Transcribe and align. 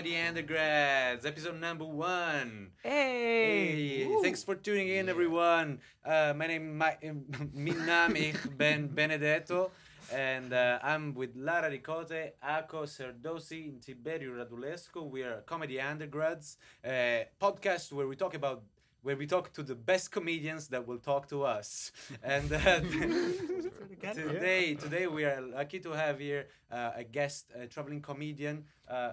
Comedy 0.00 0.16
Undergrads, 0.16 1.26
episode 1.26 1.60
number 1.60 1.84
one. 1.84 2.68
Hey. 2.82 4.04
Hey, 4.04 4.16
thanks 4.22 4.42
for 4.42 4.54
tuning 4.54 4.88
in, 4.88 5.10
everyone. 5.10 5.78
Uh, 6.02 6.32
my 6.34 6.46
name, 6.46 6.78
my, 6.78 6.96
mijn 7.52 7.84
naam 7.84 8.14
is 8.14 8.34
Ben 8.56 8.88
Benedetto, 8.94 9.70
and 10.10 10.54
uh, 10.54 10.78
I'm 10.82 11.12
with 11.12 11.36
Lara 11.36 11.68
Ricote, 11.68 12.32
Ako 12.42 12.86
Serdosi, 12.86 13.68
and 13.68 13.82
Tiberio 13.82 14.32
Radulesco. 14.40 15.06
We 15.06 15.22
are 15.22 15.42
Comedy 15.44 15.78
Undergrads, 15.78 16.56
uh, 16.82 17.26
podcast 17.38 17.92
where 17.92 18.08
we 18.08 18.16
talk 18.16 18.32
about 18.32 18.62
where 19.02 19.16
we 19.16 19.26
talk 19.26 19.52
to 19.52 19.62
the 19.62 19.74
best 19.74 20.10
comedians 20.10 20.68
that 20.68 20.86
will 20.86 20.98
talk 20.98 21.28
to 21.28 21.44
us. 21.44 21.92
And 22.22 22.52
uh, 22.52 22.80
today, 24.14 24.74
today 24.74 25.06
we 25.06 25.24
are 25.24 25.40
lucky 25.40 25.80
to 25.80 25.90
have 25.92 26.18
here 26.20 26.48
uh, 26.70 26.92
a 26.96 27.04
guest, 27.04 27.50
a 27.54 27.66
traveling 27.66 28.00
comedian, 28.02 28.64
uh, 28.88 29.12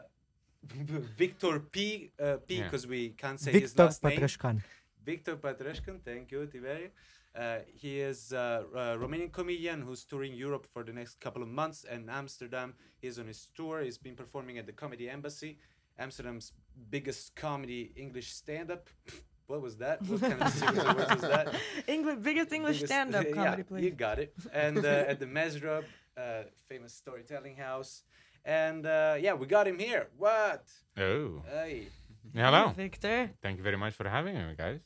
Victor 1.18 1.60
P. 1.60 2.12
Uh, 2.20 2.38
P. 2.48 2.56
Yeah. 2.58 2.64
Because 2.64 2.88
we 2.88 3.10
can't 3.10 3.40
say 3.40 3.52
his 3.52 3.62
Victor 3.72 3.84
last 3.86 4.04
name. 4.04 4.20
Patrascan. 4.20 4.62
Victor 5.06 5.36
Patrascan, 5.38 6.02
thank 6.04 6.32
you, 6.32 6.40
Tiberio. 6.54 6.90
Uh, 7.36 7.60
he 7.74 8.00
is 8.00 8.34
uh, 8.34 8.64
a 8.74 8.80
Romanian 8.98 9.32
comedian 9.32 9.82
who's 9.82 10.04
touring 10.04 10.34
Europe 10.34 10.66
for 10.74 10.84
the 10.84 10.92
next 10.92 11.20
couple 11.20 11.42
of 11.44 11.48
months 11.48 11.86
and 11.90 12.10
Amsterdam. 12.10 12.74
He's 13.00 13.20
on 13.20 13.28
his 13.28 13.50
tour. 13.56 13.82
He's 13.82 13.98
been 13.98 14.16
performing 14.16 14.58
at 14.58 14.66
the 14.66 14.74
Comedy 14.74 15.08
Embassy, 15.10 15.60
Amsterdam's 16.00 16.52
biggest 16.90 17.36
comedy 17.36 17.92
English 17.96 18.32
stand-up. 18.34 18.90
What 19.48 19.62
was 19.62 19.78
that? 19.78 20.02
What 20.02 20.20
kind 20.20 20.42
of 20.42 20.52
series 20.52 20.78
of 20.78 20.96
words 20.98 21.10
was 21.10 21.22
that? 21.22 21.56
English, 21.88 22.18
biggest 22.22 22.52
English 22.52 22.78
Biggest- 22.82 22.92
stand-up 22.92 23.26
yeah, 23.30 23.34
comedy 23.34 23.62
You 23.62 23.92
place. 23.92 23.94
got 23.96 24.20
it. 24.20 24.34
And 24.52 24.80
uh, 24.80 25.06
at 25.12 25.22
the 25.22 25.26
Mezrab, 25.26 25.86
uh, 26.18 26.44
famous 26.68 26.94
storytelling 26.94 27.56
house. 27.56 28.04
And 28.48 28.86
uh, 28.86 29.16
yeah, 29.20 29.34
we 29.34 29.46
got 29.46 29.68
him 29.68 29.78
here. 29.78 30.08
What? 30.18 30.64
Oh, 30.98 31.44
Hey. 31.52 31.88
hello. 32.34 32.70
Victor. 32.70 33.30
Thank 33.42 33.58
you 33.58 33.64
very 33.64 33.78
much 33.78 33.94
for 33.94 34.08
having 34.08 34.36
me, 34.36 34.56
guys. 34.58 34.80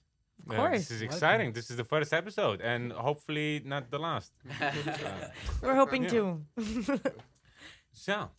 Of 0.48 0.52
Uh, 0.54 0.56
course. 0.58 0.80
this 0.80 0.92
is 0.92 1.02
exciting. 1.04 1.54
This 1.54 1.70
is 1.70 1.78
the 1.78 1.84
first 1.94 2.12
episode, 2.14 2.60
and 2.62 2.92
hopefully 2.92 3.62
not 3.64 3.84
the 3.92 4.00
last. 4.00 4.32
Uh, 4.62 5.28
We're 5.62 5.76
hoping 5.84 6.04
Yeah. 6.04 6.10
to. 6.16 6.22
so, 7.92 8.30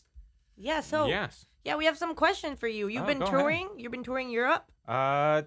yeah, 0.57 0.81
so 0.81 1.07
yes, 1.07 1.47
yeah, 1.65 1.77
we 1.77 1.85
have 1.87 1.97
some 1.97 2.15
questions 2.15 2.59
for 2.59 2.67
you. 2.69 2.89
You've 2.89 3.05
Oh, 3.05 3.13
been 3.13 3.19
go 3.21 3.27
ahead. 3.27 3.39
touring. 3.39 3.69
You've 3.79 3.93
been 3.93 4.03
touring 4.11 4.31
Europe. 4.31 4.65
uh, 4.89 5.43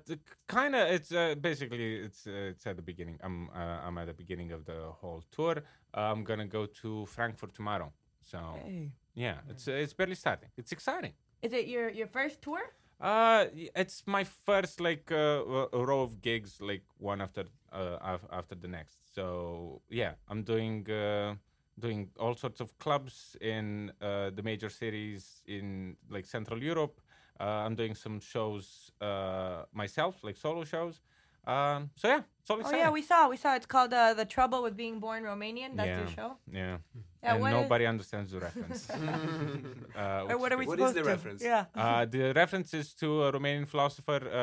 kind 0.47 0.73
of. 0.75 0.83
It's 0.95 1.11
uh, 1.11 1.35
basically 1.49 1.95
it's 2.07 2.25
uh, 2.27 2.51
it's 2.53 2.65
at 2.67 2.75
the 2.79 2.81
beginning. 2.91 3.17
I'm 3.25 3.49
uh, 3.49 3.85
I'm 3.85 3.97
at 3.97 4.07
the 4.07 4.13
beginning 4.23 4.53
of 4.53 4.61
the 4.63 4.79
whole 5.01 5.21
tour. 5.35 5.55
I'm 5.93 6.23
gonna 6.23 6.47
go 6.47 6.65
to 6.81 7.05
Frankfurt 7.15 7.53
tomorrow. 7.53 7.91
So 8.21 8.37
Hey. 8.63 8.91
Yeah, 9.15 9.35
it's 9.49 9.67
uh, 9.67 9.71
it's 9.71 9.93
barely 9.93 10.15
starting. 10.15 10.49
It's 10.57 10.71
exciting. 10.71 11.13
Is 11.41 11.53
it 11.53 11.67
your 11.67 11.89
your 11.89 12.07
first 12.07 12.41
tour? 12.41 12.61
Uh, 12.99 13.45
it's 13.75 14.03
my 14.05 14.23
first 14.23 14.79
like 14.79 15.11
uh, 15.11 15.43
row 15.73 16.01
of 16.01 16.21
gigs, 16.21 16.61
like 16.61 16.83
one 16.97 17.21
after 17.21 17.45
uh, 17.71 18.17
after 18.31 18.55
the 18.55 18.67
next. 18.67 19.13
So 19.13 19.81
yeah, 19.89 20.13
I'm 20.29 20.43
doing 20.43 20.89
uh, 20.89 21.35
doing 21.79 22.09
all 22.19 22.35
sorts 22.35 22.61
of 22.61 22.77
clubs 22.77 23.35
in 23.41 23.91
uh, 24.01 24.29
the 24.33 24.43
major 24.43 24.69
cities 24.69 25.41
in 25.47 25.97
like 26.09 26.25
Central 26.25 26.61
Europe. 26.61 27.01
Uh, 27.39 27.65
I'm 27.65 27.75
doing 27.75 27.95
some 27.95 28.19
shows 28.21 28.91
uh, 29.01 29.63
myself, 29.73 30.23
like 30.23 30.37
solo 30.37 30.63
shows. 30.63 31.01
Um, 31.47 31.89
so 31.95 32.07
yeah, 32.07 32.21
it's 32.41 32.49
all 32.49 32.59
Oh 32.63 32.71
yeah, 32.75 32.89
we 32.89 33.01
saw. 33.01 33.29
We 33.29 33.37
saw. 33.37 33.55
It's 33.55 33.65
called 33.65 33.93
uh, 33.93 34.13
the 34.13 34.25
Trouble 34.25 34.63
with 34.63 34.75
Being 34.75 34.99
Born 34.99 35.23
Romanian. 35.23 35.75
That's 35.75 35.87
your 35.89 36.07
Yeah. 36.09 36.15
show. 36.17 36.29
yeah, 36.51 36.77
Yeah. 37.23 37.33
and 37.33 37.41
what 37.41 37.53
is- 37.53 37.61
nobody 37.61 37.85
understands 37.85 38.31
the 38.31 38.39
reference. 38.39 38.89
uh, 39.95 40.25
or 40.29 40.37
what 40.37 40.51
are 40.51 40.57
we 40.57 40.65
What 40.65 40.79
is 40.79 40.89
supposed 40.89 40.95
the 40.95 41.03
to? 41.03 41.09
reference? 41.09 41.43
Yeah. 41.43 41.65
Uh, 41.75 42.05
the 42.05 42.33
reference 42.33 42.73
is 42.73 42.93
to 42.95 43.23
a 43.25 43.31
Romanian 43.31 43.67
philosopher, 43.67 44.19
uh, 44.25 44.37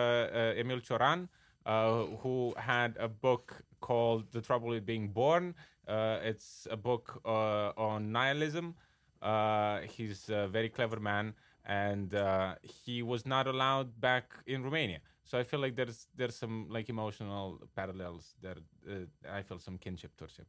uh, 0.56 0.60
Emil 0.60 0.80
Cioran, 0.80 1.28
uh, 1.66 2.04
who 2.22 2.54
had 2.56 2.96
a 2.98 3.08
book 3.08 3.62
called 3.80 4.30
The 4.32 4.40
Trouble 4.40 4.68
with 4.68 4.84
Being 4.86 5.08
Born. 5.08 5.54
Uh, 5.88 6.18
it's 6.22 6.66
a 6.70 6.76
book 6.76 7.20
uh, 7.24 7.72
on 7.76 8.12
nihilism. 8.12 8.74
Uh, 9.20 9.80
he's 9.80 10.28
a 10.30 10.48
very 10.48 10.68
clever 10.68 10.98
man, 11.00 11.34
and 11.64 12.14
uh, 12.14 12.54
he 12.62 13.02
was 13.02 13.24
not 13.26 13.46
allowed 13.46 14.00
back 14.00 14.26
in 14.46 14.62
Romania. 14.64 15.00
So 15.32 15.38
I 15.38 15.44
feel 15.44 15.60
like 15.64 15.74
there's 15.80 16.00
there's 16.18 16.36
some 16.44 16.56
like 16.76 16.90
emotional 16.96 17.58
parallels 17.74 18.24
there. 18.44 18.58
Uh, 18.86 19.38
I 19.38 19.42
feel 19.48 19.58
some 19.58 19.78
kinship 19.78 20.12
towards 20.18 20.36
him. 20.36 20.46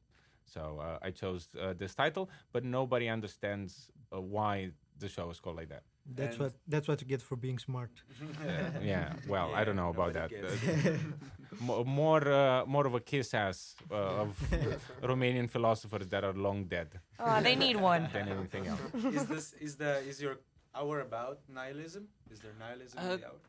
So 0.56 0.62
uh, 0.88 1.08
I 1.08 1.12
chose 1.22 1.44
uh, 1.58 1.74
this 1.82 1.94
title, 1.96 2.26
but 2.52 2.64
nobody 2.66 3.08
understands 3.18 3.72
uh, 4.12 4.20
why 4.36 4.72
the 5.00 5.08
show 5.08 5.30
is 5.34 5.40
called 5.40 5.56
like 5.62 5.70
that. 5.76 5.84
That's 6.20 6.36
And- 6.36 6.44
what 6.44 6.54
that's 6.74 6.88
what 6.90 6.98
you 7.02 7.08
get 7.14 7.22
for 7.30 7.38
being 7.46 7.60
smart. 7.70 7.94
Uh, 8.24 8.82
yeah, 8.94 9.08
well, 9.34 9.50
I 9.60 9.62
don't 9.66 9.78
know 9.84 9.92
about 9.98 10.12
that. 10.20 10.30
nobody 10.32 10.58
gets 10.58 10.88
Uh, 10.88 10.98
mo- 11.68 11.84
more, 12.02 12.26
uh, 12.42 12.66
more 12.76 12.86
of 12.90 12.94
a 13.02 13.04
kiss 13.12 13.34
ass 13.46 13.60
uh, 13.92 14.24
of 14.24 14.30
Romanian 15.12 15.48
philosophers 15.56 16.08
that 16.14 16.24
are 16.30 16.36
long 16.48 16.60
dead 16.76 16.90
Oh, 17.26 17.40
they 17.48 17.56
need 17.66 17.78
one. 17.94 18.04
than 18.16 18.28
anything 18.38 18.64
else. 18.72 18.82
is 19.20 19.26
this 19.36 19.46
is 19.68 19.74
the 19.84 19.92
is 20.12 20.18
your 20.26 20.36
hour 20.80 20.96
about 21.10 21.38
nihilism? 21.60 22.04
Is 22.34 22.40
there 22.44 22.56
nihilism 22.66 22.98
in 23.00 23.06
Uh, 23.06 23.18
the 23.22 23.28
hour? 23.32 23.42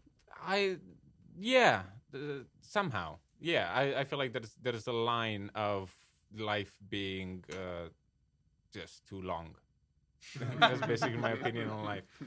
I, 0.56 0.58
yeah, 1.38 1.82
uh, 2.14 2.18
somehow, 2.60 3.18
yeah. 3.40 3.70
I, 3.74 4.00
I 4.00 4.04
feel 4.04 4.18
like 4.18 4.32
there's 4.32 4.54
there's 4.62 4.86
a 4.86 4.92
line 4.92 5.50
of 5.54 5.92
life 6.36 6.72
being 6.88 7.44
uh, 7.52 7.88
just 8.72 9.06
too 9.06 9.20
long. 9.22 9.54
That's 10.58 10.80
basically 10.86 11.18
my 11.18 11.32
opinion 11.32 11.68
on 11.70 11.84
life. 11.84 12.04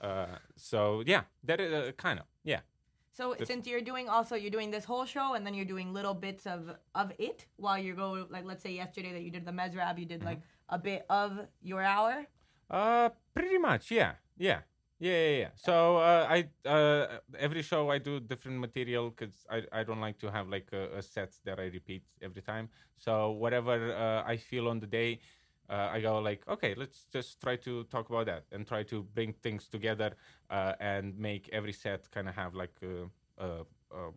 Uh, 0.00 0.26
so 0.56 1.02
yeah, 1.06 1.22
that 1.42 1.60
is 1.60 1.72
uh, 1.72 1.90
kind 1.96 2.20
of 2.20 2.24
yeah. 2.44 2.60
So 3.12 3.34
This- 3.36 3.48
since 3.48 3.66
you're 3.66 3.80
doing 3.80 4.08
also 4.08 4.36
you're 4.36 4.50
doing 4.58 4.70
this 4.70 4.84
whole 4.84 5.04
show 5.06 5.34
and 5.34 5.44
then 5.44 5.54
you're 5.54 5.64
doing 5.74 5.92
little 5.92 6.14
bits 6.14 6.46
of 6.46 6.70
of 6.94 7.10
it 7.18 7.46
while 7.56 7.76
you 7.76 7.94
go 7.94 8.26
like 8.30 8.44
let's 8.44 8.62
say 8.62 8.70
yesterday 8.72 9.12
that 9.12 9.22
you 9.22 9.32
did 9.32 9.44
the 9.44 9.50
Mezrab 9.50 9.98
you 9.98 10.06
did 10.06 10.22
like 10.24 10.40
a 10.68 10.78
bit 10.78 11.04
of 11.10 11.30
your 11.60 11.82
hour. 11.82 12.26
Uh, 12.70 13.08
pretty 13.34 13.58
much, 13.58 13.90
yeah, 13.90 14.12
yeah, 14.38 14.60
yeah, 14.98 15.12
yeah. 15.12 15.38
yeah. 15.38 15.48
So 15.54 15.96
uh, 15.98 16.26
I 16.28 16.68
uh, 16.68 17.18
every 17.38 17.62
show 17.62 17.90
I 17.90 17.98
do 17.98 18.20
different 18.20 18.58
material 18.58 19.10
because 19.10 19.46
I, 19.50 19.62
I 19.72 19.84
don't 19.84 20.00
like 20.00 20.18
to 20.18 20.30
have 20.30 20.48
like 20.48 20.68
a, 20.72 20.98
a 20.98 21.02
set 21.02 21.32
that 21.44 21.58
I 21.60 21.66
repeat 21.66 22.02
every 22.22 22.42
time. 22.42 22.68
So 22.96 23.30
whatever 23.30 23.94
uh, 23.94 24.28
I 24.28 24.36
feel 24.36 24.68
on 24.68 24.80
the 24.80 24.86
day, 24.86 25.20
uh, 25.70 25.90
I 25.92 26.00
go 26.00 26.18
like, 26.18 26.42
okay, 26.48 26.74
let's 26.76 27.06
just 27.12 27.40
try 27.40 27.56
to 27.56 27.84
talk 27.84 28.08
about 28.10 28.26
that 28.26 28.44
and 28.50 28.66
try 28.66 28.82
to 28.84 29.02
bring 29.14 29.32
things 29.34 29.68
together 29.68 30.16
uh, 30.50 30.72
and 30.80 31.16
make 31.18 31.48
every 31.52 31.72
set 31.72 32.10
kind 32.10 32.28
of 32.28 32.34
have 32.34 32.54
like 32.54 32.74
a, 32.82 33.64
um, 33.94 34.14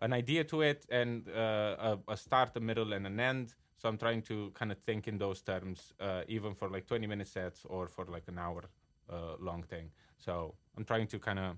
an 0.00 0.12
idea 0.12 0.44
to 0.44 0.60
it 0.62 0.84
and 0.90 1.28
uh, 1.28 1.96
a, 2.08 2.12
a 2.12 2.16
start, 2.16 2.56
a 2.56 2.60
middle, 2.60 2.92
and 2.92 3.06
an 3.06 3.20
end. 3.20 3.54
So 3.76 3.88
I'm 3.88 3.98
trying 3.98 4.22
to 4.22 4.50
kind 4.54 4.70
of 4.70 4.78
think 4.78 5.08
in 5.08 5.18
those 5.18 5.42
terms, 5.42 5.92
even 6.28 6.54
for 6.54 6.68
like 6.68 6.86
20 6.86 7.06
minute 7.06 7.26
sets 7.26 7.64
or 7.64 7.88
for 7.88 8.04
like 8.04 8.24
an 8.28 8.38
hour 8.38 8.68
uh, 9.10 9.36
long 9.40 9.62
thing. 9.62 9.90
So 10.18 10.54
I'm 10.76 10.84
trying 10.84 11.06
to 11.08 11.18
kind 11.18 11.38
of 11.38 11.56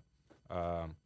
um, 0.51 0.97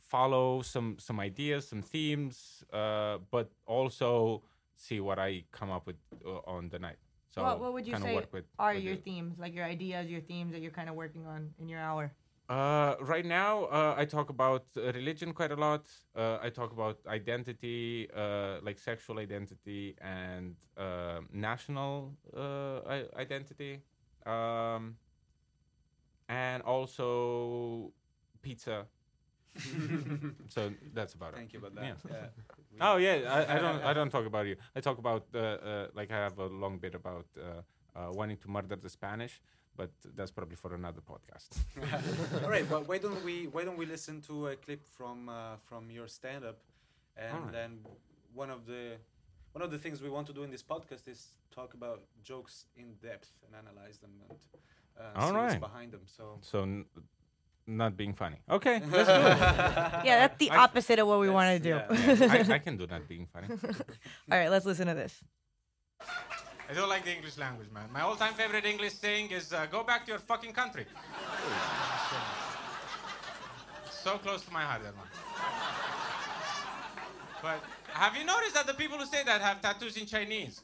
follow 0.00 0.62
some 0.62 0.96
some 0.98 1.20
ideas, 1.20 1.68
some 1.68 1.82
themes, 1.82 2.64
uh, 2.72 3.18
but 3.30 3.50
also 3.66 4.42
see 4.74 5.00
what 5.00 5.18
I 5.18 5.44
come 5.52 5.70
up 5.70 5.86
with 5.86 5.96
uh, 6.24 6.40
on 6.46 6.68
the 6.68 6.78
night. 6.78 6.98
So 7.28 7.42
what, 7.42 7.60
what 7.60 7.72
would 7.74 7.86
you 7.86 7.96
say 7.96 8.14
with, 8.32 8.44
are 8.58 8.74
with 8.74 8.82
your 8.82 8.94
it. 8.94 9.04
themes 9.04 9.38
like 9.38 9.54
your 9.54 9.64
ideas 9.64 10.08
your 10.08 10.20
themes 10.20 10.52
that 10.52 10.62
you're 10.62 10.70
kind 10.70 10.88
of 10.88 10.94
working 10.94 11.26
on 11.26 11.50
in 11.58 11.68
your 11.68 11.80
hour? 11.80 12.12
Uh, 12.48 12.94
right 13.00 13.26
now, 13.26 13.64
uh, 13.64 13.94
I 13.98 14.04
talk 14.04 14.30
about 14.30 14.66
uh, 14.76 14.92
religion 14.92 15.32
quite 15.32 15.50
a 15.50 15.56
lot. 15.56 15.88
Uh, 16.14 16.38
I 16.40 16.48
talk 16.48 16.70
about 16.70 17.00
identity, 17.08 18.08
uh, 18.14 18.58
like 18.62 18.78
sexual 18.78 19.18
identity 19.18 19.96
and 20.00 20.54
national 21.32 22.12
uh, 22.36 22.80
identity, 23.18 23.80
um, 24.26 24.94
and 26.28 26.62
also 26.62 27.92
pizza. 28.42 28.86
so 30.48 30.70
that's 30.92 31.14
about 31.14 31.32
it. 31.32 31.36
Thank 31.36 31.52
you 31.54 31.60
about 31.60 31.74
that. 31.76 31.84
Yeah. 31.84 32.16
Yeah. 32.76 32.92
Oh 32.92 32.96
yeah, 32.96 33.16
I, 33.26 33.56
I 33.56 33.58
don't. 33.58 33.82
I 33.84 33.92
don't 33.94 34.10
talk 34.10 34.26
about 34.26 34.46
you. 34.46 34.56
I 34.74 34.80
talk 34.80 34.98
about 34.98 35.24
uh, 35.34 35.38
uh, 35.38 35.86
like 35.94 36.10
I 36.10 36.16
have 36.16 36.38
a 36.38 36.46
long 36.46 36.78
bit 36.78 36.94
about 36.94 37.26
uh, 37.38 37.62
uh, 37.98 38.12
wanting 38.12 38.36
to 38.38 38.50
murder 38.50 38.76
the 38.76 38.90
Spanish, 38.90 39.40
but 39.76 39.90
that's 40.14 40.30
probably 40.30 40.56
for 40.56 40.74
another 40.74 41.00
podcast. 41.00 41.48
All 42.44 42.50
right, 42.50 42.68
but 42.68 42.86
why 42.86 42.98
don't 42.98 43.24
we 43.24 43.46
why 43.46 43.64
don't 43.64 43.78
we 43.78 43.86
listen 43.86 44.20
to 44.22 44.48
a 44.48 44.56
clip 44.56 44.84
from 44.84 45.30
uh, 45.30 45.56
from 45.64 45.90
your 45.90 46.06
stand 46.06 46.44
up, 46.44 46.58
and 47.16 47.34
Alright. 47.34 47.52
then 47.52 47.78
one 48.34 48.50
of 48.50 48.66
the 48.66 48.98
one 49.52 49.62
of 49.62 49.70
the 49.70 49.78
things 49.78 50.02
we 50.02 50.10
want 50.10 50.26
to 50.26 50.34
do 50.34 50.42
in 50.42 50.50
this 50.50 50.62
podcast 50.62 51.08
is 51.08 51.28
talk 51.50 51.72
about 51.72 52.02
jokes 52.22 52.66
in 52.76 52.92
depth 53.00 53.30
and 53.46 53.56
analyze 53.56 53.96
them 53.96 54.10
and 54.28 54.38
uh, 54.98 55.02
see 55.02 55.08
what's 55.14 55.26
Alright. 55.32 55.60
behind 55.60 55.92
them. 55.92 56.00
So 56.06 56.38
So, 56.40 56.62
n- 56.62 56.84
not 57.66 57.96
being 57.96 58.14
funny. 58.14 58.36
Okay, 58.50 58.80
let's 58.90 59.08
do 59.08 59.14
it. 59.14 59.38
Yeah, 60.06 60.18
that's 60.26 60.36
the 60.38 60.50
I- 60.50 60.56
opposite 60.64 60.98
of 60.98 61.06
what 61.08 61.20
we 61.20 61.30
want 61.30 61.50
to 61.56 61.62
do. 61.70 61.74
That's- 61.94 62.48
I, 62.50 62.54
I 62.54 62.58
can 62.58 62.76
do 62.76 62.86
not 62.86 63.06
being 63.08 63.26
funny. 63.32 63.48
All 64.30 64.38
right, 64.38 64.48
let's 64.48 64.66
listen 64.66 64.86
to 64.86 64.94
this. 64.94 65.22
I 66.68 66.74
don't 66.74 66.88
like 66.88 67.04
the 67.04 67.14
English 67.14 67.38
language, 67.38 67.68
man. 67.72 67.88
My 67.92 68.00
all-time 68.00 68.34
favorite 68.34 68.64
English 68.66 68.94
saying 68.94 69.30
is 69.30 69.52
uh, 69.52 69.66
"Go 69.66 69.84
back 69.84 70.04
to 70.06 70.10
your 70.10 70.18
fucking 70.18 70.52
country." 70.52 70.84
so 73.90 74.18
close 74.18 74.42
to 74.44 74.52
my 74.52 74.62
heart, 74.62 74.82
that 74.82 74.96
one. 74.96 75.06
But 77.40 77.60
have 77.92 78.16
you 78.16 78.24
noticed 78.24 78.54
that 78.54 78.66
the 78.66 78.74
people 78.74 78.98
who 78.98 79.06
say 79.06 79.22
that 79.24 79.40
have 79.40 79.60
tattoos 79.60 79.96
in 79.96 80.06
Chinese? 80.06 80.60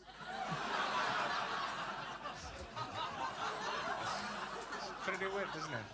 Pretty 5.05 5.27
weird, 5.35 5.49
isn't 5.57 5.73
it? 5.73 5.87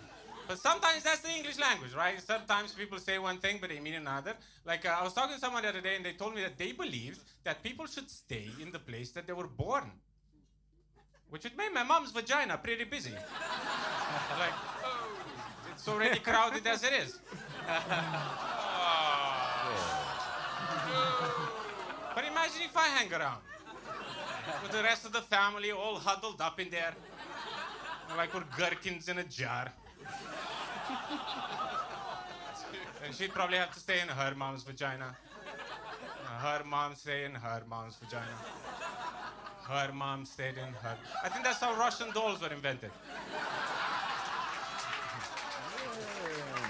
But 0.49 0.59
sometimes 0.59 1.03
that's 1.03 1.21
the 1.21 1.31
English 1.31 1.59
language, 1.59 1.95
right? 1.95 2.21
Sometimes 2.21 2.73
people 2.73 2.99
say 2.99 3.19
one 3.19 3.37
thing, 3.39 3.59
but 3.61 3.69
they 3.69 3.81
mean 3.81 3.95
another. 3.95 4.35
Like 4.65 4.87
uh, 4.87 4.97
I 4.99 5.05
was 5.05 5.13
talking 5.13 5.35
to 5.35 5.41
someone 5.41 5.63
the 5.63 5.69
other 5.69 5.83
day, 5.83 5.97
and 5.97 6.05
they 6.05 6.15
told 6.15 6.35
me 6.35 6.41
that 6.43 6.57
they 6.57 6.73
believed 6.73 7.21
that 7.45 7.63
people 7.63 7.87
should 7.87 8.11
stay 8.11 8.49
in 8.61 8.73
the 8.73 8.79
place 8.79 9.11
that 9.13 9.27
they 9.27 9.35
were 9.35 9.47
born, 9.47 9.91
which 11.29 11.45
would 11.45 11.57
make 11.57 11.73
my 11.75 11.83
mom's 11.83 12.13
vagina 12.13 12.57
pretty 12.57 12.85
busy. 12.85 13.13
like, 14.39 14.57
oh, 14.85 15.09
it's 15.71 15.87
already 15.87 16.19
crowded 16.21 16.67
as 16.67 16.83
it 16.83 16.93
is. 16.95 17.19
But 22.15 22.25
imagine 22.25 22.63
if 22.65 22.77
I 22.77 22.89
hang 22.89 23.13
around 23.13 23.43
with 24.63 24.73
the 24.73 24.83
rest 24.83 25.05
of 25.05 25.13
the 25.13 25.21
family 25.21 25.71
all 25.73 25.97
huddled 25.97 26.41
up 26.41 26.59
in 26.59 26.71
there, 26.71 26.95
like 28.17 28.35
we're 28.35 28.45
gherkins 28.57 29.09
in 29.09 29.19
a 29.19 29.25
jar. 29.25 29.73
and 33.05 33.15
she'd 33.15 33.33
probably 33.33 33.57
have 33.59 33.73
to 33.73 33.81
stay 33.81 34.01
in 34.01 34.09
her 34.09 34.35
mom's 34.35 34.63
vagina. 34.63 35.17
Uh, 36.27 36.39
Her 36.41 36.65
mom 36.65 36.95
stay 36.95 37.25
in 37.25 37.35
her 37.35 37.63
mom's 37.69 37.97
vagina. 37.97 38.37
Her 39.69 39.93
mom 39.93 40.25
stayed 40.25 40.57
in 40.57 40.73
her. 40.83 40.97
I 41.23 41.29
think 41.29 41.45
that's 41.45 41.61
how 41.61 41.75
Russian 41.75 42.11
dolls 42.13 42.41
were 42.41 42.49
invented. 42.53 42.91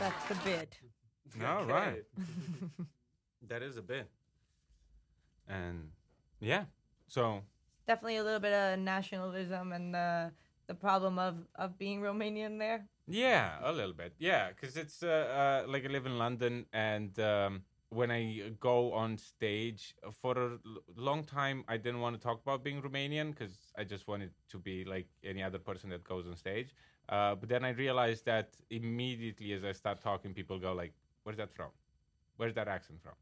That's 0.00 0.24
the 0.28 0.34
bit. 0.44 0.78
All 1.44 1.64
right. 1.64 2.04
that 3.48 3.62
is 3.62 3.76
a 3.76 3.82
bit. 3.82 4.08
And 5.48 5.90
yeah, 6.40 6.64
so 7.06 7.42
Definitely 7.86 8.16
a 8.16 8.22
little 8.24 8.40
bit 8.40 8.52
of 8.52 8.78
nationalism 8.80 9.72
and 9.72 9.94
the 9.94 10.30
the 10.68 10.74
problem 10.74 11.18
of 11.18 11.34
of 11.56 11.78
being 11.78 12.00
Romanian 12.00 12.58
there. 12.58 12.86
Yeah, 13.06 13.56
a 13.62 13.72
little 13.72 13.94
bit. 13.94 14.12
Yeah, 14.18 14.50
because 14.50 14.76
it's 14.76 15.02
uh, 15.02 15.64
uh, 15.66 15.70
like 15.70 15.84
I 15.84 15.88
live 15.88 16.06
in 16.06 16.18
London, 16.18 16.66
and 16.72 17.18
um, 17.18 17.62
when 17.88 18.10
I 18.10 18.52
go 18.60 18.92
on 18.92 19.16
stage 19.16 19.94
for 20.20 20.36
a 20.36 20.58
long 20.94 21.24
time, 21.24 21.64
I 21.68 21.78
didn't 21.78 22.00
want 22.00 22.16
to 22.16 22.22
talk 22.22 22.42
about 22.42 22.62
being 22.62 22.82
Romanian 22.82 23.30
because 23.30 23.72
I 23.78 23.84
just 23.84 24.06
wanted 24.06 24.30
to 24.50 24.58
be 24.58 24.84
like 24.84 25.08
any 25.24 25.42
other 25.42 25.58
person 25.58 25.88
that 25.90 26.04
goes 26.04 26.26
on 26.26 26.36
stage. 26.36 26.74
Uh, 27.08 27.34
but 27.34 27.48
then 27.48 27.64
I 27.64 27.70
realized 27.70 28.26
that 28.26 28.50
immediately 28.70 29.52
as 29.52 29.64
I 29.64 29.72
start 29.72 30.02
talking, 30.02 30.34
people 30.34 30.58
go 30.58 30.74
like, 30.74 30.92
"Where's 31.22 31.38
that 31.38 31.54
from? 31.54 31.70
Where's 32.36 32.54
that 32.54 32.68
accent 32.68 33.00
from?" 33.02 33.14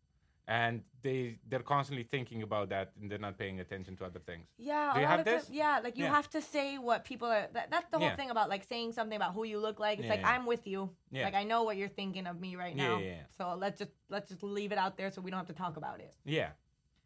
And 0.49 0.83
they 1.03 1.39
they're 1.49 1.59
constantly 1.75 2.05
thinking 2.05 2.43
about 2.43 2.69
that, 2.69 2.93
and 3.01 3.11
they're 3.11 3.19
not 3.19 3.37
paying 3.37 3.59
attention 3.59 3.97
to 3.97 4.05
other 4.05 4.21
things. 4.21 4.47
Yeah, 4.59 4.93
Do 4.95 5.01
you 5.01 5.07
have 5.07 5.25
this? 5.25 5.51
yeah, 5.51 5.81
like 5.83 5.97
you 5.99 6.05
Yeah. 6.05 6.11
have 6.15 6.31
to 6.31 6.41
say 6.41 6.79
what 6.79 7.05
people 7.05 7.27
are. 7.27 7.49
That, 7.53 7.69
that's 7.71 7.89
the 7.91 7.99
whole 7.99 8.07
Yeah. 8.09 8.15
thing 8.17 8.31
about 8.31 8.49
like 8.49 8.63
saying 8.63 8.93
something 8.93 9.17
about 9.17 9.35
who 9.35 9.43
you 9.45 9.59
look 9.59 9.81
like. 9.81 9.99
It's 9.99 10.07
Yeah, 10.07 10.15
like. 10.15 10.25
I'm 10.25 10.47
with 10.47 10.65
you. 10.69 10.91
Yeah. 11.11 11.25
Like 11.25 11.35
I 11.35 11.43
know 11.43 11.65
what 11.65 11.77
you're 11.77 11.89
thinking 11.89 12.29
of 12.29 12.39
me 12.41 12.55
right 12.55 12.77
now. 12.77 12.99
yeah, 12.99 13.07
yeah. 13.07 13.23
So 13.37 13.57
let's 13.59 13.79
just 13.81 13.91
let's 14.09 14.29
just 14.29 14.45
leave 14.45 14.71
it 14.71 14.79
out 14.79 14.97
there 14.97 15.11
so 15.11 15.21
we 15.21 15.31
don't 15.33 15.39
have 15.39 15.49
to 15.49 15.53
talk 15.65 15.77
about 15.77 15.99
it. 16.01 16.15
Yeah, 16.25 16.51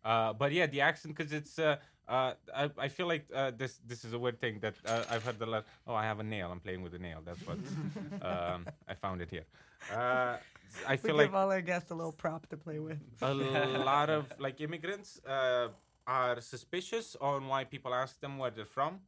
uh, 0.05 0.33
but 0.33 0.53
yeah, 0.53 0.67
the 0.67 0.81
accent 0.81 1.17
because 1.17 1.33
it's. 1.33 1.59
Uh, 1.59 1.77
uh, 2.09 2.35
I, 2.53 2.71
I 2.77 2.89
feel 2.89 3.07
like 3.07 3.27
uh, 3.33 3.53
this 3.57 3.79
this 3.87 4.05
is 4.05 4.15
a 4.15 4.19
weird 4.19 4.41
thing 4.41 4.59
that 4.61 4.75
uh, 4.85 5.05
I've 5.09 5.23
heard 5.23 5.41
a 5.41 5.47
lot. 5.47 5.65
Oh, 5.87 5.95
I 5.95 6.05
have 6.05 6.19
a 6.19 6.25
nail. 6.25 6.51
I'm 6.51 6.59
playing 6.59 6.83
with 6.83 6.93
a 6.95 6.99
nail. 6.99 7.21
That's 7.25 7.41
what 7.47 7.59
um, 8.23 8.67
I 8.89 8.95
found 8.95 9.23
it 9.23 9.31
here. 9.31 9.45
Uh, 9.95 10.37
I 10.89 10.97
feel 10.97 11.15
like 11.15 11.33
all 11.33 11.51
our 11.51 11.61
guests 11.61 11.91
a 11.91 11.95
little 11.95 12.13
prop 12.13 12.49
to 12.49 12.57
play 12.57 12.81
with. 12.81 12.99
a 13.23 13.33
lot 13.33 14.11
of 14.11 14.33
like 14.39 14.61
immigrants 14.61 15.21
uh, 15.25 15.69
are 16.07 16.41
suspicious 16.41 17.17
on 17.21 17.47
why 17.47 17.65
people 17.65 17.95
ask 17.95 18.21
them 18.21 18.39
where 18.39 18.51
they're 18.51 18.65
from. 18.65 19.01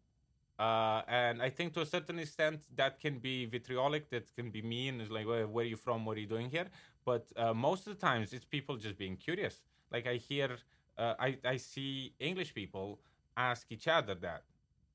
Uh, 0.58 1.02
and 1.08 1.42
I 1.42 1.50
think 1.50 1.72
to 1.74 1.80
a 1.80 1.86
certain 1.86 2.18
extent 2.18 2.60
that 2.76 3.00
can 3.00 3.18
be 3.18 3.46
vitriolic, 3.46 4.10
that 4.10 4.32
can 4.36 4.50
be 4.50 4.62
mean. 4.62 5.00
It's 5.00 5.10
like, 5.10 5.26
where, 5.26 5.46
where 5.46 5.64
are 5.64 5.68
you 5.68 5.76
from? 5.76 6.04
What 6.04 6.16
are 6.16 6.20
you 6.20 6.26
doing 6.26 6.50
here? 6.50 6.66
But 7.04 7.26
uh, 7.36 7.52
most 7.52 7.86
of 7.86 7.98
the 7.98 8.00
times, 8.00 8.32
it's 8.32 8.44
people 8.44 8.76
just 8.76 8.96
being 8.96 9.16
curious. 9.16 9.60
Like 9.90 10.06
I 10.06 10.16
hear, 10.16 10.58
uh, 10.98 11.14
I, 11.18 11.38
I 11.44 11.56
see 11.56 12.14
English 12.18 12.54
people 12.54 13.00
ask 13.36 13.70
each 13.70 13.88
other 13.88 14.14
that 14.16 14.44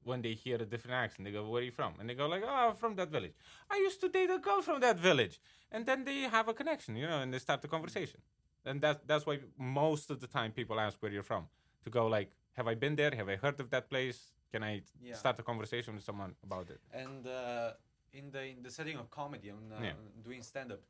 when 0.03 0.21
they 0.21 0.33
hear 0.33 0.55
a 0.61 0.65
different 0.65 0.95
accent. 0.95 1.25
They 1.25 1.31
go, 1.31 1.49
"Where 1.49 1.61
are 1.61 1.65
you 1.65 1.71
from?" 1.71 1.95
And 1.99 2.09
they 2.09 2.15
go 2.15 2.27
like, 2.27 2.43
"Oh, 2.45 2.69
I'm 2.69 2.75
from 2.75 2.95
that 2.95 3.09
village. 3.09 3.35
I 3.69 3.77
used 3.77 3.99
to 4.01 4.09
date 4.09 4.29
a 4.29 4.39
girl 4.39 4.61
from 4.61 4.79
that 4.81 4.97
village." 4.99 5.39
And 5.71 5.85
then 5.85 6.05
they 6.05 6.21
have 6.21 6.47
a 6.47 6.53
connection, 6.53 6.95
you 6.95 7.07
know, 7.07 7.19
and 7.21 7.33
they 7.33 7.39
start 7.39 7.61
the 7.61 7.67
conversation. 7.67 8.21
And 8.65 8.81
that 8.81 9.07
that's 9.07 9.25
why 9.25 9.39
most 9.57 10.09
of 10.09 10.19
the 10.19 10.27
time 10.27 10.51
people 10.51 10.79
ask 10.79 11.01
where 11.01 11.11
you're 11.11 11.23
from 11.33 11.47
to 11.83 11.89
go 11.89 12.07
like, 12.07 12.31
"Have 12.53 12.67
I 12.67 12.75
been 12.75 12.95
there? 12.95 13.11
Have 13.15 13.29
I 13.29 13.35
heard 13.35 13.59
of 13.59 13.69
that 13.71 13.89
place? 13.89 14.31
Can 14.51 14.63
I 14.63 14.83
Yeah. 15.01 15.15
start 15.15 15.39
a 15.39 15.43
conversation 15.43 15.95
with 15.95 16.03
someone 16.03 16.35
about 16.43 16.69
it?" 16.69 16.81
And 16.91 17.25
uh, 17.27 17.73
in 18.13 18.31
the 18.31 18.43
in 18.45 18.63
the 18.63 18.71
setting 18.71 18.97
of 18.97 19.09
comedy, 19.09 19.49
on 19.51 19.71
uh, 19.71 19.81
Yeah. 19.83 19.93
doing 20.23 20.43
stand 20.43 20.71
up, 20.71 20.81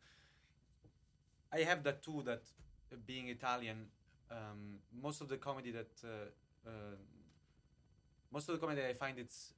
I 1.52 1.60
have 1.62 1.84
that 1.84 2.02
too. 2.04 2.22
That 2.24 2.44
being 3.06 3.30
Italian, 3.30 3.90
um, 4.32 4.80
most 5.02 5.22
of 5.22 5.28
the 5.30 5.38
comedy 5.38 5.72
that 5.72 5.92
uh, 6.04 6.70
uh, 6.70 6.72
most 8.32 8.50
of 8.50 8.56
the 8.56 8.60
comedy 8.66 8.82
I 8.86 8.94
find 8.94 9.18
it's 9.20 9.54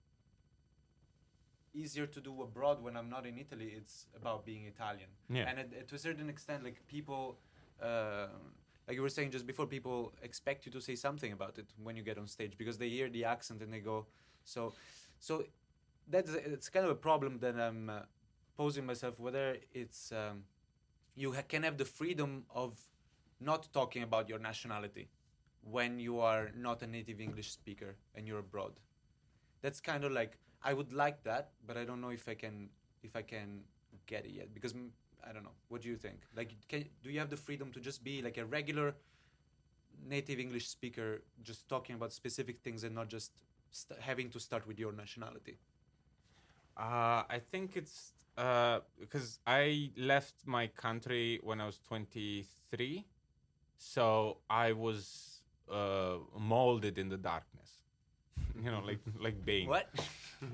easier 1.74 2.06
to 2.08 2.20
do 2.20 2.42
abroad 2.42 2.82
when 2.82 2.98
I'm 2.98 3.10
not 3.10 3.26
in 3.26 3.38
Italy. 3.38 3.74
It's 3.76 4.08
about 4.16 4.46
being 4.46 4.66
Italian, 4.66 5.10
Yeah. 5.30 5.48
and 5.50 5.60
at, 5.60 5.88
to 5.88 5.96
a 5.96 6.00
certain 6.00 6.30
extent, 6.30 6.64
like 6.64 6.86
people. 6.88 7.40
Uh, 7.82 8.28
like 8.88 8.96
you 8.96 9.04
were 9.04 9.10
saying 9.10 9.30
just 9.30 9.46
before, 9.46 9.68
people 9.68 10.14
expect 10.24 10.66
you 10.66 10.72
to 10.72 10.82
say 10.82 10.96
something 10.96 11.32
about 11.32 11.60
it 11.60 11.68
when 11.84 11.96
you 11.96 12.02
get 12.02 12.18
on 12.18 12.26
stage 12.26 12.58
because 12.58 12.80
they 12.80 12.90
hear 12.90 13.08
the 13.08 13.24
accent 13.24 13.62
and 13.62 13.72
they 13.72 13.80
go, 13.80 14.08
so, 14.44 14.74
so 15.20 15.44
that's 16.08 16.34
it's 16.34 16.70
kind 16.70 16.86
of 16.86 16.92
a 16.92 16.96
problem 16.96 17.38
that 17.38 17.56
I'm 17.60 17.88
uh, 17.92 18.00
posing 18.58 18.88
myself 18.88 19.20
whether 19.20 19.58
it's 19.76 20.12
um, 20.12 20.42
you 21.16 21.34
ha- 21.34 21.44
can 21.48 21.62
have 21.62 21.78
the 21.78 21.86
freedom 21.86 22.46
of 22.50 22.80
not 23.40 23.72
talking 23.74 24.04
about 24.04 24.30
your 24.30 24.40
nationality 24.40 25.10
when 25.62 26.00
you 26.00 26.20
are 26.20 26.52
not 26.56 26.82
a 26.82 26.88
native 26.88 27.20
English 27.20 27.52
speaker 27.52 27.98
and 28.16 28.28
you're 28.28 28.40
abroad. 28.40 28.74
That's 29.62 29.80
kind 29.82 30.04
of 30.04 30.12
like 30.12 30.38
I 30.64 30.74
would 30.74 30.94
like 30.94 31.24
that, 31.24 31.52
but 31.66 31.78
I 31.78 31.86
don't 31.86 32.02
know 32.02 32.10
if 32.10 32.28
I 32.28 32.36
can 32.36 32.70
if 33.04 33.16
I 33.16 33.22
can 33.22 33.64
get 34.06 34.26
it 34.26 34.32
yet 34.32 34.54
because 34.54 34.74
mm, 34.74 34.90
I 35.28 35.32
don't 35.34 35.44
know. 35.44 35.56
What 35.70 35.82
do 35.82 35.90
you 35.90 35.98
think? 35.98 36.22
Like, 36.36 36.54
can, 36.68 36.86
do 37.04 37.10
you 37.12 37.20
have 37.20 37.30
the 37.30 37.38
freedom 37.38 37.72
to 37.74 37.80
just 37.80 38.04
be 38.04 38.22
like 38.22 38.38
a 38.38 38.46
regular 38.46 38.96
native 40.06 40.40
English 40.40 40.68
speaker, 40.68 41.24
just 41.42 41.68
talking 41.70 41.96
about 41.96 42.12
specific 42.14 42.60
things 42.62 42.84
and 42.84 42.96
not 42.96 43.08
just 43.10 43.32
st- 43.72 44.00
having 44.00 44.30
to 44.32 44.40
start 44.40 44.66
with 44.68 44.80
your 44.80 44.92
nationality? 44.92 45.60
Uh, 46.78 47.24
I 47.30 47.42
think 47.52 47.76
it's 47.76 48.14
uh, 48.38 48.80
because 49.00 49.40
I 49.46 49.92
left 49.98 50.46
my 50.46 50.68
country 50.68 51.40
when 51.44 51.60
I 51.62 51.66
was 51.66 51.80
23, 51.80 53.06
so 53.80 54.38
I 54.50 54.74
was 54.74 55.42
uh, 55.72 56.18
molded 56.38 56.98
in 56.98 57.10
the 57.10 57.18
darkness. 57.18 57.70
you 58.64 58.70
know, 58.70 58.82
like 58.86 59.00
like 59.20 59.44
Bane. 59.46 59.68
What? 59.68 59.88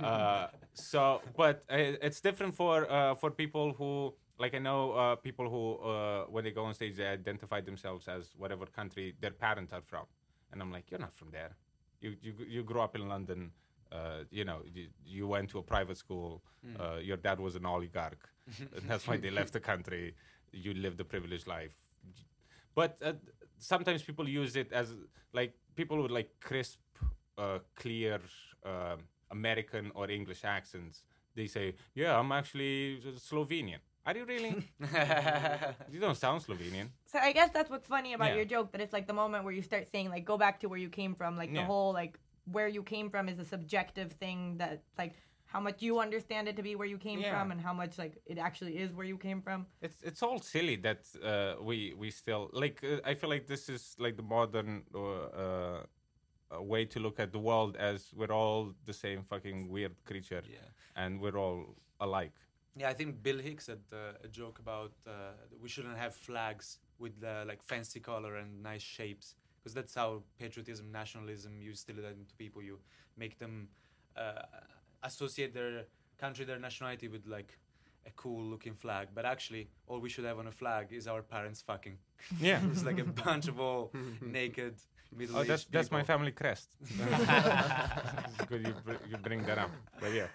uh, 0.02 0.48
so, 0.74 1.22
but 1.36 1.64
uh, 1.70 1.76
it's 2.08 2.22
different 2.22 2.56
for 2.56 2.90
uh, 2.90 3.16
for 3.16 3.32
people 3.32 3.74
who 3.74 4.14
like 4.38 4.54
I 4.54 4.60
know 4.60 4.92
uh, 4.92 5.16
people 5.16 5.50
who 5.50 5.64
uh, 5.78 6.26
when 6.26 6.44
they 6.44 6.52
go 6.52 6.66
on 6.66 6.74
stage 6.74 6.96
they 6.98 7.08
identify 7.08 7.62
themselves 7.62 8.08
as 8.08 8.34
whatever 8.38 8.66
country 8.66 9.16
their 9.20 9.32
parents 9.32 9.74
are 9.74 9.82
from, 9.82 10.06
and 10.52 10.62
I'm 10.62 10.72
like, 10.72 10.92
you're 10.92 11.00
not 11.00 11.16
from 11.16 11.32
there. 11.32 11.56
You 12.02 12.16
you 12.22 12.34
you 12.48 12.64
grew 12.64 12.82
up 12.82 12.96
in 12.96 13.08
London. 13.10 13.52
Uh, 13.92 14.24
you 14.30 14.44
know, 14.44 14.60
you, 14.74 14.88
you 15.06 15.28
went 15.28 15.50
to 15.52 15.60
a 15.60 15.64
private 15.64 15.98
school. 15.98 16.42
Uh, 16.80 16.98
your 16.98 17.18
dad 17.18 17.40
was 17.40 17.56
an 17.56 17.66
oligarch, 17.66 18.28
and 18.60 18.84
that's 18.90 19.08
why 19.08 19.18
they 19.18 19.30
left 19.30 19.54
the 19.54 19.60
country. 19.60 20.16
You 20.52 20.74
lived 20.74 21.00
a 21.00 21.06
privileged 21.06 21.48
life, 21.48 21.78
but 22.76 22.98
uh, 23.04 23.14
sometimes 23.58 24.04
people 24.04 24.28
use 24.28 24.56
it 24.56 24.72
as 24.72 24.94
like 25.34 25.54
people 25.76 26.02
with 26.02 26.12
like 26.12 26.30
crisp, 26.40 26.80
uh, 27.38 27.60
clear 27.76 28.20
um 28.66 29.00
American 29.32 29.92
or 29.96 30.10
English 30.10 30.44
accents. 30.44 31.04
They 31.36 31.48
say, 31.48 31.76
"Yeah, 31.96 32.20
I'm 32.20 32.32
actually 32.32 33.02
Slovenian." 33.18 33.82
Are 34.06 34.16
you 34.16 34.26
really? 34.26 34.54
you 35.92 36.00
don't 36.00 36.16
sound 36.18 36.42
Slovenian. 36.42 36.90
So 37.06 37.18
I 37.20 37.32
guess 37.34 37.50
that's 37.52 37.70
what's 37.70 37.88
funny 37.88 38.14
about 38.14 38.30
Yeah. 38.30 38.36
your 38.36 38.46
joke 38.46 38.72
that 38.72 38.82
it's 38.82 38.94
like 38.94 39.08
the 39.08 39.14
moment 39.14 39.44
where 39.44 39.54
you 39.54 39.64
start 39.64 39.88
saying 39.92 40.10
like 40.10 40.26
go 40.26 40.38
back 40.38 40.60
to 40.62 40.68
where 40.70 40.80
you 40.80 40.90
came 40.90 41.16
from, 41.16 41.38
like 41.38 41.50
the 41.50 41.62
Yeah. 41.62 41.66
whole 41.66 41.92
like 41.94 42.20
where 42.52 42.68
you 42.68 42.84
came 42.84 43.10
from 43.10 43.28
is 43.28 43.40
a 43.40 43.46
subjective 43.46 44.12
thing 44.14 44.58
that 44.58 44.84
like 44.98 45.14
how 45.56 45.62
much 45.62 45.82
you 45.82 46.00
understand 46.00 46.48
it 46.50 46.56
to 46.58 46.64
be 46.70 46.74
where 46.76 46.90
you 46.94 46.98
came 46.98 47.20
Yeah. 47.20 47.32
from 47.34 47.52
and 47.52 47.62
how 47.68 47.74
much 47.74 47.94
like 47.98 48.14
it 48.26 48.38
actually 48.38 48.74
is 48.84 48.90
where 48.98 49.08
you 49.14 49.18
came 49.28 49.42
from. 49.42 49.60
It's 49.82 50.00
it's 50.10 50.22
all 50.28 50.40
silly 50.54 50.78
that 50.88 51.02
uh, 51.32 51.64
we 51.70 51.78
we 52.02 52.12
still 52.12 52.44
like. 52.64 52.78
Uh, 52.84 53.10
I 53.12 53.16
feel 53.20 53.30
like 53.36 53.46
this 53.48 53.70
is 53.70 53.84
like 54.06 54.16
the 54.22 54.28
modern 54.38 54.84
uh, 54.94 55.00
uh, 55.02 56.62
way 56.72 56.86
to 56.94 57.00
look 57.06 57.20
at 57.20 57.30
the 57.32 57.40
world 57.50 57.72
as 57.92 58.14
we're 58.20 58.36
all 58.42 58.74
the 58.86 58.94
same 58.94 59.20
fucking 59.32 59.58
weird 59.76 59.96
creature 60.10 60.44
Yeah. 60.46 61.02
and 61.02 61.12
we're 61.22 61.40
all 61.46 61.62
alike. 62.00 62.38
Yeah, 62.82 62.90
I 62.92 62.96
think 63.00 63.24
Bill 63.24 63.40
Hicks 63.48 63.68
had 63.68 63.84
uh, 63.94 64.28
a 64.28 64.30
joke 64.40 64.60
about 64.66 64.92
uh, 65.08 65.12
we 65.64 65.70
shouldn't 65.70 65.98
have 65.98 66.14
flags 66.28 66.80
with 67.00 67.16
uh, 67.24 67.30
like 67.50 67.62
fancy 67.64 68.00
color 68.02 68.34
and 68.42 68.50
nice 68.72 68.86
shapes 68.98 69.36
because 69.58 69.74
that's 69.78 69.96
how 69.96 70.24
patriotism, 70.38 70.86
nationalism, 70.92 71.52
you 71.62 71.70
instill 71.70 71.96
that 71.96 72.16
into 72.22 72.36
people. 72.36 72.62
You 72.62 72.78
make 73.18 73.38
them 73.38 73.70
uh, 74.18 74.42
associate 75.06 75.54
their 75.54 75.86
country, 76.18 76.46
their 76.46 76.60
nationality 76.60 77.08
with 77.08 77.26
like 77.28 77.58
a 78.06 78.12
cool 78.16 78.44
looking 78.44 78.76
flag. 78.76 79.08
But 79.14 79.26
actually, 79.26 79.70
all 79.88 80.00
we 80.00 80.10
should 80.10 80.26
have 80.26 80.40
on 80.40 80.48
a 80.48 80.52
flag 80.52 80.88
is 80.92 81.08
our 81.08 81.22
parents 81.22 81.62
fucking. 81.62 81.98
Yeah. 82.40 82.60
it's 82.72 82.84
like 82.86 83.00
a 83.00 83.04
bunch 83.26 83.48
of 83.48 83.60
all 83.60 83.92
naked 84.22 84.76
middle 85.16 85.38
Oh, 85.38 85.42
aged 85.42 85.50
that's 85.50 85.66
that's 85.66 85.92
my 85.92 86.04
family 86.04 86.32
crest. 86.32 86.70
It's 86.82 88.46
good 88.50 88.62
you, 88.68 88.74
br- 88.86 89.04
you 89.10 89.18
bring 89.18 89.44
that 89.44 89.58
up, 89.58 89.72
but 90.02 90.12
yeah. 90.14 90.28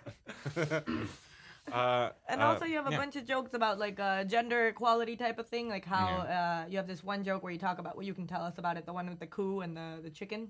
uh, 1.73 2.11
And 2.29 2.41
uh, 2.41 2.47
also, 2.47 2.65
you 2.65 2.77
have 2.77 2.87
a 2.89 2.91
yeah. 2.93 2.97
bunch 3.03 3.17
of 3.17 3.25
jokes 3.27 3.55
about 3.55 3.79
like 3.79 3.99
uh, 4.01 4.25
gender 4.25 4.69
equality 4.69 5.17
type 5.17 5.39
of 5.39 5.49
thing, 5.49 5.69
like 5.69 5.85
how 5.85 6.07
uh, 6.39 6.65
you 6.71 6.77
have 6.77 6.87
this 6.87 7.05
one 7.05 7.23
joke 7.25 7.43
where 7.43 7.53
you 7.53 7.59
talk 7.59 7.79
about 7.79 7.97
what 7.97 8.07
you 8.07 8.15
can 8.15 8.27
tell 8.27 8.43
us 8.43 8.59
about 8.59 8.77
it, 8.77 8.87
the 8.87 8.93
one 8.93 9.09
with 9.09 9.21
the 9.21 9.27
coup 9.27 9.61
and 9.61 9.77
the 9.77 9.89
the 10.03 10.11
chicken. 10.11 10.49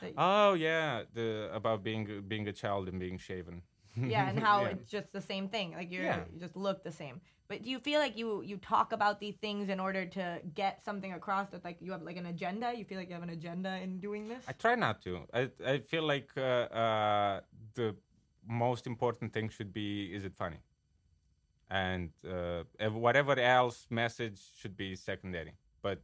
That- 0.00 0.14
Oh 0.16 0.54
yeah, 0.54 1.02
the 1.14 1.50
about 1.52 1.82
being 1.82 2.22
being 2.28 2.48
a 2.48 2.52
child 2.52 2.88
and 2.88 2.98
being 3.00 3.18
shaven. 3.18 3.62
yeah, 3.96 4.28
and 4.30 4.38
how 4.38 4.62
Yeah. 4.62 4.68
it's 4.72 4.88
just 4.90 5.12
the 5.12 5.20
same 5.20 5.48
thing. 5.48 5.72
Like 5.72 5.90
you're 5.92 6.04
Yeah. 6.04 6.24
you 6.32 6.38
just 6.40 6.56
look 6.56 6.82
the 6.84 6.92
same. 6.92 7.20
But 7.48 7.62
do 7.62 7.70
you 7.70 7.78
feel 7.80 7.98
like 8.00 8.16
you 8.16 8.42
you 8.42 8.56
talk 8.58 8.92
about 8.92 9.18
these 9.20 9.36
things 9.36 9.68
in 9.68 9.80
order 9.80 10.04
to 10.18 10.24
get 10.54 10.82
something 10.84 11.12
across 11.14 11.48
that 11.50 11.64
like 11.64 11.78
you 11.80 11.92
have 11.92 12.02
like 12.02 12.18
an 12.18 12.26
agenda? 12.26 12.72
You 12.78 12.84
feel 12.84 12.98
like 12.98 13.08
you 13.08 13.14
have 13.14 13.22
an 13.30 13.30
agenda 13.40 13.70
in 13.84 13.98
doing 14.00 14.28
this? 14.28 14.44
I 14.46 14.52
try 14.52 14.74
not 14.74 15.00
to. 15.02 15.12
I 15.32 15.42
I 15.74 15.78
feel 15.78 16.04
like 16.14 16.28
uh, 16.36 16.66
uh, 16.84 17.40
the 17.74 17.96
most 18.46 18.86
important 18.86 19.32
thing 19.32 19.48
should 19.56 19.72
be 19.72 19.88
is 20.16 20.24
it 20.24 20.34
funny, 20.36 20.60
and 21.70 22.10
uh, 22.26 22.62
whatever 22.90 23.38
else 23.38 23.86
message 23.90 24.38
should 24.58 24.76
be 24.76 24.94
secondary. 24.96 25.54
But 25.82 26.02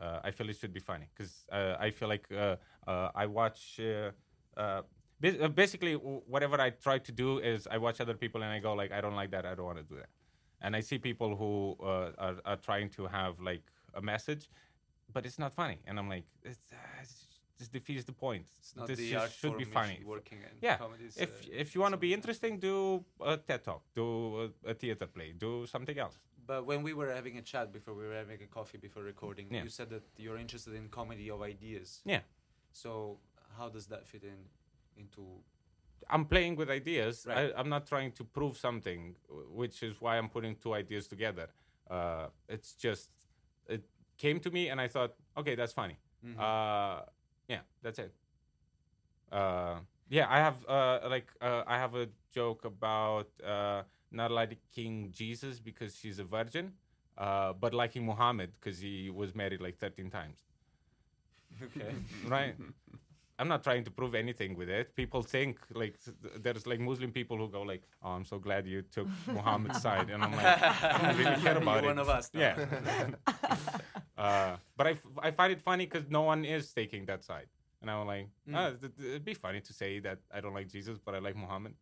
uh, 0.00 0.20
I 0.24 0.30
feel 0.30 0.48
it 0.48 0.56
should 0.56 0.72
be 0.72 0.80
funny 0.80 1.06
because 1.14 1.46
uh, 1.50 1.76
I 1.78 1.90
feel 1.90 2.08
like 2.08 2.26
uh, 2.32 2.56
uh, 2.86 3.10
I 3.14 3.26
watch. 3.26 3.80
Uh, 3.80 4.10
uh, 4.56 4.82
basically, 5.54 5.94
whatever 5.94 6.60
I 6.60 6.70
try 6.70 6.98
to 6.98 7.12
do 7.12 7.38
is 7.38 7.66
I 7.70 7.78
watch 7.78 8.00
other 8.00 8.14
people 8.14 8.42
and 8.42 8.52
I 8.52 8.58
go 8.58 8.74
like, 8.74 8.92
I 8.92 9.00
don't 9.00 9.16
like 9.16 9.30
that. 9.30 9.46
I 9.46 9.54
don't 9.54 9.66
want 9.66 9.78
to 9.78 9.84
do 9.84 9.96
that. 9.96 10.10
And 10.60 10.74
I 10.76 10.80
see 10.80 10.98
people 10.98 11.36
who 11.36 11.76
uh, 11.82 12.10
are, 12.18 12.36
are 12.44 12.56
trying 12.56 12.90
to 12.90 13.06
have 13.06 13.40
like 13.40 13.62
a 13.94 14.02
message, 14.02 14.48
but 15.12 15.24
it's 15.26 15.38
not 15.38 15.54
funny. 15.54 15.78
And 15.86 15.98
I'm 15.98 16.08
like, 16.08 16.24
it's, 16.42 16.58
uh, 16.72 16.76
it's 17.02 17.24
this 17.58 17.68
defeats 17.68 18.04
the 18.04 18.12
point. 18.12 18.46
It's 18.58 18.74
not 18.76 18.86
this 18.86 18.98
the 18.98 19.10
just 19.10 19.22
art 19.22 19.32
should 19.32 19.56
be 19.56 19.64
funny. 19.64 20.02
Working 20.04 20.38
in 20.38 20.58
Yeah, 20.60 20.76
comedy 20.76 21.04
is, 21.04 21.16
If 21.16 21.48
if 21.48 21.74
you 21.74 21.80
want 21.80 21.92
to 21.92 21.98
be 21.98 22.12
interesting, 22.12 22.58
do 22.58 23.04
a 23.20 23.36
TED 23.36 23.62
talk, 23.64 23.82
do 23.94 24.50
a, 24.66 24.70
a 24.70 24.74
theater 24.74 25.06
play, 25.06 25.32
do 25.32 25.66
something 25.66 25.98
else. 25.98 26.18
But 26.46 26.66
when 26.66 26.82
we 26.82 26.92
were 26.92 27.12
having 27.12 27.38
a 27.38 27.42
chat 27.42 27.72
before, 27.72 27.94
we 27.94 28.06
were 28.06 28.14
having 28.14 28.40
a 28.42 28.46
coffee 28.46 28.78
before 28.78 29.02
recording. 29.02 29.46
Yeah. 29.50 29.62
You 29.62 29.68
said 29.68 29.90
that 29.90 30.02
you're 30.16 30.38
interested 30.38 30.74
in 30.74 30.88
comedy 30.88 31.30
of 31.30 31.42
ideas. 31.42 32.02
Yeah. 32.04 32.20
So 32.72 33.18
how 33.56 33.68
does 33.68 33.86
that 33.86 34.06
fit 34.06 34.24
in 34.24 34.38
into? 34.96 35.22
I'm 36.10 36.26
playing 36.26 36.56
with 36.56 36.70
ideas. 36.70 37.24
Right. 37.26 37.52
I, 37.54 37.58
I'm 37.58 37.68
not 37.68 37.86
trying 37.86 38.12
to 38.12 38.24
prove 38.24 38.56
something, 38.58 39.16
which 39.50 39.82
is 39.82 40.00
why 40.00 40.18
I'm 40.18 40.28
putting 40.28 40.56
two 40.56 40.74
ideas 40.74 41.06
together. 41.08 41.48
Uh, 41.90 42.26
it's 42.48 42.74
just 42.74 43.10
it 43.66 43.84
came 44.18 44.40
to 44.40 44.50
me, 44.50 44.68
and 44.68 44.80
I 44.80 44.88
thought, 44.88 45.14
okay, 45.36 45.54
that's 45.54 45.72
funny. 45.72 45.98
Mhm. 46.24 46.38
Uh, 46.38 47.02
yeah, 47.48 47.60
that's 47.82 47.98
it. 47.98 48.12
Uh, 49.32 49.78
yeah, 50.08 50.26
I 50.28 50.38
have 50.38 50.56
uh, 50.68 51.08
like 51.08 51.28
uh, 51.40 51.62
I 51.66 51.78
have 51.78 51.94
a 51.94 52.08
joke 52.30 52.64
about 52.64 53.28
uh, 53.42 53.82
not 54.14 54.30
liking 54.30 55.10
Jesus 55.12 55.60
because 55.60 55.96
she's 55.96 56.18
a 56.18 56.24
virgin, 56.24 56.72
uh, 57.18 57.52
but 57.52 57.74
liking 57.74 58.04
Muhammad 58.06 58.52
because 58.60 58.78
he 58.78 59.10
was 59.10 59.34
married 59.34 59.60
like 59.60 59.78
13 59.78 60.10
times. 60.10 60.38
okay. 61.62 61.94
right? 62.26 62.54
I'm 63.36 63.48
not 63.48 63.64
trying 63.64 63.82
to 63.84 63.90
prove 63.90 64.14
anything 64.14 64.54
with 64.56 64.68
it. 64.70 64.94
People 64.94 65.22
think 65.22 65.58
like 65.74 65.98
th- 66.04 66.16
there's 66.40 66.66
like 66.68 66.78
Muslim 66.78 67.10
people 67.10 67.36
who 67.36 67.48
go 67.48 67.62
like, 67.62 67.82
"Oh, 68.02 68.10
I'm 68.10 68.24
so 68.24 68.38
glad 68.38 68.64
you 68.64 68.82
took 68.82 69.08
Muhammad's 69.26 69.82
side," 69.86 70.08
and 70.10 70.22
I'm 70.22 70.30
like, 70.36 70.62
I 70.62 70.98
don't 71.02 71.18
really 71.18 71.42
care 71.42 71.56
about 71.62 71.82
You're 71.82 71.90
it. 71.90 71.94
one 71.94 71.98
of 71.98 72.08
us 72.08 72.30
now. 72.32 72.40
Yeah. 72.40 73.10
uh, 74.16 74.56
but 74.76 74.86
I, 74.86 74.90
f- 74.90 75.06
I 75.20 75.30
find 75.32 75.52
it 75.52 75.60
funny 75.60 75.86
because 75.86 76.08
no 76.08 76.22
one 76.22 76.44
is 76.44 76.72
taking 76.72 77.06
that 77.06 77.24
side, 77.24 77.48
and 77.82 77.90
I'm 77.90 78.06
like, 78.06 78.28
Mm. 78.48 78.54
ah, 78.56 78.70
th- 78.80 78.92
th- 78.96 79.08
it'd 79.08 79.24
be 79.24 79.34
funny 79.34 79.60
to 79.62 79.72
say 79.72 79.98
that 80.00 80.18
I 80.32 80.40
don't 80.40 80.54
like 80.54 80.68
Jesus, 80.68 80.98
but 81.04 81.16
I 81.16 81.18
like 81.18 81.34
Muhammad. 81.36 81.74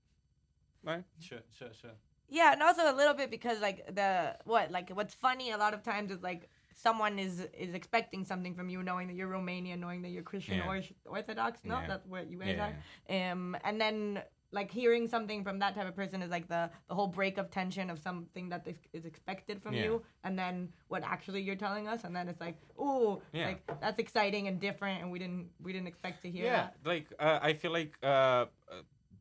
Right? 0.82 1.04
Sure, 1.20 1.42
sure, 1.58 1.68
sure. 1.80 1.96
Yeah, 2.32 2.52
and 2.54 2.62
also 2.62 2.90
a 2.90 2.96
little 2.96 3.12
bit 3.14 3.30
because 3.30 3.60
like 3.60 3.94
the 3.94 4.34
what 4.44 4.70
like 4.70 4.88
what's 4.90 5.14
funny 5.14 5.50
a 5.52 5.58
lot 5.58 5.74
of 5.74 5.82
times 5.82 6.10
is 6.10 6.22
like 6.22 6.48
someone 6.74 7.18
is 7.18 7.46
is 7.66 7.74
expecting 7.74 8.24
something 8.24 8.54
from 8.54 8.68
you, 8.70 8.82
knowing 8.82 9.06
that 9.08 9.14
you're 9.16 9.28
Romanian, 9.28 9.78
knowing 9.80 10.00
that 10.02 10.08
you're 10.14 10.22
Christian 10.22 10.58
Yeah. 10.58 10.68
or 10.68 10.82
Orthodox. 11.04 11.60
No, 11.64 11.78
Yeah. 11.80 11.86
that's 11.86 12.06
what 12.06 12.30
you 12.30 12.38
guys 12.38 12.56
Yeah. 12.56 12.66
are. 12.68 13.32
Um, 13.32 13.56
and 13.64 13.78
then 13.78 14.22
like 14.54 14.70
hearing 14.70 15.08
something 15.08 15.42
from 15.44 15.58
that 15.60 15.74
type 15.74 15.88
of 15.88 15.96
person 15.96 16.22
is 16.22 16.30
like 16.30 16.46
the 16.48 16.70
the 16.88 16.94
whole 16.94 17.06
break 17.06 17.36
of 17.38 17.50
tension 17.50 17.90
of 17.90 17.98
something 17.98 18.48
that 18.50 18.66
is, 18.66 19.04
expected 19.04 19.62
from 19.62 19.74
Yeah. 19.74 19.84
you, 19.84 20.02
and 20.24 20.38
then 20.38 20.72
what 20.88 21.02
actually 21.04 21.42
you're 21.42 21.56
telling 21.66 21.86
us, 21.88 22.04
and 22.04 22.16
then 22.16 22.28
it's 22.30 22.40
like, 22.40 22.56
oh, 22.78 23.20
Yeah. 23.32 23.48
like 23.48 23.80
that's 23.80 23.98
exciting 23.98 24.48
and 24.48 24.58
different, 24.58 25.02
and 25.02 25.10
we 25.12 25.18
didn't 25.18 25.50
we 25.64 25.72
didn't 25.74 25.88
expect 25.88 26.22
to 26.22 26.30
hear 26.30 26.44
yeah 26.46 26.56
that. 26.62 26.76
like 26.84 27.06
uh, 27.18 27.38
i 27.42 27.52
feel 27.52 27.72
like 27.72 27.92
uh, 28.02 28.46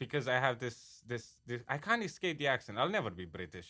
because 0.03 0.25
i 0.35 0.37
have 0.45 0.55
this, 0.65 0.77
this 1.11 1.23
this 1.49 1.61
i 1.75 1.77
can't 1.87 2.03
escape 2.09 2.37
the 2.43 2.47
accent 2.55 2.73
i'll 2.79 2.95
never 2.99 3.11
be 3.21 3.25
british 3.37 3.69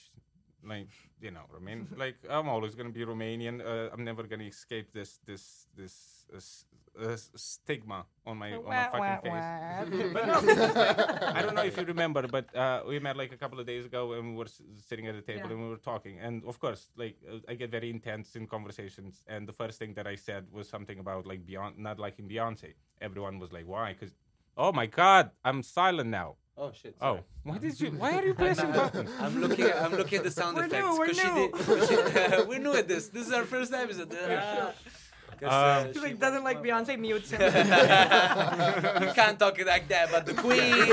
like 0.74 0.92
you 1.26 1.32
know 1.36 1.46
i 1.58 1.60
mean 1.68 1.80
like 2.04 2.18
i'm 2.36 2.48
always 2.54 2.74
going 2.78 2.90
to 2.92 2.98
be 3.00 3.04
romanian 3.14 3.56
uh, 3.72 3.90
i'm 3.94 4.04
never 4.12 4.24
going 4.32 4.44
to 4.48 4.52
escape 4.58 4.88
this 5.00 5.12
this 5.30 5.44
this 5.80 5.96
uh, 6.38 6.40
uh, 7.04 7.18
stigma 7.50 8.00
on 8.30 8.36
my 8.44 8.50
on 8.68 8.72
my 8.80 8.84
fucking 8.94 9.20
face 9.28 9.50
but 10.16 10.24
no, 10.30 10.36
like, 10.40 11.36
I 11.38 11.42
don't 11.44 11.56
know 11.60 11.68
if 11.72 11.76
you 11.80 11.86
remember, 11.96 12.22
but 12.38 12.46
uh, 12.64 12.84
we 12.90 13.00
met 13.08 13.16
like 13.22 13.32
a 13.38 13.40
couple 13.44 13.60
of 13.62 13.66
days 13.74 13.86
ago 13.92 14.02
and 14.16 14.24
we 14.32 14.36
were 14.42 14.52
s- 14.56 14.62
sitting 14.90 15.08
at 15.12 15.16
the 15.20 15.26
table 15.32 15.48
Yeah. 15.48 15.54
and 15.56 15.62
we 15.66 15.70
were 15.76 15.84
talking. 15.94 16.16
And 16.26 16.36
of 16.52 16.60
course, 16.64 16.82
like 17.04 17.16
uh, 17.32 17.52
I 17.52 17.54
get 17.62 17.70
very 17.78 17.90
intense 17.98 18.36
in 18.40 18.44
conversations. 18.56 19.14
And 19.34 19.42
the 19.52 19.56
first 19.62 19.76
thing 19.80 19.92
that 19.98 20.08
I 20.14 20.16
said 20.28 20.42
was 20.58 20.66
something 20.76 21.00
about 21.06 21.24
like 21.32 21.42
Beyonce, 21.50 21.78
not 21.90 21.98
liking 22.06 22.26
Beyonce. 22.34 22.70
Everyone 23.08 23.36
was 23.44 23.52
like, 23.58 23.66
"Why?" 23.74 23.88
Because, 23.94 24.14
oh 24.58 24.72
my 24.72 24.86
God, 24.86 25.32
I'm 25.44 25.64
silent 25.64 26.10
now. 26.10 26.36
Oh 26.58 26.72
shit. 26.74 26.96
Oh, 27.02 27.20
why 27.44 27.58
did 27.58 27.80
you? 27.80 27.90
Why 27.92 28.18
are 28.20 28.26
you 28.26 28.34
pressing 28.36 28.72
buttons? 28.72 29.10
I'm 29.20 29.42
looking. 29.42 29.66
At, 29.66 29.82
I'm 29.82 29.94
looking 29.94 30.18
at 30.20 30.24
the 30.24 30.32
sound 30.32 30.58
We're 30.58 30.66
effects. 30.66 30.84
new, 30.84 31.00
we're 31.00 31.08
new. 31.08 31.52
did- 31.52 31.88
she- 32.40 32.44
we're 32.48 32.60
new 32.60 32.74
at 32.74 32.88
this. 32.88 33.08
This 33.10 33.28
is 33.28 33.34
our 33.34 33.46
first 33.46 33.74
episode. 33.74 34.14
Uh, 34.22 34.72
uh, 35.44 35.82
Um, 35.82 35.88
He 35.88 35.94
she 35.94 36.00
like 36.00 36.20
doesn't 36.20 36.44
like 36.44 36.62
Beyonce 36.62 36.98
mutes 37.00 37.32
him. 37.32 37.42
you 39.06 39.14
can't 39.20 39.38
talk 39.40 39.56
like 39.66 39.88
that 39.88 40.10
about 40.10 40.26
the 40.26 40.34
queen. 40.34 40.88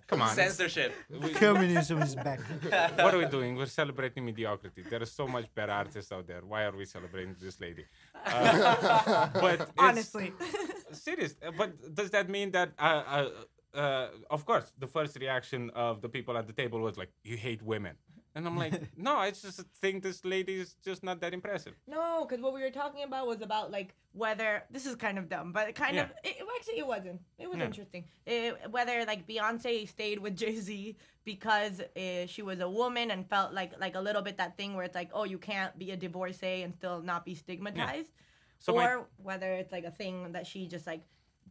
Come 0.08 0.22
on. 0.22 0.34
Censorship. 0.34 0.92
Communism 1.34 2.02
is 2.02 2.14
back. 2.14 2.40
what 3.04 3.14
are 3.14 3.18
we 3.18 3.26
doing? 3.26 3.56
We're 3.56 3.66
celebrating 3.66 4.24
mediocrity. 4.24 4.82
There 4.82 5.00
are 5.02 5.06
so 5.20 5.26
much 5.26 5.46
better 5.54 5.72
artists 5.72 6.12
out 6.12 6.26
there. 6.26 6.42
Why 6.46 6.64
are 6.64 6.76
we 6.76 6.84
celebrating 6.84 7.36
this 7.40 7.60
lady? 7.60 7.84
Uh, 8.26 9.28
but 9.44 9.70
Honestly. 9.78 10.32
serious. 10.92 11.36
Uh, 11.42 11.50
But 11.56 11.70
does 11.94 12.10
that 12.10 12.28
mean 12.28 12.50
that? 12.52 12.68
Uh, 12.78 13.02
uh, 13.16 13.28
uh, 13.82 14.08
of 14.30 14.44
course, 14.44 14.72
the 14.78 14.86
first 14.86 15.16
reaction 15.20 15.70
of 15.74 16.00
the 16.02 16.08
people 16.08 16.36
at 16.36 16.46
the 16.46 16.52
table 16.52 16.80
was 16.80 16.96
like, 16.96 17.10
"You 17.22 17.36
hate 17.36 17.62
women," 17.62 17.94
and 18.40 18.48
I'm 18.48 18.56
like, 18.56 18.74
"No, 18.96 19.16
I 19.16 19.30
just 19.30 19.60
think 19.82 20.02
this 20.02 20.24
lady 20.24 20.54
is 20.60 20.74
just 20.84 21.02
not 21.04 21.20
that 21.20 21.32
impressive." 21.34 21.74
No, 21.86 22.24
because 22.26 22.42
what 22.42 22.52
we 22.54 22.62
were 22.62 22.70
talking 22.70 23.04
about 23.04 23.26
was 23.26 23.40
about 23.42 23.70
like 23.70 23.94
whether 24.12 24.64
this 24.70 24.86
is 24.86 24.96
kind 24.96 25.18
of 25.18 25.28
dumb, 25.28 25.52
but 25.52 25.68
it 25.68 25.74
kind 25.74 25.96
of 25.98 26.08
Yeah. 26.08 26.30
it, 26.30 26.36
it- 26.40 26.46
actually 26.56 26.78
it 26.78 26.86
wasn't. 26.86 27.20
It 27.38 27.48
was 27.48 27.58
Yeah. 27.58 27.64
interesting. 27.66 28.04
It, 28.26 28.70
whether 28.70 29.04
like 29.06 29.26
Beyonce 29.26 29.88
stayed 29.88 30.18
with 30.18 30.36
Jay 30.36 30.56
Z 30.56 30.96
because 31.24 31.80
uh, 31.80 32.26
she 32.26 32.42
was 32.42 32.60
a 32.60 32.68
woman 32.68 33.10
and 33.10 33.28
felt 33.28 33.52
like 33.52 33.72
like 33.78 33.94
a 33.94 34.00
little 34.00 34.22
bit 34.22 34.36
that 34.38 34.56
thing 34.56 34.74
where 34.74 34.84
it's 34.84 34.94
like, 35.02 35.10
oh, 35.12 35.24
you 35.24 35.38
can't 35.38 35.78
be 35.78 35.90
a 35.92 35.96
divorcee 35.96 36.62
and 36.64 36.74
still 36.74 37.00
not 37.02 37.24
be 37.24 37.34
stigmatized, 37.34 38.10
So 38.58 38.74
my- 38.74 38.84
or 38.86 39.06
whether 39.22 39.50
it's 39.60 39.72
like 39.72 39.84
a 39.84 39.90
thing 40.00 40.32
that 40.32 40.46
she 40.46 40.66
just 40.66 40.86
like 40.86 41.02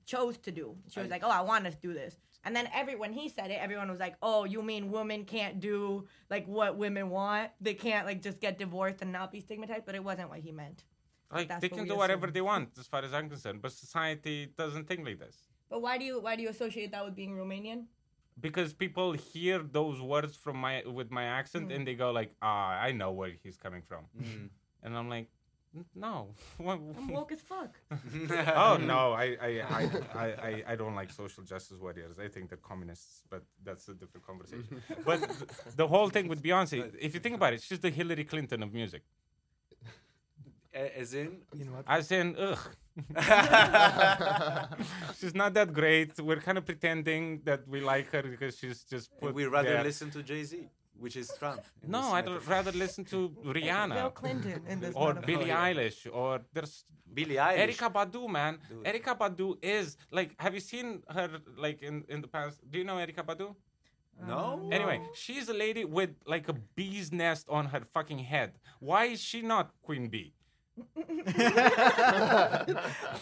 chose 0.06 0.38
to 0.40 0.52
do. 0.52 0.76
She 0.92 1.00
was 1.00 1.10
like, 1.10 1.24
oh, 1.24 1.30
I 1.30 1.42
want 1.42 1.66
to 1.66 1.72
do 1.88 1.94
this. 1.94 2.18
And 2.46 2.56
then 2.56 2.70
every 2.74 2.96
when 2.96 3.12
he 3.14 3.28
said 3.30 3.52
it, 3.52 3.60
everyone 3.62 3.90
was 3.90 4.00
like, 4.00 4.16
"Oh, 4.22 4.46
you 4.46 4.62
mean 4.62 4.92
women 4.92 5.26
can't 5.26 5.60
do 5.60 6.08
like 6.30 6.46
what 6.48 6.78
women 6.78 7.10
want? 7.10 7.52
They 7.60 7.74
can't 7.74 8.06
like 8.06 8.22
just 8.22 8.40
get 8.40 8.58
divorced 8.58 9.02
and 9.02 9.12
not 9.12 9.32
be 9.32 9.40
stigmatized?" 9.42 9.86
But 9.86 9.96
it 9.96 10.04
wasn't 10.04 10.30
what 10.30 10.40
he 10.40 10.52
meant. 10.52 10.84
Like 11.32 11.60
they 11.62 11.70
can 11.70 11.84
we 11.84 11.90
do 11.90 11.96
whatever 11.98 12.26
assume. 12.26 12.34
they 12.34 12.42
want, 12.42 12.70
as 12.80 12.88
far 12.88 13.04
as 13.04 13.14
I'm 13.14 13.30
concerned. 13.30 13.62
But 13.62 13.72
society 13.74 14.52
doesn't 14.58 14.88
think 14.88 15.06
like 15.06 15.20
this. 15.20 15.38
But 15.70 15.82
why 15.82 15.98
do 15.98 16.06
you 16.06 16.20
why 16.22 16.36
do 16.36 16.42
you 16.42 16.50
associate 16.50 16.92
that 16.94 17.04
with 17.06 17.16
being 17.16 17.36
Romanian? 17.36 17.86
because 18.42 18.74
people 18.74 19.12
hear 19.12 19.60
those 19.60 20.00
words 20.02 20.34
from 20.38 20.56
my 20.56 20.82
with 21.00 21.12
my 21.12 21.26
accent 21.26 21.68
Mm. 21.70 21.76
and 21.76 21.88
they 21.88 21.96
go 21.96 22.10
like 22.20 22.32
ah 22.42 22.70
i 22.88 22.90
know 23.00 23.12
where 23.12 23.32
he's 23.44 23.58
coming 23.58 23.82
from 23.82 24.06
Mm. 24.18 24.50
and 24.84 24.96
i'm 24.98 25.10
like 25.10 25.28
N- 25.28 25.39
No. 25.96 26.34
What- 26.58 26.80
I'm 26.98 27.08
woke 27.10 27.32
as 27.32 27.42
fuck. 27.42 27.72
oh 28.64 28.78
no, 28.94 29.14
I 29.14 29.26
I, 29.48 29.50
I, 29.80 29.82
I, 30.16 30.26
I 30.50 30.64
I 30.72 30.76
don't 30.76 30.96
like 30.96 31.12
social 31.12 31.44
justice 31.44 31.78
warriors. 31.80 32.18
I 32.20 32.28
think 32.28 32.50
they're 32.50 32.58
communists, 32.72 33.22
but 33.30 33.44
that's 33.64 33.88
a 33.88 33.94
different 33.94 34.26
conversation. 34.26 34.82
but 35.06 35.18
th- 35.20 35.76
the 35.82 35.88
whole 35.88 36.10
thing 36.10 36.28
with 36.28 36.42
Beyonce, 36.42 36.78
if 37.00 37.14
you 37.14 37.20
think 37.20 37.36
about 37.36 37.54
it, 37.54 37.62
she's 37.62 37.80
the 37.80 37.92
Hillary 38.00 38.26
Clinton 38.26 38.64
of 38.64 38.74
music. 38.74 39.04
A- 40.74 41.00
As 41.02 41.14
in, 41.14 41.30
In 41.62 41.68
what? 41.74 41.84
As 41.88 42.12
in, 42.12 42.36
ugh. 42.38 42.60
she's 45.20 45.36
not 45.36 45.54
that 45.54 45.74
great. 45.74 46.20
We're 46.20 46.42
kind 46.48 46.58
of 46.58 46.66
pretending 46.66 47.42
that 47.46 47.68
we 47.68 47.80
like 47.82 48.12
her 48.12 48.24
because 48.24 48.58
she's 48.58 48.84
just 48.84 49.10
put 49.20 49.34
we 49.34 49.46
rather 49.46 49.70
there. 49.74 49.84
listen 49.84 50.10
to 50.12 50.24
Jay 50.24 50.44
Z, 50.44 50.68
which 51.00 51.16
is 51.16 51.32
Trump. 51.40 51.62
No, 51.88 52.02
I'd 52.14 52.26
metaphor. 52.26 52.52
rather 52.56 52.72
listen 52.72 53.04
to 53.06 53.30
Bill 53.44 53.54
Rihanna 53.54 54.14
Clinton 54.14 54.62
in 54.68 54.80
this 54.80 54.94
or 54.96 55.14
metaphor. 55.14 55.26
Billie. 55.28 55.52
Oh, 55.52 55.56
Eilish 55.56 56.08
or 56.12 56.42
there's 56.54 56.86
Billie 57.14 57.36
Eilish. 57.36 57.78
Erykah 57.78 57.92
Badu, 57.94 58.30
man. 58.30 58.60
Dude. 58.70 58.84
Erykah 58.84 59.18
Badu 59.18 59.58
is 59.62 59.98
like, 60.12 60.36
have 60.40 60.54
you 60.54 60.60
seen 60.60 61.02
her 61.10 61.30
like 61.58 61.82
in 61.82 62.04
in 62.10 62.22
the 62.22 62.28
past? 62.28 62.60
Do 62.70 62.78
you 62.80 62.84
know 62.86 62.96
Erykah 62.96 63.26
Badu? 63.26 63.56
No. 64.28 64.38
Um, 64.64 64.74
anyway, 64.74 65.02
she's 65.14 65.48
a 65.48 65.54
lady 65.54 65.86
with 65.86 66.12
like 66.26 66.50
a 66.50 66.54
bee's 66.76 67.12
nest 67.12 67.48
on 67.50 67.68
her 67.68 67.82
fucking 67.82 68.20
head. 68.20 68.52
Why 68.80 69.06
is 69.06 69.22
she 69.22 69.42
not 69.42 69.72
Queen 69.82 70.10
Bee? 70.10 70.34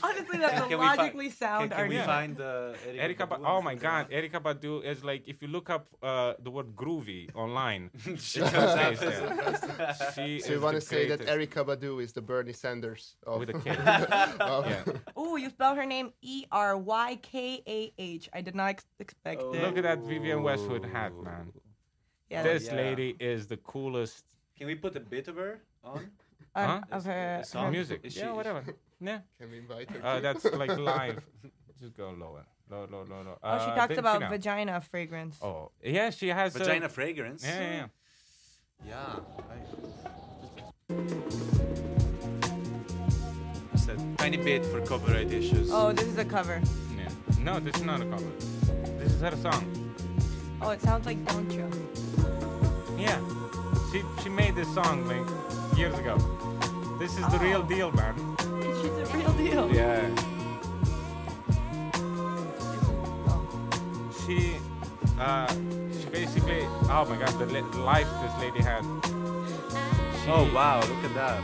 Honestly, 0.04 0.38
that's 0.40 0.60
a 0.62 0.68
Can 0.68 0.80
we 0.80 0.86
fi- 0.86 0.96
logically 0.96 1.30
sound 1.30 1.72
Can, 1.72 1.80
can 1.80 1.90
we 1.90 1.98
find 2.00 2.40
uh, 2.40 2.74
Erykah, 2.88 3.16
Erykah, 3.16 3.30
ba- 3.30 3.38
Badu 3.38 3.46
oh 3.46 3.62
my 3.62 3.76
god, 3.76 4.10
her 4.12 4.22
Erykah 4.22 4.42
Badu 4.42 4.84
is 4.84 5.04
like 5.04 5.24
if 5.28 5.42
you 5.42 5.48
look 5.48 5.70
up 5.70 5.88
uh, 6.04 6.34
the 6.44 6.52
word 6.52 6.76
groovy 6.76 7.34
online. 7.36 7.90
She 8.18 8.40
it's 8.42 8.52
comes 8.52 8.56
out 8.56 8.98
there. 9.00 9.96
She 10.16 10.40
So 10.40 10.54
you 10.54 10.62
want 10.62 10.76
to 10.76 10.82
say 10.82 11.08
that 11.08 11.22
Erykah 11.22 11.66
Badu 11.66 12.02
is 12.02 12.14
the 12.14 12.22
Bernie 12.22 12.54
Sanders 12.54 13.16
of 13.26 13.40
with 13.40 13.50
a 13.50 13.60
K. 13.60 13.70
of- 14.40 14.66
yeah. 14.68 14.84
Ooh, 15.22 15.38
you 15.38 15.50
spell 15.50 15.76
her 15.76 15.86
name 15.86 16.12
E 16.22 16.46
R 16.52 16.78
Y 16.78 17.20
K 17.22 17.62
A 17.68 17.94
H. 17.98 18.30
I 18.34 18.42
did 18.42 18.56
not 18.56 18.70
ex- 18.70 18.86
expect 19.00 19.42
Oh. 19.42 19.54
it. 19.54 19.62
Look 19.62 19.78
at 19.78 19.84
that 19.84 20.00
Vivienne 20.00 20.44
Westwood 20.44 20.86
hat, 20.86 21.14
man. 21.24 21.52
Yeah. 22.30 22.44
this 22.44 22.66
yeah. 22.68 22.76
lady 22.76 23.16
is 23.20 23.48
the 23.48 23.58
coolest. 23.58 24.24
Can 24.58 24.68
we 24.68 24.76
put 24.76 24.96
a 24.96 25.00
bit 25.00 25.28
of 25.28 25.36
her 25.38 25.62
on? 25.84 26.10
Huh? 26.66 26.82
of 26.92 27.06
her, 27.06 27.40
A 27.42 27.46
song? 27.46 27.72
music. 27.72 28.02
Is 28.04 28.14
she- 28.14 28.20
yeah, 28.20 28.32
whatever. 28.32 28.64
Yeah. 29.00 29.20
Can 29.40 29.52
we 29.52 29.58
invite 29.60 29.90
her? 29.92 30.00
Uh, 30.06 30.20
that's 30.20 30.44
like 30.46 30.76
live. 30.78 31.22
Just 31.80 31.96
go 31.96 32.10
lower. 32.18 32.46
Low, 32.70 32.88
low, 32.92 33.04
low, 33.10 33.22
low. 33.22 33.38
Oh, 33.44 33.60
she 33.60 33.72
talked 33.76 33.98
about 33.98 34.18
Tina. 34.20 34.30
vagina 34.30 34.82
fragrance. 34.82 35.38
Oh, 35.42 35.72
yeah, 35.84 36.10
she 36.10 36.28
has 36.30 36.56
uh, 36.56 36.60
Vagina 36.60 36.90
fragrance. 36.90 37.44
Yeah, 37.46 37.60
yeah, 37.62 37.88
yeah. 38.86 38.88
Yeah. 38.88 39.20
Just 43.74 43.90
a 43.90 43.96
tiny 44.18 44.38
bit 44.38 44.66
for 44.66 44.82
copyright 44.82 45.32
issues. 45.32 45.70
Oh, 45.72 45.92
this 45.94 46.06
is 46.08 46.18
a 46.18 46.26
cover. 46.26 46.62
yeah. 46.98 47.10
No, 47.42 47.60
this 47.60 47.76
is 47.76 47.84
not 47.84 48.02
a 48.02 48.06
cover. 48.06 48.32
This 49.00 49.14
is 49.14 49.22
her 49.22 49.36
song. 49.38 49.94
Oh, 50.62 50.72
it 50.72 50.82
sounds 50.82 51.06
like 51.06 51.24
Don't 51.26 51.50
You. 51.52 51.70
Yeah. 52.98 53.22
She 53.92 54.02
she 54.24 54.30
made 54.30 54.56
this 54.56 54.72
song 54.74 55.08
like 55.08 55.26
years 55.78 55.98
ago. 55.98 56.18
This 57.00 57.18
is 57.18 57.26
the 57.28 57.40
real 57.40 57.62
Oh. 57.64 57.70
deal, 57.70 57.92
man. 57.92 58.16
She's 58.82 58.92
a 58.92 59.18
real 59.18 59.34
deal. 59.34 59.72
Yeah. 59.74 60.10
She 64.26 64.56
uh 65.20 65.48
she 65.48 66.06
basically 66.12 66.62
oh 66.90 67.06
my 67.10 67.16
god 67.18 67.34
the 67.40 67.46
li- 67.46 67.62
life 67.84 68.08
this 68.22 68.36
lady 68.42 68.62
had. 68.62 68.84
She, 68.84 70.30
Oh 70.30 70.50
wow, 70.54 70.80
look 70.82 71.04
at 71.06 71.14
that. 71.16 71.42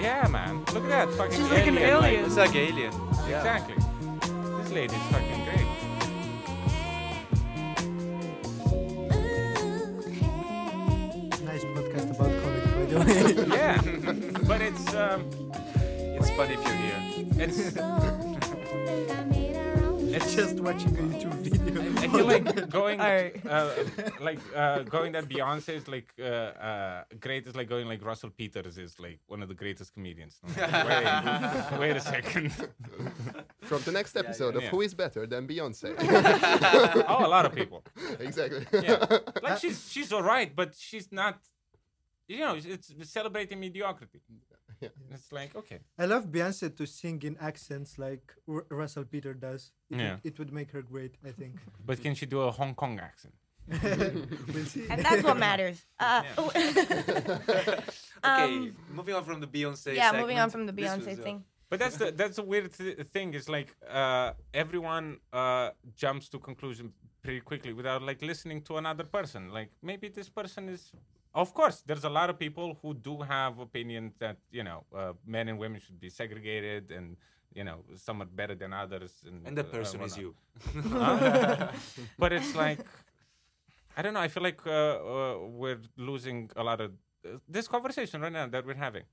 Yeah, 0.00 0.28
man. 0.28 0.58
Look 0.74 0.84
at 0.84 0.90
that 0.90 1.10
fucking 1.16 1.32
She's 1.38 1.50
like 1.50 1.66
an 1.66 1.78
alien. 1.78 2.24
It's 2.26 2.36
like 2.36 2.54
alien. 2.54 2.92
Yeah. 3.28 3.38
Exactly. 3.38 3.76
This 4.58 4.70
lady's 4.72 5.02
fucking 5.10 5.35
Yeah. 13.36 13.80
but 14.46 14.60
it's 14.62 14.94
um 14.94 15.20
It's 16.18 16.30
funny 16.30 16.54
if 16.54 16.62
you're 16.64 16.80
here. 16.86 17.00
it's 17.44 17.76
It's 20.16 20.34
just 20.34 20.60
watching 20.60 20.96
a 20.96 21.02
YouTube 21.02 21.34
video. 21.44 21.82
I 22.02 22.08
feel 22.08 22.24
like 22.34 22.70
going 22.80 23.00
Alright. 23.00 23.44
uh, 23.46 23.70
like 24.20 24.38
uh, 24.54 24.82
going 24.84 25.12
that 25.12 25.28
Beyonce 25.28 25.74
is 25.80 25.88
like 25.88 26.08
uh, 26.18 26.24
uh, 26.24 27.04
great 27.20 27.46
is 27.46 27.54
like 27.54 27.68
going 27.68 27.86
like 27.86 28.02
Russell 28.02 28.30
Peters 28.30 28.78
is 28.78 28.98
like 28.98 29.18
one 29.26 29.42
of 29.42 29.48
the 29.48 29.54
greatest 29.54 29.92
comedians. 29.92 30.38
Like, 30.56 30.72
wait, 30.88 31.78
wait 31.80 31.96
a 31.96 32.00
second. 32.00 32.50
From 33.60 33.82
the 33.82 33.92
next 33.92 34.16
episode 34.16 34.54
yeah. 34.54 34.62
of 34.62 34.64
Who 34.68 34.80
is 34.80 34.94
Better 34.94 35.26
Than 35.26 35.46
Beyonce. 35.46 35.94
oh, 37.08 37.26
a 37.26 37.28
lot 37.28 37.44
of 37.44 37.54
people. 37.54 37.84
exactly. 38.18 38.64
Yeah, 38.72 39.04
like 39.42 39.58
she's 39.58 39.90
she's 39.92 40.12
all 40.14 40.22
right, 40.22 40.54
but 40.54 40.74
she's 40.78 41.12
not. 41.12 41.36
You 42.28 42.38
know, 42.40 42.54
it's 42.56 42.92
celebrating 43.18 43.60
mediocrity. 43.60 44.20
Yeah. 44.80 44.88
It's 45.10 45.30
like 45.32 45.54
okay. 45.56 45.78
I 45.98 46.04
love 46.06 46.26
Beyonce 46.26 46.76
to 46.76 46.86
sing 46.86 47.22
in 47.22 47.36
accents 47.40 47.98
like 47.98 48.34
R- 48.48 48.66
Russell 48.70 49.04
Peter 49.04 49.32
does. 49.32 49.72
It, 49.90 49.96
Yeah. 49.98 50.10
would, 50.12 50.20
it 50.24 50.38
would 50.38 50.52
make 50.52 50.70
her 50.72 50.82
great, 50.82 51.14
I 51.24 51.30
think. 51.40 51.54
But 51.86 52.02
can 52.02 52.14
she 52.14 52.26
do 52.26 52.40
a 52.42 52.50
Hong 52.50 52.74
Kong 52.74 52.98
accent? 53.00 53.34
we'll 54.54 54.66
see. 54.66 54.86
And 54.90 54.98
that's 55.04 55.22
what 55.22 55.38
matters. 55.38 55.78
Uh, 56.00 56.22
Okay, 58.24 58.44
Um, 58.44 58.76
moving 58.92 59.14
on 59.14 59.24
from 59.24 59.40
the 59.40 59.46
Beyonce. 59.46 59.94
yeah, 59.94 60.12
moving 60.20 60.38
on 60.38 60.50
from 60.50 60.66
the 60.66 60.72
Beyonce 60.72 61.06
was, 61.06 61.18
uh, 61.18 61.22
thing. 61.22 61.44
But 61.70 61.78
that's 61.80 61.96
the 61.96 62.10
that's 62.12 62.38
a 62.38 62.42
weird 62.52 62.72
th- 62.72 62.98
thing. 63.14 63.34
Is 63.34 63.48
like 63.48 63.70
uh, 63.88 64.32
everyone 64.62 65.06
uh, 65.32 65.70
jumps 66.02 66.28
to 66.30 66.38
conclusion 66.38 66.92
pretty 67.22 67.40
quickly 67.40 67.72
without 67.72 68.02
like 68.02 68.20
listening 68.22 68.62
to 68.68 68.76
another 68.76 69.04
person. 69.04 69.50
Like 69.58 69.70
maybe 69.82 70.08
this 70.08 70.28
person 70.28 70.68
is. 70.68 70.92
Of 71.36 71.52
course, 71.52 71.82
there's 71.86 72.04
a 72.04 72.08
lot 72.18 72.30
of 72.30 72.38
people 72.38 72.78
who 72.80 72.94
do 72.94 73.20
have 73.20 73.58
opinions 73.58 74.14
that 74.18 74.38
you 74.50 74.64
know 74.64 74.84
uh, 74.94 75.12
men 75.26 75.48
and 75.48 75.58
women 75.58 75.80
should 75.84 76.00
be 76.00 76.08
segregated 76.08 76.90
and 76.90 77.16
you 77.54 77.62
know 77.62 77.84
some 77.94 78.22
are 78.22 78.30
better 78.40 78.54
than 78.54 78.72
others. 78.72 79.12
And, 79.26 79.46
And 79.46 79.56
that 79.58 79.66
uh, 79.66 79.78
person 79.78 80.00
is 80.00 80.16
you. 80.16 80.34
Huh? 80.88 81.68
but 82.18 82.32
it's 82.32 82.54
like 82.54 82.80
I 83.96 84.02
don't 84.02 84.14
know. 84.14 84.20
I 84.20 84.28
feel 84.28 84.42
like 84.42 84.60
uh, 84.66 84.70
uh, 84.70 85.38
we're 85.62 85.80
losing 85.96 86.50
a 86.56 86.64
lot 86.64 86.80
of 86.80 86.92
uh, 87.24 87.38
this 87.48 87.68
conversation 87.68 88.20
right 88.20 88.32
now 88.32 88.46
that 88.46 88.64
we're 88.66 88.82
having. 88.88 89.04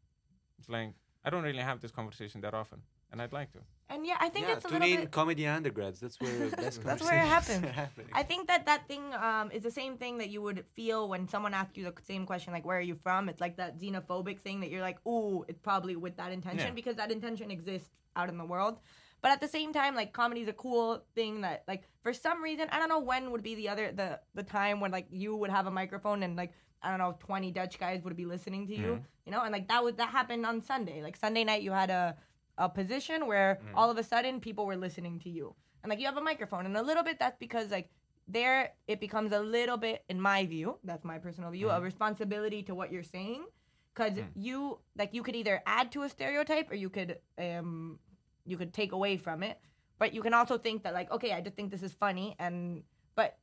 It's 0.59 0.69
like 0.69 0.93
I 1.25 1.29
don't 1.29 1.43
really 1.43 1.63
have 1.71 1.79
this 1.79 1.91
conversation 1.91 2.41
that 2.41 2.53
often, 2.53 2.81
and 3.13 3.21
I'd 3.21 3.31
like 3.31 3.53
to. 3.53 3.59
And 3.89 4.05
yeah, 4.07 4.17
I 4.19 4.27
think 4.29 4.47
yeah, 4.47 4.53
it's 4.53 4.65
a 4.65 4.69
tune 4.69 4.79
little 4.79 4.95
in 4.95 5.01
bit. 5.01 5.11
comedy 5.11 5.45
undergrads. 5.47 5.99
That's 5.99 6.19
where 6.19 6.49
best 6.57 6.83
That's 6.83 7.03
where 7.03 7.13
it 7.13 7.27
happens. 7.27 7.63
happening. 7.65 8.07
I 8.11 8.23
think 8.23 8.47
that 8.47 8.65
that 8.65 8.87
thing 8.87 9.13
um, 9.13 9.51
is 9.51 9.61
the 9.61 9.71
same 9.71 9.97
thing 9.97 10.17
that 10.17 10.29
you 10.29 10.41
would 10.41 10.65
feel 10.75 11.07
when 11.07 11.27
someone 11.27 11.53
asks 11.53 11.77
you 11.77 11.83
the 11.85 11.93
same 12.03 12.25
question, 12.25 12.51
like 12.53 12.65
"Where 12.65 12.77
are 12.77 12.81
you 12.91 12.95
from?" 12.95 13.29
It's 13.29 13.39
like 13.39 13.57
that 13.57 13.79
xenophobic 13.79 14.39
thing 14.41 14.61
that 14.61 14.71
you're 14.71 14.81
like, 14.81 14.97
"Ooh, 15.07 15.45
it's 15.47 15.59
probably 15.59 15.95
with 15.95 16.17
that 16.17 16.31
intention," 16.31 16.67
Yeah. 16.67 16.73
because 16.73 16.95
that 16.95 17.11
intention 17.11 17.51
exists 17.51 17.89
out 18.15 18.29
in 18.29 18.37
the 18.37 18.45
world. 18.45 18.79
But 19.21 19.31
at 19.31 19.41
the 19.41 19.47
same 19.47 19.71
time, 19.73 19.95
like 19.95 20.11
comedy 20.11 20.41
is 20.41 20.47
a 20.49 20.53
cool 20.53 21.03
thing 21.15 21.41
that, 21.41 21.63
like, 21.67 21.83
for 22.01 22.13
some 22.13 22.43
reason, 22.43 22.67
I 22.71 22.79
don't 22.79 22.89
know 22.89 22.99
when 22.99 23.31
would 23.31 23.43
be 23.43 23.55
the 23.55 23.69
other 23.69 23.91
the 23.91 24.19
the 24.33 24.43
time 24.43 24.79
when 24.79 24.91
like 24.91 25.07
you 25.11 25.35
would 25.35 25.51
have 25.51 25.67
a 25.67 25.71
microphone 25.71 26.23
and 26.23 26.35
like 26.35 26.51
I 26.81 26.89
don't 26.89 26.99
know, 26.99 27.15
twenty 27.19 27.51
Dutch 27.51 27.77
guys 27.79 28.01
would 28.03 28.15
be 28.17 28.25
listening 28.25 28.65
to 28.67 28.75
you, 28.75 29.01
you 29.25 29.31
know, 29.31 29.41
and 29.43 29.51
like 29.53 29.67
that 29.67 29.83
would 29.83 29.97
that 29.97 30.09
happened 30.09 30.45
on 30.47 30.61
Sunday. 30.63 31.03
Like 31.03 31.15
Sunday 31.15 31.43
night, 31.43 31.61
you 31.61 31.71
had 31.71 31.89
a 31.91 32.17
a 32.57 32.69
position 32.69 33.27
where 33.27 33.59
mm. 33.61 33.71
all 33.75 33.89
of 33.89 33.97
a 33.97 34.03
sudden 34.03 34.39
people 34.39 34.65
were 34.65 34.75
listening 34.75 35.19
to 35.19 35.29
you, 35.29 35.55
and 35.81 35.89
like 35.89 35.99
you 35.99 36.05
have 36.05 36.17
a 36.17 36.21
microphone, 36.21 36.65
and 36.65 36.77
a 36.77 36.81
little 36.81 37.03
bit 37.03 37.19
that's 37.19 37.37
because 37.37 37.71
like 37.71 37.89
there 38.27 38.73
it 38.87 38.99
becomes 38.99 39.31
a 39.31 39.39
little 39.39 39.77
bit, 39.77 40.03
in 40.09 40.19
my 40.19 40.45
view, 40.45 40.77
that's 40.83 41.03
my 41.03 41.17
personal 41.17 41.51
view, 41.51 41.69
a 41.69 41.73
mm-hmm. 41.73 41.83
responsibility 41.83 42.63
to 42.63 42.75
what 42.75 42.91
you're 42.91 43.03
saying, 43.03 43.45
because 43.93 44.13
mm. 44.13 44.25
you 44.35 44.79
like 44.97 45.13
you 45.13 45.23
could 45.23 45.35
either 45.35 45.61
add 45.65 45.91
to 45.91 46.03
a 46.03 46.09
stereotype 46.09 46.71
or 46.71 46.75
you 46.75 46.89
could 46.89 47.17
um 47.37 47.99
you 48.45 48.57
could 48.57 48.73
take 48.73 48.91
away 48.91 49.17
from 49.17 49.43
it, 49.43 49.59
but 49.99 50.13
you 50.13 50.21
can 50.21 50.33
also 50.33 50.57
think 50.57 50.83
that 50.83 50.93
like 50.93 51.11
okay, 51.11 51.33
I 51.33 51.41
just 51.41 51.55
think 51.55 51.71
this 51.71 51.83
is 51.83 51.93
funny, 51.93 52.35
and 52.39 52.83
but 53.15 53.37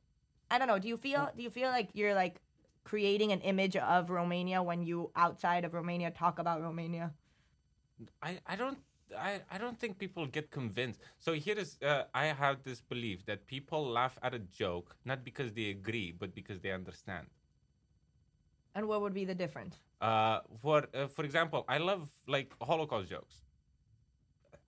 I 0.49 0.57
don't 0.57 0.67
know. 0.67 0.79
Do 0.79 0.87
you 0.87 0.97
feel 0.97 1.19
mm. 1.19 1.35
do 1.35 1.43
you 1.43 1.49
feel 1.49 1.69
like 1.69 1.89
you're 1.93 2.15
like 2.15 2.41
creating 2.83 3.31
an 3.31 3.41
image 3.41 3.75
of 3.75 4.09
Romania 4.09 4.63
when 4.63 4.81
you 4.81 5.11
outside 5.15 5.65
of 5.65 5.73
Romania 5.73 6.11
talk 6.11 6.39
about 6.39 6.61
Romania? 6.61 7.13
I, 8.23 8.39
I 8.47 8.55
don't 8.55 8.79
I, 9.17 9.41
I 9.51 9.57
don't 9.57 9.77
think 9.79 9.97
people 9.97 10.25
get 10.25 10.51
convinced. 10.51 10.99
So 11.19 11.33
here 11.33 11.57
is 11.57 11.77
uh, 11.81 12.03
I 12.13 12.25
have 12.27 12.63
this 12.63 12.81
belief 12.81 13.25
that 13.25 13.45
people 13.47 13.85
laugh 13.87 14.17
at 14.23 14.33
a 14.33 14.39
joke 14.39 14.95
not 15.05 15.23
because 15.23 15.53
they 15.53 15.69
agree, 15.69 16.11
but 16.11 16.33
because 16.33 16.59
they 16.61 16.71
understand. 16.71 17.27
And 18.75 18.87
what 18.87 19.01
would 19.01 19.13
be 19.13 19.25
the 19.25 19.35
difference? 19.35 19.75
Uh, 19.99 20.39
for 20.61 20.87
uh, 20.93 21.07
for 21.07 21.25
example, 21.25 21.65
I 21.67 21.77
love 21.77 22.09
like 22.27 22.53
Holocaust 22.61 23.09
jokes. 23.09 23.41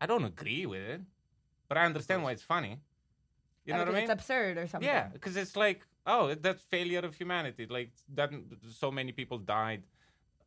I 0.01 0.06
don't 0.06 0.25
agree 0.25 0.65
with 0.65 0.82
it, 0.82 1.01
but 1.69 1.77
I 1.77 1.86
understand 1.86 2.23
why 2.23 2.32
it's 2.34 2.43
funny. 2.43 2.79
You 3.65 3.73
know 3.73 3.79
what 3.79 3.88
I 3.89 3.91
mean? 3.91 4.03
It's 4.03 4.12
absurd 4.12 4.58
or 4.58 4.67
something. 4.67 4.89
Yeah, 4.89 5.08
because 5.13 5.38
it's 5.38 5.56
like, 5.56 5.86
oh, 6.06 6.36
that's 6.36 6.62
failure 6.63 6.99
of 6.99 7.15
humanity. 7.15 7.65
Like 7.65 7.91
that, 8.13 8.32
so 8.69 8.91
many 8.91 9.13
people 9.13 9.38
died. 9.38 9.84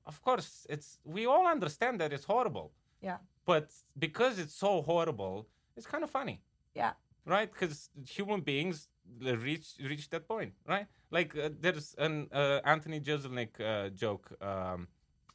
of 0.06 0.20
course, 0.22 0.66
it's 0.68 0.98
we 1.04 1.26
all 1.26 1.46
understand 1.46 2.00
that 2.00 2.12
it's 2.12 2.24
horrible, 2.24 2.72
Yeah. 3.02 3.18
But 3.46 3.70
because 3.98 4.38
it's 4.38 4.54
so 4.54 4.82
horrible, 4.82 5.48
it's 5.76 5.86
kind 5.86 6.04
of 6.04 6.10
funny, 6.10 6.42
Yeah. 6.74 6.92
right? 7.24 7.50
Because 7.52 7.90
human 8.16 8.40
beings 8.42 8.88
uh, 9.24 9.36
reach 9.36 9.68
reach 9.90 10.08
that 10.10 10.26
point, 10.28 10.52
right? 10.66 10.86
Like 11.10 11.36
uh, 11.36 11.50
there's 11.60 11.94
an 11.98 12.28
uh, 12.32 12.60
Anthony 12.64 13.00
Jeselnik 13.00 13.60
uh, 13.60 13.90
joke 13.90 14.26
um, 14.40 14.88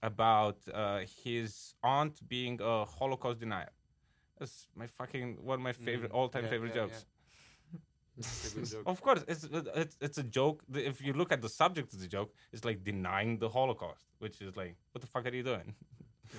about 0.04 0.58
uh, 0.74 1.00
his 1.24 1.76
aunt 1.84 2.16
being 2.28 2.60
a 2.62 2.86
Holocaust 2.86 3.40
denier. 3.40 3.72
That's 4.40 4.68
my 4.76 4.88
fucking 4.88 5.38
one 5.44 5.60
of 5.60 5.64
my 5.64 5.74
favorite 5.74 6.12
Mhm. 6.12 6.18
all-time 6.18 6.44
Yeah, 6.44 6.50
favorite 6.50 6.76
yeah, 6.76 6.82
jokes. 6.82 7.06
It's 8.18 8.46
a 8.52 8.56
good 8.56 8.70
joke. 8.70 8.84
Of 8.86 9.02
course, 9.02 9.24
it's 9.28 9.44
it's 9.82 9.98
it's 10.02 10.18
a 10.18 10.24
joke. 10.24 10.64
If 10.74 11.02
you 11.02 11.14
look 11.14 11.32
at 11.32 11.42
the 11.42 11.50
subject 11.50 11.94
of 11.94 12.00
the 12.00 12.08
joke, 12.08 12.34
it's 12.54 12.66
like 12.66 12.84
denying 12.84 13.40
the 13.40 13.50
Holocaust, 13.50 14.06
which 14.20 14.42
is 14.42 14.56
like, 14.58 14.76
what 14.92 15.02
the 15.02 15.08
fuck 15.08 15.26
are 15.26 15.36
you 15.36 15.44
doing? 15.44 15.76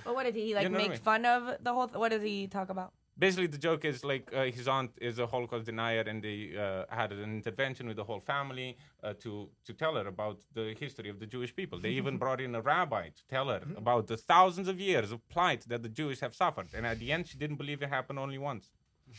But 0.05 0.15
what 0.15 0.25
did 0.25 0.35
he 0.35 0.55
like 0.55 0.65
You 0.65 0.69
know 0.69 0.79
what 0.79 0.85
I 0.85 0.89
make 0.89 0.91
mean? 0.91 0.99
fun 1.01 1.25
of 1.27 1.41
the 1.63 1.73
whole? 1.73 1.89
Th- 1.89 1.99
what 1.99 2.11
does 2.11 2.23
he 2.23 2.47
talk 2.47 2.71
about? 2.71 2.93
Basically, 3.19 3.47
the 3.47 3.59
joke 3.59 3.85
is 3.85 4.05
like 4.05 4.31
uh, 4.35 4.45
his 4.45 4.67
aunt 4.67 4.91
is 5.01 5.19
a 5.19 5.27
Holocaust 5.27 5.67
denier, 5.67 6.01
and 6.01 6.23
they 6.23 6.57
uh, 6.57 6.85
had 6.89 7.13
an 7.13 7.23
intervention 7.41 7.87
with 7.87 7.97
the 7.97 8.05
whole 8.05 8.21
family 8.21 8.79
uh, 9.03 9.13
to 9.25 9.51
to 9.67 9.73
tell 9.75 9.95
her 9.97 10.07
about 10.07 10.39
the 10.55 10.75
history 10.81 11.11
of 11.11 11.21
the 11.21 11.27
Jewish 11.27 11.55
people. 11.55 11.79
They 11.79 11.91
even 11.91 12.17
brought 12.25 12.41
in 12.41 12.55
a 12.55 12.63
rabbi 12.63 13.05
to 13.11 13.27
tell 13.29 13.49
her 13.49 13.63
about 13.77 14.07
the 14.07 14.17
thousands 14.17 14.67
of 14.67 14.81
years 14.81 15.13
of 15.13 15.19
plight 15.29 15.63
that 15.69 15.83
the 15.83 15.91
Jews 16.01 16.21
have 16.21 16.35
suffered. 16.35 16.69
And 16.75 16.87
at 16.87 16.99
the 16.99 17.13
end, 17.13 17.29
she 17.29 17.37
didn't 17.37 17.57
believe 17.57 17.83
it 17.83 17.91
happened 17.91 18.19
only 18.19 18.39
once. 18.39 18.71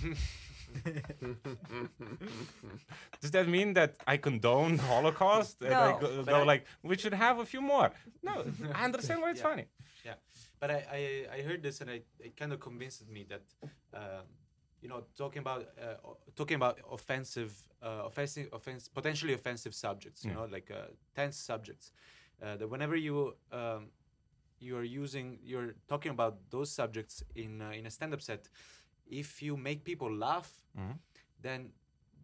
Does 3.22 3.32
that 3.32 3.48
mean 3.48 3.74
that 3.74 3.96
I 4.08 4.18
condone 4.18 4.78
the 4.78 4.84
Holocaust? 4.84 5.62
And 5.62 5.74
I 5.76 5.92
No. 5.94 6.00
go, 6.00 6.24
go 6.24 6.42
I- 6.42 6.44
like, 6.44 6.66
we 6.84 6.98
should 6.98 7.14
have 7.14 7.40
a 7.40 7.46
few 7.46 7.62
more. 7.62 7.92
No, 8.22 8.46
I 8.74 8.84
understand 8.86 9.22
why 9.22 9.32
it's 9.32 9.40
Yeah. 9.40 9.50
funny. 9.50 9.66
Yeah, 10.06 10.16
but 10.60 10.70
I, 10.72 10.86
I, 10.98 11.28
I 11.38 11.42
heard 11.44 11.64
this 11.64 11.80
and 11.82 11.90
I, 11.90 12.02
it 12.20 12.36
kind 12.36 12.52
of 12.52 12.60
convinced 12.60 13.08
me 13.08 13.24
that, 13.30 13.44
um, 13.94 14.26
you 14.82 14.90
know, 14.90 15.04
talking 15.18 15.40
about 15.40 15.68
uh, 15.82 15.96
talking 16.36 16.56
about 16.56 16.80
offensive, 16.92 17.54
uh, 17.82 18.02
offensive, 18.06 18.50
offense, 18.52 18.90
potentially 18.90 19.34
offensive 19.34 19.74
subjects, 19.74 20.26
you 20.26 20.32
Yeah. 20.32 20.38
know, 20.38 20.46
like 20.52 20.70
uh, 20.72 20.88
tense 21.16 21.38
subjects, 21.38 21.92
uh, 22.42 22.58
that 22.58 22.68
whenever 22.70 22.98
you 22.98 23.36
um, 23.52 23.92
you 24.60 24.76
are 24.78 24.84
using, 25.04 25.40
you're 25.42 25.76
talking 25.88 26.12
about 26.12 26.36
those 26.50 26.70
subjects 26.72 27.24
in 27.36 27.62
uh, 27.62 27.72
in 27.80 27.86
a 27.86 27.90
stand-up 27.90 28.22
set, 28.22 28.50
if 29.06 29.42
you 29.42 29.58
make 29.58 29.84
people 29.84 30.12
laugh, 30.14 30.52
Mhm. 30.76 31.00
then 31.42 31.74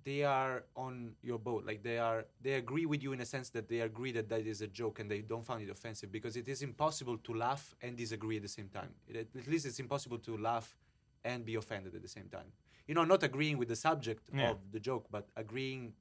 they 0.03 0.23
are 0.23 0.63
on 0.75 1.15
your 1.21 1.37
boat 1.37 1.65
like 1.65 1.83
they 1.83 1.97
are 1.99 2.25
they 2.41 2.53
agree 2.53 2.85
with 2.85 3.03
you 3.03 3.11
in 3.11 3.19
a 3.19 3.25
sense 3.25 3.49
that 3.49 3.67
they 3.67 3.81
agree 3.81 4.13
that 4.13 4.29
that 4.29 4.47
is 4.47 4.61
a 4.61 4.67
joke 4.67 4.99
and 4.99 5.11
they 5.11 5.21
don't 5.21 5.45
find 5.45 5.61
it 5.61 5.69
offensive 5.69 6.09
because 6.09 6.37
it 6.37 6.47
is 6.47 6.61
impossible 6.61 7.17
to 7.17 7.33
laugh 7.33 7.75
and 7.81 7.97
disagree 7.97 8.37
at 8.37 8.41
the 8.41 8.47
same 8.47 8.69
time 8.69 8.95
it, 9.07 9.15
at 9.35 9.45
least 9.47 9.65
it's 9.65 9.79
impossible 9.79 10.17
to 10.17 10.37
laugh 10.37 10.77
and 11.25 11.43
be 11.45 11.55
offended 11.55 11.93
at 11.93 12.01
the 12.01 12.07
same 12.07 12.29
time 12.29 12.49
you 12.87 12.95
know 12.95 13.03
not 13.03 13.21
agreeing 13.23 13.57
with 13.57 13.67
the 13.67 13.75
subject 13.75 14.29
Yeah. 14.33 14.51
of 14.51 14.71
the 14.71 14.79
joke 14.79 15.05
but 15.11 15.29
agreeing 15.35 15.93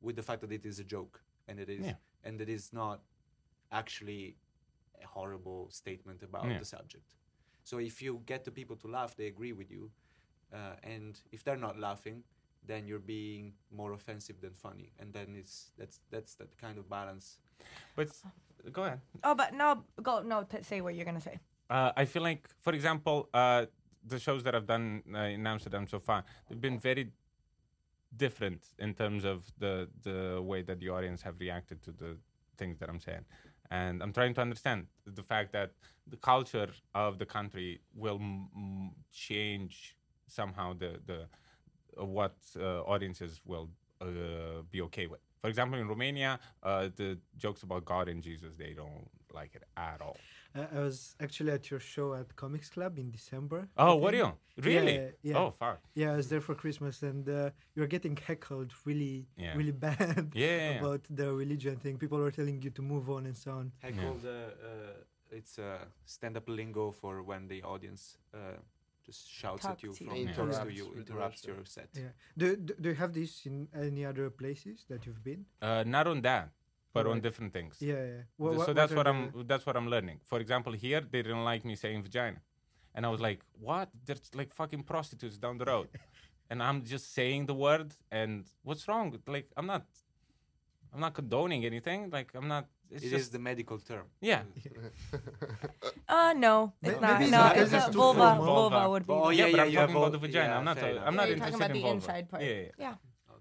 with 0.00 0.16
the 0.16 0.22
fact 0.24 0.40
that 0.40 0.50
it 0.50 0.66
is 0.66 0.80
a 0.80 0.84
joke 0.84 1.22
and 1.46 1.60
it 1.60 1.70
is 1.70 1.86
Yeah. 1.86 1.96
and 2.24 2.40
it 2.40 2.48
is 2.48 2.72
not 2.72 3.00
actually 3.70 4.36
a 5.00 5.06
horrible 5.06 5.70
statement 5.70 6.22
about 6.22 6.46
Yeah. 6.46 6.58
the 6.58 6.64
subject 6.64 7.14
so 7.62 7.78
if 7.78 8.02
you 8.02 8.22
get 8.26 8.44
the 8.44 8.50
people 8.50 8.76
to 8.76 8.88
laugh 8.88 9.14
they 9.14 9.28
agree 9.28 9.52
with 9.52 9.70
you 9.70 9.92
uh, 10.52 10.74
and 10.82 11.20
if 11.32 11.42
they're 11.44 11.56
not 11.56 11.78
laughing 11.78 12.22
then 12.66 12.86
you're 12.86 12.98
being 12.98 13.52
more 13.70 13.92
offensive 13.92 14.40
than 14.40 14.52
funny 14.54 14.90
and 14.98 15.12
then 15.12 15.34
it's 15.38 15.70
that's 15.78 16.00
that's 16.10 16.34
that 16.34 16.56
kind 16.58 16.78
of 16.78 16.88
balance 16.88 17.38
But 17.94 18.08
go 18.72 18.82
ahead. 18.84 19.00
Oh, 19.22 19.34
but 19.34 19.54
no, 19.54 19.84
go 20.02 20.22
no. 20.22 20.42
T- 20.44 20.62
say 20.62 20.80
what 20.80 20.94
you're 20.94 21.04
gonna 21.04 21.20
say. 21.20 21.38
Uh, 21.70 21.92
I 21.96 22.04
feel 22.04 22.22
like, 22.22 22.48
for 22.60 22.72
example, 22.72 23.28
uh, 23.34 23.66
the 24.06 24.18
shows 24.18 24.42
that 24.44 24.54
I've 24.54 24.66
done 24.66 25.02
uh, 25.14 25.18
in 25.18 25.46
Amsterdam 25.46 25.86
so 25.88 25.98
far, 25.98 26.24
they've 26.48 26.60
been 26.60 26.78
very 26.78 27.12
different 28.16 28.62
in 28.78 28.94
terms 28.94 29.24
of 29.24 29.44
the 29.58 29.88
the 30.02 30.40
way 30.42 30.62
that 30.62 30.78
the 30.80 30.88
audience 30.88 31.22
have 31.22 31.38
reacted 31.40 31.82
to 31.82 31.92
the 31.92 32.16
things 32.56 32.78
that 32.78 32.88
I'm 32.88 33.00
saying. 33.00 33.24
And 33.70 34.02
I'm 34.02 34.12
trying 34.12 34.34
to 34.34 34.40
understand 34.40 34.86
the 35.04 35.22
fact 35.22 35.52
that 35.52 35.72
the 36.06 36.16
culture 36.16 36.68
of 36.94 37.18
the 37.18 37.26
country 37.26 37.80
will 37.94 38.16
m- 38.20 38.48
m- 38.56 38.90
change 39.12 39.95
somehow 40.26 40.72
the 40.74 41.00
the 41.06 41.20
uh, 42.00 42.04
what 42.04 42.36
uh, 42.58 42.82
audiences 42.82 43.40
will 43.44 43.68
uh, 44.00 44.06
be 44.70 44.80
okay 44.82 45.06
with. 45.06 45.20
For 45.40 45.48
example, 45.48 45.78
in 45.78 45.86
Romania, 45.88 46.38
uh, 46.62 46.88
the 46.96 47.18
jokes 47.36 47.62
about 47.62 47.84
God 47.84 48.08
and 48.08 48.22
Jesus 48.22 48.56
they 48.56 48.74
don't 48.74 49.08
like 49.32 49.54
it 49.54 49.62
at 49.76 50.00
all. 50.00 50.16
Uh, 50.54 50.64
I 50.74 50.80
was 50.80 51.14
actually 51.20 51.52
at 51.52 51.70
your 51.70 51.80
show 51.80 52.14
at 52.14 52.34
Comics 52.36 52.70
Club 52.70 52.98
in 52.98 53.10
December. 53.10 53.68
Oh, 53.76 53.94
what 53.96 54.14
are 54.14 54.22
think. 54.24 54.34
you? 54.56 54.62
Really? 54.70 54.94
Yeah, 54.94 55.10
yeah. 55.22 55.38
Oh, 55.38 55.50
far. 55.58 55.78
Yeah, 55.94 56.12
I 56.14 56.16
was 56.16 56.28
there 56.28 56.40
for 56.40 56.54
Christmas, 56.54 57.02
and 57.02 57.28
uh, 57.28 57.50
you 57.74 57.82
were 57.82 57.86
getting 57.88 58.16
heckled 58.16 58.72
really, 58.86 59.26
Yeah. 59.36 59.54
really 59.56 59.72
bad 59.88 60.32
Yeah, 60.34 60.46
yeah, 60.46 60.56
yeah. 60.56 60.78
about 60.78 61.02
the 61.10 61.32
religion 61.32 61.76
thing. 61.76 61.98
People 61.98 62.18
were 62.18 62.30
telling 62.30 62.62
you 62.62 62.70
to 62.70 62.82
move 62.82 63.10
on 63.10 63.26
and 63.26 63.36
so 63.36 63.50
on. 63.52 63.72
heckled 63.82 64.24
uh, 64.24 64.30
uh, 64.30 64.92
it's 65.30 65.58
a 65.58 65.78
stand-up 66.06 66.48
lingo 66.48 66.90
for 66.90 67.22
when 67.22 67.48
the 67.48 67.62
audience 67.62 68.16
uh, 68.34 68.38
just 69.06 69.22
shouts 69.40 69.62
Talk 69.62 69.72
at 69.72 69.82
you 69.84 69.92
to 69.92 70.04
from 70.04 70.16
you. 70.16 70.26
talks 70.26 70.36
to 70.36 70.42
Interrupts 70.42 70.76
you 70.78 70.86
interrupts 71.02 71.40
your 71.46 71.64
set 71.64 71.88
Yeah. 71.94 72.12
Do, 72.40 72.46
do 72.66 72.72
do 72.82 72.86
you 72.92 72.98
have 73.02 73.12
this 73.20 73.32
in 73.48 73.56
any 73.86 74.02
other 74.10 74.26
places 74.42 74.76
that 74.90 75.00
you've 75.06 75.22
been? 75.30 75.42
Uh, 75.62 75.82
not 75.96 76.06
on 76.12 76.18
that, 76.28 76.46
but 76.94 77.04
on 77.12 77.20
different 77.26 77.52
things. 77.56 77.74
Yeah, 77.80 77.94
yeah. 77.94 78.22
Th- 78.22 78.24
Wha- 78.38 78.52
so 78.52 78.58
wha- 78.58 78.72
that's 78.78 78.92
are 78.92 78.96
what 78.98 79.06
I'm. 79.12 79.22
That's 79.52 79.64
what 79.68 79.76
I'm 79.78 79.88
learning. 79.94 80.18
For 80.30 80.38
example, 80.44 80.72
here 80.86 81.00
they 81.12 81.22
didn't 81.26 81.44
like 81.52 81.62
me 81.70 81.74
saying 81.84 82.02
vagina, 82.08 82.40
and 82.94 83.02
I 83.06 83.10
was 83.14 83.20
like, 83.28 83.40
"What? 83.68 83.88
There's 84.06 84.26
like 84.40 84.50
fucking 84.60 84.82
prostitutes 84.92 85.36
down 85.44 85.56
the 85.62 85.66
road," 85.74 85.88
and 86.50 86.58
I'm 86.66 86.78
just 86.94 87.06
saying 87.18 87.40
the 87.46 87.54
word. 87.66 87.88
And 88.10 88.32
what's 88.68 88.84
wrong? 88.88 89.06
Like 89.36 89.48
I'm 89.58 89.66
not. 89.74 89.86
I'm 90.92 91.00
not 91.06 91.14
condoning 91.20 91.64
anything. 91.70 92.00
Like 92.18 92.30
I'm 92.38 92.48
not. 92.56 92.66
It's 92.90 93.02
It 93.02 93.06
is 93.06 93.12
just 93.12 93.32
the 93.32 93.38
medical 93.38 93.78
term 93.78 94.06
yeah. 94.20 94.42
Uh, 96.08 96.32
no, 96.36 96.72
May- 96.82 96.90
it's 96.90 97.00
not. 97.00 97.20
it's 97.22 97.30
No, 97.30 97.46
it's 97.48 97.72
it's 97.72 97.86
a 97.88 97.90
vulva. 97.92 98.36
Vulva 98.36 98.44
Vulva. 98.46 98.90
would 98.90 99.06
be. 99.06 99.12
Oh, 99.12 99.28
the- 99.28 99.34
yeah, 99.34 99.50
but 99.50 99.60
I'm 99.60 99.72
talking 99.72 99.96
about 99.96 100.12
the 100.12 100.18
vagina. 100.18 100.48
yeah, 100.48 100.58
I'm 100.58 100.64
not. 100.64 100.78
fair 100.78 100.88
A, 100.88 100.92
enough. 100.92 101.04
I'm 101.06 101.14
Yeah, 101.14 101.16
not 101.20 101.28
you're 101.28 101.36
interested 101.36 101.58
talking 101.58 101.76
about 101.82 101.88
the 101.88 101.94
inside 101.94 102.30
part. 102.30 102.42
Yeah, 102.42 102.48
yeah. 102.48 102.68
Yeah. 102.78 102.94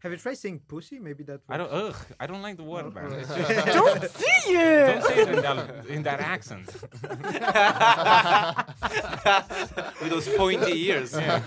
Have 0.05 0.11
you 0.11 0.19
tried 0.19 0.37
saying 0.37 0.61
pussy? 0.67 0.99
Maybe 0.99 1.23
that. 1.23 1.41
I 1.49 1.57
don't. 1.57 1.71
Ugh. 1.73 1.95
I 2.19 2.27
don't 2.27 2.43
like 2.43 2.57
the 2.57 2.63
word, 2.63 2.93
man. 2.93 3.11
It's 3.11 3.27
just, 3.35 3.65
Don't 3.65 4.07
see 4.11 4.53
it! 4.53 4.93
don't 4.93 5.03
say 5.03 5.21
it 5.21 5.29
in 5.29 5.41
that 5.41 5.85
in 5.95 6.03
that 6.03 6.19
accent. 6.19 6.67
with 10.01 10.09
those 10.11 10.27
pointy 10.37 10.73
ears 10.89 11.13
no, 11.13 11.41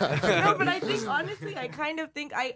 but 0.58 0.66
I 0.66 0.80
think 0.80 1.06
honestly, 1.06 1.56
I 1.56 1.68
kind 1.68 2.00
of 2.00 2.10
think 2.12 2.32
I, 2.34 2.54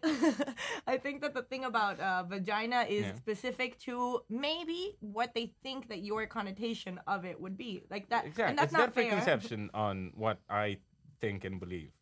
I 0.89 0.97
think 0.99 1.21
that 1.23 1.35
the 1.35 1.43
thing 1.43 1.65
about 1.67 2.01
uh, 2.01 2.25
vagina 2.25 2.83
is 2.89 3.05
Yeah. 3.07 3.15
specific 3.15 3.79
to 3.87 4.23
maybe 4.29 4.97
what 4.99 5.35
they 5.35 5.53
think 5.63 5.87
that 5.89 6.01
your 6.03 6.27
connotation 6.27 6.99
of 7.07 7.25
it 7.25 7.41
would 7.41 7.57
be, 7.57 7.85
like 7.95 8.09
that, 8.11 8.25
Exactly. 8.27 8.51
and 8.51 8.59
that's 8.59 8.73
it's 8.73 8.77
their 8.77 8.87
not 8.87 8.95
fair. 8.95 9.05
preconception 9.07 9.71
on 9.73 10.11
what 10.17 10.39
I 10.51 10.79
think 11.21 11.45
and 11.45 11.61
believe. 11.61 11.93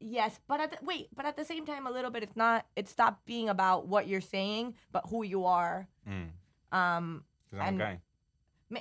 Yes, 0.00 0.38
but 0.46 0.60
at 0.60 0.70
the, 0.72 0.78
wait, 0.82 1.08
but 1.16 1.24
at 1.26 1.36
the 1.36 1.44
same 1.44 1.64
time, 1.66 1.86
a 1.86 1.90
little 1.90 2.10
bit, 2.10 2.22
it's 2.22 2.36
not. 2.36 2.66
It 2.76 2.88
stopped 2.88 3.24
being 3.26 3.48
about 3.48 3.86
what 3.88 4.06
you're 4.08 4.20
saying, 4.36 4.74
but 4.92 5.02
who 5.10 5.24
you 5.24 5.44
are. 5.44 5.88
Mm. 6.08 6.30
Um, 6.72 7.24
I'm 7.52 7.80
And- 7.80 8.00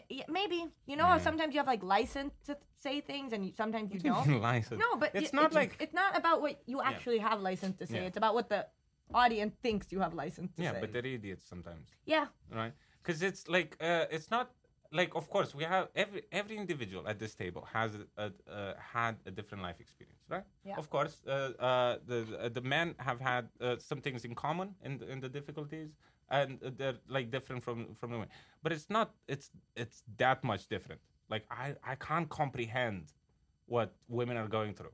yeah, 0.10 0.24
maybe 0.28 0.66
you 0.88 0.96
know 0.96 1.06
how 1.06 1.18
Yeah. 1.18 1.22
sometimes 1.28 1.54
you 1.54 1.60
have 1.60 1.68
like 1.68 1.84
license 1.84 2.34
to 2.46 2.58
say 2.80 3.02
things, 3.02 3.34
and 3.34 3.46
you, 3.46 3.52
sometimes 3.54 3.94
you 3.94 4.00
don't. 4.00 4.42
License. 4.42 4.80
No, 4.80 4.96
but 4.98 5.12
It's 5.14 5.34
not 5.34 5.54
like- 5.54 5.76
it's 5.80 5.94
not 5.94 6.18
about 6.18 6.42
what 6.42 6.62
you 6.66 6.82
actually 6.82 7.20
have 7.20 7.42
license 7.42 7.76
to 7.78 7.86
say. 7.86 8.00
Yeah. 8.02 8.08
It's 8.10 8.18
about 8.18 8.34
what 8.34 8.50
the 8.50 8.68
audience 9.14 9.54
thinks 9.62 9.92
you 9.92 10.00
have 10.00 10.14
license 10.14 10.52
to 10.56 10.64
Yeah, 10.64 10.72
say. 10.74 10.80
but 10.82 10.92
they're 10.94 11.06
idiots 11.06 11.46
sometimes, 11.46 11.88
yeah, 12.06 12.28
right? 12.52 12.74
Because 13.02 13.22
it's 13.22 13.48
like 13.48 13.78
uh, 13.82 14.06
it's 14.10 14.32
not 14.32 14.50
like 14.94 15.16
of 15.16 15.30
course 15.30 15.54
we 15.56 15.64
have 15.64 15.88
every 15.96 16.22
every 16.32 16.56
individual 16.56 17.08
at 17.08 17.18
this 17.20 17.34
table 17.34 17.68
has 17.74 17.92
a, 18.18 18.26
uh, 18.26 18.74
had 18.96 19.16
a 19.26 19.32
different 19.32 19.64
life 19.64 19.80
experience, 19.80 20.24
right? 20.30 20.46
Yeah. 20.64 20.76
Of 20.78 20.90
course, 20.90 21.22
uh, 21.28 21.32
uh, 21.32 21.98
the 22.06 22.20
uh, 22.40 22.50
the 22.50 22.62
men 22.62 22.96
have 23.00 23.20
had 23.20 23.50
uh, 23.60 23.76
some 23.80 24.00
things 24.02 24.24
in 24.24 24.36
common 24.36 24.76
in 24.84 25.00
the, 25.00 25.12
in 25.12 25.20
the 25.20 25.30
difficulties, 25.30 25.90
and 26.30 26.60
they're 26.78 27.00
like 27.08 27.32
different 27.32 27.64
from 27.64 27.96
from 28.00 28.12
the 28.12 28.18
women. 28.18 28.30
But 28.62 28.72
it's 28.72 28.90
not 28.90 29.14
it's 29.28 29.50
it's 29.76 30.04
that 30.18 30.44
much 30.44 30.68
different. 30.68 31.02
Like 31.30 31.46
I 31.50 31.76
I 31.84 31.96
can't 31.96 32.30
comprehend 32.30 33.06
what 33.66 33.94
women 34.08 34.38
are 34.38 34.48
going 34.48 34.74
through 34.76 34.94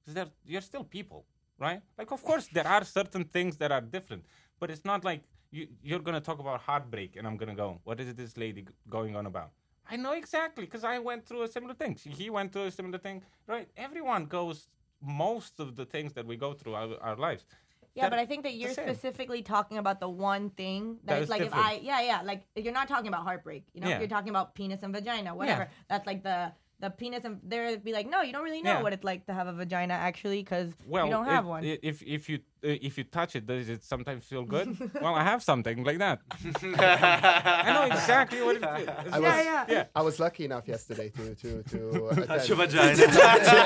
because 0.00 0.14
they're 0.14 0.32
you're 0.44 0.66
still 0.72 0.84
people, 0.84 1.24
right? 1.58 1.80
Like 1.96 2.10
of 2.12 2.22
course 2.22 2.48
there 2.52 2.66
are 2.66 2.84
certain 2.84 3.24
things 3.24 3.56
that 3.56 3.72
are 3.72 3.80
different, 3.80 4.24
but 4.60 4.70
it's 4.70 4.84
not 4.84 5.04
like 5.04 5.22
you 5.50 5.66
you're 5.82 6.00
gonna 6.00 6.20
talk 6.20 6.38
about 6.38 6.60
heartbreak 6.60 7.16
and 7.16 7.26
I'm 7.26 7.36
gonna 7.36 7.54
go, 7.54 7.80
what 7.84 8.00
is 8.00 8.14
this 8.14 8.36
lady 8.36 8.66
going 8.88 9.16
on 9.16 9.26
about? 9.26 9.50
I 9.90 9.96
know 9.96 10.12
exactly 10.12 10.64
because 10.64 10.84
I 10.84 10.98
went 10.98 11.26
through 11.26 11.42
a 11.42 11.48
similar 11.48 11.74
thing. 11.74 11.96
He 11.96 12.28
went 12.28 12.52
through 12.52 12.64
a 12.66 12.70
similar 12.70 12.98
thing, 12.98 13.22
right? 13.46 13.68
Everyone 13.76 14.26
goes 14.26 14.68
most 15.00 15.60
of 15.60 15.76
the 15.76 15.86
things 15.86 16.12
that 16.14 16.26
we 16.26 16.36
go 16.36 16.52
through 16.52 16.74
our, 16.74 16.88
our 17.00 17.16
lives. 17.16 17.46
Yeah, 17.94 18.02
That- 18.04 18.10
but 18.10 18.18
I 18.18 18.26
think 18.26 18.42
that 18.42 18.54
you're 18.54 18.72
specifically 18.72 19.42
talking 19.42 19.78
about 19.78 19.98
the 20.00 20.08
one 20.08 20.50
thing 20.50 20.98
That 21.04 21.14
that 21.14 21.22
is 21.22 21.28
like 21.30 21.42
different. 21.42 21.64
if 21.66 21.70
I 21.70 21.80
yeah 21.82 22.00
yeah 22.02 22.22
like 22.22 22.42
you're 22.54 22.72
not 22.72 22.88
talking 22.88 23.08
about 23.08 23.22
heartbreak. 23.24 23.64
You 23.72 23.80
know, 23.80 23.88
Yeah. 23.88 23.98
you're 24.00 24.08
talking 24.08 24.28
about 24.30 24.54
penis 24.54 24.82
and 24.82 24.92
vagina, 24.94 25.34
whatever. 25.34 25.68
That's 25.88 26.06
like 26.06 26.22
the 26.22 26.52
the 26.80 26.90
penis 26.90 27.24
and 27.24 27.40
there 27.42 27.76
be 27.78 27.92
like 27.92 28.08
no, 28.08 28.20
you 28.22 28.32
don't 28.32 28.44
really 28.44 28.62
know 28.62 28.74
Yeah. 28.74 28.82
what 28.82 28.92
it's 28.92 29.02
like 29.02 29.26
to 29.26 29.32
have 29.34 29.48
a 29.48 29.52
vagina 29.52 29.94
actually 29.94 30.40
because 30.44 30.70
Well, 30.86 31.06
you 31.06 31.10
don't 31.10 31.24
if- 31.26 31.30
have 31.32 31.46
one. 31.46 31.64
i- 31.64 31.78
If 31.82 32.02
if 32.02 32.28
you 32.28 32.38
if 32.62 32.98
you 32.98 33.04
touch 33.04 33.36
it, 33.36 33.46
does 33.46 33.68
it 33.68 33.84
sometimes 33.84 34.24
feel 34.24 34.44
good? 34.44 34.76
well, 35.00 35.14
I 35.14 35.24
have 35.24 35.42
something 35.42 35.84
like 35.84 35.98
that. 35.98 36.20
I 36.32 37.72
know 37.72 37.94
exactly 37.94 38.42
what 38.42 38.56
it 38.56 38.62
feels. 38.62 38.88
I 39.12 39.18
was, 39.18 39.22
yeah, 39.22 39.42
yeah. 39.42 39.64
Yeah. 39.68 39.84
I 39.94 40.02
was 40.02 40.18
lucky 40.18 40.44
enough 40.44 40.66
yesterday 40.66 41.10
to 41.10 41.34
to 41.34 41.62
to 41.62 42.08
attend. 42.08 42.26
Touch 42.26 42.48
your 42.48 42.58
vagina. 42.58 42.92
Exactly. 42.92 43.58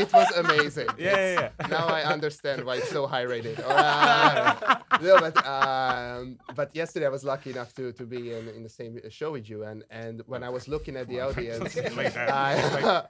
It 0.00 0.12
was 0.12 0.30
amazing. 0.36 0.88
Yeah, 0.98 1.16
yeah, 1.16 1.50
yeah. 1.60 1.66
now 1.68 1.86
I 1.86 2.02
understand 2.02 2.64
why 2.64 2.76
it's 2.76 2.90
so 2.90 3.06
high 3.06 3.22
rated. 3.22 3.60
Uh, 3.60 4.78
no, 5.00 5.18
but 5.18 5.46
um, 5.46 6.38
but 6.54 6.74
yesterday 6.74 7.06
I 7.06 7.10
was 7.10 7.24
lucky 7.24 7.50
enough 7.50 7.74
to 7.74 7.92
to 7.92 8.04
be 8.04 8.32
in, 8.32 8.48
in 8.48 8.62
the 8.62 8.68
same 8.68 8.98
show 9.10 9.32
with 9.32 9.48
you, 9.48 9.64
and 9.64 9.84
and 9.90 10.22
when 10.26 10.42
I 10.42 10.50
was 10.50 10.68
looking 10.68 10.96
at 10.96 11.08
the 11.08 11.20
audience, 11.20 11.76
I, 11.76 13.04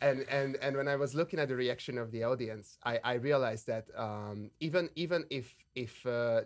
and 0.00 0.24
and 0.30 0.56
and 0.56 0.76
when 0.76 0.88
I 0.88 0.96
was 0.96 1.14
looking 1.14 1.38
at 1.38 1.48
the 1.48 1.56
reaction 1.56 1.98
of 1.98 2.10
the 2.12 2.24
audience, 2.24 2.78
I 2.84 2.99
I 3.04 3.14
realized 3.14 3.66
that 3.66 3.86
um, 3.96 4.50
even 4.60 4.88
even 4.96 5.24
if 5.30 5.54
if 5.74 6.04
uh, 6.06 6.42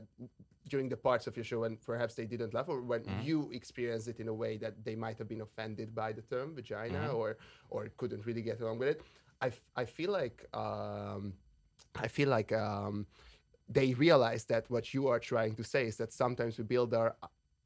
during 0.69 0.89
the 0.89 0.97
parts 0.97 1.27
of 1.27 1.37
your 1.37 1.45
show 1.45 1.61
when 1.61 1.77
perhaps 1.77 2.15
they 2.15 2.25
didn't 2.27 2.55
laugh 2.55 2.69
or 2.69 2.81
when 2.81 3.05
you 3.23 3.51
experienced 3.53 4.09
it 4.09 4.19
in 4.21 4.29
a 4.29 4.33
way 4.35 4.57
that 4.57 4.83
they 4.85 4.95
might 4.95 5.19
have 5.19 5.29
been 5.29 5.43
offended 5.43 5.95
by 5.95 6.13
the 6.13 6.23
term 6.23 6.55
vagina 6.55 7.09
or 7.13 7.37
or 7.71 7.89
couldn't 7.97 8.25
really 8.27 8.43
get 8.43 8.61
along 8.61 8.79
with 8.79 8.89
it 8.89 9.03
i, 9.43 9.49
f- 9.49 9.61
I 9.77 9.85
feel 9.85 10.11
like 10.11 10.47
um, 10.55 11.35
i 11.97 12.09
feel 12.09 12.29
like 12.29 12.51
um, 12.53 13.07
they 13.69 13.93
realize 13.95 14.45
that 14.45 14.69
what 14.71 14.95
you 14.95 15.07
are 15.09 15.21
trying 15.21 15.55
to 15.57 15.65
say 15.65 15.87
is 15.87 15.97
that 15.97 16.13
sometimes 16.13 16.57
we 16.59 16.65
build 16.65 16.95
our 16.95 17.15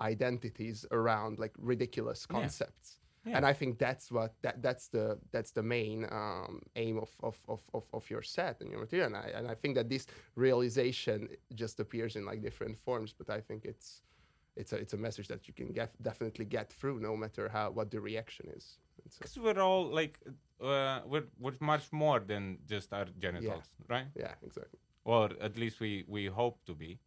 identities 0.00 0.84
around 0.90 1.38
like 1.38 1.52
ridiculous 1.58 2.26
concepts 2.26 2.97
and 3.26 3.44
i 3.44 3.52
think 3.52 3.78
that's 3.78 4.10
what 4.10 4.34
that 4.42 4.62
that's 4.62 4.88
the 4.88 5.18
that's 5.32 5.50
the 5.52 5.62
main 5.62 6.06
um, 6.10 6.60
aim 6.76 6.98
of, 6.98 7.10
of, 7.22 7.36
of, 7.48 7.60
of, 7.74 7.84
of 7.92 8.08
your 8.10 8.22
set 8.22 8.60
and 8.60 8.70
your 8.70 8.80
material. 8.80 9.06
And 9.06 9.16
I, 9.16 9.30
and 9.34 9.48
I 9.48 9.54
think 9.54 9.74
that 9.74 9.88
this 9.88 10.06
realization 10.34 11.28
just 11.54 11.80
appears 11.80 12.16
in 12.16 12.24
like 12.24 12.42
different 12.42 12.78
forms 12.78 13.12
but 13.12 13.28
i 13.30 13.40
think 13.40 13.64
it's 13.64 14.02
it's 14.58 14.72
a, 14.72 14.76
it's 14.76 14.92
a 14.92 14.96
message 14.96 15.28
that 15.28 15.46
you 15.46 15.54
can 15.54 15.72
get, 15.72 15.90
definitely 16.02 16.44
get 16.44 16.72
through 16.72 16.98
no 16.98 17.16
matter 17.16 17.48
how 17.48 17.70
what 17.70 17.90
the 17.90 18.00
reaction 18.00 18.46
is. 18.56 18.78
Because 19.16 19.38
we're 19.38 19.60
all 19.60 19.86
like, 19.86 20.18
uh, 20.60 21.00
we're 21.06 21.28
we're 21.38 21.54
much 21.60 21.92
more 21.92 22.18
than 22.18 22.58
just 22.66 22.92
our 22.92 23.06
genitals, 23.18 23.68
right? 23.88 24.06
yeah 24.16 24.34
exactly. 24.44 24.80
Or 25.04 25.30
at 25.40 25.56
least 25.56 25.80
we 25.80 26.04
we 26.08 26.26
hope 26.26 26.58
to 26.66 26.74
be. 26.74 26.98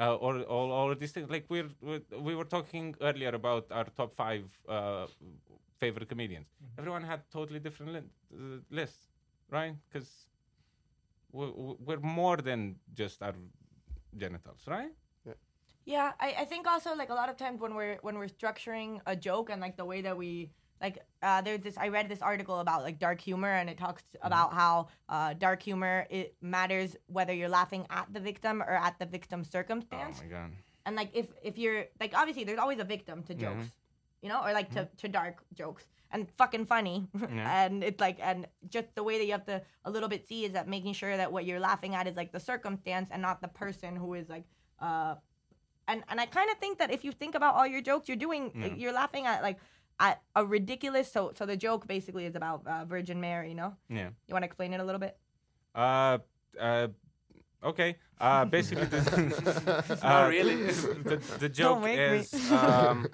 Uh, 0.00 0.14
or, 0.14 0.36
or 0.54 0.70
or 0.78 0.94
these 0.94 1.12
things 1.12 1.28
like 1.28 1.44
we're, 1.50 1.68
we're 1.82 2.00
we 2.28 2.34
were 2.34 2.48
talking 2.56 2.94
earlier 3.02 3.32
about 3.40 3.64
our 3.70 3.84
top 3.84 4.14
five 4.14 4.44
uh, 4.66 5.06
favorite 5.78 6.08
comedians. 6.08 6.46
Everyone 6.78 7.02
had 7.02 7.20
totally 7.30 7.60
different 7.60 7.92
li- 7.92 8.12
uh, 8.34 8.60
lists, 8.70 9.08
right? 9.50 9.74
Because 9.88 10.10
we're, 11.32 11.52
we're 11.86 12.00
more 12.00 12.38
than 12.38 12.76
just 12.94 13.22
our 13.22 13.34
genitals, 14.16 14.62
right? 14.66 14.92
Yeah, 15.84 16.12
I, 16.20 16.34
I 16.40 16.44
think 16.44 16.66
also 16.66 16.94
like 16.94 17.10
a 17.10 17.14
lot 17.14 17.28
of 17.28 17.36
times 17.36 17.60
when 17.60 17.74
we're 17.74 17.98
when 18.02 18.16
we're 18.18 18.28
structuring 18.28 19.00
a 19.06 19.16
joke 19.16 19.50
and 19.50 19.60
like 19.60 19.76
the 19.76 19.84
way 19.84 20.02
that 20.02 20.16
we 20.16 20.50
like 20.80 20.98
uh, 21.22 21.40
there's 21.42 21.60
this 21.60 21.76
I 21.76 21.88
read 21.88 22.08
this 22.08 22.22
article 22.22 22.60
about 22.60 22.82
like 22.82 22.98
dark 22.98 23.20
humor 23.20 23.52
and 23.52 23.68
it 23.68 23.76
talks 23.78 24.02
about 24.22 24.52
how 24.54 24.88
uh, 25.08 25.34
dark 25.34 25.62
humor 25.62 26.06
it 26.10 26.34
matters 26.40 26.96
whether 27.06 27.32
you're 27.34 27.48
laughing 27.60 27.86
at 27.90 28.06
the 28.12 28.20
victim 28.20 28.62
or 28.62 28.70
at 28.88 28.98
the 28.98 29.06
victim's 29.06 29.50
circumstance. 29.50 30.16
Oh 30.20 30.24
my 30.24 30.30
god. 30.30 30.50
and 30.86 30.96
like 30.96 31.10
if 31.14 31.26
if 31.42 31.58
you're 31.58 31.84
like 32.00 32.12
obviously 32.16 32.44
there's 32.44 32.58
always 32.58 32.78
a 32.78 32.84
victim 32.84 33.22
to 33.24 33.34
jokes 33.34 33.68
you 34.22 34.28
know 34.30 34.40
or 34.44 34.52
like 34.52 34.70
to, 34.76 34.88
to 34.96 35.08
dark 35.08 35.36
jokes 35.54 35.84
and 36.12 36.28
fucking 36.38 36.64
funny 36.66 37.06
Yeah. 37.14 37.64
and 37.66 37.84
it's 37.84 38.00
like 38.00 38.18
and 38.22 38.46
just 38.68 38.88
the 38.94 39.02
way 39.02 39.18
that 39.18 39.26
you 39.26 39.32
have 39.32 39.44
to 39.46 39.62
a 39.84 39.90
little 39.90 40.08
bit 40.08 40.26
see 40.26 40.44
is 40.46 40.52
that 40.52 40.66
making 40.68 40.94
sure 40.94 41.14
that 41.16 41.30
what 41.30 41.44
you're 41.46 41.60
laughing 41.60 41.94
at 41.94 42.06
is 42.06 42.16
like 42.16 42.32
the 42.32 42.40
circumstance 42.40 43.08
and 43.12 43.20
not 43.22 43.40
the 43.42 43.48
person 43.48 43.94
who 43.96 44.14
is 44.14 44.28
like 44.30 44.44
uh 44.80 45.14
and 45.88 46.02
and 46.08 46.20
I 46.20 46.26
kind 46.26 46.50
of 46.50 46.56
think 46.58 46.78
that 46.78 46.90
if 46.92 47.04
you 47.04 47.12
think 47.12 47.34
about 47.34 47.54
all 47.56 47.66
your 47.66 47.80
jokes, 47.82 48.08
you're 48.08 48.16
doing 48.28 48.52
Yeah. 48.54 48.74
you're 48.76 48.92
laughing 48.92 49.26
at 49.26 49.42
like 49.42 49.58
at 50.00 50.22
a 50.34 50.44
ridiculous. 50.44 51.10
So 51.12 51.32
so 51.36 51.46
the 51.46 51.56
joke 51.56 51.86
basically 51.86 52.24
is 52.26 52.34
about 52.34 52.66
uh, 52.66 52.84
Virgin 52.84 53.20
Mary. 53.20 53.48
You 53.50 53.54
know, 53.54 53.76
Yeah. 53.88 54.08
you 54.26 54.32
want 54.32 54.42
to 54.42 54.46
explain 54.46 54.72
it 54.72 54.80
a 54.80 54.84
little 54.84 54.98
bit? 54.98 55.16
Uh, 55.74 56.18
uh, 56.58 56.88
okay. 57.62 57.96
Uh, 58.18 58.44
basically, 58.56 58.84
the, 58.86 59.00
Not 60.02 60.24
uh, 60.26 60.28
really. 60.28 60.56
the, 60.56 61.16
the 61.38 61.48
joke 61.48 61.80
make 61.82 61.96
me. 61.98 62.18
is 62.18 62.52
um, 62.52 63.06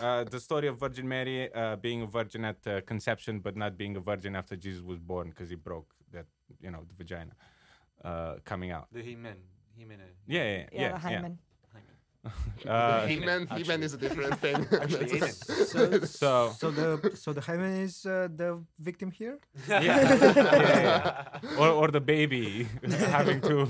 uh, 0.00 0.24
the 0.24 0.38
story 0.38 0.68
of 0.68 0.78
Virgin 0.78 1.08
Mary 1.08 1.52
uh, 1.52 1.76
being 1.76 2.02
a 2.02 2.06
virgin 2.06 2.44
at 2.44 2.64
uh, 2.66 2.80
conception, 2.82 3.40
but 3.40 3.56
not 3.56 3.76
being 3.76 3.96
a 3.96 4.00
virgin 4.00 4.36
after 4.36 4.54
Jesus 4.56 4.82
was 4.82 4.98
born 5.00 5.30
because 5.30 5.48
he 5.50 5.56
broke 5.56 5.88
that, 6.12 6.26
you 6.60 6.70
know, 6.70 6.84
the 6.88 6.94
vagina 6.94 7.32
uh, 8.04 8.34
coming 8.44 8.70
out. 8.70 8.86
The 8.92 9.02
He-Man. 9.02 9.36
He-Man. 9.74 10.00
uh, 10.00 10.04
Yeah, 10.26 10.44
yeah, 10.44 10.66
Yeah, 10.72 11.10
yeah. 11.10 11.22
the 11.22 11.36
hymen. 12.24 12.32
He-Man. 12.62 12.68
Uh, 12.68 13.06
He-Man. 13.06 13.46
He-Man 13.58 13.82
is 13.82 13.94
a 13.94 13.98
different 13.98 14.38
thing. 14.40 14.56
Actually, 14.82 15.20
So, 15.20 16.00
so 16.04 16.52
so 16.58 16.70
the 16.70 17.10
so 17.16 17.32
the 17.32 17.40
hymen 17.40 17.72
is 17.82 18.06
uh, 18.06 18.28
the 18.34 18.62
victim 18.78 19.10
here. 19.10 19.38
yeah, 19.68 19.80
yeah, 19.82 20.34
yeah. 20.36 21.58
Or, 21.58 21.68
or 21.68 21.88
the 21.88 22.00
baby 22.00 22.68
having 23.10 23.40
to 23.42 23.66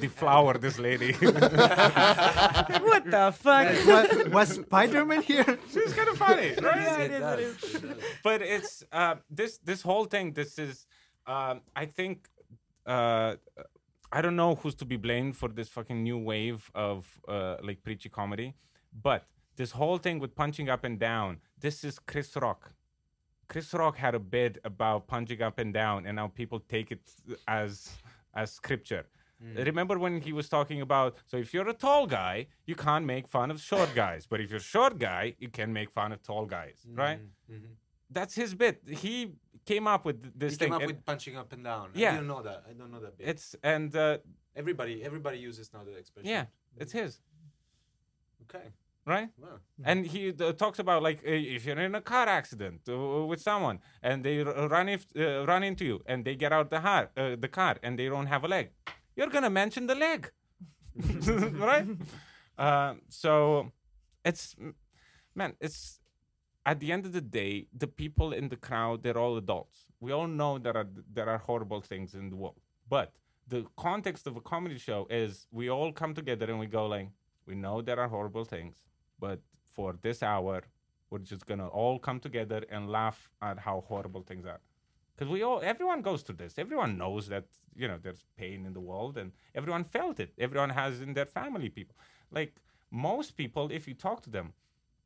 deflower 0.00 0.54
this 0.58 0.78
lady. 0.78 1.12
what 1.12 3.04
the 3.10 3.32
fuck? 3.38 3.68
was, 3.86 4.28
was 4.28 4.48
Spider-Man 4.66 5.22
here? 5.22 5.46
it's 5.74 5.94
kind 5.94 6.08
of 6.08 6.16
funny, 6.18 6.54
right? 6.62 6.82
Yeah, 6.82 6.98
It 6.98 7.10
it 7.10 7.12
is, 7.12 7.20
does, 7.20 7.38
it 7.74 7.84
is. 7.84 7.96
but 8.24 8.42
it's 8.42 8.84
uh, 8.92 9.14
this 9.30 9.58
this 9.58 9.82
whole 9.82 10.04
thing. 10.06 10.32
This 10.32 10.58
is 10.58 10.86
um, 11.26 11.60
I 11.76 11.86
think 11.86 12.28
uh, 12.86 13.36
I 14.12 14.20
don't 14.20 14.36
know 14.36 14.54
who's 14.56 14.74
to 14.76 14.84
be 14.84 14.96
blamed 14.96 15.36
for 15.36 15.48
this 15.48 15.68
fucking 15.68 16.02
new 16.02 16.18
wave 16.18 16.70
of 16.74 17.06
uh, 17.26 17.56
like 17.62 17.82
preachy 17.82 18.08
comedy, 18.08 18.54
but 19.02 19.26
this 19.56 19.70
whole 19.72 19.98
thing 19.98 20.18
with 20.18 20.34
punching 20.34 20.68
up 20.68 20.84
and 20.84 20.98
down. 20.98 21.40
This 21.58 21.82
is 21.84 21.98
Chris 21.98 22.36
Rock. 22.36 22.72
Chris 23.48 23.72
Rock 23.74 23.96
had 23.96 24.14
a 24.14 24.18
bit 24.18 24.58
about 24.64 25.06
punching 25.06 25.40
up 25.42 25.58
and 25.58 25.72
down, 25.74 26.06
and 26.06 26.16
now 26.16 26.28
people 26.28 26.60
take 26.60 26.90
it 26.90 27.00
as 27.48 27.90
as 28.34 28.50
scripture. 28.52 29.04
Remember 29.66 29.98
when 29.98 30.20
he 30.20 30.32
was 30.32 30.48
talking 30.48 30.80
about 30.82 31.16
so 31.26 31.36
if 31.36 31.52
you're 31.52 31.68
a 31.68 31.74
tall 31.74 32.06
guy, 32.06 32.46
you 32.64 32.76
can't 32.76 33.04
make 33.04 33.26
fun 33.26 33.50
of 33.50 33.60
short 33.60 33.90
guys, 33.92 34.24
but 34.24 34.40
if 34.40 34.50
you're 34.50 34.58
a 34.68 34.70
short 34.76 34.98
guy, 34.98 35.34
you 35.40 35.48
can 35.48 35.72
make 35.72 35.90
fun 35.90 36.12
of 36.12 36.22
tall 36.22 36.46
guys, 36.46 36.86
right? 37.02 37.18
Mhm. 37.50 37.70
That's 38.08 38.34
his 38.36 38.54
bit. 38.54 38.82
He 38.86 39.32
came 39.64 39.86
up 39.86 40.04
with 40.04 40.38
this 40.38 40.52
He 40.52 40.58
thing. 40.58 40.68
came 40.68 40.74
up 40.74 40.82
and 40.82 40.90
with 40.90 41.04
punching 41.04 41.36
up 41.36 41.52
and 41.52 41.62
down. 41.64 41.90
Yeah. 41.94 42.10
I 42.10 42.14
didn't 42.14 42.28
know 42.28 42.42
that. 42.42 42.64
I 42.68 42.72
don't 42.72 42.90
know 42.90 43.00
that 43.00 43.16
bit. 43.18 43.28
it's 43.28 43.56
and 43.62 43.94
uh, 43.96 44.18
everybody, 44.56 45.02
everybody 45.04 45.38
uses 45.38 45.72
now 45.72 45.84
the 45.84 45.96
expression. 45.96 46.28
yeah, 46.30 46.44
it's 46.76 46.92
his, 46.92 47.20
Okay. 48.44 48.66
right? 49.06 49.28
Wow. 49.38 49.58
And 49.84 50.06
he 50.06 50.30
uh, 50.30 50.52
talks 50.52 50.78
about 50.78 51.02
like 51.02 51.18
uh, 51.26 51.30
if 51.56 51.64
you're 51.66 51.78
in 51.80 51.94
a 51.94 52.00
car 52.00 52.28
accident 52.28 52.80
uh, 52.88 53.24
with 53.26 53.40
someone 53.40 53.78
and 54.02 54.24
they 54.24 54.42
run 54.42 54.88
if, 54.88 55.06
uh, 55.16 55.44
run 55.46 55.62
into 55.64 55.84
you 55.84 56.02
and 56.06 56.24
they 56.24 56.34
get 56.36 56.52
out 56.52 56.70
the 56.70 56.80
car, 56.80 57.10
uh, 57.16 57.36
the 57.38 57.48
car 57.48 57.76
and 57.82 57.98
they 57.98 58.08
don't 58.08 58.26
have 58.26 58.44
a 58.44 58.48
leg, 58.48 58.70
you're 59.16 59.28
gonna 59.30 59.50
mention 59.50 59.86
the 59.86 59.94
leg, 59.94 60.30
right? 61.58 61.86
Uh, 62.58 62.94
so 63.08 63.72
it's 64.26 64.54
man, 65.34 65.54
it's 65.58 65.98
at 66.64 66.80
the 66.80 66.92
end 66.92 67.06
of 67.06 67.12
the 67.12 67.20
day, 67.20 67.66
the 67.76 67.86
people 67.86 68.32
in 68.32 68.48
the 68.48 68.56
crowd 68.56 69.02
they're 69.02 69.18
all 69.18 69.36
adults. 69.36 69.86
We 70.00 70.12
all 70.12 70.26
know 70.26 70.58
there 70.58 70.76
are 70.76 70.88
there 71.12 71.28
are 71.28 71.38
horrible 71.38 71.80
things 71.80 72.14
in 72.14 72.30
the 72.30 72.36
world, 72.36 72.60
but 72.88 73.12
the 73.48 73.66
context 73.76 74.26
of 74.26 74.36
a 74.36 74.40
comedy 74.40 74.78
show 74.78 75.06
is 75.10 75.46
we 75.50 75.68
all 75.68 75.92
come 75.92 76.14
together 76.14 76.46
and 76.46 76.58
we 76.58 76.66
go 76.66 76.86
like, 76.86 77.08
we 77.46 77.54
know 77.54 77.82
there 77.82 77.98
are 77.98 78.08
horrible 78.08 78.44
things, 78.44 78.76
but 79.18 79.40
for 79.64 79.96
this 80.00 80.22
hour, 80.22 80.62
we're 81.10 81.18
just 81.18 81.46
gonna 81.46 81.68
all 81.68 81.98
come 81.98 82.20
together 82.20 82.64
and 82.70 82.88
laugh 82.88 83.28
at 83.42 83.58
how 83.58 83.84
horrible 83.86 84.22
things 84.22 84.46
are. 84.46 84.60
Because 85.14 85.30
we 85.30 85.42
all, 85.42 85.60
everyone 85.62 86.00
goes 86.00 86.22
through 86.22 86.36
this. 86.36 86.58
Everyone 86.58 86.96
knows 86.96 87.28
that 87.28 87.44
you 87.74 87.86
know 87.88 87.98
there's 88.00 88.24
pain 88.36 88.64
in 88.64 88.72
the 88.72 88.80
world, 88.80 89.18
and 89.18 89.32
everyone 89.54 89.84
felt 89.84 90.20
it. 90.20 90.32
Everyone 90.38 90.70
has 90.70 91.00
in 91.00 91.14
their 91.14 91.26
family 91.26 91.68
people. 91.68 91.96
Like 92.30 92.54
most 92.90 93.36
people, 93.36 93.70
if 93.70 93.86
you 93.88 93.94
talk 93.94 94.22
to 94.22 94.30
them, 94.30 94.52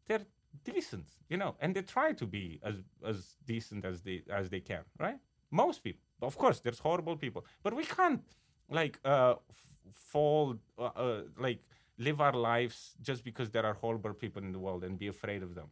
they're 0.07 0.27
decent, 0.65 1.07
you 1.29 1.37
know, 1.37 1.57
and 1.61 1.75
they 1.75 1.83
try 1.83 2.13
to 2.13 2.27
be 2.27 2.61
as 2.63 2.77
as 3.05 3.37
decent 3.47 3.85
as 3.85 4.03
they 4.03 4.23
as 4.31 4.49
they 4.51 4.61
can, 4.61 4.85
right? 4.99 5.19
Most 5.51 5.83
people, 5.85 6.03
of 6.23 6.37
course, 6.37 6.61
there's 6.61 6.79
horrible 6.81 7.17
people, 7.17 7.45
but 7.63 7.73
we 7.75 7.85
can't 7.85 8.25
like 8.69 8.99
uh 9.05 9.35
f- 9.51 9.93
fall 9.93 10.57
uh, 10.79 10.83
uh, 11.05 11.23
like 11.39 11.61
live 11.99 12.21
our 12.21 12.33
lives 12.33 12.95
just 13.01 13.25
because 13.25 13.49
there 13.51 13.65
are 13.65 13.75
horrible 13.75 14.13
people 14.15 14.43
in 14.43 14.53
the 14.53 14.59
world 14.59 14.85
and 14.85 14.99
be 14.99 15.09
afraid 15.09 15.43
of 15.43 15.55
them. 15.55 15.69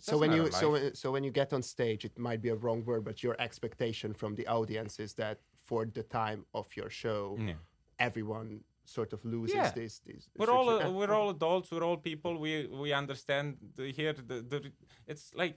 So 0.00 0.18
when 0.18 0.32
you 0.32 0.50
so 0.50 0.90
so 0.92 1.12
when 1.12 1.24
you 1.24 1.30
get 1.30 1.52
on 1.52 1.62
stage, 1.62 2.04
it 2.04 2.18
might 2.18 2.40
be 2.42 2.50
a 2.50 2.56
wrong 2.56 2.84
word, 2.84 3.04
but 3.04 3.22
your 3.22 3.36
expectation 3.38 4.12
from 4.14 4.34
the 4.34 4.46
audience 4.46 4.98
is 4.98 5.14
that 5.14 5.38
for 5.68 5.86
the 5.86 6.02
time 6.02 6.44
of 6.52 6.66
your 6.76 6.90
show, 6.90 7.36
Yeah. 7.38 7.54
everyone 7.98 8.64
sort 8.84 9.12
of 9.12 9.24
loses 9.24 9.54
Yeah. 9.56 9.70
this. 9.74 10.00
this 10.00 10.28
we're 10.36 10.50
all 10.50 10.68
uh, 10.68 10.90
we're 10.90 11.12
all 11.12 11.30
adults 11.30 11.70
we're 11.70 11.84
all 11.84 11.96
people 11.96 12.38
we 12.38 12.66
we 12.66 12.92
understand 12.92 13.56
the, 13.76 13.90
here 13.92 14.12
the, 14.12 14.42
the 14.42 14.72
it's 15.06 15.32
like 15.34 15.56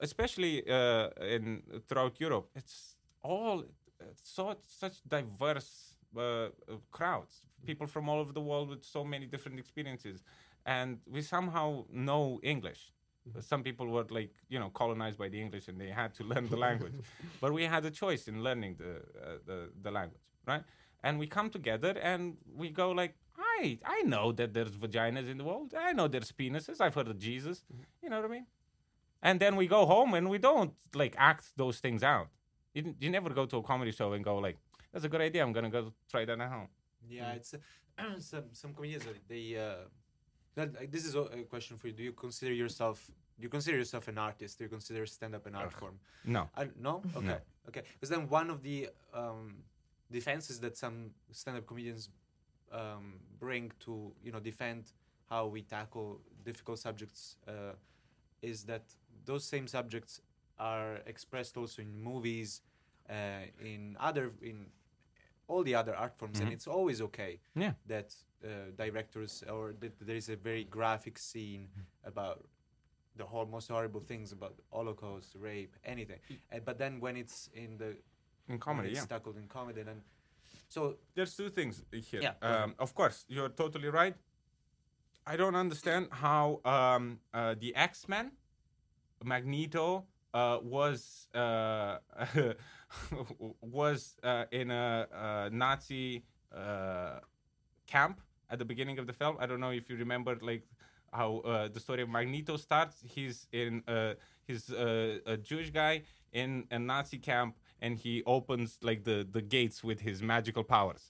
especially 0.00 0.62
uh, 0.68 1.08
in 1.34 1.62
throughout 1.88 2.20
Europe 2.20 2.48
it's 2.54 2.96
all 3.22 3.64
it's 4.10 4.30
so 4.36 4.54
such 4.66 4.96
diverse 5.08 5.96
uh, 6.16 6.20
uh, 6.22 6.48
crowds 6.90 7.42
people 7.64 7.86
from 7.86 8.08
all 8.08 8.20
over 8.20 8.32
the 8.32 8.40
world 8.40 8.68
with 8.68 8.84
so 8.84 9.02
many 9.04 9.26
different 9.26 9.58
experiences. 9.58 10.22
And 10.64 10.98
we 11.06 11.22
somehow 11.22 11.84
know 11.90 12.38
English. 12.42 12.92
Some 13.40 13.62
people 13.64 13.86
were 13.88 14.06
like 14.10 14.32
you 14.48 14.58
know 14.60 14.70
colonized 14.70 15.18
by 15.18 15.28
the 15.28 15.40
English 15.40 15.66
and 15.68 15.80
they 15.80 15.90
had 15.90 16.14
to 16.14 16.22
learn 16.32 16.48
the 16.48 16.56
language. 16.56 16.94
But 17.40 17.52
we 17.52 17.64
had 17.64 17.84
a 17.84 17.90
choice 17.90 18.28
in 18.28 18.42
learning 18.42 18.76
the 18.78 18.92
uh, 18.96 19.38
the, 19.46 19.58
the 19.82 19.90
language 19.90 20.22
right 20.46 20.62
and 21.02 21.18
we 21.18 21.26
come 21.26 21.50
together 21.50 21.92
and 22.02 22.36
we 22.54 22.70
go 22.70 22.90
like 22.90 23.14
I 23.38 23.78
I 23.84 24.02
know 24.02 24.32
that 24.32 24.52
there's 24.54 24.72
vaginas 24.72 25.28
in 25.30 25.38
the 25.38 25.44
world. 25.44 25.74
I 25.76 25.92
know 25.92 26.08
there's 26.08 26.32
penises. 26.32 26.80
I've 26.80 26.94
heard 26.94 27.08
of 27.08 27.18
Jesus. 27.18 27.64
You 28.02 28.10
know 28.10 28.16
what 28.20 28.30
I 28.30 28.32
mean? 28.32 28.46
And 29.22 29.40
then 29.40 29.56
we 29.56 29.66
go 29.66 29.86
home 29.86 30.14
and 30.14 30.28
we 30.30 30.38
don't 30.38 30.74
like 30.94 31.14
act 31.18 31.44
those 31.56 31.78
things 31.80 32.02
out. 32.02 32.28
You, 32.74 32.94
you 33.00 33.10
never 33.10 33.30
go 33.30 33.46
to 33.46 33.56
a 33.56 33.62
comedy 33.62 33.92
show 33.92 34.12
and 34.12 34.22
go 34.24 34.36
like, 34.38 34.58
"That's 34.92 35.04
a 35.04 35.08
good 35.08 35.20
idea. 35.20 35.42
I'm 35.42 35.52
gonna 35.52 35.70
go 35.70 35.92
try 36.10 36.24
that 36.24 36.38
at 36.40 36.50
home." 36.50 36.68
Yeah, 37.08 37.32
it's 37.32 37.54
uh, 37.54 37.58
some 38.18 38.44
some 38.52 38.74
comedians 38.74 39.06
uh, 39.06 39.10
they. 39.28 39.56
Uh, 39.56 39.88
that, 40.54 40.68
uh, 40.76 40.86
this 40.90 41.04
is 41.04 41.14
a 41.14 41.22
a 41.40 41.42
question 41.44 41.76
for 41.78 41.86
you. 41.88 41.94
Do 41.94 42.02
you 42.02 42.12
consider 42.12 42.52
yourself? 42.52 43.10
Do 43.38 43.42
you 43.42 43.48
consider 43.48 43.76
yourself 43.78 44.08
an 44.08 44.18
artist? 44.18 44.58
Do 44.58 44.64
you 44.64 44.70
consider 44.70 45.04
stand-up 45.06 45.44
an 45.46 45.54
art 45.54 45.72
Ugh. 45.74 45.80
form? 45.80 45.98
No. 46.24 46.48
I, 46.56 46.68
no. 46.80 47.02
Okay. 47.14 47.38
Okay. 47.68 47.82
Because 47.94 48.08
then 48.08 48.28
one 48.30 48.48
of 48.48 48.62
the 48.62 48.88
um, 49.12 49.56
defenses 50.10 50.60
that 50.60 50.76
some 50.76 51.10
stand-up 51.32 51.66
comedians 51.66 52.10
um, 52.72 53.20
bring 53.38 53.72
to 53.80 54.12
you 54.22 54.32
know 54.32 54.40
defend 54.40 54.92
how 55.30 55.46
we 55.46 55.62
tackle 55.62 56.20
difficult 56.44 56.78
subjects 56.78 57.36
uh, 57.48 57.72
is 58.42 58.64
that 58.64 58.84
those 59.24 59.44
same 59.44 59.66
subjects 59.66 60.20
are 60.58 60.96
expressed 61.06 61.56
also 61.56 61.82
in 61.82 62.02
movies, 62.02 62.62
uh, 63.10 63.46
in 63.60 63.96
other 64.00 64.32
in 64.42 64.66
all 65.48 65.62
the 65.62 65.74
other 65.74 65.94
art 65.94 66.16
forms, 66.18 66.40
and 66.40 66.50
Mhm. 66.50 66.52
it's 66.52 66.66
always 66.66 67.00
okay 67.00 67.40
Yeah. 67.54 67.74
that 67.86 68.14
uh, 68.44 68.70
directors 68.76 69.42
or 69.48 69.74
that 69.80 69.98
there 70.00 70.16
is 70.16 70.28
a 70.28 70.36
very 70.36 70.64
graphic 70.64 71.18
scene 71.18 71.68
about 72.04 72.46
the 73.16 73.24
whole 73.24 73.46
most 73.46 73.68
horrible 73.68 74.00
things 74.00 74.32
about 74.32 74.60
Holocaust, 74.72 75.34
rape, 75.36 75.76
anything. 75.84 76.20
Uh, 76.52 76.58
but 76.64 76.78
then 76.78 77.00
when 77.00 77.16
it's 77.16 77.48
in 77.54 77.78
the 77.78 77.96
In 78.48 78.58
comedy, 78.58 78.90
yeah. 78.90 79.04
tackled 79.04 79.36
in 79.36 79.48
comedy, 79.48 79.80
and 79.80 80.02
so 80.68 80.96
There's 81.14 81.34
two 81.34 81.48
things 81.48 81.82
here. 81.92 82.20
Yeah. 82.22 82.34
Um, 82.42 82.74
of 82.78 82.94
course, 82.94 83.24
you're 83.28 83.48
totally 83.48 83.88
right. 83.88 84.14
I 85.26 85.36
don't 85.36 85.56
understand 85.56 86.08
how 86.10 86.60
um, 86.64 87.18
uh, 87.34 87.54
the 87.58 87.74
X 87.74 88.08
Men, 88.08 88.32
Magneto, 89.24 90.04
uh, 90.34 90.58
was 90.62 91.28
uh, 91.34 91.98
was 93.60 94.16
uh, 94.22 94.44
in 94.52 94.70
a, 94.70 95.06
uh 95.12 95.48
Nazi 95.52 96.24
uh, 96.54 97.20
camp 97.86 98.20
at 98.50 98.58
the 98.58 98.64
beginning 98.64 98.98
of 98.98 99.06
the 99.06 99.12
film. 99.12 99.36
I 99.40 99.46
don't 99.46 99.60
know 99.60 99.70
if 99.70 99.88
you 99.90 99.96
remember, 99.96 100.36
like 100.40 100.62
how 101.12 101.38
uh, 101.38 101.68
the 101.68 101.80
story 101.80 102.02
of 102.02 102.08
Magneto 102.08 102.56
starts. 102.56 103.02
He's 103.04 103.48
in 103.52 103.82
uh, 103.88 104.14
he's 104.46 104.70
uh, 104.70 105.18
a 105.26 105.36
Jewish 105.36 105.70
guy 105.70 106.02
in 106.32 106.66
a 106.70 106.78
Nazi 106.78 107.18
camp, 107.18 107.56
and 107.80 107.98
he 107.98 108.22
opens 108.26 108.78
like 108.82 109.04
the 109.04 109.26
the 109.30 109.42
gates 109.42 109.82
with 109.84 110.00
his 110.00 110.22
magical 110.22 110.64
powers. 110.64 111.02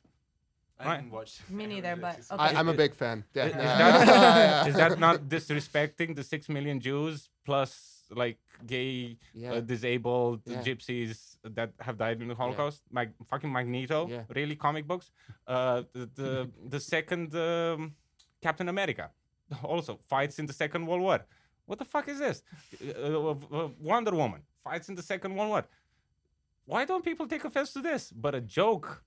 I 0.78 0.84
Right. 0.84 0.94
haven't 0.96 1.10
watched. 1.10 1.38
Me 1.48 1.64
I 1.64 1.68
haven't 1.68 1.74
neither, 1.74 1.88
really 1.88 2.00
but 2.02 2.24
seen- 2.24 2.38
I, 2.38 2.48
okay. 2.48 2.56
I'm 2.58 2.68
a 2.68 2.74
big 2.74 2.94
fan. 2.94 3.24
Yeah. 3.34 3.46
Is, 3.46 3.52
is 3.52 3.56
that, 3.82 4.66
is 4.70 4.74
that 4.76 4.98
not 4.98 5.16
disrespecting 5.36 6.14
the 6.14 6.22
six 6.22 6.48
million 6.50 6.80
Jews 6.80 7.30
plus 7.46 7.70
like 8.10 8.38
gay, 8.66 9.16
Yeah. 9.34 9.52
uh, 9.54 9.60
disabled 9.60 10.40
Yeah. 10.44 10.62
gypsies 10.62 11.38
that 11.56 11.70
have 11.80 11.96
died 11.96 12.20
in 12.22 12.28
the 12.28 12.34
Holocaust? 12.34 12.82
Mag- 12.90 13.14
fucking 13.30 13.50
Magneto, 13.50 14.06
Yeah. 14.08 14.24
really 14.38 14.54
comic 14.56 14.86
books. 14.86 15.10
Uh, 15.46 15.82
the 15.94 16.04
the, 16.20 16.50
the 16.74 16.80
second 16.80 17.34
um, 17.34 17.94
Captain 18.42 18.68
America 18.68 19.10
also 19.62 19.92
fights 20.12 20.38
in 20.38 20.46
the 20.46 20.52
Second 20.52 20.86
World 20.86 21.02
War. 21.08 21.20
What 21.68 21.78
the 21.78 21.84
fuck 21.94 22.06
is 22.08 22.18
this? 22.18 22.42
Uh, 22.42 23.30
uh, 23.30 23.34
uh, 23.58 23.68
Wonder 23.80 24.12
Woman 24.22 24.42
fights 24.62 24.88
in 24.90 24.94
the 24.94 25.02
Second 25.12 25.34
World 25.36 25.50
War. 25.54 25.64
Why 26.66 26.84
don't 26.84 27.04
people 27.04 27.26
take 27.26 27.44
offense 27.44 27.72
to 27.74 27.80
this? 27.80 28.12
But 28.12 28.34
a 28.34 28.40
joke 28.40 29.02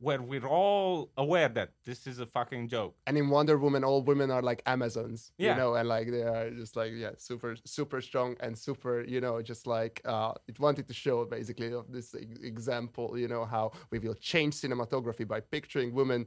where 0.00 0.22
we're 0.22 0.46
all 0.46 1.10
aware 1.16 1.48
that 1.48 1.70
this 1.84 2.06
is 2.06 2.20
a 2.20 2.26
fucking 2.26 2.68
joke. 2.68 2.94
and 3.06 3.18
in 3.18 3.28
Wonder 3.30 3.58
Woman, 3.58 3.82
all 3.82 4.00
women 4.02 4.30
are 4.30 4.42
like 4.42 4.62
Amazons, 4.64 5.32
Yeah. 5.38 5.50
you 5.54 5.56
know, 5.60 5.74
and 5.74 5.88
like 5.88 6.08
they 6.10 6.22
are 6.22 6.50
just 6.50 6.76
like 6.76 6.92
yeah, 6.94 7.10
super, 7.16 7.56
super 7.64 8.00
strong 8.00 8.36
and 8.40 8.56
super, 8.56 9.02
you 9.02 9.20
know, 9.20 9.42
just 9.42 9.66
like 9.66 10.00
uh, 10.04 10.34
it 10.46 10.60
wanted 10.60 10.86
to 10.86 10.94
show 10.94 11.24
basically 11.24 11.72
of 11.74 11.90
this 11.90 12.14
example, 12.14 13.18
you 13.18 13.26
know, 13.26 13.44
how 13.44 13.72
we 13.90 13.98
will 13.98 14.14
change 14.14 14.54
cinematography 14.54 15.26
by 15.26 15.40
picturing 15.40 15.92
women 15.92 16.26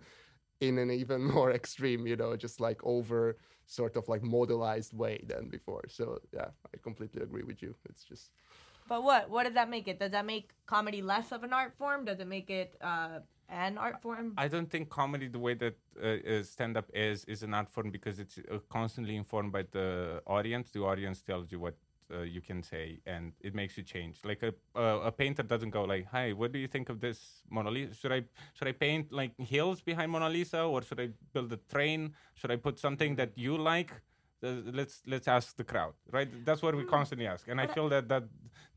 in 0.59 0.77
an 0.77 0.91
even 0.91 1.23
more 1.35 1.51
extreme, 1.53 2.05
you 2.05 2.17
know, 2.17 2.35
just 2.35 2.59
like 2.59 2.79
over 2.83 3.37
sort 3.67 3.95
of 3.95 4.05
like 4.09 4.21
modelized 4.21 4.93
way 4.93 5.23
than 5.27 5.47
before. 5.47 5.83
So 5.87 6.19
yeah, 6.33 6.49
I 6.73 6.77
completely 6.83 7.21
agree 7.23 7.43
with 7.43 7.61
you. 7.63 7.73
It's 7.89 8.03
just 8.03 8.31
But 8.91 9.03
what? 9.03 9.29
What 9.29 9.43
does 9.45 9.53
that 9.53 9.69
make 9.69 9.87
it? 9.87 9.99
Does 9.99 10.11
that 10.11 10.25
make 10.25 10.49
comedy 10.65 11.01
less 11.01 11.31
of 11.31 11.43
an 11.43 11.53
art 11.53 11.73
form? 11.77 12.03
Does 12.03 12.19
it 12.19 12.27
make 12.27 12.49
it 12.49 12.75
uh, 12.81 13.19
an 13.47 13.77
art 13.77 14.01
form? 14.01 14.33
I 14.37 14.49
don't 14.49 14.69
think 14.69 14.89
comedy, 14.89 15.29
the 15.29 15.39
way 15.39 15.53
that 15.53 15.77
uh, 16.03 16.43
stand 16.43 16.75
up 16.75 16.87
is, 16.93 17.23
is 17.23 17.41
an 17.41 17.53
art 17.53 17.69
form 17.69 17.89
because 17.89 18.19
it's 18.19 18.37
uh, 18.37 18.57
constantly 18.67 19.15
informed 19.15 19.53
by 19.53 19.63
the 19.71 20.21
audience. 20.27 20.71
The 20.71 20.81
audience 20.81 21.21
tells 21.21 21.53
you 21.53 21.59
what 21.61 21.75
uh, 22.13 22.23
you 22.23 22.41
can 22.41 22.61
say, 22.61 22.99
and 23.05 23.31
it 23.39 23.55
makes 23.55 23.77
you 23.77 23.83
change. 23.83 24.19
Like 24.25 24.43
a 24.43 24.53
uh, 24.77 25.09
a 25.09 25.11
painter 25.21 25.43
doesn't 25.43 25.69
go 25.69 25.85
like, 25.85 26.07
"Hi, 26.11 26.33
what 26.33 26.51
do 26.51 26.59
you 26.59 26.67
think 26.67 26.89
of 26.89 26.99
this 26.99 27.43
Mona 27.49 27.71
Lisa? 27.71 27.93
Should 27.93 28.11
I 28.11 28.21
should 28.55 28.67
I 28.67 28.73
paint 28.73 29.13
like 29.13 29.39
hills 29.39 29.79
behind 29.79 30.11
Mona 30.11 30.27
Lisa, 30.27 30.63
or 30.63 30.81
should 30.81 30.99
I 30.99 31.11
build 31.31 31.49
a 31.53 31.61
train? 31.73 32.13
Should 32.35 32.51
I 32.51 32.57
put 32.57 32.77
something 32.77 33.15
that 33.15 33.37
you 33.37 33.57
like?" 33.57 33.91
Uh, 34.43 34.55
let's 34.73 35.03
let's 35.05 35.27
ask 35.27 35.55
the 35.55 35.63
crowd, 35.63 35.93
right? 36.11 36.27
That's 36.45 36.63
what 36.63 36.75
we 36.75 36.83
constantly 36.83 37.27
ask, 37.27 37.47
and 37.47 37.61
I 37.61 37.67
feel 37.67 37.87
that 37.89 38.09
that 38.09 38.23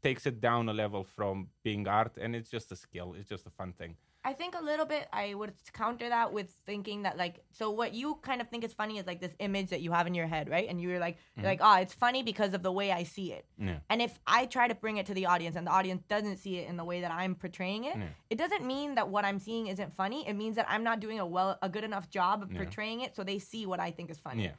takes 0.05 0.27
it 0.27 0.41
down 0.49 0.69
a 0.69 0.75
level 0.85 1.03
from 1.17 1.49
being 1.67 1.89
art, 1.89 2.15
and 2.23 2.37
it's 2.37 2.51
just 2.57 2.71
a 2.71 2.77
skill. 2.77 3.15
It's 3.19 3.29
just 3.29 3.47
a 3.47 3.51
fun 3.51 3.73
thing. 3.73 3.97
I 4.27 4.33
think 4.33 4.55
a 4.59 4.65
little 4.71 4.87
bit. 4.87 5.07
I 5.13 5.35
would 5.35 5.53
counter 5.75 6.09
that 6.09 6.33
with 6.33 6.49
thinking 6.65 7.03
that 7.03 7.19
like, 7.19 7.37
so 7.53 7.71
what 7.71 7.93
you 7.93 8.19
kind 8.23 8.41
of 8.41 8.49
think 8.49 8.65
is 8.65 8.73
funny 8.73 8.97
is 9.01 9.07
like 9.07 9.21
this 9.21 9.35
image 9.39 9.69
that 9.69 9.83
you 9.83 9.93
have 9.93 10.07
in 10.07 10.15
your 10.15 10.27
head, 10.27 10.49
right? 10.49 10.67
And 10.71 10.81
you're 10.81 10.99
like, 10.99 11.17
you're 11.19 11.45
mm-hmm. 11.45 11.53
like, 11.53 11.61
oh, 11.63 11.83
it's 11.83 11.93
funny 11.93 12.23
because 12.23 12.55
of 12.55 12.63
the 12.63 12.73
way 12.73 12.91
I 12.91 13.03
see 13.03 13.33
it. 13.33 13.45
Yeah. 13.59 13.81
And 13.91 14.01
if 14.01 14.19
I 14.27 14.47
try 14.47 14.67
to 14.67 14.75
bring 14.75 14.97
it 14.97 15.07
to 15.11 15.15
the 15.15 15.27
audience 15.27 15.57
and 15.57 15.67
the 15.67 15.71
audience 15.79 16.03
doesn't 16.15 16.39
see 16.39 16.57
it 16.57 16.69
in 16.71 16.79
the 16.79 16.87
way 16.91 17.03
that 17.03 17.13
I'm 17.21 17.35
portraying 17.35 17.85
it, 17.85 17.97
Yeah. 17.97 18.09
it 18.31 18.39
doesn't 18.39 18.65
mean 18.75 18.95
that 18.95 19.07
what 19.15 19.27
I'm 19.27 19.39
seeing 19.39 19.67
isn't 19.67 19.93
funny. 19.95 20.27
It 20.27 20.37
means 20.43 20.57
that 20.57 20.67
I'm 20.71 20.85
not 20.91 21.01
doing 21.01 21.21
a 21.21 21.27
well, 21.27 21.59
a 21.61 21.69
good 21.69 21.85
enough 21.85 22.09
job 22.09 22.43
of 22.43 22.51
Yeah. 22.51 22.61
portraying 22.61 23.03
it 23.03 23.15
so 23.17 23.25
they 23.25 23.39
see 23.39 23.67
what 23.67 23.81
I 23.89 23.91
think 23.91 24.11
is 24.11 24.21
funny. 24.29 24.51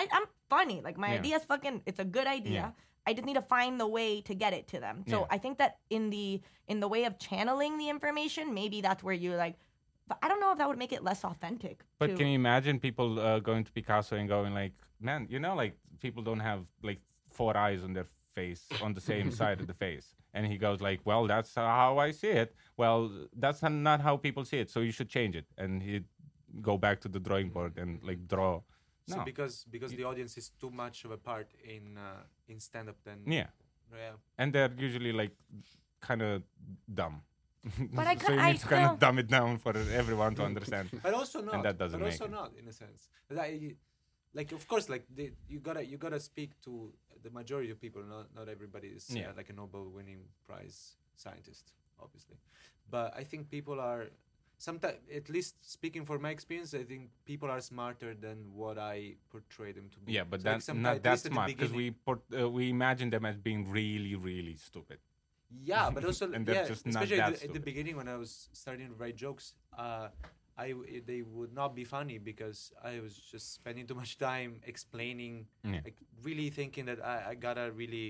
I, 0.00 0.06
I'm 0.16 0.26
funny. 0.50 0.80
Like 0.82 0.98
my 0.98 1.14
Yeah. 1.14 1.36
is 1.36 1.44
fucking. 1.44 1.82
It's 1.86 1.98
a 2.06 2.08
good 2.18 2.26
idea. 2.26 2.74
I 3.06 3.12
just 3.12 3.26
need 3.26 3.34
to 3.34 3.42
find 3.42 3.78
the 3.78 3.86
way 3.86 4.20
to 4.22 4.34
get 4.34 4.52
it 4.52 4.66
to 4.68 4.80
them. 4.80 5.04
So 5.08 5.20
Yeah. 5.20 5.26
I 5.30 5.38
think 5.38 5.58
that 5.58 5.78
in 5.90 6.10
the 6.10 6.40
in 6.66 6.80
the 6.80 6.88
way 6.88 7.04
of 7.04 7.18
channeling 7.18 7.76
the 7.78 7.88
information, 7.90 8.54
maybe 8.54 8.80
that's 8.80 9.02
where 9.02 9.14
you're 9.14 9.36
like. 9.36 9.56
But 10.06 10.18
I 10.22 10.28
don't 10.28 10.40
know 10.40 10.52
if 10.52 10.58
that 10.58 10.68
would 10.68 10.78
make 10.78 10.92
it 10.92 11.02
less 11.02 11.24
authentic. 11.24 11.82
But 11.98 12.08
to- 12.08 12.16
can 12.16 12.26
you 12.26 12.34
imagine 12.34 12.78
people 12.78 13.18
uh, 13.18 13.38
going 13.40 13.64
to 13.64 13.72
Picasso 13.72 14.16
and 14.16 14.28
going 14.28 14.52
like, 14.52 14.72
man, 15.00 15.26
you 15.30 15.38
know, 15.38 15.54
like 15.54 15.76
people 16.00 16.22
don't 16.22 16.40
have 16.40 16.60
like 16.82 17.00
four 17.30 17.56
eyes 17.56 17.82
on 17.84 17.94
their 17.94 18.06
face 18.34 18.66
on 18.82 18.92
the 18.94 19.00
same 19.00 19.30
side 19.40 19.60
of 19.60 19.66
the 19.66 19.74
face, 19.74 20.14
and 20.34 20.46
he 20.46 20.56
goes 20.58 20.80
like, 20.80 21.00
well, 21.04 21.26
that's 21.26 21.54
how 21.54 21.98
I 21.98 22.10
see 22.10 22.28
it. 22.28 22.54
Well, 22.76 23.10
that's 23.36 23.62
not 23.62 24.00
how 24.00 24.16
people 24.16 24.44
see 24.44 24.58
it, 24.58 24.70
so 24.70 24.80
you 24.80 24.90
should 24.92 25.08
change 25.08 25.36
it, 25.36 25.46
and 25.56 25.82
he 25.82 26.02
go 26.60 26.76
back 26.78 27.00
to 27.00 27.08
the 27.08 27.20
drawing 27.20 27.50
board 27.50 27.78
and 27.78 28.02
like 28.02 28.26
draw. 28.28 28.60
So 29.06 29.16
No. 29.16 29.24
because 29.24 29.64
because 29.70 29.92
the 29.92 30.04
audience 30.04 30.36
is 30.38 30.50
too 30.60 30.70
much 30.70 31.04
of 31.04 31.10
a 31.10 31.18
part 31.18 31.48
in 31.64 31.98
uh, 31.98 32.22
in 32.48 32.58
stand 32.60 32.88
up, 32.88 32.96
then 33.04 33.18
Yeah, 33.26 33.48
yeah. 33.92 34.16
and 34.38 34.52
they're 34.52 34.72
usually 34.78 35.12
like 35.12 35.34
kind 36.00 36.22
of 36.22 36.42
dumb. 37.00 37.22
But 37.96 38.06
I 38.06 38.16
so 38.20 38.26
ca- 38.26 38.32
you 38.34 38.40
I 38.40 38.52
need 38.52 38.60
to 38.60 38.68
kind 38.68 38.86
of 38.90 38.98
dumb 38.98 39.18
it 39.18 39.28
down 39.28 39.58
for 39.58 39.72
everyone 39.76 40.34
to 40.36 40.42
understand. 40.44 40.88
but 41.02 41.12
also 41.14 41.40
not 41.42 41.62
that 41.62 41.76
doesn't 41.78 41.98
but 42.00 42.04
make 42.04 42.12
also 42.20 42.24
it. 42.26 42.30
not 42.40 42.52
in 42.60 42.68
a 42.68 42.72
sense 42.72 43.08
like, 43.30 43.76
like 44.34 44.52
of 44.52 44.66
course 44.68 44.88
like 44.88 45.04
the, 45.16 45.32
you 45.48 45.60
gotta 45.60 45.84
you 45.84 45.96
gotta 45.96 46.20
speak 46.20 46.50
to 46.66 46.92
the 47.22 47.30
majority 47.30 47.70
of 47.70 47.80
people 47.80 48.02
not 48.04 48.26
not 48.34 48.48
everybody 48.48 48.88
is 48.88 49.04
uh, 49.16 49.32
like 49.36 49.48
a 49.50 49.52
nobel 49.52 49.84
winning 49.96 50.20
prize 50.46 50.96
scientist 51.16 51.72
obviously 52.04 52.36
but 52.90 53.14
i 53.16 53.24
think 53.24 53.48
people 53.50 53.80
are 53.80 54.08
sometimes 54.64 54.98
at 55.18 55.26
least 55.36 55.54
speaking 55.76 56.04
for 56.10 56.16
my 56.24 56.30
experience 56.36 56.70
i 56.82 56.84
think 56.90 57.02
people 57.30 57.48
are 57.54 57.60
smarter 57.72 58.10
than 58.26 58.38
what 58.60 58.76
i 58.78 58.96
portray 59.34 59.70
them 59.78 59.88
to 59.94 59.98
be 60.04 60.12
Yeah, 60.16 60.24
but 60.32 60.40
So, 60.40 60.48
like, 60.48 60.54
that's 60.54 60.66
someti- 60.68 60.86
not 60.88 61.02
that 61.02 61.10
least 61.12 61.26
at 61.26 61.30
the 61.30 61.34
smart 61.34 61.48
because 61.52 61.72
we 61.80 61.86
port, 62.06 62.20
uh, 62.40 62.48
we 62.58 62.64
imagine 62.76 63.08
them 63.14 63.24
as 63.30 63.36
being 63.48 63.62
really, 63.78 64.14
really 64.28 64.56
stupid. 64.68 64.98
Yeah, 65.72 65.90
but 65.94 66.04
also 66.08 66.24
And 66.36 66.48
yeah, 66.48 66.64
just 66.72 66.86
especially 66.86 67.20
at, 67.20 67.34
the, 67.34 67.44
at 67.46 67.52
the 67.58 67.64
beginning 67.70 67.94
when 68.00 68.08
I 68.14 68.16
was 68.24 68.48
starting 68.62 68.88
to 68.92 68.96
write 69.02 69.16
jokes, 69.26 69.46
uh, 69.84 70.08
I 70.64 70.68
they 71.10 71.20
would 71.36 71.52
not 71.60 71.70
be 71.80 71.84
funny 71.96 72.18
because 72.30 72.60
I 72.90 73.00
was 73.04 73.14
just 73.32 73.46
spending 73.58 73.84
too 73.90 73.98
much 74.02 74.12
time 74.30 74.50
explaining, 74.72 75.34
Yeah. 75.72 75.80
like 75.86 75.98
really 76.28 76.48
thinking 76.60 76.84
that 76.90 77.00
I, 77.12 77.16
I 77.30 77.34
gotta 77.46 77.66
really 77.82 78.06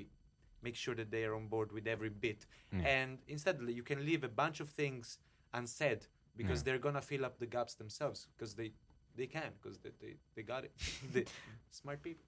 make 0.67 0.77
sure 0.85 0.95
that 1.01 1.09
they 1.15 1.23
are 1.29 1.35
on 1.41 1.47
board 1.55 1.69
with 1.77 1.87
every 1.95 2.13
bit, 2.27 2.41
Yeah. 2.73 2.97
and 2.97 3.11
instead 3.35 3.57
you 3.81 3.85
can 3.91 3.99
leave 4.11 4.23
a 4.31 4.33
bunch 4.43 4.59
of 4.65 4.69
things 4.81 5.19
unsaid 5.61 6.01
because 6.37 6.61
Yeah. 6.61 6.64
they're 6.64 6.78
gonna 6.87 7.01
fill 7.03 7.24
up 7.24 7.39
the 7.39 7.47
gaps 7.47 7.74
themselves 7.74 8.28
because 8.37 8.55
they 8.55 8.72
they 9.16 9.26
can 9.26 9.53
because 9.62 9.78
they, 9.78 9.91
they, 10.01 10.14
they 10.35 10.43
got 10.43 10.64
it, 10.64 10.72
they 11.12 11.24
smart 11.70 12.03
people. 12.03 12.24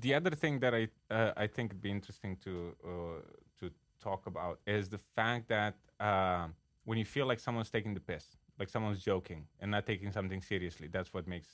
the 0.00 0.14
other 0.14 0.30
thing 0.30 0.60
that 0.60 0.74
I 0.74 0.88
uh, 1.10 1.32
I 1.36 1.46
think 1.46 1.72
would 1.72 1.80
be 1.82 1.90
interesting 1.90 2.36
to 2.44 2.52
uh, 2.84 3.20
to 3.60 3.70
talk 4.00 4.26
about 4.26 4.58
is 4.66 4.88
the 4.88 4.98
fact 4.98 5.48
that 5.48 5.74
uh, 6.00 6.48
when 6.84 6.98
you 6.98 7.04
feel 7.04 7.26
like 7.26 7.40
someone's 7.40 7.70
taking 7.70 7.94
the 7.94 8.00
piss, 8.00 8.24
like 8.58 8.68
someone's 8.68 9.02
joking 9.04 9.46
and 9.60 9.70
not 9.70 9.86
taking 9.86 10.10
something 10.12 10.42
seriously, 10.42 10.88
that's 10.88 11.12
what 11.14 11.26
makes 11.28 11.48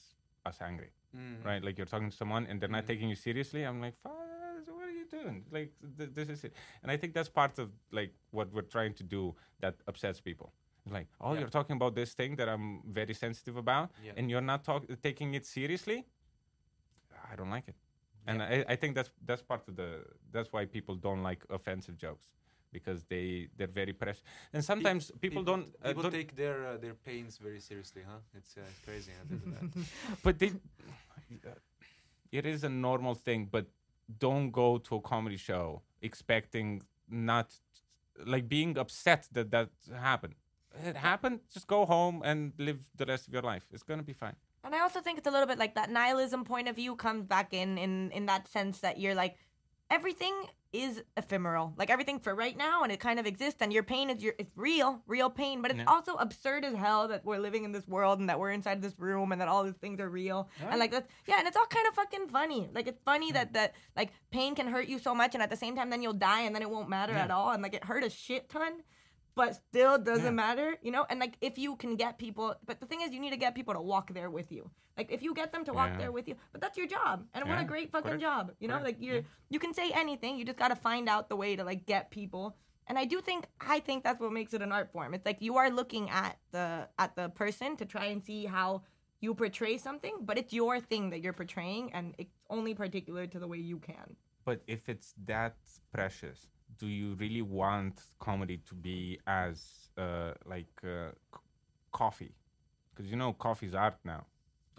us 0.47 0.59
angry, 0.61 0.91
Mm. 1.17 1.45
right? 1.45 1.63
Like 1.65 1.77
you're 1.79 1.87
talking 1.95 2.11
to 2.11 2.17
someone 2.17 2.47
and 2.49 2.61
they're 2.61 2.69
not 2.79 2.85
Mhm. 2.85 2.93
taking 2.93 3.09
you 3.09 3.17
seriously. 3.17 3.63
I'm 3.65 3.81
like, 3.81 3.95
what 4.03 4.85
are 4.89 4.91
you 5.01 5.07
doing? 5.11 5.45
Like 5.51 5.71
th- 5.99 6.11
this 6.15 6.29
is 6.29 6.45
it, 6.45 6.53
and 6.83 6.91
I 6.93 6.97
think 6.97 7.13
that's 7.15 7.29
part 7.41 7.59
of 7.59 7.69
like 7.93 8.13
what 8.31 8.53
we're 8.53 8.71
trying 8.77 8.95
to 8.95 9.03
do 9.05 9.35
that 9.61 9.75
upsets 9.87 10.21
people. 10.21 10.53
Like, 10.91 11.09
oh, 11.21 11.33
Yeah. 11.33 11.41
you're 11.41 11.51
talking 11.59 11.77
about 11.77 11.95
this 11.95 12.15
thing 12.15 12.37
that 12.37 12.49
I'm 12.49 12.83
very 12.93 13.15
sensitive 13.15 13.57
about, 13.57 13.91
Yeah. 14.03 14.13
and 14.17 14.31
you're 14.31 14.47
not 14.53 14.65
talk- 14.65 14.87
taking 15.03 15.35
it 15.35 15.45
seriously. 15.47 16.05
I 17.33 17.37
don't 17.37 17.51
like 17.51 17.69
it 17.69 17.77
and 18.29 18.43
I, 18.43 18.65
I 18.69 18.77
think 18.77 18.95
that's 18.95 19.11
that's 19.29 19.43
part 19.43 19.63
of 19.69 19.75
the 19.77 20.05
that's 20.35 20.53
why 20.53 20.65
people 20.67 20.95
don't 20.95 21.23
like 21.23 21.45
offensive 21.51 21.97
jokes 21.97 22.27
because 22.73 23.05
they 23.05 23.49
they're 23.57 23.75
very 23.83 23.93
precious 23.93 24.23
and 24.53 24.63
sometimes 24.65 25.11
people, 25.21 25.43
don't, 25.43 25.67
uh, 25.83 25.89
people 25.89 26.03
don't 26.03 26.13
take 26.13 26.37
their 26.37 26.67
uh, 26.67 26.77
their 26.77 26.95
pains 26.95 27.39
very 27.39 27.61
seriously, 27.61 28.03
huh? 28.07 28.19
It's 28.35 28.57
uh, 28.57 28.61
crazy. 28.85 29.13
How 29.19 29.25
they 29.31 29.37
do 29.37 29.85
but 30.23 30.39
they 30.39 30.53
it 32.31 32.45
is 32.47 32.65
a 32.65 32.69
normal 32.69 33.15
thing 33.15 33.49
but 33.51 33.67
don't 34.19 34.51
go 34.51 34.79
to 34.79 34.97
a 34.97 35.01
comedy 35.01 35.37
show 35.37 35.83
expecting 36.03 36.83
not 37.09 37.55
like 38.27 38.49
being 38.49 38.77
upset 38.79 39.29
that 39.33 39.51
that 39.51 39.71
happened 40.11 40.35
it 40.85 40.97
happened 40.97 41.41
just 41.53 41.67
go 41.67 41.85
home 41.87 42.23
and 42.25 42.53
live 42.59 42.79
the 42.97 43.07
rest 43.07 43.27
of 43.29 43.33
your 43.33 43.43
life 43.43 43.63
it's 43.73 43.83
gonna 43.83 44.03
be 44.03 44.13
fine 44.13 44.37
And 44.65 44.75
I 44.75 44.81
also 44.81 45.01
think 45.01 45.19
it's 45.19 45.27
a 45.27 45.31
little 45.31 45.47
bit 45.47 45.59
like 45.59 45.75
that 45.77 45.89
nihilism 45.91 46.45
point 46.45 46.69
of 46.69 46.77
view 46.77 46.97
comes 46.97 47.25
back 47.25 47.55
in 47.55 47.79
in 47.79 48.11
in 48.19 48.27
that 48.27 48.49
sense 48.49 48.81
that 48.81 48.99
you're 49.01 49.15
like 49.15 49.37
everything 49.91 50.35
is 50.71 51.03
ephemeral. 51.17 51.73
Like 51.79 51.89
everything 51.89 52.19
for 52.21 52.35
right 52.35 52.55
now 52.55 52.83
and 52.83 52.93
it 52.93 53.01
kind 53.01 53.19
of 53.19 53.25
exists 53.27 53.63
and 53.63 53.73
your 53.73 53.83
pain 53.83 54.11
is 54.11 54.23
your 54.23 54.35
it's 54.39 54.55
real, 54.55 55.01
real 55.07 55.31
pain, 55.31 55.63
but 55.63 55.71
it's 55.71 55.79
Yeah. 55.81 55.87
also 55.95 56.13
absurd 56.17 56.63
as 56.67 56.75
hell 56.75 57.09
that 57.09 57.25
we're 57.25 57.39
living 57.39 57.65
in 57.65 57.73
this 57.73 57.89
world 57.89 58.21
and 58.21 58.29
that 58.29 58.39
we're 58.39 58.51
inside 58.51 58.83
this 58.83 58.99
room 58.99 59.33
and 59.33 59.41
that 59.41 59.49
all 59.49 59.65
these 59.65 59.77
things 59.85 59.99
are 59.99 60.11
real. 60.11 60.51
And 60.71 60.79
like 60.79 60.91
that's 60.91 61.09
yeah, 61.27 61.39
and 61.39 61.49
it's 61.49 61.57
all 61.57 61.67
kind 61.67 61.87
of 61.89 61.95
fucking 61.95 62.29
funny. 62.29 62.69
Like 62.75 62.87
it's 62.87 63.01
funny 63.13 63.33
that 63.33 63.55
that 63.55 63.75
like 63.97 64.11
pain 64.31 64.55
can 64.55 64.67
hurt 64.69 64.89
you 64.89 64.99
so 64.99 65.15
much 65.15 65.33
and 65.35 65.43
at 65.43 65.49
the 65.49 65.57
same 65.57 65.75
time 65.75 65.89
then 65.89 66.03
you'll 66.03 66.13
die 66.33 66.43
and 66.43 66.55
then 66.55 66.61
it 66.61 66.69
won't 66.69 66.91
matter 66.91 67.15
Yeah. 67.15 67.25
at 67.25 67.31
all 67.31 67.51
and 67.53 67.63
like 67.63 67.73
it 67.75 67.85
hurt 67.85 68.05
a 68.05 68.11
shit 68.11 68.51
ton 68.51 68.83
but 69.39 69.55
still 69.55 69.99
doesn't 70.11 70.25
Yeah. 70.25 70.45
matter, 70.47 70.69
you 70.83 70.91
know? 70.95 71.07
And 71.09 71.21
like 71.25 71.37
if 71.41 71.59
you 71.65 71.77
can 71.83 71.95
get 71.95 72.19
people, 72.19 72.57
but 72.67 72.81
the 72.81 72.87
thing 72.87 73.03
is, 73.03 73.13
you 73.15 73.21
need 73.21 73.31
to 73.39 73.43
get 73.47 73.55
people 73.55 73.75
to 73.75 73.81
walk 73.81 74.07
there 74.13 74.31
with 74.39 74.51
you. 74.57 74.69
Like 74.99 75.13
if 75.17 75.23
you 75.23 75.33
get 75.33 75.53
them 75.53 75.65
to 75.67 75.73
walk 75.73 75.91
Yeah. 75.93 75.99
there 76.03 76.13
with 76.13 76.27
you, 76.29 76.35
but 76.53 76.61
that's 76.61 76.77
your 76.81 76.89
job. 76.89 77.25
And 77.35 77.49
what 77.49 77.61
a 77.65 77.65
great 77.73 77.93
fucking 77.93 78.19
correct. 78.19 78.29
job, 78.29 78.45
you 78.59 78.67
know? 78.67 78.79
Correct, 78.81 78.99
Like 78.99 79.07
you're, 79.07 79.23
you 79.49 79.61
can 79.65 79.73
say 79.81 79.93
anything, 80.03 80.33
you 80.39 80.45
just 80.45 80.59
got 80.65 80.71
to 80.77 80.81
find 80.89 81.09
out 81.09 81.29
the 81.29 81.37
way 81.37 81.55
to 81.55 81.63
like 81.71 81.87
get 81.87 82.11
people. 82.11 82.57
And 82.89 82.99
I 82.99 83.05
do 83.05 83.21
think, 83.29 83.47
I 83.61 83.79
think 83.87 84.03
that's 84.03 84.21
what 84.21 84.33
makes 84.33 84.53
it 84.55 84.61
an 84.67 84.73
art 84.73 84.91
form. 84.91 85.15
It's 85.15 85.27
like 85.31 85.41
you 85.49 85.55
are 85.61 85.71
looking 85.71 86.11
at 86.11 86.35
the, 86.51 86.89
at 86.99 87.15
the 87.15 87.29
person 87.43 87.77
to 87.77 87.85
try 87.95 88.07
and 88.07 88.21
see 88.31 88.45
how 88.47 88.83
you 89.21 89.35
portray 89.35 89.77
something, 89.79 90.15
but 90.29 90.37
it's 90.41 90.53
your 90.53 90.81
thing 90.81 91.11
that 91.11 91.21
you're 91.23 91.39
portraying 91.43 91.93
and 91.93 92.15
it's 92.19 92.35
only 92.51 92.75
particular 92.75 93.25
to 93.29 93.39
the 93.39 93.47
way 93.47 93.59
you 93.59 93.79
can. 93.79 94.17
But 94.45 94.63
if 94.67 94.89
it's 94.89 95.15
that 95.27 95.57
precious, 95.95 96.39
do 96.79 96.87
you 96.87 97.15
really 97.15 97.43
want 97.43 98.01
comedy 98.19 98.59
to 98.69 98.75
be 98.75 99.19
as 99.27 99.57
uh, 99.97 100.33
like 100.47 100.73
uh, 100.85 101.11
c- 101.35 101.41
coffee? 101.93 102.35
Because 102.91 103.11
you 103.11 103.17
know 103.17 103.33
coffee's 103.33 103.75
art 103.75 103.99
now. 104.05 104.25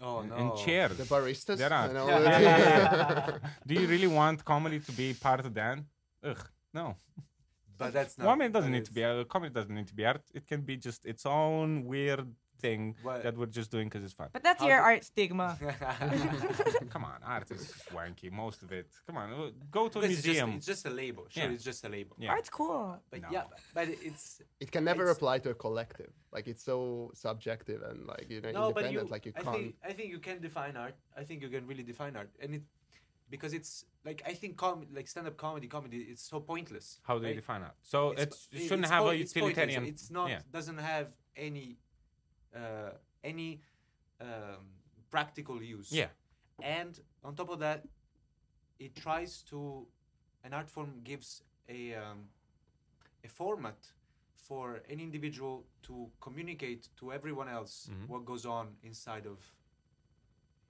Oh 0.02 0.20
and, 0.20 0.30
no! 0.30 0.36
and 0.36 0.56
chairs. 0.56 0.96
The 0.96 1.04
baristas. 1.04 1.58
There 1.58 1.72
are. 1.72 1.88
and 1.88 1.98
all 1.98 2.08
Yeah, 2.08 2.20
yeah, 2.20 2.40
yeah, 2.40 3.38
do 3.66 3.74
you 3.74 3.86
really 3.86 4.06
want 4.06 4.44
comedy 4.44 4.80
to 4.80 4.92
be 4.92 5.12
part 5.14 5.40
of 5.40 5.52
that? 5.54 5.78
Ugh, 6.24 6.44
no. 6.72 6.96
But 7.76 7.92
that's 7.92 8.16
not. 8.18 8.24
Well, 8.24 8.34
I 8.34 8.38
mean, 8.38 8.48
it 8.50 8.52
doesn't 8.52 8.72
need 8.72 8.84
to 8.86 8.92
be. 8.92 9.02
it's- 9.02 9.20
Uh, 9.20 9.24
comedy 9.24 9.52
doesn't 9.52 9.74
need 9.74 9.88
to 9.88 9.94
be 9.94 10.04
art. 10.04 10.22
It 10.34 10.46
can 10.46 10.60
be 10.62 10.76
just 10.76 11.04
its 11.04 11.24
own 11.26 11.84
weird 11.84 12.26
thing 12.60 12.80
What- 13.02 13.22
that 13.24 13.34
we're 13.38 13.54
just 13.60 13.70
doing 13.74 13.86
because 13.88 14.02
it's 14.06 14.12
fun. 14.20 14.28
But 14.36 14.42
that's 14.46 14.60
How 14.62 14.68
your 14.70 14.78
do- 14.78 14.88
art 14.90 15.02
stigma. 15.04 15.48
Come 16.94 17.04
on, 17.12 17.18
art 17.34 17.50
is 17.50 17.62
just 17.72 17.88
wanky. 17.96 18.28
Most 18.42 18.58
of 18.64 18.70
it. 18.78 18.88
Come 19.06 19.16
on, 19.22 19.26
uh, 19.32 19.50
go 19.78 19.82
to 19.88 19.98
a 19.98 20.02
Because 20.02 20.16
it's 20.16 20.26
just, 20.30 20.38
museum. 20.38 20.50
it's 20.58 20.66
just 20.74 20.84
a 20.86 20.94
label. 21.02 21.24
Sure, 21.28 21.44
Yeah. 21.44 21.50
it's 21.56 21.64
just 21.70 21.84
a 21.84 21.90
label. 21.96 22.14
Yeah. 22.18 22.30
Art's 22.34 22.50
cool. 22.50 22.98
But 23.10 23.20
No. 23.22 23.28
yeah, 23.36 23.44
but 23.74 23.86
it's 24.08 24.24
It 24.64 24.70
can 24.74 24.84
never 24.90 25.04
apply 25.16 25.36
to 25.44 25.50
a 25.50 25.54
collective. 25.66 26.12
Like 26.36 26.46
it's 26.52 26.64
so 26.72 27.10
subjective 27.14 27.80
and 27.88 27.98
like 28.12 28.26
you 28.32 28.40
know 28.40 28.50
no, 28.52 28.72
but 28.72 28.84
independent. 28.84 29.06
you. 29.08 29.12
like 29.14 29.24
you 29.26 29.32
I 29.36 29.42
can't. 29.42 29.56
think 29.56 29.74
I 29.90 29.92
think 29.96 30.08
you 30.14 30.20
can 30.28 30.36
define 30.48 30.74
art. 30.84 30.96
I 31.20 31.22
think 31.24 31.42
you 31.44 31.48
can 31.56 31.66
really 31.70 31.82
define 31.92 32.14
art, 32.20 32.30
and 32.42 32.50
it 32.56 32.62
because 33.34 33.52
it's 33.58 33.72
like 34.08 34.20
I 34.26 34.34
think 34.40 34.52
com- 34.56 34.86
like 34.98 35.06
stand-up 35.08 35.36
comedy, 35.36 35.68
comedy, 35.76 35.98
it's 36.12 36.24
so 36.32 36.40
pointless. 36.40 36.86
How 37.08 37.18
do 37.20 37.26
you 37.28 37.34
define 37.42 37.62
art? 37.62 37.76
So 37.82 37.98
It's 38.12 38.22
it's, 38.22 38.48
it 38.52 38.56
it- 38.56 38.62
shouldn't 38.68 38.84
it's 38.84 38.90
have 38.94 39.02
po- 39.04 39.10
a 39.10 39.14
it's 39.22 39.34
utilitarian. 39.36 39.84
It's 39.92 40.10
not 40.10 40.28
Yeah. 40.30 40.40
doesn't 40.58 40.78
have 40.78 41.08
any 41.36 41.66
uh, 42.54 42.90
any 43.24 43.60
um, 44.20 44.66
practical 45.10 45.62
use. 45.62 45.92
Yeah. 45.92 46.08
and 46.62 47.00
on 47.24 47.34
top 47.34 47.48
of 47.50 47.58
that, 47.60 47.84
it 48.78 48.94
tries 48.94 49.42
to 49.42 49.86
an 50.44 50.52
art 50.52 50.68
form 50.70 51.00
gives 51.04 51.42
a 51.68 51.94
um, 51.94 52.28
a 53.24 53.28
format 53.28 53.78
for 54.34 54.82
an 54.90 55.00
individual 55.00 55.66
to 55.82 56.10
communicate 56.20 56.88
to 56.96 57.12
everyone 57.12 57.48
else 57.48 57.88
Mhm. 57.90 58.08
what 58.08 58.24
goes 58.24 58.44
on 58.46 58.76
inside 58.82 59.26
of 59.26 59.38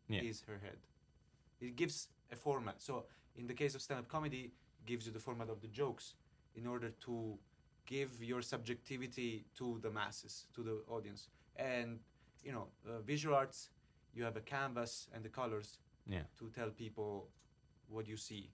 Yeah. 0.09 0.23
his 0.23 0.43
her 0.43 0.59
head. 0.59 0.79
It 1.61 1.77
gives 1.77 2.09
a 2.31 2.37
format. 2.37 2.81
So 2.83 3.07
in 3.37 3.47
the 3.47 3.55
case 3.55 3.75
of 3.77 3.83
stand-up 3.83 4.09
comedy, 4.09 4.45
it 4.45 4.53
gives 4.87 5.07
you 5.07 5.13
the 5.13 5.21
format 5.21 5.49
of 5.49 5.61
the 5.61 5.69
jokes 5.69 6.15
in 6.55 6.67
order 6.67 6.91
to 7.07 7.39
give 7.87 8.23
your 8.23 8.43
subjectivity 8.43 9.45
to 9.55 9.79
the 9.81 9.91
masses, 9.91 10.47
to 10.55 10.63
the 10.63 10.75
audience. 10.89 11.29
And 11.61 12.01
you 12.43 12.53
know, 12.53 12.67
uh, 12.89 13.01
visual 13.01 13.35
arts, 13.37 13.71
you 14.15 14.25
have 14.25 14.37
a 14.37 14.41
canvas 14.41 15.09
and 15.15 15.23
the 15.25 15.29
colors 15.29 15.79
Yeah. 16.07 16.25
to 16.39 16.49
tell 16.51 16.71
people 16.71 17.29
what 17.89 18.07
you 18.09 18.17
see. 18.17 18.51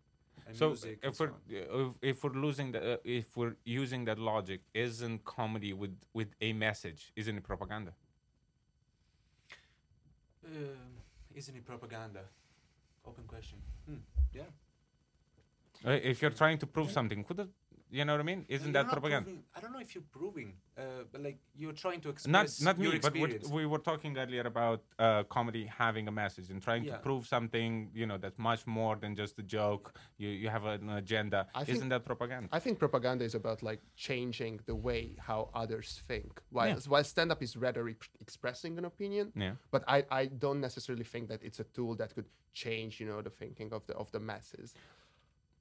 And 0.47 0.57
So 0.57 0.67
music 0.69 0.99
if 1.03 1.15
so 1.17 1.25
we're 1.25 1.33
on. 1.33 1.87
if, 1.87 1.93
if 2.03 2.25
we're 2.25 2.41
losing 2.47 2.73
the 2.73 2.81
uh, 2.95 2.97
if 3.05 3.37
we're 3.37 3.57
using 3.65 4.05
that 4.07 4.19
logic, 4.19 4.61
isn't 4.75 5.25
comedy 5.25 5.73
with 5.73 5.95
with 6.13 6.29
a 6.41 6.53
message? 6.53 7.13
Isn't 7.17 7.37
it 7.39 7.45
propaganda? 7.45 7.93
Um, 10.45 11.03
isn't 11.35 11.57
it 11.57 11.65
propaganda? 11.65 12.25
Open 13.07 13.25
question. 13.25 13.59
Hmm. 13.87 14.01
Yeah. 14.33 14.43
Uh, 15.85 15.91
if 16.03 16.23
you're 16.23 16.31
trying 16.43 16.59
to 16.59 16.67
prove 16.67 16.91
something, 16.91 17.23
could 17.25 17.41
it, 17.41 17.49
you 17.91 18.05
know 18.05 18.15
what 18.15 18.21
I 18.21 18.25
mean? 18.25 18.45
Isn't 18.49 18.73
You're 18.75 18.83
that 18.85 18.91
propaganda? 18.93 19.25
proving- 19.27 19.45
I 19.55 19.61
don't 19.61 19.73
know 19.73 19.79
if 19.81 19.95
you're 19.95 20.05
proving, 20.11 20.55
uh, 20.77 20.83
but 21.13 21.23
like 21.23 21.39
you're 21.55 21.73
trying 21.73 22.01
to 22.03 22.09
Not 22.09 22.15
express 22.47 22.61
not 22.63 22.79
your 22.79 22.93
me, 22.93 22.99
but 22.99 23.13
we're, 23.15 23.27
experience. 23.27 23.49
we 23.49 23.67
were 23.67 23.79
talking 23.79 24.17
earlier 24.19 24.43
about 24.43 24.83
uh, 24.99 25.23
comedy 25.25 25.65
having 25.67 26.09
a 26.09 26.11
message 26.13 26.51
and 26.51 26.61
trying 26.63 26.85
Yeah. 26.85 26.97
to 26.97 26.99
prove 26.99 27.27
something. 27.27 27.91
You 27.95 28.07
know 28.07 28.19
that's 28.19 28.39
much 28.39 28.67
more 28.67 28.97
than 28.97 29.15
just 29.15 29.39
a 29.39 29.43
joke. 29.43 29.95
You 30.19 30.29
you 30.29 30.49
have 30.49 30.65
an 30.65 30.91
agenda. 30.91 31.47
I 31.55 31.65
think- 31.65 31.77
Isn't 31.79 31.89
that 31.91 32.05
propaganda? 32.05 32.49
I 32.53 32.59
think 32.59 32.79
propaganda 32.79 33.25
is 33.25 33.35
about 33.35 33.63
like 33.63 33.81
changing 33.95 34.61
the 34.67 34.75
way 34.75 35.15
how 35.29 35.51
others 35.55 36.03
think. 36.09 36.33
While 36.51 36.69
Yeah. 36.69 36.81
while 36.93 37.05
stand 37.05 37.31
up 37.33 37.41
is 37.43 37.57
rather 37.57 37.85
expressing 38.21 38.79
an 38.79 38.85
opinion, 38.85 39.33
yeah. 39.35 39.55
but 39.71 39.83
I, 39.87 39.99
I 40.11 40.27
don't 40.27 40.61
necessarily 40.61 41.05
think 41.05 41.29
that 41.29 41.43
it's 41.43 41.61
a 41.61 41.65
tool 41.77 41.95
that 41.97 42.15
could 42.15 42.27
change 42.53 43.01
you 43.01 43.07
know 43.07 43.21
the 43.23 43.31
thinking 43.43 43.73
of 43.73 43.87
the 43.87 43.95
of 43.95 44.11
the 44.13 44.19
masses. 44.21 44.75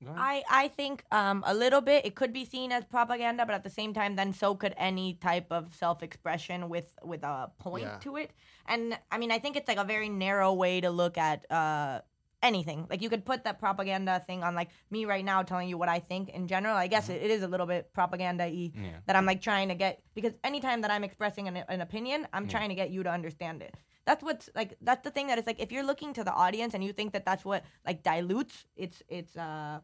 I, 0.07 0.43
I 0.49 0.67
think 0.67 1.03
um, 1.11 1.43
a 1.47 1.53
little 1.53 1.81
bit 1.81 2.05
it 2.05 2.15
could 2.15 2.31
be 2.33 2.45
seen 2.45 2.71
as 2.71 2.85
propaganda, 2.85 3.45
but 3.45 3.55
at 3.55 3.63
the 3.63 3.69
same 3.69 3.93
time, 3.93 4.15
then 4.15 4.33
so 4.33 4.53
could 4.55 4.73
any 4.77 5.15
type 5.15 5.47
of 5.51 5.73
self 5.75 6.03
expression 6.03 6.69
with 6.69 6.87
with 7.03 7.23
a 7.23 7.51
point 7.59 7.83
Yeah. 7.85 7.97
to 8.01 8.15
it. 8.17 8.31
And 8.67 8.97
I 9.11 9.17
mean, 9.17 9.31
I 9.31 9.39
think 9.39 9.55
it's 9.57 9.67
like 9.67 9.77
a 9.77 9.83
very 9.83 10.09
narrow 10.09 10.53
way 10.53 10.81
to 10.81 10.89
look 10.89 11.17
at 11.17 11.49
uh, 11.51 12.01
anything. 12.43 12.85
Like 12.89 13.01
you 13.01 13.09
could 13.09 13.25
put 13.25 13.43
that 13.45 13.59
propaganda 13.59 14.21
thing 14.27 14.43
on 14.43 14.53
like 14.53 14.69
me 14.91 15.05
right 15.05 15.25
now 15.25 15.41
telling 15.41 15.67
you 15.69 15.77
what 15.77 15.89
I 15.89 15.99
think 15.99 16.29
in 16.29 16.47
general. 16.47 16.75
I 16.75 16.87
guess 16.87 17.09
it, 17.09 17.21
it 17.23 17.31
is 17.31 17.41
a 17.43 17.47
little 17.47 17.65
bit 17.65 17.91
propaganda 17.93 18.43
y 18.45 18.51
Mm-hmm. 18.75 18.83
Yeah. 18.85 18.91
that 19.07 19.15
I'm 19.15 19.25
like 19.25 19.41
trying 19.41 19.69
to 19.69 19.75
get 19.75 20.01
because 20.13 20.33
anytime 20.43 20.81
that 20.81 20.91
I'm 20.91 21.03
expressing 21.03 21.47
an, 21.47 21.57
an 21.57 21.81
opinion, 21.81 22.27
I'm 22.33 22.47
trying 22.47 22.69
to 22.69 22.75
get 22.75 22.89
you 22.91 23.01
to 23.03 23.09
understand 23.09 23.61
it. 23.61 23.73
That's 24.05 24.23
what's 24.23 24.49
like. 24.55 24.77
That's 24.81 25.03
the 25.03 25.11
thing 25.11 25.27
that 25.27 25.37
is 25.39 25.45
like 25.47 25.59
if 25.59 25.71
you're 25.71 25.83
looking 25.83 26.13
to 26.13 26.23
the 26.23 26.33
audience 26.33 26.73
and 26.73 26.83
you 26.83 26.93
think 26.93 27.13
that 27.13 27.25
that's 27.25 27.43
what 27.43 27.63
like 27.85 28.03
dilutes 28.03 28.65
its 28.75 29.01
its 29.07 29.35
uh 29.35 29.79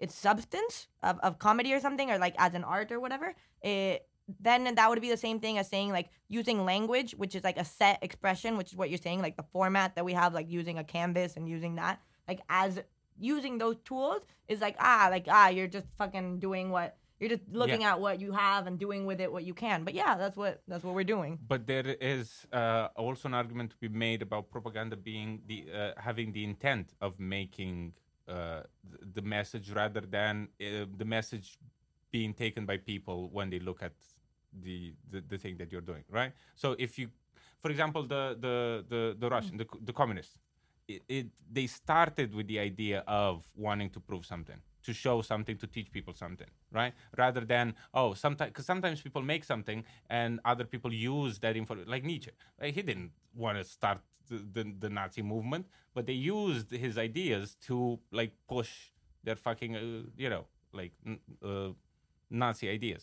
its 0.00 0.14
substance 0.14 0.86
of, 1.02 1.18
of 1.20 1.38
comedy 1.38 1.72
or 1.72 1.80
something, 1.80 2.10
or 2.10 2.18
like 2.18 2.34
as 2.38 2.54
an 2.54 2.64
art 2.64 2.92
or 2.92 3.00
whatever, 3.00 3.34
it 3.62 4.06
then 4.40 4.74
that 4.74 4.88
would 4.88 5.00
be 5.00 5.10
the 5.10 5.16
same 5.16 5.40
thing 5.40 5.58
as 5.58 5.68
saying 5.68 5.90
like 5.90 6.10
using 6.28 6.64
language, 6.64 7.12
which 7.12 7.34
is 7.34 7.42
like 7.42 7.56
a 7.58 7.64
set 7.64 7.98
expression, 8.02 8.56
which 8.56 8.72
is 8.72 8.76
what 8.76 8.90
you're 8.90 8.98
saying, 8.98 9.22
like 9.22 9.36
the 9.36 9.42
format 9.42 9.94
that 9.96 10.04
we 10.04 10.12
have, 10.12 10.34
like 10.34 10.50
using 10.50 10.78
a 10.78 10.84
canvas 10.84 11.36
and 11.36 11.48
using 11.48 11.76
that, 11.76 12.00
like 12.28 12.40
as 12.48 12.78
using 13.18 13.58
those 13.58 13.76
tools 13.84 14.20
is 14.46 14.60
like 14.60 14.76
ah, 14.78 15.08
like 15.10 15.26
ah, 15.28 15.48
you're 15.48 15.66
just 15.66 15.86
fucking 15.96 16.38
doing 16.38 16.70
what 16.70 16.96
you're 17.20 17.30
just 17.30 17.42
looking 17.50 17.84
at 17.84 18.00
what 18.00 18.20
you 18.20 18.32
have 18.32 18.66
and 18.66 18.78
doing 18.78 19.04
with 19.04 19.20
it 19.20 19.32
what 19.32 19.44
you 19.44 19.54
can. 19.54 19.84
But 19.84 19.94
yeah, 19.94 20.16
that's 20.16 20.36
what 20.36 20.62
that's 20.68 20.84
what 20.84 20.94
we're 20.94 21.04
doing. 21.04 21.38
But 21.46 21.66
there 21.66 21.96
is 22.00 22.46
uh, 22.52 22.88
also 22.96 23.28
an 23.28 23.34
argument 23.34 23.70
to 23.70 23.76
be 23.76 23.88
made 23.88 24.22
about 24.22 24.50
propaganda 24.50 24.96
being 24.96 25.42
the 25.46 25.66
uh, 25.74 26.00
having 26.00 26.32
the 26.32 26.44
intent 26.44 26.94
of 27.00 27.18
making 27.18 27.94
uh, 28.28 28.62
the 29.14 29.22
message 29.22 29.70
rather 29.70 30.00
than 30.00 30.48
uh, 30.60 30.84
the 30.96 31.04
message 31.04 31.58
being 32.10 32.32
taken 32.32 32.64
by 32.64 32.76
people 32.76 33.28
when 33.32 33.50
they 33.50 33.58
look 33.58 33.82
at 33.82 33.92
the, 34.62 34.94
the 35.10 35.22
the 35.28 35.38
thing 35.38 35.56
that 35.58 35.72
you're 35.72 35.80
doing, 35.80 36.04
right? 36.10 36.32
So 36.54 36.76
if 36.78 36.98
you, 36.98 37.08
for 37.60 37.70
example, 37.70 38.02
the 38.02 38.36
the 38.40 38.84
the, 38.88 39.16
the 39.18 39.28
Russian, 39.28 39.56
the, 39.56 39.66
the 39.82 39.92
communists, 39.92 40.38
it, 40.86 41.02
it 41.08 41.26
they 41.50 41.66
started 41.66 42.34
with 42.34 42.46
the 42.46 42.58
idea 42.60 43.02
of 43.06 43.46
wanting 43.56 43.90
to 43.90 44.00
prove 44.00 44.24
something 44.24 44.60
to 44.88 44.92
show 45.04 45.16
something 45.32 45.56
to 45.62 45.66
teach 45.76 45.88
people 45.96 46.14
something 46.24 46.50
right 46.80 46.92
rather 47.22 47.42
than 47.54 47.66
oh 48.00 48.10
sometimes 48.24 48.50
because 48.50 48.68
sometimes 48.72 48.96
people 49.06 49.22
make 49.32 49.44
something 49.52 49.78
and 50.18 50.30
other 50.52 50.64
people 50.72 50.92
use 51.14 51.34
that 51.44 51.54
info 51.60 51.74
like 51.94 52.04
nietzsche 52.10 52.32
right? 52.60 52.74
he 52.78 52.82
didn't 52.90 53.10
want 53.44 53.56
to 53.60 53.64
start 53.76 53.98
the, 54.30 54.36
the, 54.56 54.62
the 54.84 54.90
nazi 54.98 55.22
movement 55.34 55.64
but 55.94 56.02
they 56.08 56.18
used 56.38 56.68
his 56.84 56.94
ideas 57.08 57.44
to 57.68 57.76
like 58.20 58.32
push 58.54 58.70
their 59.24 59.36
fucking 59.46 59.72
uh, 59.76 59.82
you 60.16 60.30
know 60.34 60.44
like 60.80 60.92
uh, 61.50 61.70
nazi 62.30 62.66
ideas 62.78 63.02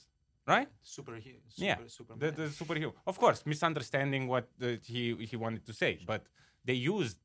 right 0.55 0.69
Super, 0.95 1.15
super, 1.47 1.65
yeah, 1.69 1.77
super 1.97 2.13
the, 2.21 2.29
the 2.41 2.47
superhero. 2.61 2.91
Of 3.11 3.15
course, 3.23 3.39
misunderstanding 3.53 4.23
what 4.33 4.45
uh, 4.61 4.67
he 4.93 5.01
he 5.29 5.35
wanted 5.45 5.63
to 5.69 5.73
say, 5.81 5.91
but 6.11 6.21
they 6.67 6.77
used 6.95 7.17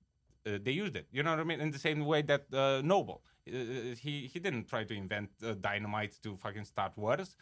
uh, 0.47 0.59
they 0.65 0.75
used 0.85 0.97
it. 1.01 1.07
You 1.17 1.23
know 1.25 1.33
what 1.35 1.41
I 1.41 1.45
mean? 1.51 1.61
In 1.61 1.71
the 1.77 1.83
same 1.89 2.01
way 2.13 2.21
that 2.23 2.43
uh, 2.53 2.81
Nobel, 2.93 3.19
he 4.01 4.31
he 4.33 4.39
didn't 4.39 4.69
try 4.69 4.85
to 4.85 4.95
invent 4.95 5.31
uh, 5.45 5.55
dynamite 5.55 6.17
to 6.23 6.37
fucking 6.37 6.65
start 6.65 6.93
wars, 6.97 7.37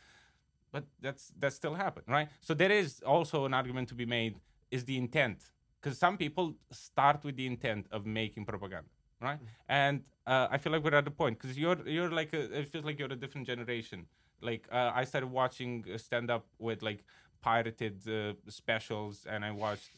but 0.72 0.84
that's 1.00 1.32
that 1.38 1.52
still 1.52 1.74
happened, 1.74 2.06
right? 2.08 2.28
So 2.40 2.54
there 2.54 2.70
is 2.70 3.00
also 3.06 3.44
an 3.44 3.54
argument 3.54 3.88
to 3.88 3.94
be 3.94 4.06
made: 4.06 4.36
is 4.70 4.84
the 4.84 4.96
intent? 4.96 5.50
Because 5.80 5.98
some 5.98 6.16
people 6.16 6.54
start 6.72 7.24
with 7.24 7.36
the 7.36 7.46
intent 7.46 7.86
of 7.92 8.04
making 8.04 8.44
propaganda, 8.44 8.90
right? 9.20 9.38
And 9.68 10.02
uh, 10.26 10.48
I 10.50 10.58
feel 10.58 10.72
like 10.72 10.82
we're 10.82 10.94
at 10.94 11.04
the 11.04 11.10
point 11.10 11.38
because 11.40 11.56
you're 11.56 11.86
you're 11.88 12.10
like 12.10 12.32
a, 12.32 12.60
it 12.60 12.68
feels 12.68 12.84
like 12.84 12.98
you're 12.98 13.12
a 13.12 13.16
different 13.16 13.46
generation. 13.46 14.06
Like 14.40 14.68
uh, 14.70 14.92
I 14.94 15.04
started 15.04 15.28
watching 15.28 15.84
stand 15.96 16.30
up 16.30 16.46
with 16.58 16.82
like 16.82 17.04
pirated 17.40 18.06
uh, 18.08 18.34
specials, 18.48 19.26
and 19.28 19.44
I 19.44 19.50
watched. 19.52 19.90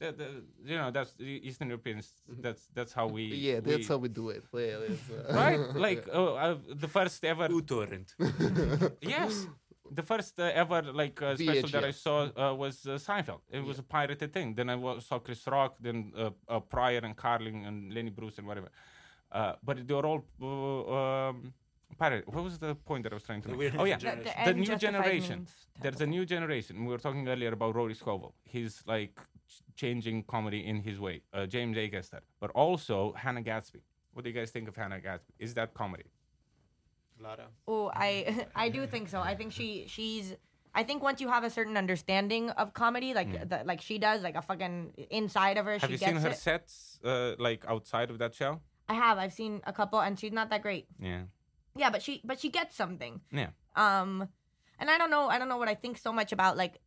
The, 0.00 0.12
the, 0.12 0.26
you 0.64 0.76
know 0.76 0.90
that's 0.92 1.12
the 1.14 1.24
Eastern 1.48 1.68
Europeans. 1.68 2.12
That's 2.28 2.68
that's 2.72 2.92
how 2.92 3.06
we 3.08 3.22
Yeah, 3.24 3.60
that's 3.60 3.78
we- 3.78 3.84
how 3.92 3.96
we 3.98 4.08
do 4.08 4.30
it. 4.30 4.44
Yeah, 4.52 4.78
uh, 4.78 5.34
right. 5.34 5.60
Like 5.86 6.06
uh, 6.08 6.34
uh, 6.34 6.56
the 6.84 6.88
first 6.88 7.24
ever 7.24 7.48
uTorrent. 7.48 8.08
Yes. 9.00 9.46
The 9.90 10.02
first 10.02 10.38
uh, 10.38 10.50
ever 10.62 10.82
like 10.92 11.20
uh, 11.22 11.34
special 11.34 11.70
that 11.70 11.84
I 11.84 11.92
saw 11.92 12.16
uh, 12.36 12.54
was 12.54 12.86
uh, 12.86 12.98
Seinfeld. 13.06 13.40
It 13.50 13.64
was 13.64 13.78
a 13.78 13.82
pirated 13.82 14.32
thing. 14.34 14.54
Then 14.54 14.68
I 14.68 14.76
saw 15.00 15.18
Chris 15.18 15.46
Rock, 15.46 15.76
then 15.80 16.12
uh, 16.14 16.30
uh, 16.46 16.60
Pryor 16.60 17.00
and 17.02 17.16
Carlin 17.16 17.64
and 17.64 17.92
Lenny 17.94 18.10
Bruce 18.10 18.36
and 18.38 18.46
whatever. 18.46 18.68
Uh, 19.32 19.54
but 19.64 19.86
they 19.88 19.94
were 19.94 20.04
all 20.06 20.22
uh, 20.42 21.28
um, 21.28 21.54
pirated. 21.98 22.26
What 22.34 22.44
was 22.44 22.58
the 22.58 22.74
point 22.74 23.02
that 23.04 23.12
I 23.12 23.16
was 23.16 23.22
trying 23.24 23.40
to 23.42 23.48
make? 23.48 23.58
weird 23.58 23.76
Oh 23.78 23.84
yeah, 23.84 23.96
The, 23.96 24.16
the 24.26 24.52
the 24.52 24.54
new 24.54 24.76
generation. 24.76 25.46
There's 25.82 26.00
a 26.02 26.06
new 26.06 26.24
generation. 26.26 26.84
We 26.84 26.90
were 26.92 26.98
talking 27.06 27.26
earlier 27.26 27.52
about 27.58 27.74
Rory 27.74 27.94
Scovel. 27.94 28.34
He's 28.44 28.82
like 28.86 29.18
ch- 29.48 29.62
changing 29.76 30.24
comedy 30.24 30.66
in 30.66 30.76
his 30.82 30.98
way. 31.00 31.22
Uh, 31.32 31.46
James 31.46 31.76
Acaster, 31.76 32.20
but 32.40 32.50
also 32.50 33.12
Hannah 33.16 33.42
Gadsby. 33.42 33.80
What 34.12 34.24
do 34.24 34.30
you 34.30 34.34
guys 34.36 34.50
think 34.50 34.68
of 34.68 34.76
Hannah 34.76 35.00
Gadsby? 35.00 35.32
Is 35.38 35.54
that 35.54 35.74
comedy? 35.74 36.04
Lara. 37.20 37.48
Oh, 37.66 37.90
I 37.94 38.46
I 38.54 38.68
do 38.68 38.86
think 38.86 39.08
so. 39.08 39.20
I 39.20 39.34
think 39.34 39.52
she 39.52 39.86
she's. 39.88 40.36
I 40.74 40.84
think 40.84 41.02
once 41.02 41.20
you 41.20 41.28
have 41.28 41.44
a 41.44 41.50
certain 41.50 41.76
understanding 41.76 42.50
of 42.50 42.72
comedy, 42.74 43.14
like 43.14 43.48
that, 43.48 43.66
like 43.66 43.80
she 43.80 43.98
does, 43.98 44.22
like 44.22 44.36
a 44.36 44.42
fucking 44.42 44.92
inside 45.10 45.56
of 45.58 45.64
her. 45.64 45.72
Have 45.78 45.82
she 45.88 45.92
you 45.94 45.98
gets 45.98 46.12
seen 46.12 46.20
her 46.22 46.28
it. 46.28 46.36
sets 46.36 47.00
uh, 47.04 47.34
like 47.38 47.64
outside 47.66 48.10
of 48.10 48.18
that 48.18 48.34
show? 48.34 48.60
I 48.88 48.94
have. 48.94 49.18
I've 49.18 49.32
seen 49.32 49.60
a 49.66 49.72
couple, 49.72 50.00
and 50.00 50.18
she's 50.18 50.32
not 50.32 50.50
that 50.50 50.62
great. 50.62 50.86
Yeah. 51.00 51.22
Yeah, 51.76 51.90
but 51.90 52.02
she 52.02 52.20
but 52.24 52.38
she 52.38 52.50
gets 52.50 52.76
something. 52.76 53.20
Yeah. 53.32 53.48
Um, 53.74 54.28
and 54.78 54.90
I 54.90 54.98
don't 54.98 55.10
know. 55.10 55.28
I 55.28 55.38
don't 55.38 55.48
know 55.48 55.56
what 55.56 55.68
I 55.68 55.74
think 55.74 55.98
so 55.98 56.12
much 56.12 56.32
about 56.32 56.56
like 56.56 56.78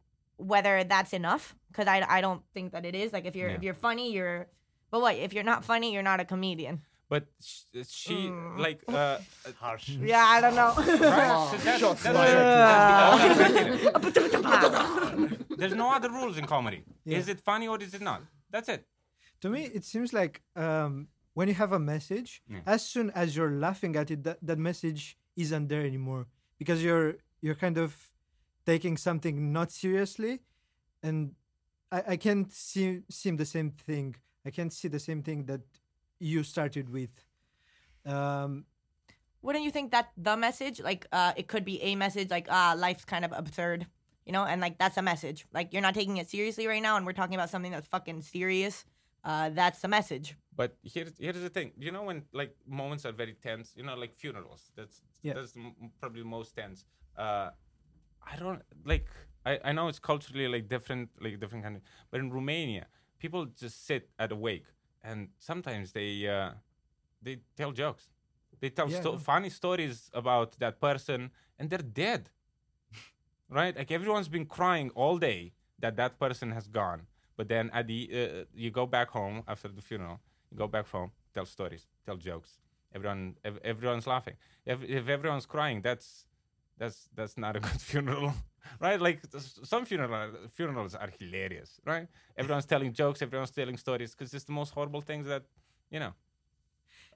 whether 0.41 0.83
that's 0.83 1.13
enough 1.13 1.55
because 1.69 1.87
I 1.87 1.97
I 2.17 2.21
don't 2.21 2.41
think 2.53 2.71
that 2.73 2.85
it 2.85 2.95
is. 2.95 3.13
Like 3.13 3.25
if 3.25 3.35
you're 3.35 3.49
if 3.49 3.63
you're 3.63 3.73
funny, 3.87 4.11
you're. 4.11 4.47
But 4.91 4.99
what 5.01 5.15
if 5.15 5.31
you're 5.33 5.43
not 5.53 5.63
funny? 5.63 5.93
You're 5.93 6.03
not 6.03 6.19
a 6.19 6.25
comedian. 6.25 6.81
But 7.09 7.27
sh- 7.41 7.63
she 7.87 8.15
Mm. 8.29 8.57
like 8.57 8.79
uh, 8.87 9.17
Harsh. 9.59 9.89
Yeah, 9.89 10.23
I 10.35 10.39
don't 10.41 10.55
know. 10.55 10.71
right? 10.77 11.49
So 11.51 11.57
that's, 11.57 11.79
shots 11.83 12.03
that's, 12.03 12.17
fired. 12.17 13.79
that's 13.93 14.05
the 14.05 14.29
criteria. 14.29 15.37
There's 15.57 15.75
no 15.75 15.91
other 15.91 16.09
rules 16.09 16.37
in 16.37 16.45
comedy. 16.45 16.83
Yeah. 17.05 17.17
Is 17.19 17.27
it 17.27 17.39
funny 17.39 17.67
or 17.67 17.77
is 17.81 17.93
it 17.93 18.01
not? 18.01 18.21
That's 18.49 18.69
it. 18.69 18.85
To 19.41 19.49
me, 19.49 19.61
it 19.77 19.83
seems 19.85 20.13
like 20.13 20.41
um, 20.55 21.07
when 21.33 21.47
you 21.47 21.53
have 21.55 21.71
a 21.71 21.79
message, 21.79 22.41
Yeah. 22.49 22.59
as 22.65 22.81
soon 22.93 23.11
as 23.11 23.35
you're 23.35 23.51
laughing 23.51 23.95
at 23.95 24.11
it, 24.11 24.23
that, 24.23 24.37
that 24.41 24.57
message 24.59 25.17
isn't 25.35 25.67
there 25.67 25.81
anymore 25.85 26.27
because 26.59 26.83
you're 26.83 27.15
you're 27.41 27.55
kind 27.55 27.77
of 27.77 28.10
taking 28.65 28.97
something 28.97 29.51
not 29.51 29.71
seriously, 29.71 30.39
and 31.03 31.33
I, 31.91 32.03
I 32.09 32.17
can't 32.17 32.51
see 32.51 33.01
seem 33.09 33.37
the 33.37 33.45
same 33.45 33.71
thing. 33.71 34.15
I 34.45 34.49
can't 34.51 34.73
see 34.73 34.87
the 34.87 34.99
same 34.99 35.21
thing 35.23 35.45
that 35.45 35.61
you 36.19 36.43
started 36.43 36.89
with. 36.89 37.09
Um, 38.05 38.65
Wouldn't 39.41 39.63
you 39.65 39.71
think 39.71 39.91
that 39.91 40.09
the 40.17 40.37
message, 40.37 40.79
like, 40.81 41.07
uh, 41.11 41.33
it 41.35 41.47
could 41.47 41.65
be 41.65 41.81
a 41.81 41.95
message, 41.95 42.29
like, 42.29 42.47
ah, 42.49 42.73
life's 42.77 43.05
kind 43.05 43.25
of 43.25 43.31
absurd, 43.33 43.87
you 44.25 44.31
know, 44.33 44.43
and 44.45 44.61
like 44.61 44.77
that's 44.77 44.97
a 44.97 45.01
message. 45.01 45.45
Like 45.53 45.73
you're 45.73 45.81
not 45.81 45.93
taking 45.95 46.17
it 46.17 46.29
seriously 46.29 46.67
right 46.67 46.81
now, 46.81 46.97
and 46.97 47.05
we're 47.05 47.13
talking 47.13 47.35
about 47.35 47.49
something 47.49 47.71
that's 47.71 47.87
fucking 47.87 48.21
serious. 48.21 48.85
Uh, 49.23 49.49
that's 49.49 49.81
the 49.81 49.87
message. 49.87 50.35
But 50.55 50.75
here's 50.83 51.17
here's 51.17 51.39
the 51.41 51.49
thing. 51.49 51.71
You 51.77 51.91
know 51.91 52.03
when 52.03 52.23
like 52.33 52.55
moments 52.67 53.05
are 53.05 53.11
very 53.11 53.33
tense. 53.33 53.73
You 53.75 53.83
know 53.83 53.95
like 53.95 54.13
funerals. 54.15 54.71
That's 54.75 55.01
Yeah. 55.21 55.33
that's 55.33 55.51
the 55.53 55.71
probably 55.99 56.21
the 56.21 56.27
most 56.27 56.55
tense. 56.55 56.85
Uh, 57.17 57.49
I 58.25 58.35
don't 58.37 58.61
like. 58.85 59.07
I, 59.45 59.59
I 59.65 59.71
know 59.71 59.87
it's 59.87 59.99
culturally 59.99 60.47
like 60.47 60.67
different, 60.67 61.09
like 61.19 61.39
different 61.39 61.63
country. 61.63 61.81
But 62.11 62.19
in 62.19 62.31
Romania, 62.31 62.87
people 63.19 63.45
just 63.45 63.85
sit 63.85 64.09
at 64.19 64.31
a 64.31 64.35
wake, 64.35 64.65
and 65.03 65.29
sometimes 65.39 65.91
they 65.93 66.27
uh, 66.27 66.51
they 67.21 67.39
tell 67.55 67.71
jokes. 67.71 68.09
They 68.59 68.69
tell 68.69 68.89
Yeah, 68.89 68.99
sto- 69.01 69.13
no. 69.13 69.17
funny 69.17 69.49
stories 69.49 70.09
about 70.13 70.59
that 70.59 70.79
person, 70.79 71.31
and 71.57 71.69
they're 71.69 71.79
dead. 71.79 72.29
right? 73.49 73.75
Like 73.75 73.91
everyone's 73.91 74.29
been 74.29 74.45
crying 74.45 74.91
all 74.95 75.17
day 75.17 75.53
that 75.79 75.95
that 75.97 76.19
person 76.19 76.51
has 76.51 76.67
gone, 76.67 77.07
but 77.37 77.47
then 77.47 77.69
at 77.73 77.87
the 77.87 78.09
uh, 78.13 78.45
you 78.53 78.69
go 78.71 78.85
back 78.85 79.09
home 79.09 79.43
after 79.47 79.67
the 79.67 79.81
funeral, 79.81 80.19
you 80.51 80.57
go 80.57 80.67
back 80.67 80.87
home, 80.89 81.11
tell 81.33 81.45
stories, 81.45 81.87
tell 82.05 82.17
jokes. 82.17 82.59
Everyone, 82.93 83.35
ev- 83.45 83.59
everyone's 83.63 84.05
laughing. 84.05 84.35
If, 84.65 84.83
if 84.83 85.07
everyone's 85.07 85.45
crying, 85.45 85.81
that's 85.81 86.25
that's 86.81 86.99
that's 87.17 87.37
not 87.45 87.53
a 87.57 87.59
good 87.67 87.81
funeral, 87.91 88.33
right? 88.85 88.99
Like 89.07 89.19
some 89.73 89.85
funeral 89.85 90.31
funerals 90.57 90.93
are 90.95 91.09
hilarious, 91.19 91.71
right? 91.85 92.07
Everyone's 92.41 92.65
telling 92.73 92.91
jokes, 93.01 93.21
everyone's 93.21 93.51
telling 93.61 93.77
stories 93.77 94.11
because 94.15 94.33
it's 94.35 94.45
the 94.51 94.57
most 94.61 94.71
horrible 94.77 95.01
things 95.09 95.25
that 95.33 95.43
you 95.95 95.99
know 95.99 96.13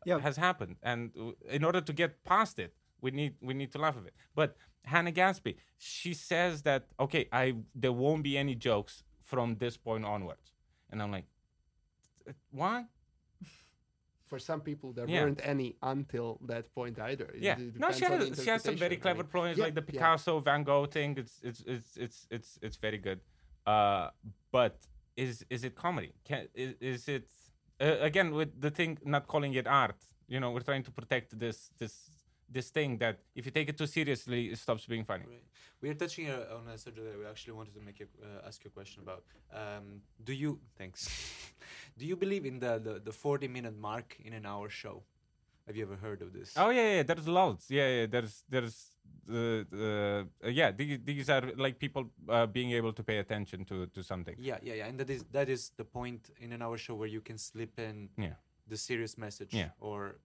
Yeah. 0.05 0.19
has 0.19 0.37
happened, 0.37 0.77
and 0.83 1.11
in 1.49 1.63
order 1.63 1.81
to 1.81 1.93
get 1.93 2.23
past 2.23 2.59
it, 2.59 2.73
we 3.01 3.11
need 3.11 3.35
we 3.41 3.53
need 3.53 3.71
to 3.71 3.79
laugh 3.79 3.97
at 3.97 4.05
it. 4.05 4.13
But 4.35 4.55
Hannah 4.83 5.11
Gadsby, 5.11 5.57
she 5.77 6.13
says 6.13 6.61
that 6.63 6.87
okay, 6.99 7.27
I 7.31 7.55
there 7.73 7.91
won't 7.93 8.23
be 8.23 8.37
any 8.37 8.55
jokes 8.55 9.03
from 9.23 9.55
this 9.57 9.77
point 9.77 10.05
onwards, 10.05 10.53
and 10.91 11.01
I'm 11.01 11.11
like, 11.11 11.25
why? 12.51 12.85
For 14.29 14.39
some 14.39 14.61
people, 14.61 14.91
there 14.93 15.07
Yeah. 15.07 15.23
weren't 15.23 15.41
any 15.53 15.69
until 15.93 16.39
that 16.51 16.65
point 16.73 16.97
either. 16.99 17.25
It- 17.35 17.41
Yeah, 17.49 17.57
no, 17.83 17.91
she 17.91 18.05
has 18.05 18.21
she 18.43 18.49
has 18.53 18.61
some 18.63 18.75
very 18.85 18.95
interpretation. 18.95 18.99
I 18.99 19.05
clever 19.05 19.23
mean, 19.23 19.31
points, 19.37 19.57
yeah, 19.57 19.65
like 19.65 19.75
the 19.75 19.85
yeah. 19.85 19.91
Picasso 19.91 20.39
Van 20.39 20.63
Gogh 20.63 20.87
thing. 20.97 21.11
It's 21.23 21.35
it's 21.49 21.61
it's 21.73 21.91
it's 22.05 22.27
it's 22.35 22.49
it's 22.65 22.77
very 22.77 22.97
good. 23.07 23.19
Uh, 23.73 24.09
but 24.51 24.75
is 25.15 25.45
is 25.55 25.63
it 25.63 25.73
comedy? 25.75 26.11
Can 26.27 26.47
is, 26.53 26.71
is 26.79 27.07
it 27.07 27.27
uh, 27.79 27.97
again 28.09 28.33
with 28.39 28.51
the 28.65 28.71
thing 28.71 28.97
not 29.03 29.23
calling 29.27 29.53
it 29.53 29.67
art? 29.67 29.99
You 30.27 30.39
know, 30.41 30.49
we're 30.53 30.67
trying 30.71 30.83
to 30.89 30.91
protect 30.99 31.37
this 31.43 31.57
this 31.77 31.93
this 32.49 32.69
thing 32.69 32.97
that 32.99 33.19
if 33.35 33.45
you 33.45 33.51
take 33.51 33.69
it 33.69 33.77
too 33.77 33.87
seriously, 33.87 34.47
it 34.47 34.57
stops 34.57 34.85
being 34.85 35.03
funny. 35.03 35.25
Right. 35.27 35.43
We 35.81 35.89
are 35.89 35.93
touching 35.93 36.29
uh, 36.29 36.57
on 36.57 36.67
a 36.73 36.77
subject 36.77 37.05
that 37.07 37.19
we 37.19 37.25
actually 37.25 37.53
wanted 37.53 37.73
to 37.75 37.81
make 37.81 37.99
you, 37.99 38.07
uh, 38.23 38.47
ask 38.47 38.63
you 38.63 38.69
a 38.69 38.71
question 38.71 39.03
about. 39.03 39.23
Um, 39.53 40.01
do 40.23 40.33
you 40.33 40.59
thanks? 40.77 41.09
do 41.97 42.05
you 42.05 42.15
believe 42.15 42.45
in 42.45 42.59
the, 42.59 42.79
the 42.79 42.99
the 42.99 43.11
forty 43.11 43.47
minute 43.47 43.77
mark 43.77 44.17
in 44.23 44.33
an 44.33 44.45
hour 44.45 44.69
show? 44.69 45.03
Have 45.67 45.75
you 45.75 45.83
ever 45.83 45.95
heard 45.95 46.21
of 46.21 46.31
this? 46.31 46.53
Oh 46.57 46.69
yeah, 46.69 46.95
yeah. 46.97 47.03
There's 47.03 47.27
loads. 47.27 47.65
Yeah, 47.69 47.89
yeah. 47.89 48.05
There's 48.05 48.43
there's 48.47 48.91
uh, 49.29 49.63
uh, 49.73 50.23
yeah. 50.47 50.71
These 50.71 50.99
these 51.03 51.29
are 51.29 51.41
like 51.57 51.79
people 51.79 52.11
uh, 52.29 52.45
being 52.45 52.71
able 52.71 52.93
to 52.93 53.03
pay 53.03 53.17
attention 53.17 53.65
to 53.65 53.87
to 53.87 54.03
something. 54.03 54.35
Yeah, 54.37 54.59
yeah, 54.61 54.75
yeah. 54.75 54.87
And 54.87 54.99
that 54.99 55.09
is 55.09 55.25
that 55.31 55.49
is 55.49 55.71
the 55.77 55.83
point 55.85 56.29
in 56.39 56.53
an 56.53 56.61
hour 56.61 56.77
show 56.77 56.93
where 56.95 57.09
you 57.09 57.21
can 57.21 57.37
slip 57.37 57.79
in 57.79 58.09
Yeah, 58.17 58.35
the 58.67 58.77
serious 58.77 59.17
message 59.17 59.53
Yeah. 59.53 59.69
or 59.79 60.19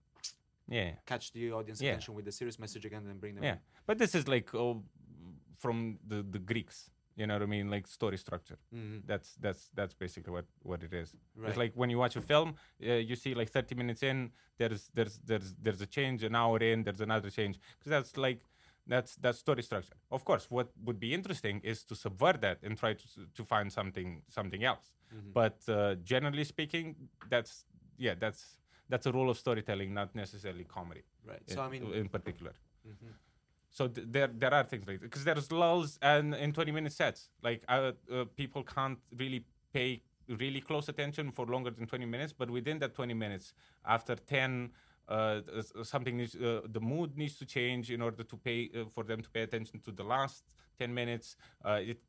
yeah, 0.71 0.91
catch 1.05 1.31
the 1.33 1.51
audience 1.51 1.81
Yeah. 1.81 1.91
attention 1.91 2.13
with 2.15 2.25
the 2.25 2.31
serious 2.31 2.57
message 2.59 2.85
again 2.85 3.03
and 3.09 3.19
bring 3.19 3.35
them 3.35 3.43
yeah. 3.43 3.53
in. 3.53 3.59
But 3.87 3.97
this 3.97 4.15
is 4.15 4.27
like 4.27 4.47
oh, 4.55 4.83
from 5.57 5.99
the 6.07 6.23
the 6.35 6.39
Greeks. 6.39 6.89
You 7.19 7.27
know 7.27 7.35
what 7.35 7.43
I 7.43 7.45
mean? 7.57 7.69
Like 7.69 7.87
story 7.87 8.17
structure. 8.17 8.57
Mhm. 8.73 9.01
That's 9.05 9.35
that's 9.35 9.69
that's 9.75 9.93
basically 9.93 10.31
what 10.31 10.45
what 10.63 10.81
it 10.83 10.93
is. 10.93 11.09
Right. 11.35 11.49
It's 11.49 11.57
like 11.57 11.73
when 11.75 11.89
you 11.89 11.99
watch 11.99 12.15
a 12.15 12.21
film, 12.21 12.55
uh, 12.81 12.93
you 13.09 13.15
see 13.15 13.33
like 13.35 13.49
30 13.51 13.75
minutes 13.75 14.01
in, 14.01 14.31
there's 14.57 14.89
there's 14.93 15.19
there's 15.25 15.53
there's 15.61 15.81
a 15.81 15.85
change. 15.87 16.23
An 16.23 16.35
hour 16.35 16.57
in, 16.59 16.83
there's 16.83 17.01
another 17.01 17.29
change. 17.29 17.59
Because 17.77 17.89
that's 17.89 18.17
like 18.17 18.41
that's 18.87 19.15
that's 19.17 19.39
story 19.39 19.61
structure. 19.63 19.95
Of 20.09 20.23
course, 20.23 20.47
what 20.49 20.69
would 20.85 20.99
be 20.99 21.13
interesting 21.13 21.61
is 21.63 21.83
to 21.85 21.95
subvert 21.95 22.41
that 22.41 22.57
and 22.63 22.77
try 22.77 22.93
to 22.93 23.07
to 23.37 23.43
find 23.43 23.71
something 23.71 24.23
something 24.29 24.63
else. 24.63 24.91
Mhm. 25.13 25.33
But 25.33 25.57
uh, 25.67 25.95
generally 26.03 26.45
speaking, 26.45 26.95
that's 27.29 27.65
yeah, 27.97 28.15
that's 28.15 28.57
that's 28.91 29.05
a 29.11 29.13
rule 29.17 29.29
of 29.33 29.37
storytelling, 29.45 29.89
not 30.01 30.09
necessarily 30.23 30.65
comedy. 30.77 31.03
Right. 31.31 31.41
in- 31.47 31.55
So 31.55 31.61
I 31.67 31.69
mean, 31.73 31.83
in 32.03 32.09
particular. 32.17 32.53
mhm. 32.91 33.11
So 33.77 33.83
th- 33.95 34.07
there 34.15 34.29
there 34.43 34.53
are 34.57 34.65
things 34.71 34.85
like 34.89 34.99
because 35.07 35.23
there's 35.29 35.49
lulls 35.61 35.91
and 36.13 36.25
in 36.45 36.51
20 36.57 36.71
minute 36.77 36.93
sets 37.01 37.21
like 37.47 37.61
uh, 37.69 37.91
uh, 38.15 38.25
people 38.41 38.63
can't 38.75 38.99
really 39.21 39.41
pay 39.77 39.89
really 40.43 40.61
close 40.69 40.89
attention 40.93 41.31
for 41.37 41.45
longer 41.53 41.71
than 41.77 41.85
20 41.87 42.05
minutes 42.15 42.33
but 42.41 42.49
within 42.57 42.79
that 42.79 42.91
20 42.99 43.13
minutes 43.25 43.53
after 43.85 44.15
10 44.15 44.71
uh, 45.07 45.39
something 45.83 46.15
needs 46.17 46.35
uh, 46.35 46.61
the 46.77 46.79
mood 46.91 47.09
needs 47.21 47.35
to 47.41 47.45
change 47.45 47.85
in 47.95 48.01
order 48.01 48.23
to 48.31 48.37
pay 48.47 48.59
uh, 48.75 48.85
for 48.95 49.03
them 49.09 49.19
to 49.21 49.29
pay 49.35 49.43
attention 49.49 49.79
to 49.85 49.91
the 49.99 50.03
last 50.15 50.43
10 50.79 50.93
minutes 50.93 51.27
uh, 51.65 51.79
it 51.91 51.99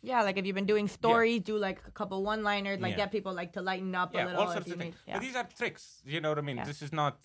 Yeah, 0.00 0.22
like 0.22 0.36
if 0.38 0.46
you've 0.46 0.54
been 0.54 0.66
doing 0.66 0.88
stories, 0.88 1.42
do 1.42 1.56
like 1.58 1.80
a 1.86 1.90
couple 1.90 2.22
one-liners, 2.22 2.80
like 2.80 2.92
Yeah. 2.92 2.96
get 3.04 3.12
people 3.12 3.32
like 3.32 3.52
to 3.54 3.62
lighten 3.62 3.94
up 3.94 4.14
a 4.14 4.18
yeah 4.18 4.24
little. 4.26 4.40
all 4.42 4.52
sorts 4.52 4.70
of 4.70 4.78
things 4.78 4.94
yeah. 5.06 5.14
but 5.14 5.22
these 5.22 5.36
are 5.36 5.46
tricks 5.56 6.02
you 6.06 6.20
know 6.20 6.28
what 6.30 6.38
i 6.38 6.42
mean 6.42 6.56
Yeah. 6.58 6.64
this 6.64 6.82
is 6.82 6.92
not 6.92 7.18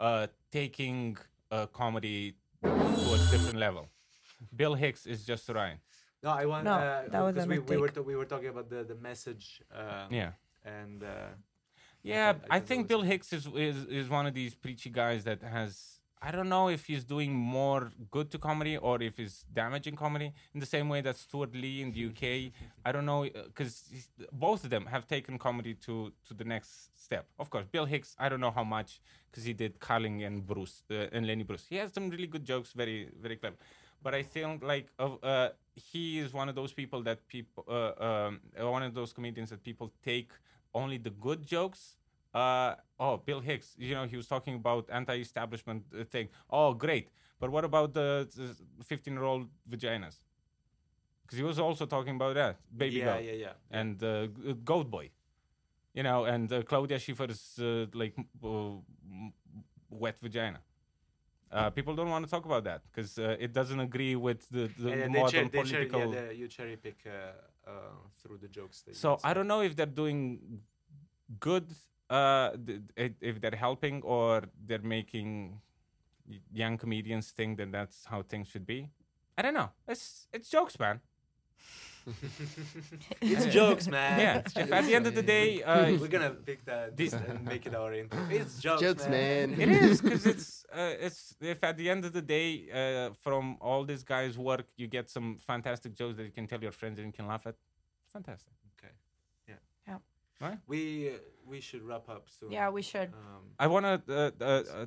uh, 0.00 0.26
taking 0.50 1.16
uh, 1.50 1.66
comedy 1.66 2.34
to 2.62 2.68
a 3.16 3.18
different 3.32 3.56
level 3.66 3.88
bill 4.54 4.74
hicks 4.74 5.06
is 5.06 5.24
just 5.24 5.48
ryan 5.48 5.78
no, 6.22 6.30
I 6.30 6.46
want. 6.46 6.64
No, 6.64 6.72
uh, 6.72 7.02
that 7.10 7.20
was 7.22 7.36
a 7.36 7.46
we, 7.46 7.58
we 7.60 7.76
were 7.76 7.86
mistake. 7.86 8.06
we 8.06 8.16
were 8.16 8.24
talking 8.24 8.48
about 8.48 8.68
the 8.68 8.82
the 8.82 8.96
message. 8.96 9.62
Uh, 9.72 10.06
yeah 10.10 10.32
And 10.64 11.04
uh, 11.04 11.28
Yeah, 12.02 12.32
can- 12.32 12.42
I 12.50 12.56
I, 12.56 12.60
think 12.60 12.88
Bill 12.88 13.02
Hicks 13.02 13.32
is, 13.32 13.46
is 13.54 13.76
is 14.00 14.08
one 14.08 14.26
of 14.26 14.34
these 14.34 14.54
preachy 14.54 14.90
guys 14.90 15.22
that 15.24 15.42
has. 15.42 15.95
I 16.26 16.32
don't 16.32 16.48
know 16.48 16.68
if 16.68 16.86
he's 16.86 17.04
doing 17.04 17.32
more 17.32 17.92
good 18.10 18.32
to 18.32 18.38
comedy 18.38 18.76
or 18.76 19.00
if 19.00 19.16
he's 19.16 19.44
damaging 19.54 19.94
comedy 19.94 20.32
in 20.54 20.58
the 20.58 20.66
same 20.66 20.88
way 20.88 21.00
that 21.02 21.16
Stewart 21.16 21.54
Lee 21.54 21.82
in 21.82 21.92
the 21.92 22.06
UK. 22.10 22.52
I 22.84 22.90
don't 22.90 23.06
know 23.06 23.28
because 23.50 23.84
both 24.32 24.64
of 24.64 24.70
them 24.70 24.86
have 24.86 25.06
taken 25.06 25.38
comedy 25.38 25.74
to 25.86 26.12
to 26.26 26.34
the 26.34 26.42
next 26.42 26.70
step. 27.04 27.24
Of 27.38 27.48
course, 27.48 27.66
Bill 27.70 27.86
Hicks. 27.86 28.16
I 28.18 28.28
don't 28.28 28.40
know 28.40 28.50
how 28.50 28.64
much 28.64 29.00
because 29.30 29.44
he 29.44 29.52
did 29.52 29.78
Carlin 29.78 30.20
and 30.22 30.44
Bruce 30.44 30.82
uh, 30.90 31.14
and 31.14 31.28
Lenny 31.28 31.44
Bruce. 31.44 31.64
He 31.70 31.76
has 31.76 31.92
some 31.92 32.10
really 32.10 32.26
good 32.26 32.44
jokes, 32.44 32.72
very 32.72 33.08
very 33.22 33.36
clever. 33.36 33.56
But 34.02 34.12
I 34.14 34.22
think 34.24 34.64
like 34.64 34.88
uh, 34.98 35.50
he 35.74 36.18
is 36.18 36.32
one 36.32 36.48
of 36.48 36.56
those 36.56 36.72
people 36.72 37.04
that 37.04 37.18
people 37.28 37.62
uh, 37.68 37.92
um, 38.08 38.40
uh, 38.60 38.68
one 38.68 38.82
of 38.82 38.94
those 38.94 39.12
comedians 39.12 39.50
that 39.50 39.62
people 39.62 39.92
take 40.04 40.30
only 40.74 40.98
the 40.98 41.10
good 41.10 41.46
jokes. 41.46 41.96
Uh, 42.36 42.74
oh, 43.00 43.16
Bill 43.16 43.40
Hicks, 43.40 43.74
you 43.78 43.94
know, 43.94 44.04
he 44.04 44.16
was 44.16 44.26
talking 44.26 44.56
about 44.56 44.90
anti-establishment 44.92 45.84
uh, 45.98 46.04
thing. 46.04 46.28
Oh, 46.50 46.74
great. 46.74 47.08
But 47.40 47.50
what 47.50 47.64
about 47.64 47.94
the 47.94 48.28
15-year-old 48.90 49.48
vaginas? 49.70 50.16
Because 51.22 51.38
he 51.38 51.44
was 51.44 51.58
also 51.58 51.86
talking 51.86 52.14
about 52.16 52.34
that, 52.34 52.56
baby 52.76 52.96
yeah, 52.96 53.04
girl 53.04 53.20
yeah, 53.20 53.32
yeah. 53.32 53.52
and 53.70 54.02
uh, 54.02 54.26
Goat 54.62 54.90
Boy, 54.90 55.10
you 55.94 56.02
know, 56.02 56.24
and 56.24 56.52
uh, 56.52 56.62
Claudia 56.62 56.98
Schiffer's 56.98 57.58
uh, 57.58 57.86
like 57.94 58.14
uh, 58.44 58.76
wet 59.90 60.20
vagina. 60.20 60.60
Uh, 61.50 61.70
people 61.70 61.96
don't 61.96 62.10
want 62.10 62.24
to 62.24 62.30
talk 62.30 62.44
about 62.44 62.64
that 62.64 62.82
because 62.90 63.18
uh, 63.18 63.36
it 63.40 63.52
doesn't 63.52 63.80
agree 63.80 64.14
with 64.14 64.48
the, 64.50 64.70
the 64.78 64.90
they, 64.90 65.08
modern 65.08 65.50
cher- 65.50 65.62
political. 65.62 66.14
yeah, 66.14 66.30
you 66.30 66.48
cherry 66.48 66.76
pick 66.76 66.98
uh, 67.06 67.70
uh, 67.70 67.72
through 68.22 68.38
the 68.38 68.48
jokes. 68.48 68.84
So. 68.92 69.18
I 69.24 69.32
don't 69.32 69.48
know 69.48 69.62
if 69.62 69.74
they're 69.74 69.86
doing 69.86 70.60
good, 71.40 71.66
uh, 72.10 72.50
th- 72.66 72.80
th- 72.96 73.12
if 73.20 73.40
they're 73.40 73.56
helping 73.56 74.02
or 74.02 74.44
they're 74.66 74.82
making 74.82 75.60
young 76.52 76.76
comedians 76.78 77.30
think 77.30 77.56
that 77.58 77.70
that's 77.72 78.04
how 78.06 78.22
things 78.22 78.48
should 78.48 78.66
be. 78.66 78.90
I 79.38 79.42
don't 79.42 79.54
know. 79.54 79.70
It's 79.88 80.26
it's 80.32 80.48
jokes, 80.48 80.78
man. 80.78 81.00
it's 83.20 83.46
jokes, 83.58 83.88
man. 83.88 84.20
yeah. 84.20 84.36
It's 84.38 84.52
If 84.56 84.68
jokes, 84.68 84.72
at 84.72 84.84
the 84.84 84.94
end 84.94 85.06
of 85.06 85.14
the 85.14 85.22
day, 85.22 85.62
uh, 85.62 85.90
we're 86.00 86.08
gonna 86.08 86.30
pick 86.30 86.64
that 86.64 86.96
This- 86.96 87.10
this 87.12 87.20
and 87.28 87.44
make 87.44 87.66
it 87.66 87.74
our 87.74 87.92
intro. 87.92 88.18
It's 88.30 88.60
jokes, 88.66 88.82
Jokes, 88.82 89.08
man. 89.08 89.60
It 89.60 89.68
is 89.68 90.00
because 90.00 90.24
it's 90.26 90.64
uh, 90.72 90.94
it's 91.06 91.34
if 91.40 91.62
at 91.64 91.76
the 91.76 91.90
end 91.90 92.04
of 92.04 92.12
the 92.12 92.22
day, 92.22 92.48
uh, 92.72 93.12
from 93.24 93.56
all 93.60 93.84
this 93.84 94.02
guy's 94.04 94.38
work, 94.38 94.66
you 94.76 94.86
get 94.86 95.10
some 95.10 95.36
fantastic 95.38 95.94
jokes 95.94 96.16
that 96.16 96.24
you 96.24 96.32
can 96.32 96.46
tell 96.46 96.62
your 96.62 96.72
friends 96.72 96.98
and 96.98 97.06
you 97.08 97.12
can 97.12 97.26
laugh 97.26 97.46
at. 97.46 97.56
Fantastic. 98.12 98.52
Okay. 98.78 98.92
Yeah. 99.48 99.54
Yeah. 99.88 99.98
Right? 100.40 100.58
We 100.66 101.10
uh, 101.10 101.12
we 101.46 101.60
should 101.60 101.82
wrap 101.82 102.08
up 102.08 102.24
soon. 102.28 102.50
Yeah, 102.52 102.68
we 102.70 102.82
should. 102.82 103.12
Um, 103.14 103.42
I 103.58 103.66
wanna 103.66 104.02
uh, 104.08 104.12
uh, 104.40 104.44
uh, 104.44 104.86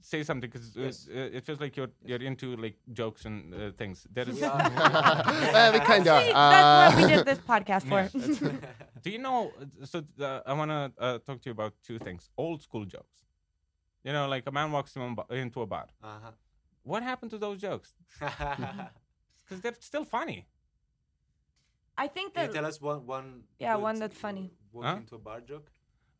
say 0.00 0.22
something 0.22 0.50
because 0.50 0.76
Yes. 0.76 1.08
uh, 1.08 1.36
it 1.36 1.44
feels 1.46 1.60
like 1.60 1.76
you're 1.76 1.92
you're 2.04 2.22
into 2.30 2.56
like 2.56 2.76
jokes 2.92 3.24
and 3.24 3.54
uh, 3.54 3.70
things. 3.78 4.06
There 4.12 4.28
is. 4.28 4.36
we 4.36 4.44
are- 4.44 4.58
well, 5.54 5.72
we 5.72 5.80
kind 5.80 6.06
of 6.06 6.22
See, 6.22 6.32
are. 6.32 6.50
that's 6.52 6.94
what 6.94 6.96
we 6.98 7.04
Uh, 7.04 7.16
did 7.16 7.26
this 7.32 7.38
podcast 7.52 7.84
for. 7.88 8.00
Yeah, 8.18 8.52
Do 9.04 9.10
you 9.10 9.18
know? 9.18 9.52
So 9.84 10.02
uh, 10.20 10.40
I 10.46 10.52
wanna 10.52 10.92
uh, 10.98 11.18
talk 11.26 11.40
to 11.42 11.46
you 11.48 11.52
about 11.52 11.72
two 11.82 11.98
things: 11.98 12.28
old 12.36 12.62
school 12.62 12.84
jokes. 12.84 13.16
You 14.04 14.12
know, 14.12 14.28
like 14.28 14.44
a 14.46 14.52
man 14.52 14.70
walks 14.72 14.94
into 15.30 15.62
a 15.62 15.66
bar. 15.66 15.86
uh-huh. 16.02 16.30
What 16.82 17.02
happened 17.02 17.30
to 17.30 17.38
those 17.38 17.58
jokes? 17.68 17.94
Because 18.20 19.60
they're 19.62 19.76
still 19.80 20.04
funny. 20.04 20.46
I 21.96 22.08
think 22.08 22.34
Can 22.34 22.42
you 22.42 22.48
that 22.48 22.54
tell 22.54 22.66
us 22.66 22.80
one 22.80 23.06
one? 23.06 23.44
Yeah, 23.58 23.76
one 23.76 23.98
that's 23.98 24.18
funny. 24.18 24.52
Walk 24.72 24.84
Huh? 24.84 24.96
into 24.96 25.14
a 25.14 25.18
bar 25.18 25.40
joke. 25.40 25.70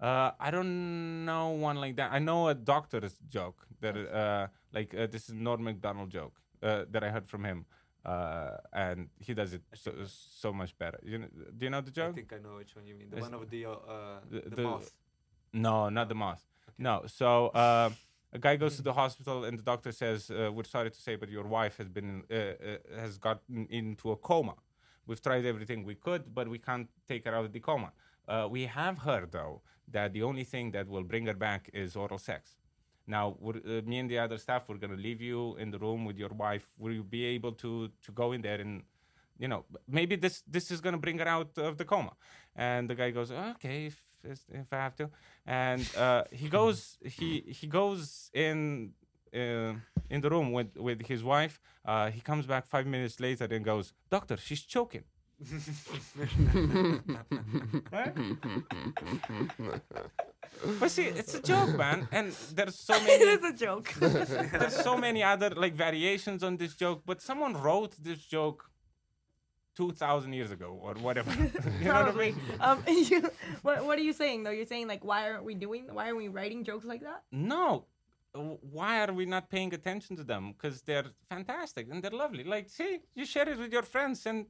Uh, 0.01 0.33
I 0.41 0.51
don't 0.51 1.25
know 1.25 1.51
one 1.51 1.77
like 1.77 1.97
that. 1.97 2.13
I 2.13 2.19
know 2.19 2.49
a 2.49 2.55
doctor's 2.55 3.17
joke 3.29 3.67
that 3.81 3.97
uh, 3.97 4.49
like 4.73 4.95
uh, 4.95 5.07
this 5.07 5.29
is 5.29 5.35
Norm 5.35 5.63
Macdonald 5.65 6.11
joke 6.11 6.35
uh, 6.63 6.85
that 6.91 7.03
I 7.05 7.11
heard 7.11 7.29
from 7.29 7.45
him, 7.45 7.65
uh, 8.05 8.57
and 8.73 9.09
he 9.21 9.35
does 9.35 9.53
it 9.55 9.63
so, 9.75 9.93
so 10.07 10.53
much 10.53 10.77
better. 10.79 10.99
You 11.03 11.19
know, 11.19 11.27
do 11.57 11.65
you 11.67 11.71
know 11.71 11.81
the 11.81 11.91
joke? 11.93 12.11
I 12.13 12.15
think 12.17 12.33
I 12.33 12.39
know 12.39 12.57
which 12.57 12.75
one 12.77 12.87
you 12.87 12.95
mean. 12.95 13.09
The 13.11 13.17
It's- 13.19 13.31
one 13.31 13.41
of 13.41 13.49
the 13.51 13.67
uh, 13.67 13.71
uh, 13.71 14.21
the- 14.31 14.41
the, 14.51 14.57
the- 14.57 14.63
moth. 14.63 14.93
No, 15.53 15.89
not 15.89 16.09
the 16.09 16.17
moth. 16.17 16.45
No. 16.77 17.05
So 17.07 17.49
uh, 17.49 17.91
a 18.33 18.39
guy 18.39 18.57
goes 18.57 18.75
to 18.77 18.83
the 18.91 18.93
hospital 18.93 19.45
and 19.45 19.57
the 19.59 19.63
doctor 19.63 19.93
says, 19.93 20.29
uh, 20.31 20.51
"We're 20.53 20.65
sorry 20.65 20.91
to 20.91 21.01
say, 21.01 21.15
but 21.17 21.29
your 21.31 21.45
wife 21.45 21.77
has 21.79 21.89
been 21.89 22.25
has 22.97 23.17
gotten 23.19 23.67
into 23.71 24.11
a 24.11 24.17
coma. 24.17 24.55
We've 25.07 25.23
tried 25.23 25.45
everything 25.47 25.85
we 25.85 25.95
could, 25.95 26.35
but 26.35 26.49
we 26.49 26.59
can't 26.59 26.89
take 27.07 27.27
her 27.27 27.35
out 27.35 27.45
of 27.45 27.53
the 27.53 27.61
coma. 27.61 27.93
Uh, 28.29 28.49
we 28.51 28.67
have 28.67 28.99
heard 28.99 29.33
though 29.33 29.61
that 29.89 30.13
the 30.13 30.23
only 30.23 30.45
thing 30.45 30.71
that 30.73 30.89
will 30.89 31.05
bring 31.05 31.27
her 31.27 31.35
back 31.35 31.71
is 31.73 31.97
oral 31.97 32.19
sex. 32.19 32.57
Now, 33.07 33.37
uh, 33.47 33.83
me 33.85 33.99
and 33.99 34.11
the 34.11 34.19
other 34.19 34.39
staff, 34.39 34.63
we're 34.69 34.79
gonna 34.79 34.97
leave 34.97 35.21
you 35.21 35.57
in 35.57 35.71
the 35.71 35.79
room 35.79 36.05
with 36.07 36.17
your 36.17 36.31
wife. 36.31 36.71
Will 36.79 36.93
you 36.93 37.05
be 37.05 37.25
able 37.27 37.53
to 37.53 37.91
to 38.03 38.13
go 38.13 38.33
in 38.33 38.43
there 38.43 38.61
and 38.61 38.83
you 39.39 39.49
know, 39.49 39.65
maybe 39.89 40.17
this 40.17 40.43
this 40.47 40.71
is 40.71 40.81
gonna 40.81 40.99
bring 40.99 41.19
her 41.19 41.29
out 41.29 41.59
of 41.59 41.77
the 41.77 41.85
coma. 41.85 42.13
And 42.57 42.89
the 42.89 42.95
guy 42.95 43.11
goes, 43.11 43.31
okay, 43.31 43.87
if 43.87 44.03
if 44.51 44.73
I 44.73 44.77
have 44.77 44.97
to. 44.97 45.11
And 45.47 45.89
uh, 45.97 46.25
he 46.31 46.49
goes 46.49 46.99
he 47.05 47.41
he 47.49 47.67
goes 47.67 48.31
in 48.33 48.93
uh, 49.35 49.75
in 50.11 50.21
the 50.21 50.31
room 50.31 50.53
with 50.53 50.77
with 50.77 51.07
his 51.07 51.23
wife. 51.23 51.61
Uh, 51.85 52.11
he 52.11 52.21
comes 52.21 52.47
back 52.47 52.67
five 52.67 52.87
minutes 52.87 53.21
later 53.21 53.47
and 53.51 53.65
goes, 53.65 53.93
doctor, 54.11 54.37
she's 54.37 54.63
choking. 54.63 55.05
Right? 57.93 58.15
but 60.79 60.91
see, 60.91 61.05
it's 61.05 61.35
a 61.35 61.43
joke, 61.43 61.77
man, 61.77 62.09
and 62.13 62.33
there's 62.55 62.79
so 62.79 62.95
many 63.07 63.25
is 63.25 63.45
a 63.45 63.53
joke. 63.53 63.93
there's 63.99 64.77
so 64.77 64.97
many 64.97 65.23
other 65.23 65.51
like 65.51 65.75
variations 65.75 66.43
on 66.43 66.57
this 66.57 66.75
joke, 66.75 67.03
but 67.05 67.21
someone 67.21 67.55
wrote 67.55 67.97
this 68.03 68.19
joke 68.19 68.71
two 69.77 69.93
thousand 69.93 70.33
years 70.33 70.51
ago 70.51 70.79
or 70.81 70.95
whatever. 70.95 71.31
you 71.81 71.87
know 71.87 72.05
what 72.05 72.15
I 72.15 72.19
mean? 72.19 72.41
Um, 72.61 72.83
you, 72.87 73.31
what 73.63 73.85
What 73.85 73.99
are 73.99 74.03
you 74.03 74.13
saying 74.13 74.45
though? 74.45 74.51
You're 74.51 74.67
saying 74.67 74.89
like, 74.89 75.05
why 75.05 75.31
aren't 75.31 75.45
we 75.45 75.55
doing? 75.55 75.87
Why 75.93 76.07
aren't 76.07 76.19
we 76.19 76.29
writing 76.29 76.65
jokes 76.65 76.85
like 76.85 77.03
that? 77.03 77.23
No. 77.33 77.87
Why 78.33 79.05
are 79.05 79.13
we 79.13 79.27
not 79.27 79.49
paying 79.49 79.73
attention 79.75 80.17
to 80.17 80.25
them? 80.25 80.53
Because 80.53 80.83
they're 80.83 81.07
fantastic 81.31 81.87
and 81.91 82.03
they're 82.03 82.11
lovely. 82.11 82.43
Like, 82.43 82.69
see, 82.69 82.99
you 83.15 83.25
share 83.25 83.49
it 83.49 83.59
with 83.59 83.73
your 83.73 83.83
friends 83.83 84.27
and 84.27 84.47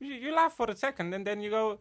you, 0.00 0.14
you 0.14 0.30
laugh 0.34 0.54
for 0.56 0.66
a 0.70 0.76
second 0.76 1.12
and 1.14 1.26
then 1.26 1.40
you 1.40 1.50
go, 1.50 1.78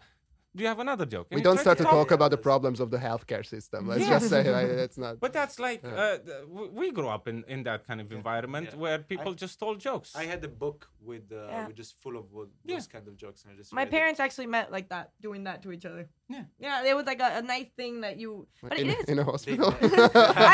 Do 0.55 0.63
you 0.63 0.69
have 0.73 0.79
another 0.87 1.05
joke? 1.15 1.27
We 1.29 1.35
And 1.35 1.39
you 1.41 1.43
don't 1.49 1.59
start 1.65 1.77
to 1.77 1.83
talk- 1.83 1.93
talk 1.99 2.11
about 2.17 2.31
the 2.35 2.41
problems 2.49 2.79
of 2.79 2.87
the 2.89 2.97
healthcare 3.07 3.45
system. 3.55 3.79
Let's 3.91 4.01
Yeah. 4.01 4.13
just 4.17 4.29
say 4.33 4.43
like, 4.57 4.69
it's 4.85 4.97
not. 4.97 5.13
But 5.25 5.31
that's 5.39 5.57
like 5.67 5.81
Yeah. 5.83 6.17
uh, 6.25 6.77
we 6.79 6.85
grew 6.97 7.09
up 7.15 7.23
in, 7.31 7.37
in 7.53 7.59
that 7.69 7.81
kind 7.89 7.99
of 8.03 8.07
environment 8.19 8.67
Yeah. 8.71 8.79
where 8.83 8.97
people 9.13 9.31
just 9.45 9.55
told 9.63 9.75
jokes. 9.89 10.09
I 10.15 10.25
had 10.33 10.41
a 10.43 10.51
book 10.63 10.79
with, 11.09 11.25
uh, 11.31 11.35
Yeah. 11.53 11.67
with 11.67 11.77
just 11.83 11.93
full 12.03 12.15
of 12.21 12.25
what, 12.35 12.47
Yeah. 12.49 12.75
those 12.75 12.87
kind 12.95 13.05
of 13.09 13.13
jokes, 13.23 13.39
and 13.43 13.49
I 13.53 13.55
just 13.61 13.69
My 13.71 13.81
read 13.81 13.89
it. 13.89 13.97
parents 13.97 14.19
actually 14.25 14.47
met 14.57 14.67
like 14.77 14.87
that, 14.95 15.05
doing 15.27 15.41
that 15.47 15.57
to 15.63 15.67
each 15.75 15.85
other. 15.91 16.03
Yeah. 16.35 16.45
Yeah, 16.65 16.89
it 16.89 16.95
was 16.99 17.05
like 17.11 17.21
a, 17.27 17.29
a 17.41 17.43
nice 17.55 17.69
thing 17.79 17.93
that 18.05 18.15
you. 18.21 18.31
But 18.63 18.79
in, 18.79 18.89
it 18.89 18.97
is. 19.01 19.05
in 19.13 19.17
a 19.19 19.25
hospital. 19.31 19.69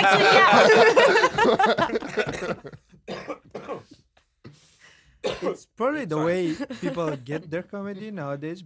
Actually, 0.01 0.31
yeah. 0.37 0.53
it's 5.23 5.65
probably 5.77 6.05
the 6.05 6.17
way 6.17 6.53
people 6.81 7.15
get 7.17 7.49
their 7.49 7.63
comedy 7.63 8.11
nowadays. 8.11 8.63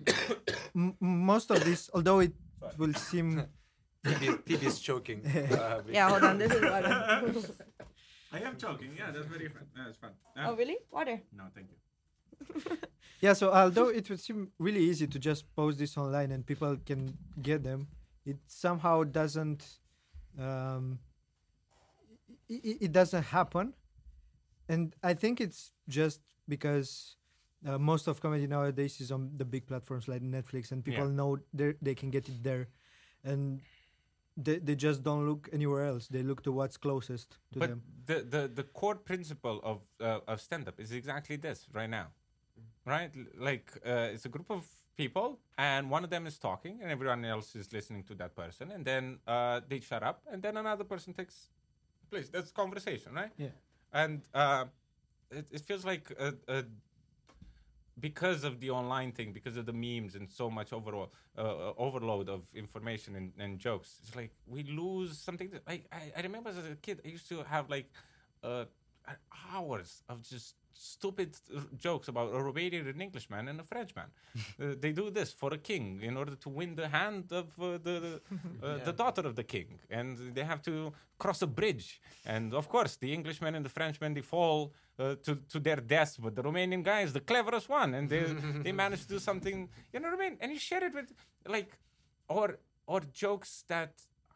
M- 0.76 0.96
most 1.00 1.52
of 1.52 1.64
this, 1.64 1.90
although 1.94 2.20
it 2.20 2.34
will 2.78 2.94
seem 2.94 3.44
TB, 4.06 4.44
TB 4.44 4.64
is 4.64 4.80
choking. 4.80 5.22
Uh, 5.52 5.82
yeah, 5.90 6.10
hold 6.10 6.24
on. 6.24 6.38
This 6.38 6.52
is 6.52 6.62
water. 6.62 7.44
I 8.32 8.40
am 8.40 8.58
joking. 8.58 8.92
Yeah, 8.98 9.12
that's 9.12 9.26
very 9.28 9.48
fun. 9.50 9.66
That's 9.76 9.98
fun. 9.98 10.12
oh, 10.38 10.56
really? 10.56 10.78
Water. 10.92 11.22
No, 11.36 11.46
thank 11.56 11.68
you. 11.72 12.78
yeah. 13.22 13.34
So 13.34 13.52
although 13.52 13.90
it 13.90 14.10
would 14.10 14.20
seem 14.20 14.52
really 14.60 14.82
easy 14.82 15.08
to 15.08 15.20
just 15.20 15.46
post 15.56 15.80
this 15.80 15.98
online 15.98 16.32
and 16.32 16.46
people 16.46 16.78
can 16.86 17.18
get 17.42 17.64
them, 17.64 17.88
it 18.26 18.38
somehow 18.48 19.04
doesn't. 19.04 19.66
Um, 20.40 21.00
it, 22.50 22.78
it 22.82 22.92
doesn't 22.92 23.24
happen, 23.24 23.74
and 24.70 24.96
I 25.04 25.14
think 25.16 25.42
it's 25.42 25.74
just 25.90 26.22
because 26.48 27.16
uh, 27.68 27.78
most 27.78 28.08
of 28.08 28.22
comedy 28.22 28.48
nowadays 28.48 29.02
is 29.02 29.12
on 29.12 29.32
the 29.38 29.46
big 29.46 29.68
platforms 29.68 30.08
like 30.08 30.22
Netflix, 30.22 30.72
and 30.72 30.84
people 30.84 31.06
Yeah. 31.06 31.16
know 31.20 31.38
they 31.54 31.74
they 31.82 31.96
can 31.96 32.10
get 32.12 32.28
it 32.30 32.44
there, 32.44 32.68
and 33.24 33.62
they 34.38 34.60
they 34.60 34.76
just 34.76 35.04
don't 35.04 35.26
look 35.28 35.50
anywhere 35.54 35.86
else. 35.86 36.08
They 36.08 36.24
look 36.24 36.42
to 36.44 36.52
what's 36.52 36.78
closest 36.78 37.38
to 37.54 37.60
But 37.60 37.70
them. 37.70 37.82
the, 38.06 38.20
the, 38.22 38.48
the 38.48 38.64
core 38.64 38.96
principle 38.96 39.60
of 39.64 39.82
uh, 40.00 40.20
of 40.28 40.42
stand 40.42 40.68
up 40.68 40.80
is 40.80 40.92
exactly 40.92 41.38
this 41.38 41.68
right 41.74 41.90
now, 41.90 42.08
right? 42.86 43.12
Like 43.38 43.72
uh, 43.86 44.14
it's 44.14 44.26
a 44.26 44.30
group 44.30 44.50
of 44.50 44.66
people, 44.98 45.40
and 45.58 45.90
one 45.90 46.04
of 46.04 46.10
them 46.10 46.26
is 46.28 46.38
talking, 46.38 46.80
and 46.82 46.92
everyone 46.92 47.26
else 47.26 47.56
is 47.56 47.72
listening 47.74 48.04
to 48.04 48.16
that 48.16 48.36
person, 48.36 48.72
and 48.72 48.86
then 48.86 49.20
uh, 49.28 49.62
they 49.68 49.80
shut 49.80 50.04
up, 50.04 50.22
and 50.32 50.42
then 50.42 50.58
another 50.58 50.84
person 50.84 51.14
takes 51.14 51.50
place. 52.10 52.30
That's 52.30 52.52
conversation, 52.52 53.14
right? 53.14 53.32
Yeah. 53.38 53.54
And 53.94 54.22
uh, 54.34 54.66
it, 55.32 55.48
it 55.52 55.62
feels 55.62 55.86
like 55.86 56.12
a, 56.20 56.34
a 56.48 56.64
because 58.00 58.44
of 58.44 58.60
the 58.60 58.70
online 58.70 59.12
thing, 59.12 59.34
because 59.34 59.58
of 59.58 59.66
the 59.66 59.74
memes 59.74 60.16
and 60.16 60.30
so 60.30 60.50
much 60.50 60.72
overall 60.72 61.12
uh, 61.38 61.42
uh, 61.42 61.74
overload 61.78 62.30
of 62.30 62.42
information 62.54 63.16
and, 63.16 63.32
and 63.40 63.60
jokes, 63.60 63.98
it's 64.04 64.16
like 64.16 64.32
we 64.46 64.64
lose 64.64 65.18
something. 65.18 65.50
That, 65.50 65.68
like 65.68 65.86
I, 65.92 66.12
I 66.16 66.22
remember 66.22 66.50
as 66.50 66.58
a 66.58 66.76
kid, 66.76 67.02
I 67.04 67.08
used 67.08 67.28
to 67.30 67.44
have 67.44 67.70
like 67.70 67.90
uh, 68.44 68.66
hours 69.52 70.04
of 70.10 70.22
just 70.22 70.56
stupid 70.74 71.36
jokes 71.76 72.08
about 72.08 72.30
a 72.34 72.38
Romanian 72.38 72.88
an 72.88 73.02
Englishman 73.02 73.48
and 73.48 73.60
a 73.60 73.64
Frenchman. 73.64 74.06
uh, 74.62 74.76
they 74.80 74.92
do 74.92 75.10
this 75.10 75.34
for 75.34 75.52
a 75.54 75.58
king 75.58 76.00
in 76.04 76.16
order 76.16 76.36
to 76.36 76.50
win 76.50 76.76
the 76.76 76.88
hand 76.88 77.32
of 77.32 77.48
uh, 77.60 77.80
the 77.82 78.22
uh, 78.62 78.78
the 78.86 78.94
daughter 78.94 79.22
of 79.22 79.36
the 79.36 79.44
king, 79.44 79.80
and 79.90 80.36
they 80.36 80.44
have 80.44 80.62
to 80.62 80.94
cross 81.18 81.42
a 81.42 81.48
bridge. 81.48 82.00
And 82.26 82.54
of 82.54 82.70
course, 82.70 82.96
the 82.98 83.12
Englishman 83.12 83.56
and 83.56 83.66
the 83.66 83.70
Frenchman 83.70 84.14
they 84.14 84.22
fall 84.22 84.74
uh, 85.00 85.16
to 85.26 85.36
to 85.52 85.60
their 85.60 85.78
deaths, 85.78 86.18
but 86.18 86.36
the 86.36 86.44
Romanian 86.44 86.84
guy 86.84 87.02
is 87.02 87.14
the 87.14 87.20
cleverest 87.20 87.70
one, 87.70 87.94
and 87.94 88.10
they 88.10 88.24
they 88.66 88.72
manage 88.72 89.02
to 89.04 89.08
do 89.08 89.20
something. 89.20 89.70
You 89.94 90.00
know 90.00 90.10
what 90.10 90.20
I 90.20 90.30
mean? 90.30 90.38
And 90.42 90.52
you 90.52 90.60
share 90.60 90.84
it 90.84 90.94
with 90.94 91.14
like 91.48 91.78
or 92.30 92.58
or 92.88 93.02
jokes 93.12 93.64
that 93.68 93.94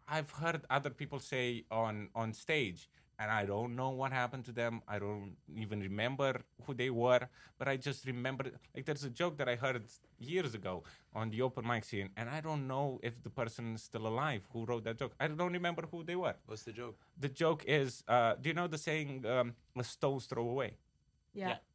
I've 0.07 0.31
heard 0.31 0.61
other 0.69 0.89
people 0.89 1.19
say 1.19 1.65
on 1.71 2.09
on 2.15 2.33
stage 2.33 2.89
and 3.21 3.29
I 3.29 3.45
don't 3.45 3.75
know 3.75 3.89
what 3.89 4.11
happened 4.11 4.45
to 4.45 4.51
them. 4.51 4.81
I 4.87 4.97
don't 4.97 5.35
even 5.55 5.79
remember 5.79 6.41
who 6.65 6.73
they 6.73 6.89
were, 6.89 7.21
but 7.59 7.67
I 7.67 7.77
just 7.77 8.05
remember 8.07 8.45
like 8.75 8.85
there's 8.85 9.03
a 9.03 9.09
joke 9.21 9.37
that 9.37 9.47
I 9.47 9.55
heard 9.55 9.83
years 10.19 10.55
ago 10.55 10.83
on 11.13 11.29
the 11.29 11.41
open 11.43 11.67
mic 11.67 11.83
scene 11.85 12.09
and 12.17 12.27
I 12.29 12.41
don't 12.41 12.67
know 12.67 12.99
if 13.03 13.21
the 13.21 13.29
person 13.29 13.75
is 13.75 13.83
still 13.83 14.07
alive 14.07 14.41
who 14.51 14.65
wrote 14.65 14.83
that 14.85 14.97
joke. 14.97 15.13
I 15.19 15.27
don't 15.27 15.53
remember 15.53 15.83
who 15.91 16.03
they 16.03 16.15
were. 16.15 16.35
What's 16.47 16.63
the 16.63 16.71
joke? 16.71 16.97
The 17.19 17.29
joke 17.29 17.63
is 17.67 18.03
uh, 18.07 18.33
do 18.41 18.49
you 18.49 18.55
know 18.55 18.67
the 18.67 18.79
saying 18.79 19.25
um, 19.27 19.53
a 19.77 19.83
stone's 19.83 20.25
throw 20.25 20.49
away? 20.49 20.77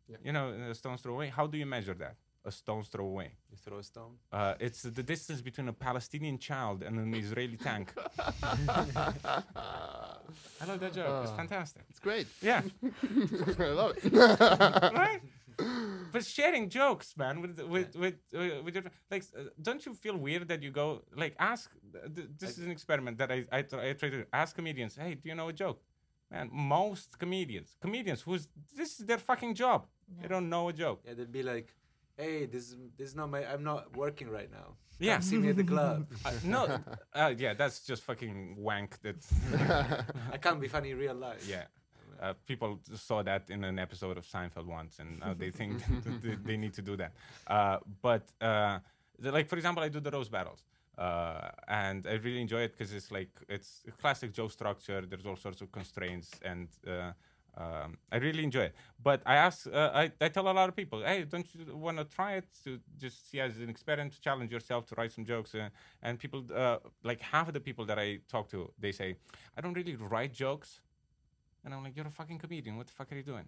Yeah. 0.08 0.16
You 0.24 0.32
know, 0.32 0.50
a 0.70 0.74
stone's 0.74 1.00
throw 1.00 1.14
away. 1.14 1.28
How 1.28 1.46
do 1.46 1.56
you 1.58 1.66
measure 1.66 1.94
that? 1.94 2.16
A 2.46 2.52
stone's 2.52 2.88
throw 2.88 3.06
away. 3.06 3.30
You 3.50 3.56
throw 3.64 3.78
a 3.78 3.82
stone. 3.82 4.14
Uh, 4.32 4.54
it's 4.60 4.82
the 4.82 5.02
distance 5.02 5.40
between 5.40 5.68
a 5.68 5.72
Palestinian 5.72 6.38
child 6.38 6.84
and 6.86 6.96
an 6.98 7.12
Israeli 7.14 7.56
tank. 7.56 7.92
I 10.60 10.64
love 10.68 10.80
that 10.80 10.92
joke. 10.94 11.24
It's 11.24 11.32
fantastic. 11.32 11.82
It's 11.90 11.98
great. 11.98 12.26
Yeah, 12.40 12.62
I 13.58 13.66
love 13.80 13.92
it. 13.96 14.12
right. 15.04 15.20
But 16.12 16.24
sharing 16.24 16.68
jokes, 16.68 17.16
man, 17.16 17.40
with 17.42 17.60
with 17.74 17.96
with 17.96 18.14
uh, 18.34 18.62
with 18.64 18.74
your, 18.76 18.84
like, 19.10 19.24
uh, 19.36 19.44
don't 19.60 19.84
you 19.86 19.92
feel 19.94 20.16
weird 20.16 20.46
that 20.48 20.62
you 20.62 20.70
go 20.70 21.02
like 21.16 21.34
ask? 21.38 21.70
Uh, 21.74 22.08
th- 22.14 22.28
this 22.38 22.58
is 22.58 22.64
an 22.64 22.70
experiment 22.70 23.18
that 23.18 23.30
I 23.32 23.38
I, 23.50 23.62
tr- 23.62 23.80
I 23.80 23.92
try 23.94 24.10
to 24.10 24.24
ask 24.32 24.54
comedians. 24.54 24.96
Hey, 24.96 25.14
do 25.14 25.28
you 25.30 25.34
know 25.34 25.48
a 25.48 25.52
joke? 25.52 25.80
Man, 26.30 26.48
most 26.52 27.18
comedians, 27.18 27.76
comedians 27.80 28.20
who's 28.22 28.48
this 28.76 28.90
is 29.00 29.06
their 29.06 29.18
fucking 29.18 29.54
job. 29.54 29.86
They 30.20 30.28
don't 30.28 30.48
know 30.48 30.68
a 30.68 30.72
joke. 30.72 31.00
Yeah, 31.04 31.14
they'd 31.14 31.32
be 31.32 31.42
like, 31.42 31.74
"Hey, 32.16 32.46
this 32.46 32.62
is 32.70 32.76
this 32.96 33.08
is 33.10 33.14
not 33.16 33.30
my. 33.30 33.44
I'm 33.52 33.62
not 33.64 33.96
working 33.96 34.28
right 34.30 34.50
now. 34.50 34.76
Come 34.98 35.08
Yeah. 35.08 35.20
see 35.20 35.36
me 35.38 35.48
at 35.50 35.56
the 35.56 35.64
club. 35.64 36.06
Uh, 36.24 36.32
no, 36.44 36.78
uh, 37.14 37.34
yeah, 37.36 37.54
that's 37.54 37.80
just 37.86 38.02
fucking 38.02 38.56
wank. 38.58 38.98
That 39.02 39.16
I 40.32 40.38
can't 40.38 40.60
be 40.60 40.68
funny 40.68 40.90
in 40.90 40.98
real 40.98 41.14
life. 41.14 41.46
yeah. 41.48 41.64
Uh, 42.18 42.32
people 42.46 42.80
saw 42.94 43.22
that 43.22 43.50
in 43.50 43.62
an 43.64 43.78
episode 43.78 44.16
of 44.16 44.24
Seinfeld 44.26 44.64
once, 44.66 44.98
and 45.00 45.20
now 45.20 45.34
they 45.34 45.50
think 45.50 45.82
they, 46.22 46.34
they 46.48 46.56
need 46.56 46.72
to 46.72 46.82
do 46.82 46.96
that. 46.96 47.12
Uh, 47.46 47.78
but 48.00 48.22
uh, 48.40 48.78
like, 49.20 49.46
for 49.48 49.56
example, 49.56 49.82
I 49.84 49.90
do 49.90 50.00
the 50.00 50.10
roast 50.10 50.30
battles, 50.30 50.64
uh, 50.96 51.50
and 51.68 52.06
I 52.06 52.14
really 52.14 52.40
enjoy 52.40 52.62
it 52.62 52.72
because 52.72 52.94
it's 52.94 53.10
like 53.10 53.28
it's 53.50 53.82
a 53.86 53.90
classic 53.92 54.32
Joe 54.32 54.48
structure. 54.48 55.02
There's 55.04 55.26
all 55.26 55.36
sorts 55.36 55.60
of 55.60 55.70
constraints, 55.70 56.30
and 56.42 56.68
uh, 56.88 57.12
um, 57.56 57.98
I 58.12 58.16
really 58.16 58.44
enjoy 58.44 58.64
it. 58.64 58.74
But 59.02 59.22
I 59.24 59.36
ask, 59.36 59.66
uh, 59.66 59.90
I, 59.94 60.12
I 60.20 60.28
tell 60.28 60.48
a 60.48 60.52
lot 60.52 60.68
of 60.68 60.76
people, 60.76 61.02
hey, 61.02 61.24
don't 61.24 61.46
you 61.54 61.76
want 61.76 61.98
to 61.98 62.04
try 62.04 62.34
it 62.34 62.46
to 62.64 62.78
just 62.98 63.30
see 63.30 63.40
as 63.40 63.56
an 63.58 63.70
experiment 63.70 64.12
to 64.14 64.20
challenge 64.20 64.50
yourself 64.52 64.86
to 64.86 64.94
write 64.96 65.12
some 65.12 65.24
jokes? 65.24 65.54
Uh, 65.54 65.68
and 66.02 66.18
people, 66.18 66.44
uh, 66.54 66.78
like 67.02 67.20
half 67.20 67.48
of 67.48 67.54
the 67.54 67.60
people 67.60 67.84
that 67.86 67.98
I 67.98 68.18
talk 68.28 68.48
to, 68.50 68.70
they 68.78 68.92
say, 68.92 69.16
I 69.56 69.60
don't 69.60 69.74
really 69.74 69.96
write 69.96 70.32
jokes. 70.34 70.80
And 71.64 71.72
I'm 71.74 71.82
like, 71.82 71.96
you're 71.96 72.06
a 72.06 72.10
fucking 72.10 72.38
comedian. 72.38 72.76
What 72.76 72.86
the 72.86 72.92
fuck 72.92 73.10
are 73.12 73.16
you 73.16 73.22
doing? 73.22 73.46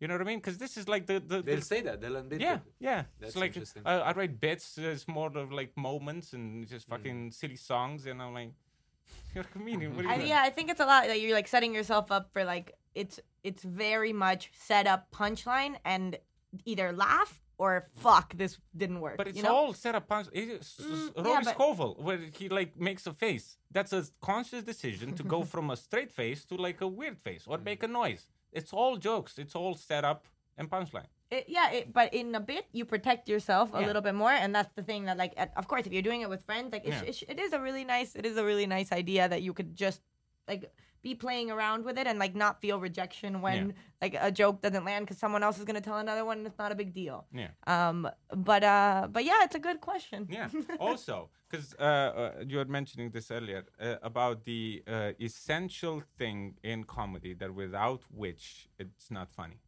You 0.00 0.08
know 0.08 0.14
what 0.14 0.22
I 0.22 0.24
mean? 0.24 0.38
Because 0.38 0.58
this 0.58 0.76
is 0.76 0.88
like 0.88 1.06
the 1.06 1.20
the, 1.20 1.40
They'll 1.40 1.56
the 1.56 1.62
say 1.62 1.82
that. 1.82 2.00
They'll 2.00 2.16
admit 2.16 2.40
yeah 2.40 2.54
it. 2.54 2.60
yeah. 2.80 3.04
That's 3.20 3.34
it's 3.34 3.36
like 3.36 3.50
interesting. 3.50 3.82
uh, 3.86 4.02
I 4.04 4.12
write 4.12 4.40
bits. 4.40 4.76
It's 4.76 5.06
more 5.06 5.30
of 5.36 5.52
like 5.52 5.76
moments 5.76 6.32
and 6.32 6.66
just 6.66 6.88
fucking 6.88 7.30
silly 7.30 7.54
songs. 7.54 8.06
And 8.06 8.20
I'm 8.20 8.34
like, 8.34 8.50
you're 9.34 9.44
a 9.44 9.46
comedian. 9.46 9.94
What 9.94 10.04
are 10.04 10.08
you 10.08 10.14
I, 10.14 10.16
doing? 10.16 10.28
yeah, 10.30 10.42
I 10.42 10.50
think 10.50 10.68
it's 10.70 10.80
a 10.80 10.86
lot 10.86 11.06
that 11.06 11.20
you're 11.20 11.32
like 11.34 11.46
setting 11.46 11.72
yourself 11.74 12.10
up 12.10 12.32
for 12.32 12.42
like 12.44 12.74
it's 12.94 13.20
it's 13.42 13.62
very 13.62 14.12
much 14.12 14.50
set 14.54 14.86
up 14.86 15.10
punchline 15.10 15.76
and 15.84 16.18
either 16.64 16.92
laugh 16.92 17.40
or 17.58 17.88
fuck 17.94 18.34
this 18.36 18.58
didn't 18.76 19.00
work. 19.00 19.16
But 19.16 19.28
it's 19.28 19.36
you 19.36 19.42
know? 19.44 19.54
all 19.54 19.72
set 19.74 19.94
up. 19.94 20.08
Punch. 20.08 20.28
It 20.32 20.48
is, 20.48 20.80
Mm, 20.80 21.16
Rory 21.24 21.28
yeah, 21.30 21.40
but- 21.44 21.54
Scovel, 21.54 21.96
where 22.00 22.18
he 22.38 22.48
like 22.48 22.78
makes 22.78 23.06
a 23.06 23.12
face. 23.12 23.56
That's 23.70 23.92
a 23.92 24.04
conscious 24.20 24.62
decision 24.64 25.14
to 25.14 25.22
go 25.22 25.42
from 25.52 25.70
a 25.70 25.76
straight 25.76 26.10
face 26.10 26.44
to 26.46 26.54
like 26.56 26.80
a 26.80 26.88
weird 26.88 27.18
face 27.18 27.44
or 27.46 27.58
make 27.58 27.82
a 27.82 27.88
noise. 27.88 28.26
It's 28.52 28.72
all 28.72 28.96
jokes. 28.96 29.38
It's 29.38 29.54
all 29.54 29.74
set 29.74 30.04
up 30.04 30.26
and 30.58 30.68
punchline. 30.70 31.06
It, 31.30 31.44
yeah, 31.48 31.70
it, 31.72 31.92
but 31.94 32.12
in 32.12 32.34
a 32.34 32.40
bit 32.40 32.66
you 32.72 32.84
protect 32.84 33.26
yourself 33.28 33.70
a 33.72 33.80
Yeah. 33.80 33.86
little 33.86 34.02
bit 34.02 34.14
more, 34.14 34.30
and 34.32 34.54
that's 34.54 34.70
the 34.74 34.82
thing 34.82 35.06
that 35.06 35.16
like, 35.16 35.32
at, 35.38 35.52
of 35.56 35.66
course, 35.66 35.86
if 35.86 35.92
you're 35.92 36.02
doing 36.02 36.20
it 36.20 36.28
with 36.28 36.42
friends, 36.44 36.72
like 36.72 36.84
it's, 36.84 36.96
Yeah. 36.96 37.08
it's, 37.08 37.22
it 37.22 37.38
is 37.40 37.52
a 37.54 37.60
really 37.60 37.84
nice, 37.84 38.14
it 38.14 38.26
is 38.26 38.36
a 38.36 38.44
really 38.44 38.66
nice 38.66 38.92
idea 38.92 39.28
that 39.28 39.40
you 39.40 39.54
could 39.54 39.74
just 39.74 40.00
like 40.46 40.70
be 41.02 41.14
playing 41.14 41.50
around 41.50 41.84
with 41.84 41.98
it 41.98 42.06
and 42.06 42.18
like 42.18 42.34
not 42.34 42.60
feel 42.60 42.78
rejection 42.80 43.40
when 43.42 43.66
Yeah. 43.68 43.72
like 44.00 44.14
a 44.28 44.30
joke 44.30 44.62
doesn't 44.62 44.84
land 44.84 45.04
because 45.04 45.18
someone 45.18 45.42
else 45.42 45.58
is 45.58 45.64
gonna 45.64 45.80
tell 45.80 45.98
another 45.98 46.24
one 46.24 46.38
and 46.38 46.46
it's 46.46 46.58
not 46.58 46.70
a 46.72 46.74
big 46.74 46.94
deal. 46.94 47.26
Yeah. 47.32 47.50
Um, 47.66 48.08
but 48.50 48.62
uh, 48.64 49.08
but 49.10 49.24
yeah, 49.24 49.42
it's 49.42 49.56
a 49.56 49.58
good 49.68 49.80
question. 49.80 50.28
Yeah. 50.30 50.48
also, 50.80 51.30
because 51.48 51.74
uh, 51.78 51.82
uh, 51.82 52.32
you 52.46 52.56
were 52.58 52.64
mentioning 52.78 53.10
this 53.10 53.30
earlier 53.30 53.64
uh, 53.80 53.96
about 54.02 54.44
the 54.44 54.82
uh, 54.86 55.12
essential 55.20 56.02
thing 56.18 56.54
in 56.62 56.84
comedy 56.84 57.34
that 57.34 57.52
without 57.52 58.02
which 58.10 58.68
it's 58.78 59.10
not 59.10 59.28
funny. 59.30 59.60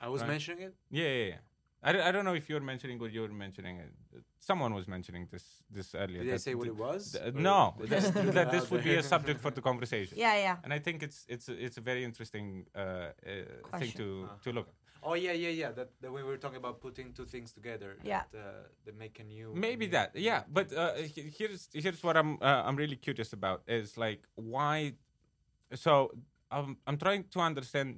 I 0.00 0.08
was 0.08 0.20
Right. 0.22 0.28
mentioning 0.30 0.62
it. 0.68 0.74
Yeah, 0.90 1.08
yeah, 1.08 1.24
yeah. 1.34 1.40
I, 1.82 1.92
don't- 1.92 2.02
I 2.08 2.10
don't 2.12 2.24
know 2.24 2.34
if 2.34 2.48
you're 2.50 2.60
mentioning 2.72 3.00
or 3.00 3.08
you 3.08 3.22
were 3.22 3.28
mentioning 3.46 3.78
it. 3.78 3.90
Someone 4.38 4.72
was 4.74 4.86
mentioning 4.86 5.26
this 5.32 5.44
this 5.76 5.94
earlier. 5.94 6.22
Did 6.22 6.28
I 6.28 6.32
that 6.32 6.40
say 6.42 6.54
what 6.54 6.64
th- 6.64 6.74
it 6.76 6.80
was? 6.88 7.02
th- 7.12 7.34
no, 7.34 7.74
that, 7.92 8.02
that 8.38 8.50
this 8.50 8.70
would 8.70 8.84
be 8.84 8.94
a 8.96 9.02
subject 9.02 9.40
for 9.40 9.50
the 9.50 9.60
conversation. 9.62 10.14
Yeah, 10.18 10.36
yeah. 10.46 10.56
And 10.64 10.72
I 10.72 10.78
think 10.86 11.02
it's 11.02 11.18
it's 11.34 11.48
a, 11.48 11.54
it's 11.66 11.78
a 11.78 11.84
very 11.90 12.02
interesting 12.04 12.46
uh, 12.74 12.80
uh, 12.80 13.10
thing 13.24 13.46
Question. 13.62 13.98
to 14.00 14.06
Ah. 14.28 14.36
to 14.44 14.50
look. 14.52 14.68
at. 14.68 14.74
Oh 15.02 15.14
yeah, 15.14 15.32
yeah, 15.44 15.48
yeah. 15.62 15.70
That, 15.78 15.88
that 16.02 16.12
we 16.12 16.22
were 16.22 16.36
talking 16.36 16.58
about 16.64 16.76
putting 16.80 17.14
two 17.14 17.24
things 17.24 17.52
together. 17.52 17.90
Yeah. 18.04 18.22
That, 18.32 18.38
uh, 18.38 18.42
that 18.84 18.94
make 18.98 19.18
a 19.22 19.24
new. 19.24 19.46
Maybe 19.54 19.86
new- 19.86 19.92
that, 19.96 20.08
yeah. 20.14 20.40
But 20.56 20.66
uh, 20.72 20.92
here's 21.38 21.68
here's 21.72 22.02
what 22.06 22.16
I'm 22.16 22.32
uh, 22.42 22.66
I'm 22.66 22.76
really 22.76 22.96
curious 23.06 23.32
about 23.32 23.60
is 23.66 23.96
like 23.96 24.20
why. 24.34 24.76
So 25.74 25.92
I'm 26.50 26.76
I'm 26.86 26.98
trying 26.98 27.24
to 27.34 27.40
understand 27.40 27.88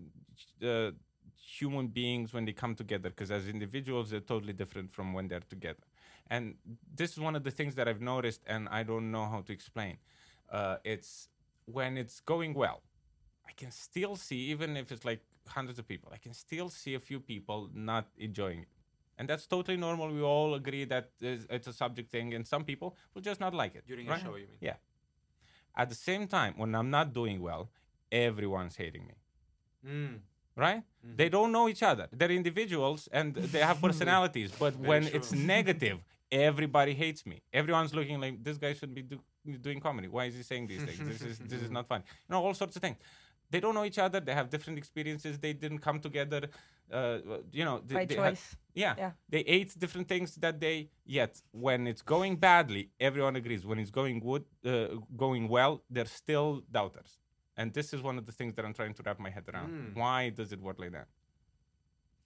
uh, 0.62 0.90
human 1.42 1.88
beings 1.88 2.32
when 2.32 2.44
they 2.44 2.52
come 2.52 2.74
together 2.74 3.10
because 3.10 3.30
as 3.30 3.48
individuals 3.48 4.10
they're 4.10 4.20
totally 4.20 4.52
different 4.52 4.92
from 4.92 5.12
when 5.12 5.28
they're 5.28 5.48
together, 5.48 5.84
and 6.30 6.54
this 6.94 7.12
is 7.12 7.18
one 7.18 7.36
of 7.36 7.44
the 7.44 7.50
things 7.50 7.74
that 7.74 7.88
I've 7.88 8.00
noticed 8.00 8.42
and 8.46 8.68
I 8.68 8.82
don't 8.82 9.10
know 9.10 9.26
how 9.26 9.40
to 9.42 9.52
explain. 9.52 9.98
Uh, 10.50 10.76
it's 10.84 11.28
when 11.66 11.96
it's 11.96 12.20
going 12.20 12.54
well, 12.54 12.82
I 13.46 13.52
can 13.52 13.70
still 13.70 14.16
see 14.16 14.38
even 14.52 14.76
if 14.76 14.92
it's 14.92 15.04
like 15.04 15.20
hundreds 15.46 15.78
of 15.78 15.86
people, 15.88 16.10
I 16.14 16.18
can 16.18 16.32
still 16.32 16.68
see 16.68 16.94
a 16.94 17.00
few 17.00 17.20
people 17.20 17.70
not 17.74 18.06
enjoying 18.16 18.60
it 18.60 18.68
and 19.18 19.28
that's 19.28 19.46
totally 19.46 19.76
normal. 19.76 20.12
We 20.12 20.22
all 20.22 20.54
agree 20.54 20.84
that 20.86 21.10
it's 21.20 21.66
a 21.66 21.72
subject 21.72 22.10
thing, 22.10 22.34
and 22.34 22.46
some 22.46 22.64
people 22.64 22.96
will 23.14 23.22
just 23.22 23.40
not 23.40 23.54
like 23.54 23.74
it. 23.74 23.84
During 23.86 24.06
right? 24.06 24.20
a 24.20 24.24
show, 24.24 24.34
you 24.34 24.48
mean? 24.48 24.58
Yeah. 24.60 24.76
At 25.76 25.88
the 25.88 25.94
same 25.94 26.26
time, 26.26 26.54
when 26.56 26.74
I'm 26.74 26.90
not 26.90 27.12
doing 27.12 27.40
well, 27.40 27.70
everyone's 28.10 28.76
hating 28.76 29.06
me. 29.06 29.14
Mm. 29.86 30.18
Right? 30.56 30.82
They 31.02 31.28
don't 31.28 31.50
know 31.52 31.68
each 31.68 31.82
other. 31.82 32.08
They're 32.12 32.30
individuals 32.30 33.08
and 33.12 33.34
they 33.34 33.60
have 33.60 33.80
personalities. 33.88 34.52
But 34.58 34.76
when 34.76 35.04
it's 35.04 35.32
negative, 35.32 35.98
everybody 36.30 36.94
hates 36.94 37.24
me. 37.26 37.42
Everyone's 37.52 37.94
looking 37.94 38.20
like 38.20 38.42
this 38.44 38.58
guy 38.58 38.72
shouldn't 38.74 38.94
be 38.94 39.02
do- 39.02 39.58
doing 39.60 39.80
comedy. 39.80 40.08
Why 40.08 40.26
is 40.26 40.34
he 40.36 40.42
saying 40.42 40.66
these 40.68 40.82
things? 40.82 40.98
This 40.98 41.22
is 41.22 41.38
this 41.38 41.62
is 41.62 41.70
not 41.78 41.86
fun. 41.88 42.02
You 42.28 42.32
know, 42.34 42.44
all 42.44 42.54
sorts 42.54 42.76
of 42.76 42.82
things. 42.82 42.96
They 43.50 43.60
don't 43.60 43.74
know 43.74 43.84
each 43.84 43.98
other. 43.98 44.18
They 44.20 44.32
have 44.34 44.48
different 44.48 44.78
experiences. 44.78 45.38
They 45.38 45.52
didn't 45.52 45.80
come 45.80 45.98
together. 46.00 46.40
Uh, 46.90 47.18
you 47.52 47.64
know, 47.64 47.80
they, 47.86 47.94
By 47.94 48.04
they 48.06 48.14
had- 48.16 48.34
choice. 48.34 48.56
yeah. 48.74 48.94
Yeah. 48.98 49.10
They 49.28 49.40
ate 49.40 49.78
different 49.78 50.08
things 50.08 50.34
that 50.36 50.58
day. 50.60 50.88
Yet 51.04 51.40
when 51.52 51.86
it's 51.86 52.02
going 52.02 52.36
badly, 52.36 52.90
everyone 53.00 53.36
agrees. 53.36 53.64
When 53.66 53.78
it's 53.78 53.90
going 53.90 54.20
good, 54.20 54.44
uh, 54.64 54.96
going 55.16 55.48
well, 55.48 55.82
they're 55.90 56.06
still 56.22 56.62
doubters. 56.70 57.18
And 57.56 57.72
this 57.72 57.92
is 57.92 58.00
one 58.02 58.16
of 58.18 58.24
the 58.26 58.32
things 58.32 58.54
that 58.54 58.64
I'm 58.64 58.72
trying 58.74 58.94
to 58.94 59.02
wrap 59.04 59.18
my 59.20 59.30
head 59.30 59.44
around. 59.52 59.70
Mm. 59.70 59.96
Why 59.96 60.30
does 60.30 60.52
it 60.52 60.60
work 60.60 60.78
like 60.78 60.92
that? 60.92 61.08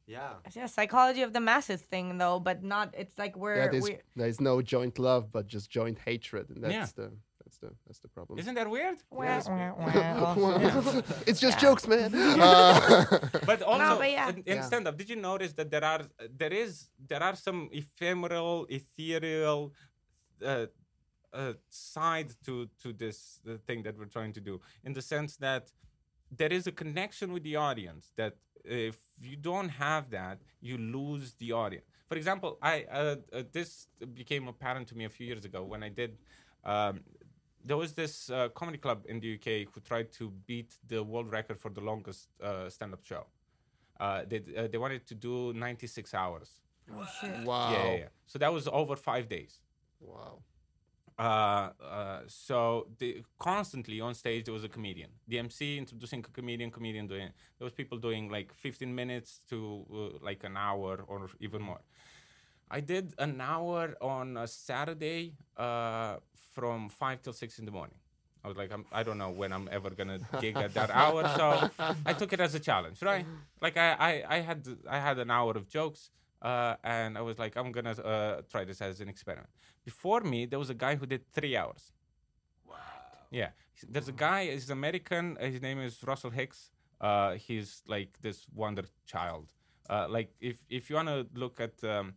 Yeah. 0.07 0.35
Yeah, 0.55 0.67
psychology 0.67 1.23
of 1.23 1.33
the 1.33 1.41
masses 1.41 1.83
thing 1.83 2.17
though, 2.19 2.39
but 2.39 2.63
not. 2.63 2.95
It's 2.97 3.19
like 3.19 3.37
we're 3.37 3.57
Yeah, 3.57 3.69
there's, 3.69 3.83
we 3.85 3.99
there's 4.15 4.41
no 4.41 4.63
joint 4.63 4.99
love, 5.01 5.33
but 5.33 5.49
just 5.49 5.69
joint 5.69 5.99
hatred, 6.05 6.49
and 6.51 6.63
that's 6.63 6.75
Yeah. 6.75 6.87
the 6.95 7.11
that's 7.45 7.59
the 7.59 7.71
that's 7.87 7.99
the 7.99 8.09
problem. 8.09 8.39
Isn't 8.39 8.55
that 8.55 8.71
weird? 8.71 8.99
Wah, 9.11 9.41
wah, 9.49 10.35
wah. 10.37 11.03
it's 11.27 11.41
just 11.41 11.59
jokes, 11.59 11.89
man. 11.89 12.11
Uh, 12.41 13.19
But 13.51 13.63
also 13.63 13.99
but 13.99 14.11
yeah. 14.11 14.29
in, 14.31 14.37
in 14.47 14.57
Yeah. 14.59 14.63
stand-up, 14.63 14.97
did 14.97 15.09
you 15.11 15.17
notice 15.17 15.53
that 15.55 15.71
there 15.73 15.85
are 15.85 16.03
there 16.43 16.53
is 16.53 16.89
there 17.11 17.23
are 17.23 17.35
some 17.35 17.69
ephemeral, 17.73 18.67
ethereal 18.71 19.73
uh, 20.45 20.67
uh, 21.33 21.53
side 21.69 22.35
to 22.45 22.69
to 22.83 22.93
this 22.93 23.41
uh, 23.49 23.57
thing 23.67 23.83
that 23.83 23.99
we're 23.99 24.07
trying 24.07 24.33
to 24.33 24.41
do, 24.41 24.61
in 24.85 24.93
the 24.93 25.03
sense 25.03 25.37
that 25.37 25.73
there 26.31 26.53
is 26.53 26.67
a 26.67 26.73
connection 26.73 27.33
with 27.33 27.43
the 27.43 27.57
audience. 27.57 28.13
That 28.17 28.37
if 28.65 28.97
you 29.21 29.37
don't 29.37 29.69
have 29.69 30.11
that, 30.11 30.41
you 30.61 30.79
lose 30.79 31.35
the 31.35 31.53
audience. 31.53 31.87
For 32.09 32.17
example, 32.17 32.59
I 32.63 32.85
uh, 32.91 33.17
uh, 33.33 33.43
this 33.53 33.89
became 34.15 34.49
apparent 34.49 34.89
to 34.89 34.97
me 34.97 35.05
a 35.05 35.09
few 35.09 35.27
years 35.27 35.45
ago 35.45 35.63
when 35.63 35.83
I 35.83 35.89
did. 35.89 36.19
Um, 36.65 37.01
there 37.65 37.77
was 37.77 37.93
this 37.93 38.31
uh, 38.31 38.49
comedy 38.51 38.79
club 38.79 39.05
in 39.09 39.19
the 39.19 39.35
UK 39.35 39.73
who 39.73 39.81
tried 39.81 40.13
to 40.13 40.31
beat 40.47 40.77
the 40.87 41.03
world 41.03 41.33
record 41.33 41.59
for 41.59 41.71
the 41.71 41.81
longest 41.81 42.29
uh, 42.41 42.69
stand-up 42.71 43.05
show. 43.05 43.27
Uh, 43.99 44.23
they 44.29 44.41
uh, 44.57 44.69
they 44.69 44.79
wanted 44.79 45.07
to 45.07 45.15
do 45.15 45.53
96 45.53 46.15
hours. 46.15 46.51
Oh, 46.95 47.05
shit. 47.21 47.45
wow. 47.45 47.73
Yeah, 47.73 47.85
yeah, 47.85 47.97
yeah. 47.97 48.09
So 48.27 48.39
that 48.39 48.53
was 48.53 48.69
over 48.69 48.95
five 48.95 49.29
days. 49.29 49.61
Wow. 50.01 50.43
Uh, 51.19 51.71
uh, 51.83 52.21
so 52.27 52.89
the, 52.99 53.23
constantly 53.39 54.01
on 54.01 54.15
stage 54.15 54.45
there 54.45 54.55
was 54.55 54.65
a 54.65 54.69
comedian. 54.69 55.11
The 55.29 55.39
MC 55.39 55.79
introducing 55.79 56.21
a 56.21 56.31
comedian, 56.31 56.71
comedian 56.71 57.07
doing. 57.07 57.31
There 57.59 57.65
was 57.65 57.73
people 57.73 57.99
doing 57.99 58.31
like 58.31 58.53
15 58.53 58.95
minutes 58.95 59.41
to 59.51 59.85
uh, 59.93 60.19
like 60.25 60.45
an 60.45 60.57
hour 60.57 61.05
or 61.07 61.31
even 61.41 61.63
more. 61.63 61.81
I 62.71 62.81
did 62.81 63.15
an 63.19 63.41
hour 63.41 63.95
on 64.01 64.37
a 64.37 64.47
Saturday 64.47 65.35
uh, 65.57 66.17
from 66.55 66.89
five 66.89 67.23
till 67.23 67.33
six 67.33 67.59
in 67.59 67.65
the 67.65 67.71
morning. 67.71 67.97
I 68.45 68.49
was 68.49 68.57
like, 68.57 68.73
I'm, 68.73 68.85
I 68.93 69.03
don't 69.03 69.19
know 69.19 69.31
when 69.31 69.53
I'm 69.53 69.69
ever 69.73 69.91
gonna 69.91 70.21
gig 70.41 70.57
at 70.57 70.75
that 70.75 70.91
hour, 70.91 71.29
so 71.37 71.71
I 72.07 72.13
took 72.13 72.33
it 72.33 72.41
as 72.41 72.55
a 72.55 72.61
challenge, 72.61 73.03
right? 73.03 73.25
Like 73.61 73.77
I, 73.77 73.93
I, 73.93 74.37
I 74.37 74.41
had, 74.41 74.69
I 74.89 74.99
had 75.01 75.19
an 75.19 75.31
hour 75.31 75.53
of 75.53 75.69
jokes, 75.69 76.11
uh, 76.43 76.75
and 76.85 77.17
I 77.19 77.21
was 77.23 77.39
like, 77.39 77.57
I'm 77.57 77.73
gonna 77.73 77.91
uh, 77.93 78.43
try 78.51 78.65
this 78.65 78.81
as 78.81 79.01
an 79.01 79.09
experiment. 79.09 79.49
Before 79.85 80.21
me, 80.21 80.47
there 80.47 80.59
was 80.59 80.71
a 80.71 80.75
guy 80.75 80.95
who 80.97 81.07
did 81.07 81.23
three 81.33 81.57
hours. 81.57 81.93
Wow. 82.65 82.77
Yeah, 83.31 83.51
there's 83.89 84.09
a 84.09 84.13
guy. 84.13 84.51
He's 84.51 84.71
American. 84.71 85.37
uh, 85.41 85.47
His 85.47 85.61
name 85.63 85.81
is 85.81 86.03
Russell 86.05 86.31
Hicks. 86.31 86.71
Uh, 87.01 87.33
he's 87.35 87.83
like 87.87 88.19
this 88.23 88.47
wonder 88.55 88.85
child. 89.07 89.53
Uh, 89.89 90.07
like 90.09 90.31
if 90.41 90.57
if 90.69 90.89
you 90.91 90.97
wanna 90.97 91.27
look 91.35 91.61
at 91.61 91.83
um, 91.85 92.15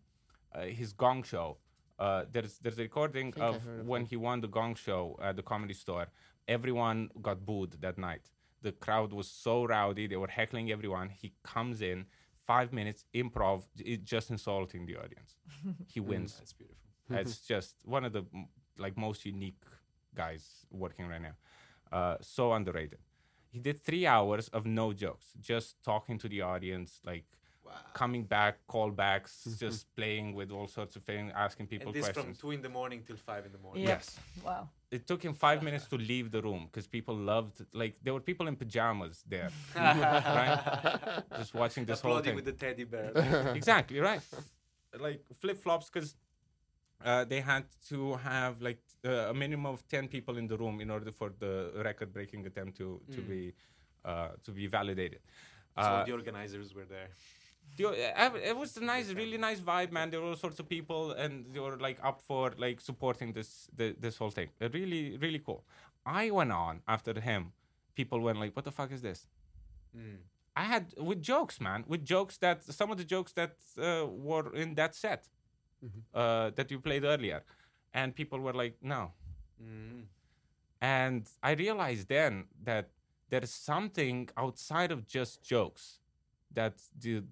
uh, 0.56 0.62
his 0.62 0.94
Gong 0.94 1.24
Show, 1.24 1.58
uh, 2.00 2.24
there's 2.32 2.58
there's 2.60 2.80
a 2.80 2.84
recording 2.84 3.34
of 3.42 3.56
of 3.56 3.88
when 3.88 4.06
he 4.06 4.16
won 4.16 4.42
the 4.42 4.48
Gong 4.48 4.76
Show 4.76 5.18
at 5.22 5.36
the 5.36 5.44
Comedy 5.44 5.74
Store. 5.74 6.08
Everyone 6.48 7.10
got 7.22 7.46
booed 7.46 7.74
that 7.82 7.98
night. 7.98 8.32
The 8.62 8.72
crowd 8.72 9.14
was 9.14 9.28
so 9.30 9.66
rowdy; 9.66 10.08
they 10.08 10.16
were 10.18 10.28
heckling 10.40 10.72
everyone. 10.72 11.10
He 11.10 11.34
comes 11.44 11.82
in, 11.82 12.06
five 12.50 12.70
minutes 12.80 13.02
improv, 13.14 13.58
it 13.78 14.00
just 14.14 14.28
insulting 14.36 14.84
the 14.90 14.96
audience. 15.04 15.32
He 15.94 16.00
wins. 16.12 16.32
That's 16.40 16.56
beautiful. 16.62 16.86
That's 17.16 17.36
just 17.54 17.74
one 17.96 18.04
of 18.08 18.12
the 18.18 18.24
like 18.86 18.96
most 18.98 19.26
unique 19.26 19.64
guys 20.16 20.44
working 20.84 21.06
right 21.12 21.24
now. 21.30 21.36
Uh, 21.98 22.16
so 22.22 22.44
underrated. 22.54 23.00
He 23.54 23.60
did 23.68 23.78
three 23.88 24.06
hours 24.16 24.46
of 24.58 24.66
no 24.66 24.94
jokes, 24.94 25.28
just 25.52 25.68
talking 25.84 26.18
to 26.24 26.28
the 26.34 26.42
audience, 26.54 26.92
like 27.12 27.26
coming 27.94 28.24
back, 28.24 28.60
callbacks, 28.68 29.60
just 29.60 29.94
playing 29.96 30.34
with 30.34 30.52
all 30.52 30.68
sorts 30.68 30.96
of 30.96 31.04
things, 31.04 31.32
asking 31.36 31.68
people 31.68 31.88
And 31.88 31.96
this 31.96 32.10
from 32.10 32.34
two 32.34 32.52
in 32.52 32.62
the 32.62 32.70
morning 32.70 33.04
till 33.06 33.18
five 33.18 33.46
in 33.46 33.52
the 33.52 33.58
morning. 33.58 33.84
Yeah. 33.84 33.90
Yes. 33.90 34.20
Wow. 34.44 34.70
It 34.92 35.06
took 35.06 35.24
him 35.24 35.34
five 35.34 35.62
minutes 35.62 35.86
to 35.88 35.98
leave 35.98 36.32
the 36.32 36.42
room 36.42 36.68
because 36.68 36.88
people 36.88 37.16
loved, 37.16 37.64
like, 37.74 37.96
there 38.04 38.14
were 38.14 38.20
people 38.32 38.48
in 38.48 38.56
pajamas 38.56 39.24
there, 39.28 39.50
right? 39.76 41.24
Just 41.38 41.54
watching 41.54 41.86
this 41.86 42.02
whole 42.02 42.20
thing. 42.22 42.36
with 42.36 42.46
the 42.46 42.54
teddy 42.54 42.86
bear. 42.86 43.12
exactly 43.56 44.00
right 44.00 44.22
like 45.00 45.24
flip 45.40 45.58
flops 45.62 45.90
because 45.90 46.16
uh, 47.06 47.24
they 47.26 47.40
had 47.40 47.66
to 47.88 48.16
have 48.16 48.62
like 48.62 48.82
uh, 49.06 49.30
a 49.30 49.34
minimum 49.34 49.68
of 49.68 49.88
10 49.88 50.08
people 50.08 50.38
in 50.38 50.48
the 50.48 50.58
room 50.58 50.82
in 50.82 50.90
order 50.90 51.12
for 51.12 51.32
the 51.40 51.72
record 51.84 52.12
breaking 52.12 52.46
attempt 52.48 52.76
to 52.78 53.00
to 53.14 53.22
be 53.22 53.54
uh, 54.04 54.30
to 54.44 54.52
be 54.52 54.66
validated 54.66 55.20
so 55.76 55.82
uh, 55.82 56.04
the 56.06 56.12
organizers 56.12 56.74
were 56.74 56.86
there. 56.86 57.10
Uh, 57.80 58.32
it 58.44 58.56
was 58.58 58.78
a 58.78 58.84
nice 58.84 59.12
really 59.14 59.38
nice 59.38 59.60
vibe 59.60 59.92
man. 59.92 60.10
There 60.10 60.22
were 60.22 60.28
all 60.30 60.36
sorts 60.36 60.60
of 60.60 60.68
people 60.68 61.12
and 61.12 61.46
they 61.54 61.60
were 61.60 61.78
like 61.78 62.00
up 62.04 62.22
for 62.22 62.54
like 62.58 62.82
supporting 62.82 63.34
this 63.34 63.70
the, 63.76 63.96
this 64.00 64.18
whole 64.18 64.32
thing. 64.32 64.50
Uh, 64.62 64.70
really 64.70 65.18
really 65.18 65.40
cool. 65.40 65.64
I 66.06 66.32
went 66.32 66.52
on 66.52 66.82
after 66.88 67.20
him. 67.20 67.54
People 67.96 68.20
went 68.22 68.40
like 68.40 68.56
what 68.56 68.66
the 68.66 68.72
fuck 68.72 68.92
is 68.92 69.02
this? 69.02 69.28
Mm. 69.96 70.18
I 70.56 70.64
had 70.64 70.94
with 70.98 71.22
jokes, 71.22 71.62
man, 71.62 71.84
with 71.88 72.04
jokes 72.04 72.38
that 72.38 72.64
some 72.64 72.92
of 72.92 72.98
the 72.98 73.04
jokes 73.06 73.34
that 73.34 73.56
uh, 73.78 74.06
were 74.08 74.54
in 74.54 74.76
that 74.76 74.96
set 74.96 75.28
uh, 76.14 76.52
that 76.56 76.72
you 76.72 76.80
played 76.80 77.04
earlier, 77.04 77.44
and 77.94 78.16
people 78.16 78.40
were 78.40 78.54
like, 78.54 78.78
"No," 78.82 79.12
Mm. 79.62 80.06
and 80.82 81.28
I 81.44 81.52
realized 81.52 82.08
then 82.08 82.46
that 82.64 82.90
there's 83.30 83.52
something 83.52 84.30
outside 84.38 84.92
of 84.92 85.08
just 85.08 85.44
jokes 85.44 86.00
that 86.54 86.76
the, 87.00 87.24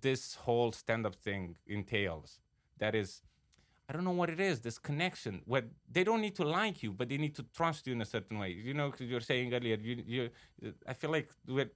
this 0.00 0.34
whole 0.34 0.72
stand-up 0.72 1.14
thing 1.16 1.56
entails. 1.66 2.40
That 2.78 2.94
is, 2.94 3.22
I 3.88 3.92
don't 3.92 4.04
know 4.04 4.10
what 4.12 4.30
it 4.30 4.40
is. 4.40 4.60
This 4.60 4.78
connection 4.78 5.42
where 5.44 5.64
they 5.90 6.02
don't 6.04 6.20
need 6.20 6.34
to 6.36 6.44
like 6.44 6.82
you, 6.82 6.92
but 6.92 7.08
they 7.08 7.18
need 7.18 7.34
to 7.36 7.44
trust 7.54 7.86
you 7.86 7.92
in 7.92 8.00
a 8.00 8.04
certain 8.06 8.38
way. 8.38 8.50
You 8.50 8.74
know, 8.74 8.90
'cause 8.90 9.02
you 9.02 9.14
were 9.14 9.20
saying 9.20 9.52
earlier, 9.52 9.76
you, 9.76 10.02
you, 10.06 10.30
I 10.86 10.94
feel 10.94 11.10
like 11.10 11.28
we're 11.46 11.70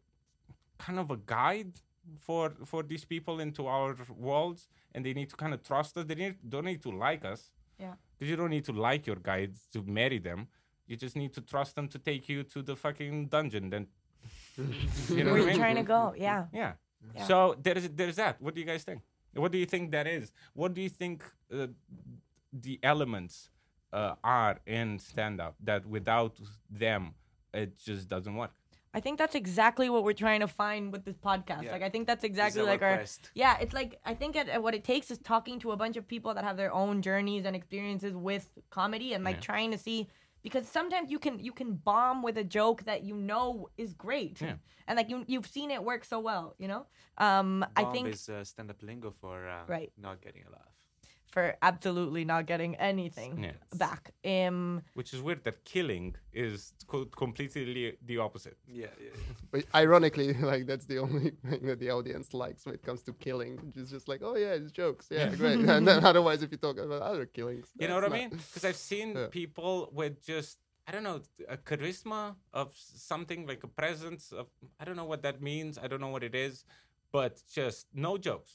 kind 0.78 0.98
of 0.98 1.10
a 1.10 1.16
guide 1.16 1.72
for 2.20 2.50
for 2.64 2.82
these 2.84 3.04
people 3.04 3.40
into 3.40 3.66
our 3.66 3.96
worlds, 4.16 4.68
and 4.94 5.04
they 5.04 5.12
need 5.12 5.28
to 5.30 5.36
kind 5.36 5.52
of 5.52 5.62
trust 5.62 5.96
us. 5.98 6.04
They 6.06 6.14
need, 6.14 6.36
don't 6.48 6.64
need 6.64 6.82
to 6.82 6.90
like 6.90 7.24
us. 7.24 7.50
Yeah. 7.78 7.94
Because 8.16 8.30
you 8.30 8.36
don't 8.36 8.50
need 8.50 8.64
to 8.66 8.72
like 8.72 9.06
your 9.06 9.16
guides 9.16 9.66
to 9.72 9.82
marry 9.82 10.18
them. 10.18 10.48
You 10.86 10.96
just 10.96 11.16
need 11.16 11.32
to 11.34 11.40
trust 11.40 11.74
them 11.74 11.88
to 11.88 11.98
take 11.98 12.28
you 12.28 12.44
to 12.44 12.62
the 12.62 12.76
fucking 12.76 13.26
dungeon. 13.26 13.70
Then, 13.70 13.88
you 15.08 15.24
know 15.24 15.32
Where 15.32 15.42
what 15.42 15.42
I 15.42 15.46
mean? 15.46 15.58
trying 15.58 15.76
to 15.76 15.82
go? 15.82 16.14
Yeah. 16.16 16.46
Yeah. 16.52 16.72
Yeah. 17.14 17.24
So 17.26 17.57
there's 17.62 17.88
there's 17.90 18.16
that. 18.16 18.40
What 18.40 18.54
do 18.54 18.61
you 18.61 18.66
guys 18.66 18.84
think? 18.84 19.02
What 19.34 19.52
do 19.52 19.59
you 19.59 19.66
think 19.66 19.90
that 19.92 20.07
is? 20.07 20.32
What 20.54 20.72
do 20.74 20.80
you 20.80 20.88
think 20.88 21.22
uh, 21.52 21.66
the 22.52 22.78
elements 22.82 23.50
uh, 23.92 24.14
are 24.24 24.61
in 24.66 24.98
stand 24.98 25.40
up 25.40 25.54
that 25.62 25.86
without 25.86 26.38
them 26.70 27.14
it 27.52 27.76
just 27.78 28.09
doesn't 28.09 28.34
work? 28.34 28.52
I 28.94 29.00
think 29.00 29.18
that's 29.18 29.34
exactly 29.34 29.90
what 29.90 30.04
we're 30.04 30.14
trying 30.14 30.40
to 30.40 30.48
find 30.48 30.90
with 30.90 31.04
this 31.04 31.16
podcast. 31.18 31.64
Yeah. 31.64 31.72
Like 31.72 31.82
I 31.82 31.90
think 31.90 32.07
that's 32.07 32.24
exactly 32.24 32.62
like 32.62 32.80
our 32.82 32.96
quest. 32.96 33.30
yeah. 33.34 33.59
It's 33.61 33.74
like 33.74 34.00
I 34.07 34.14
think 34.14 34.36
it, 34.36 34.62
what 34.62 34.74
it 34.74 34.84
takes 34.84 35.11
is 35.11 35.18
talking 35.18 35.59
to 35.61 35.72
a 35.72 35.76
bunch 35.76 35.98
of 35.98 36.09
people 36.09 36.32
that 36.32 36.44
have 36.44 36.57
their 36.57 36.72
own 36.72 37.02
journeys 37.02 37.44
and 37.44 37.54
experiences 37.54 38.14
with 38.16 38.48
comedy 38.70 39.12
and 39.12 39.22
like 39.22 39.36
Yeah. 39.36 39.40
trying 39.42 39.70
to 39.72 39.78
see 39.78 40.09
because 40.47 40.68
sometimes 40.78 41.11
you 41.11 41.18
can 41.18 41.34
you 41.49 41.53
can 41.61 41.74
bomb 41.74 42.22
with 42.22 42.36
a 42.38 42.44
joke 42.59 42.84
that 42.84 43.03
you 43.03 43.16
know 43.16 43.68
is 43.76 43.94
great 43.94 44.40
Yeah. 44.40 44.55
and 44.86 44.97
like 44.97 45.11
you 45.11 45.24
you've 45.26 45.47
seen 45.57 45.70
it 45.76 45.82
work 45.82 46.05
so 46.05 46.18
well. 46.20 46.55
You 46.62 46.68
know. 46.72 46.86
Um, 47.18 47.64
I 47.74 47.84
think 47.84 48.07
is 48.14 48.28
uh, 48.28 48.44
stand-up 48.44 48.80
lingo 48.82 49.11
for 49.11 49.49
uh, 49.49 49.64
Right. 49.66 49.90
not 49.99 50.20
getting 50.22 50.44
a 50.49 50.51
laugh. 50.59 50.76
For 51.31 51.57
absolutely 51.62 52.24
not 52.24 52.47
getting 52.47 52.74
anything 52.77 53.45
Yeah. 53.45 53.53
back. 53.74 54.12
Um. 54.24 54.83
Which 54.95 55.12
is 55.14 55.20
weird 55.20 55.45
that 55.45 55.64
killing 55.64 56.14
is 56.33 56.72
co- 56.87 57.07
completely 57.07 57.97
the 58.05 58.18
opposite. 58.18 58.57
Yeah, 58.66 58.87
yeah. 59.01 59.11
But 59.53 59.64
ironically, 59.74 60.33
like 60.53 60.66
that's 60.66 60.87
the 60.87 60.99
only 60.99 61.31
thing 61.49 61.66
that 61.66 61.79
the 61.81 61.91
audience 61.91 62.33
likes 62.35 62.64
when 62.66 62.74
it 62.74 62.83
comes 62.83 63.03
to 63.05 63.12
killing, 63.12 63.57
which 63.64 63.77
is 63.77 63.91
just 63.91 64.09
like, 64.09 64.20
oh 64.22 64.37
yeah, 64.37 64.53
it's 64.59 64.70
jokes, 64.72 65.07
yeah, 65.11 65.35
great. 65.35 65.59
and 65.59 65.87
then 65.89 66.05
otherwise, 66.05 66.43
if 66.43 66.51
you 66.53 66.59
talk 66.59 66.79
about 66.79 67.03
other 67.03 67.27
killings, 67.27 67.66
You 67.79 67.89
know 67.89 67.95
what 67.95 68.03
that's 68.03 68.14
I 68.14 68.18
mean? 68.18 68.31
Because 68.31 68.64
I've 68.64 68.77
seen 68.93 69.09
Yeah. 69.16 69.27
people 69.31 69.91
with 69.93 70.24
just 70.24 70.59
I 70.89 70.93
don't 70.93 71.03
know 71.03 71.20
a 71.49 71.57
charisma 71.57 72.37
of 72.53 72.72
something 72.77 73.41
like 73.47 73.62
a 73.64 73.68
presence 73.83 74.31
of 74.33 74.47
I 74.81 74.85
don't 74.85 74.97
know 74.97 75.05
what 75.12 75.22
that 75.22 75.43
means. 75.43 75.79
I 75.79 75.87
don't 75.89 76.01
know 76.01 76.12
what 76.16 76.22
it 76.22 76.35
is, 76.35 76.64
but 77.12 77.43
just 77.53 77.87
no 77.93 78.16
jokes. 78.18 78.53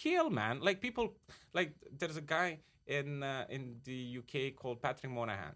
Kill 0.00 0.30
man, 0.30 0.60
like 0.60 0.80
people 0.80 1.14
like 1.52 1.74
there's 1.98 2.16
a 2.16 2.22
guy 2.22 2.58
in 2.86 3.22
uh, 3.22 3.44
in 3.48 3.76
the 3.84 4.18
UK 4.18 4.56
called 4.56 4.80
Patrick 4.80 5.12
Monahan. 5.12 5.54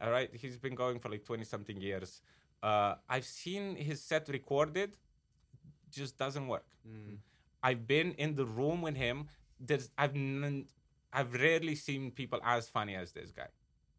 All 0.00 0.10
right, 0.10 0.30
he's 0.34 0.58
been 0.58 0.74
going 0.74 0.98
for 0.98 1.08
like 1.08 1.24
twenty 1.24 1.44
something 1.44 1.80
years. 1.80 2.20
Uh, 2.62 2.94
I've 3.08 3.24
seen 3.24 3.76
his 3.76 4.02
set 4.02 4.28
recorded, 4.28 4.96
just 5.90 6.18
doesn't 6.18 6.46
work. 6.48 6.66
Mm. 6.86 7.18
I've 7.62 7.86
been 7.86 8.12
in 8.12 8.34
the 8.34 8.44
room 8.44 8.82
with 8.82 8.96
him. 8.96 9.28
There's 9.58 9.90
I've 9.96 10.14
n- 10.14 10.66
I've 11.12 11.32
rarely 11.34 11.74
seen 11.74 12.10
people 12.10 12.40
as 12.44 12.68
funny 12.68 12.94
as 12.94 13.12
this 13.12 13.30
guy. 13.30 13.48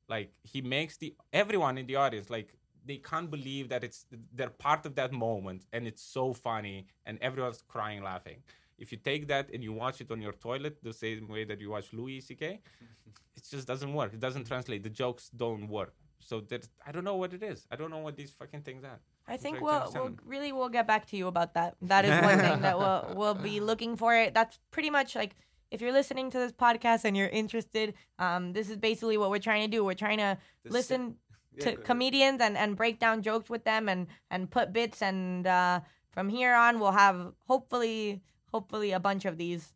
Like 0.08 0.34
he 0.44 0.62
makes 0.62 0.98
the 0.98 1.16
everyone 1.32 1.78
in 1.78 1.88
the 1.88 1.96
audience 1.96 2.30
like 2.30 2.56
they 2.86 2.98
can't 2.98 3.32
believe 3.32 3.70
that 3.70 3.84
it's 3.84 4.06
they're 4.34 4.50
part 4.50 4.86
of 4.86 4.96
that 4.96 5.14
moment 5.14 5.66
and 5.72 5.88
it's 5.88 6.02
so 6.04 6.34
funny 6.34 6.88
and 7.06 7.18
everyone's 7.22 7.62
crying 7.62 8.04
laughing. 8.04 8.44
If 8.78 8.92
you 8.92 8.98
take 8.98 9.28
that 9.28 9.50
and 9.54 9.64
you 9.64 9.74
watch 9.74 10.02
it 10.02 10.12
on 10.12 10.22
your 10.22 10.34
toilet 10.34 10.78
the 10.84 10.94
same 10.94 11.28
way 11.28 11.44
that 11.46 11.60
you 11.62 11.70
watch 11.70 11.94
Louis 11.94 12.22
C.K., 12.22 12.60
it 13.36 13.44
just 13.50 13.68
doesn't 13.68 13.94
work. 13.94 14.14
It 14.14 14.20
doesn't 14.20 14.46
translate. 14.48 14.84
The 14.84 14.90
jokes 14.90 15.30
don't 15.36 15.68
work. 15.68 15.94
So 16.20 16.40
that 16.42 16.68
I 16.88 16.92
don't 16.92 17.04
know 17.04 17.16
what 17.16 17.34
it 17.34 17.44
is. 17.44 17.68
I 17.72 17.76
don't 17.76 17.92
know 17.92 18.00
what 18.00 18.16
these 18.16 18.32
fucking 18.32 18.62
things 18.62 18.84
are. 18.84 19.00
I 19.28 19.38
think 19.38 19.62
we'll, 19.62 19.90
we'll 19.94 20.16
really 20.26 20.52
we'll 20.52 20.70
get 20.70 20.88
back 20.88 21.06
to 21.08 21.18
you 21.18 21.28
about 21.28 21.54
that. 21.54 21.76
That 21.82 22.06
is 22.06 22.12
one 22.22 22.40
thing 22.40 22.62
that 22.62 22.78
we'll 22.78 23.14
we'll 23.16 23.34
be 23.36 23.60
looking 23.60 23.96
for. 23.96 24.16
It. 24.16 24.34
That's 24.34 24.58
pretty 24.72 24.90
much 24.90 25.16
like 25.16 25.36
if 25.72 25.82
you're 25.82 25.92
listening 25.92 26.30
to 26.32 26.38
this 26.38 26.52
podcast 26.52 27.04
and 27.04 27.18
you're 27.18 27.30
interested, 27.30 27.94
um, 28.20 28.54
this 28.54 28.70
is 28.70 28.78
basically 28.78 29.18
what 29.18 29.30
we're 29.32 29.40
trying 29.40 29.70
to 29.70 29.72
do. 29.76 29.84
We're 29.84 29.96
trying 29.96 30.20
to 30.20 30.38
The 30.64 30.72
listen 30.72 31.16
Yeah, 31.56 31.66
to 31.66 31.72
go 31.76 31.82
comedians 31.84 32.42
and, 32.42 32.58
and 32.58 32.76
break 32.76 33.00
down 33.00 33.22
jokes 33.22 33.50
with 33.50 33.64
them 33.64 33.90
and 33.90 34.08
and 34.30 34.50
put 34.50 34.72
bits 34.72 35.02
and 35.02 35.46
uh, 35.48 35.82
from 36.12 36.30
here 36.30 36.54
on 36.54 36.80
we'll 36.80 36.92
have 36.92 37.34
hopefully 37.48 38.22
hopefully 38.54 38.92
a 38.92 39.00
bunch 39.00 39.26
of 39.26 39.38
these. 39.38 39.74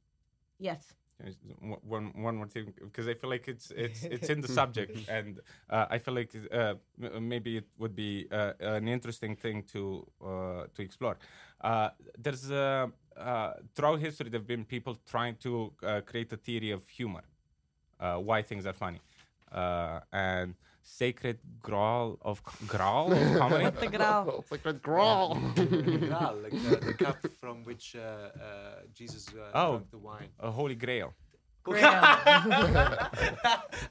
Yes. 0.60 0.94
One 1.82 2.14
one 2.14 2.36
more 2.36 2.48
thing 2.48 2.74
because 2.80 3.08
I 3.08 3.16
feel 3.16 3.32
like 3.32 3.48
it's 3.48 3.72
it's 3.72 4.04
it's 4.16 4.30
in 4.30 4.40
the 4.40 4.48
subject 4.48 4.96
and 5.10 5.40
uh, 5.68 5.88
I 5.90 5.98
feel 5.98 6.14
like 6.14 6.32
uh, 6.52 6.76
maybe 7.20 7.58
it 7.58 7.68
would 7.80 7.96
be 7.96 8.28
uh, 8.32 8.54
an 8.60 8.88
interesting 8.88 9.36
thing 9.36 9.64
to 9.74 9.82
uh, 10.24 10.64
to 10.76 10.82
explore. 10.88 11.18
Uh, 11.60 11.90
there's 12.24 12.52
uh, 12.52 12.86
uh, 13.18 13.54
throughout 13.74 14.00
history 14.00 14.30
there've 14.30 14.46
been 14.56 14.66
people 14.66 14.96
trying 15.10 15.36
to 15.38 15.74
uh, 15.82 16.02
create 16.10 16.32
a 16.34 16.38
theory 16.38 16.70
of 16.70 16.88
humor, 16.88 17.24
uh, 18.00 18.18
why 18.18 18.44
things 18.44 18.68
are 18.68 18.74
funny, 18.74 19.02
uh, 19.52 20.00
and 20.14 20.54
sacred 20.90 21.38
graal 21.62 22.18
of 22.22 22.42
graal 22.66 23.12
of 23.12 23.38
comedy. 23.42 23.66
The 23.70 23.88
Graal. 23.98 24.40
It's 24.40 24.52
like 24.52 24.82
growl. 24.82 25.36
Graal, 25.56 26.36
like 26.44 26.52
the, 26.64 26.76
the 26.90 26.94
cup 26.94 27.18
from 27.42 27.64
which 27.66 27.96
uh, 27.96 28.00
uh, 28.00 28.82
Jesus 28.94 29.28
uh, 29.36 29.52
Oh. 29.54 29.72
drank 29.78 29.92
the 29.92 29.98
wine. 29.98 30.30
a 30.40 30.50
holy 30.50 30.76
grail. 30.76 31.14
Grail. 31.68 31.84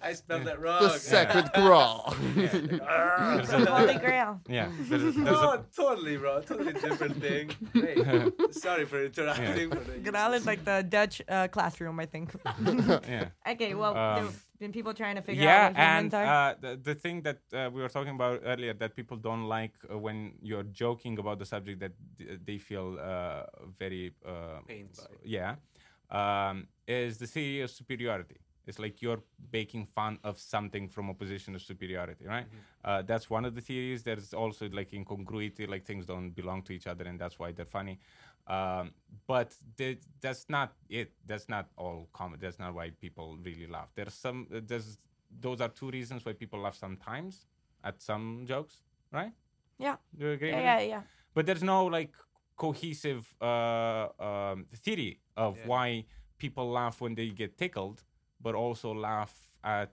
I 0.02 0.12
spelled 0.14 0.44
that 0.44 0.60
wrong. 0.60 0.82
the 0.82 0.90
sacred 0.98 1.50
growl. 1.54 2.14
There's 2.34 3.50
a- 3.52 3.66
Holy 3.66 3.98
Grail. 3.98 4.40
yeah, 4.48 4.70
there's, 4.88 5.14
there's 5.14 5.28
Oh, 5.28 5.52
a, 5.54 5.64
totally, 5.74 6.16
bro. 6.16 6.40
Totally 6.42 6.72
different 6.72 7.20
thing. 7.20 7.50
Great. 7.72 7.98
Sorry 8.54 8.84
for 8.86 9.04
interrupting. 9.04 9.70
but 9.70 9.78
I 9.90 9.98
Graal 10.10 10.32
is 10.34 10.46
like 10.46 10.64
the 10.64 10.84
Dutch 10.88 11.22
uh, 11.28 11.48
classroom, 11.48 12.00
I 12.00 12.06
think. 12.06 12.34
yeah. 13.08 13.28
okay, 13.48 13.74
well, 13.74 13.96
Um, 13.96 14.14
there've 14.16 14.46
been 14.58 14.72
people 14.72 14.94
trying 14.94 15.16
to 15.16 15.22
figure 15.22 15.44
yeah 15.44 15.66
out 15.66 15.74
what 15.74 15.84
humans 15.84 16.14
and 16.14 16.14
are. 16.14 16.50
uh, 16.50 16.54
the, 16.60 16.80
the 16.82 16.94
thing 16.94 17.22
that 17.22 17.38
uh, 17.52 17.70
we 17.72 17.82
were 17.82 17.88
talking 17.90 18.14
about 18.14 18.40
earlier 18.44 18.72
that 18.74 18.96
people 18.96 19.16
don't 19.18 19.44
like 19.48 19.72
uh, 19.92 19.98
when 19.98 20.32
you're 20.40 20.62
joking 20.72 21.18
about 21.18 21.38
the 21.38 21.44
subject 21.44 21.80
that 21.80 21.92
d- 22.18 22.38
they 22.44 22.56
feel 22.58 22.96
uh, 22.98 23.42
very 23.78 24.12
uh, 24.24 24.60
Pained 24.66 24.90
by. 24.96 25.04
yeah 25.24 25.56
um, 26.10 26.68
is 26.86 27.18
the 27.18 27.26
theory 27.26 27.60
of 27.62 27.70
superiority. 27.70 28.36
It's 28.66 28.80
like 28.80 29.00
you're 29.00 29.22
making 29.52 29.86
fun 29.86 30.18
of 30.24 30.38
something 30.40 30.88
from 30.88 31.08
a 31.08 31.14
position 31.14 31.54
of 31.54 31.62
superiority 31.62 32.26
right? 32.26 32.46
Uh, 32.84 33.02
that's 33.02 33.30
one 33.30 33.44
of 33.44 33.54
the 33.54 33.60
theories 33.60 34.02
there's 34.02 34.34
also 34.34 34.68
like 34.70 34.92
incongruity 34.92 35.66
like 35.66 35.84
things 35.84 36.06
don't 36.06 36.30
belong 36.30 36.62
to 36.62 36.72
each 36.72 36.86
other 36.88 37.04
and 37.04 37.18
that's 37.18 37.38
why 37.38 37.52
they're 37.52 37.64
funny. 37.64 38.00
Um, 38.48 38.92
but 39.26 39.54
th- 39.76 40.00
that's 40.20 40.46
not 40.48 40.74
it. 40.88 41.12
That's 41.24 41.48
not 41.48 41.68
all 41.76 42.08
comedy 42.12 42.40
that's 42.42 42.58
not 42.58 42.74
why 42.74 42.90
people 42.90 43.38
really 43.40 43.66
laugh. 43.68 43.90
There's 43.94 44.14
some 44.14 44.46
uh, 44.54 44.60
there's 44.66 44.98
those 45.40 45.60
are 45.60 45.68
two 45.68 45.90
reasons 45.90 46.24
why 46.24 46.32
people 46.32 46.60
laugh 46.60 46.76
sometimes 46.76 47.46
at 47.84 48.02
some 48.02 48.44
jokes 48.46 48.82
right? 49.12 49.32
Yeah, 49.78 49.96
do 50.16 50.26
you 50.26 50.32
agree 50.32 50.50
yeah, 50.50 50.60
yeah, 50.60 50.80
yeah. 50.80 51.02
but 51.34 51.46
there's 51.46 51.62
no 51.62 51.86
like 51.86 52.12
cohesive 52.56 53.32
uh, 53.40 54.08
um, 54.18 54.66
theory 54.74 55.20
of 55.36 55.56
Yeah. 55.58 55.66
why 55.66 56.04
people 56.38 56.70
laugh 56.70 57.00
when 57.00 57.14
they 57.14 57.28
get 57.28 57.56
tickled, 57.58 58.02
but 58.40 58.54
also 58.54 58.92
laugh 58.94 59.50
at 59.64 59.92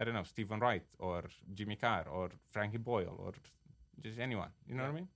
I 0.00 0.04
don't 0.04 0.14
know 0.14 0.24
Steven 0.24 0.58
Wright 0.58 0.84
or 0.98 1.24
Jimmy 1.54 1.76
Carr 1.76 2.06
or 2.08 2.30
Frankie 2.50 2.78
Boyle 2.78 3.16
or 3.18 3.32
just 4.02 4.18
anyone. 4.18 4.48
You 4.66 4.74
know 4.74 4.82
what 4.82 4.90
I 4.90 4.94
mean? 4.94 5.08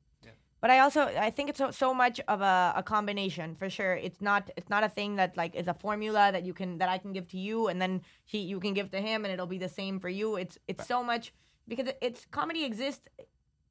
But 0.60 0.70
I 0.70 0.80
also 0.80 1.02
I 1.02 1.30
think 1.30 1.50
it's 1.50 1.58
so, 1.58 1.70
so 1.70 1.92
much 1.92 2.20
of 2.28 2.40
a, 2.40 2.72
a 2.76 2.82
combination 2.82 3.54
for 3.54 3.68
sure. 3.68 3.94
It's 3.94 4.20
not 4.20 4.50
it's 4.56 4.70
not 4.70 4.84
a 4.84 4.88
thing 4.88 5.16
that 5.16 5.36
like 5.36 5.54
is 5.54 5.68
a 5.68 5.74
formula 5.74 6.30
that 6.32 6.44
you 6.44 6.54
can 6.54 6.78
that 6.78 6.88
I 6.88 6.98
can 6.98 7.12
give 7.12 7.28
to 7.28 7.38
you 7.38 7.68
and 7.68 7.80
then 7.80 8.02
he 8.24 8.38
you 8.38 8.58
can 8.58 8.74
give 8.74 8.90
to 8.92 9.00
him 9.00 9.24
and 9.24 9.32
it'll 9.32 9.46
be 9.46 9.58
the 9.58 9.68
same 9.68 10.00
for 10.00 10.08
you. 10.08 10.36
It's 10.36 10.58
it's 10.66 10.86
so 10.86 11.04
much 11.04 11.32
because 11.68 11.88
it's 12.00 12.26
comedy 12.30 12.64
exists 12.64 13.06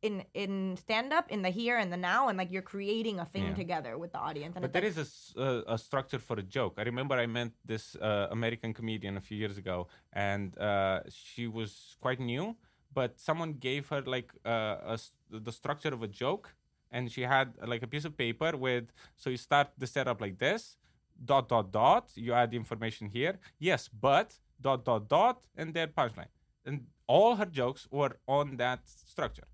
in 0.02 0.24
in 0.34 0.78
stand 0.78 1.14
up 1.14 1.32
in 1.32 1.42
the 1.42 1.50
here 1.50 1.78
and 1.78 1.92
the 1.92 1.98
now 1.98 2.28
and 2.28 2.38
like 2.38 2.52
you're 2.52 2.70
creating 2.76 3.20
a 3.20 3.26
thing 3.26 3.44
Yeah. 3.46 3.56
together 3.56 3.98
with 3.98 4.12
the 4.12 4.20
audience. 4.20 4.56
And 4.56 4.62
But 4.62 4.74
there 4.74 4.84
like, 4.84 4.98
is 4.98 5.34
a, 5.38 5.42
uh, 5.42 5.76
a 5.76 5.78
structure 5.78 6.20
for 6.20 6.38
a 6.38 6.44
joke. 6.44 6.74
I 6.78 6.84
remember 6.84 7.16
I 7.16 7.28
met 7.28 7.52
this 7.66 7.96
uh, 7.96 8.28
American 8.32 8.74
comedian 8.74 9.18
a 9.18 9.22
few 9.22 9.38
years 9.38 9.58
ago, 9.58 9.88
and 10.14 10.58
uh, 10.58 11.02
she 11.10 11.48
was 11.48 11.98
quite 12.02 12.20
new. 12.20 12.56
But 12.94 13.20
someone 13.20 13.54
gave 13.54 13.90
her 13.90 14.02
like 14.02 14.32
uh, 14.46 14.94
a 14.96 15.00
the 15.30 15.52
structure 15.52 15.94
of 15.94 16.02
a 16.04 16.08
joke, 16.08 16.56
and 16.92 17.12
she 17.12 17.22
had 17.22 17.48
like 17.66 17.84
a 17.84 17.88
piece 17.88 18.06
of 18.06 18.16
paper 18.18 18.56
with. 18.56 18.86
So 19.16 19.30
you 19.30 19.38
start 19.38 19.68
the 19.78 19.88
setup 19.88 20.22
like 20.22 20.38
this, 20.38 20.78
dot 21.24 21.50
dot 21.50 21.72
dot. 21.72 22.12
You 22.16 22.34
add 22.34 22.52
the 22.52 22.58
information 22.58 23.10
here. 23.10 23.40
Yes, 23.60 23.90
but 23.90 24.40
dot 24.62 24.86
dot 24.86 25.10
dot, 25.10 25.48
and 25.58 25.74
their 25.74 25.88
punchline. 25.88 26.32
And 26.66 26.88
all 27.08 27.36
her 27.36 27.46
jokes 27.46 27.88
were 27.92 28.18
on 28.28 28.58
that 28.58 28.80
structure. 28.88 29.48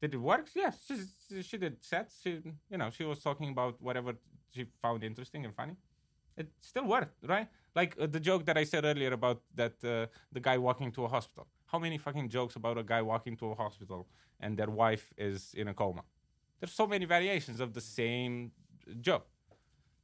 Did 0.00 0.14
it 0.14 0.18
work? 0.18 0.46
Yes, 0.54 0.78
she, 0.86 1.42
she 1.42 1.56
did 1.58 1.84
sets. 1.84 2.20
She, 2.22 2.40
you 2.70 2.78
know, 2.78 2.90
she 2.90 3.04
was 3.04 3.18
talking 3.18 3.50
about 3.50 3.80
whatever 3.80 4.12
she 4.54 4.66
found 4.80 5.02
interesting 5.02 5.44
and 5.44 5.54
funny. 5.54 5.76
It 6.36 6.48
still 6.60 6.84
worked, 6.84 7.16
right? 7.26 7.48
Like 7.74 7.96
uh, 8.00 8.06
the 8.06 8.20
joke 8.20 8.44
that 8.46 8.56
I 8.56 8.64
said 8.64 8.84
earlier 8.84 9.12
about 9.12 9.42
that 9.56 9.74
uh, 9.84 10.06
the 10.32 10.40
guy 10.40 10.56
walking 10.56 10.92
to 10.92 11.04
a 11.04 11.08
hospital. 11.08 11.48
How 11.66 11.78
many 11.78 11.98
fucking 11.98 12.28
jokes 12.28 12.54
about 12.56 12.78
a 12.78 12.84
guy 12.84 13.02
walking 13.02 13.36
to 13.38 13.50
a 13.50 13.54
hospital 13.54 14.06
and 14.40 14.56
their 14.56 14.70
wife 14.70 15.12
is 15.18 15.52
in 15.54 15.66
a 15.68 15.74
coma? 15.74 16.02
There's 16.60 16.72
so 16.72 16.86
many 16.86 17.04
variations 17.04 17.58
of 17.60 17.74
the 17.74 17.80
same 17.80 18.52
joke. 19.00 19.26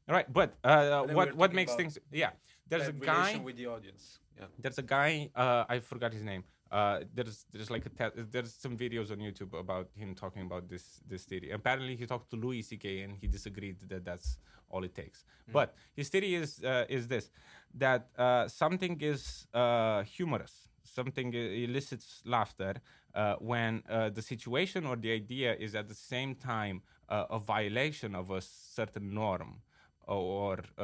Right, 0.09 0.30
but 0.30 0.55
uh, 0.62 1.05
we 1.09 1.14
what 1.14 1.34
what 1.34 1.55
makes 1.55 1.74
things? 1.74 1.99
Yeah, 2.12 2.30
there's 2.68 2.88
a 2.88 2.92
guy 2.92 3.40
with 3.42 3.57
the 3.57 3.66
audience. 3.66 4.18
Yeah. 4.38 4.47
there's 4.59 4.78
a 4.78 4.82
guy 4.82 5.30
uh, 5.34 5.64
I 5.68 5.78
forgot 5.78 6.12
his 6.12 6.22
name. 6.22 6.45
Uh, 6.75 7.01
there's 7.14 7.47
there's 7.53 7.70
like 7.70 7.87
a 7.87 7.93
te- 7.99 8.22
there's 8.33 8.53
some 8.53 8.77
videos 8.77 9.12
on 9.12 9.18
YouTube 9.18 9.53
about 9.64 9.89
him 9.95 10.12
talking 10.22 10.43
about 10.43 10.68
this 10.68 10.85
this 11.07 11.22
theory. 11.25 11.51
Apparently, 11.53 11.95
he 11.95 12.05
talked 12.12 12.29
to 12.31 12.37
Louis 12.37 12.62
C.K. 12.62 12.87
and 13.03 13.16
he 13.20 13.29
disagreed 13.29 13.79
that 13.91 14.05
that's 14.05 14.39
all 14.70 14.83
it 14.83 14.95
takes. 15.03 15.25
But 15.53 15.68
his 15.95 16.09
theory 16.09 16.35
is 16.35 16.51
uh, 16.64 16.87
is 16.89 17.07
this 17.07 17.31
that 17.75 18.09
uh, 18.18 18.49
something 18.49 19.01
is 19.01 19.47
uh, 19.55 20.03
humorous, 20.03 20.68
something 20.83 21.33
elicits 21.33 22.22
laughter 22.25 22.75
uh, 23.14 23.37
when 23.39 23.83
uh, 23.89 24.11
the 24.11 24.22
situation 24.22 24.85
or 24.87 24.97
the 24.97 25.12
idea 25.12 25.55
is 25.55 25.77
at 25.77 25.87
the 25.89 25.95
same 25.95 26.35
time 26.35 26.83
uh, 27.09 27.27
a 27.31 27.39
violation 27.39 28.16
of 28.16 28.31
a 28.31 28.41
certain 28.41 29.14
norm 29.14 29.62
or 30.07 30.59
uh, 30.79 30.83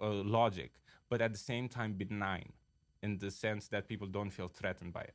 uh, 0.00 0.10
logic, 0.38 0.72
but 1.10 1.20
at 1.20 1.32
the 1.32 1.38
same 1.38 1.68
time 1.68 1.94
benign 1.94 2.52
in 3.02 3.18
the 3.18 3.30
sense 3.30 3.68
that 3.68 3.88
people 3.88 4.06
don't 4.06 4.30
feel 4.30 4.48
threatened 4.48 4.92
by 4.92 5.02
it. 5.02 5.14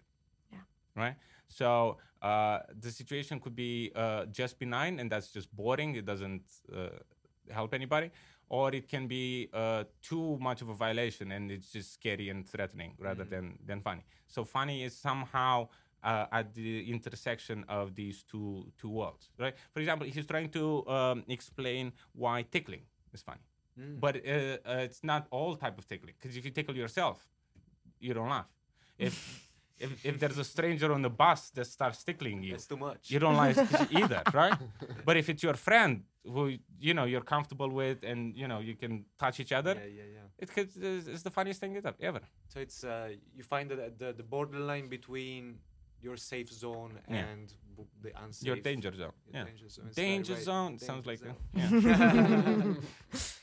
Yeah. 0.51 0.59
Right? 0.95 1.15
So 1.47 1.97
uh, 2.21 2.59
the 2.79 2.91
situation 2.91 3.39
could 3.39 3.55
be 3.55 3.91
uh, 3.95 4.25
just 4.25 4.59
benign 4.59 4.99
and 4.99 5.11
that's 5.11 5.29
just 5.31 5.53
boring, 5.55 5.95
it 5.95 6.05
doesn't 6.05 6.43
uh, 6.75 6.89
help 7.49 7.73
anybody. 7.73 8.11
Or 8.49 8.73
it 8.73 8.87
can 8.87 9.07
be 9.07 9.49
uh, 9.53 9.85
too 10.01 10.37
much 10.39 10.61
of 10.61 10.69
a 10.69 10.73
violation 10.75 11.31
and 11.31 11.51
it's 11.51 11.71
just 11.71 11.93
scary 11.93 12.29
and 12.29 12.47
threatening 12.47 12.93
rather 12.99 13.23
than, 13.23 13.57
than 13.65 13.79
funny. 13.81 14.03
So 14.27 14.43
funny 14.43 14.83
is 14.83 14.95
somehow 14.95 15.69
uh, 16.03 16.25
at 16.31 16.53
the 16.53 16.91
intersection 16.91 17.63
of 17.69 17.95
these 17.95 18.23
two 18.23 18.71
two 18.77 18.89
worlds, 18.89 19.29
right? 19.39 19.55
For 19.73 19.79
example, 19.79 20.07
he's 20.07 20.25
trying 20.25 20.49
to 20.49 20.85
um, 20.87 21.23
explain 21.27 21.93
why 22.13 22.43
tickling 22.51 22.81
is 23.13 23.21
funny, 23.21 23.39
but 23.99 24.17
uh, 24.17 24.57
uh, 24.65 24.87
it's 24.87 25.03
not 25.03 25.27
all 25.31 25.55
type 25.55 25.77
of 25.77 25.87
tickling. 25.87 26.15
Because 26.19 26.35
if 26.37 26.43
you 26.45 26.51
tickle 26.51 26.75
yourself, 26.75 27.27
you 28.07 28.13
don't 28.17 28.29
laugh. 28.37 28.49
If 29.07 29.13
if, 29.85 29.91
if 30.09 30.15
there's 30.21 30.37
a 30.45 30.47
stranger 30.55 30.89
on 30.97 31.01
the 31.01 31.09
bus 31.23 31.41
that 31.57 31.65
starts 31.77 31.99
tickling 32.09 32.39
you, 32.47 32.51
That's 32.53 32.67
too 32.73 32.77
much. 32.87 33.01
you 33.13 33.19
don't 33.19 33.35
like 33.45 33.57
either, 34.01 34.21
right? 34.41 34.57
But 35.07 35.15
if 35.21 35.25
it's 35.31 35.43
your 35.47 35.55
friend 35.67 35.93
who 36.33 36.43
you 36.87 36.93
know 36.97 37.05
you're 37.11 37.27
comfortable 37.35 37.69
with 37.81 37.97
and 38.11 38.19
you 38.41 38.47
know 38.51 38.59
you 38.69 38.75
can 38.83 38.93
touch 39.23 39.39
each 39.43 39.51
other, 39.59 39.73
Yeah, 39.73 39.89
yeah, 39.99 40.09
yeah. 40.17 40.43
it 40.43 40.49
could, 40.53 40.69
it's 40.91 41.07
it's 41.13 41.23
the 41.27 41.31
funniest 41.37 41.59
thing 41.61 41.71
ever. 42.09 42.21
So 42.51 42.59
it's 42.65 42.79
uh, 42.83 43.09
you 43.37 43.43
find 43.53 43.65
that 43.71 43.97
the 44.01 44.09
the 44.19 44.27
borderline 44.35 44.87
between 44.97 45.43
your 46.05 46.17
safe 46.17 46.49
zone 46.63 46.93
and 47.07 47.45
the 48.05 48.11
unsafe. 48.23 48.47
Your 48.49 48.57
danger 48.69 48.91
zone. 49.01 49.13
your 49.25 49.35
Yeah. 49.37 49.45
danger 49.49 49.69
zone. 49.75 49.85
It's 49.87 49.95
Danger 49.95 50.33
right. 50.35 50.43
zone 50.49 50.71
Danger 50.71 50.85
sounds 50.89 51.05
like 51.11 51.19
zone. 51.19 51.37
a, 51.55 51.59
yeah. 51.59 52.73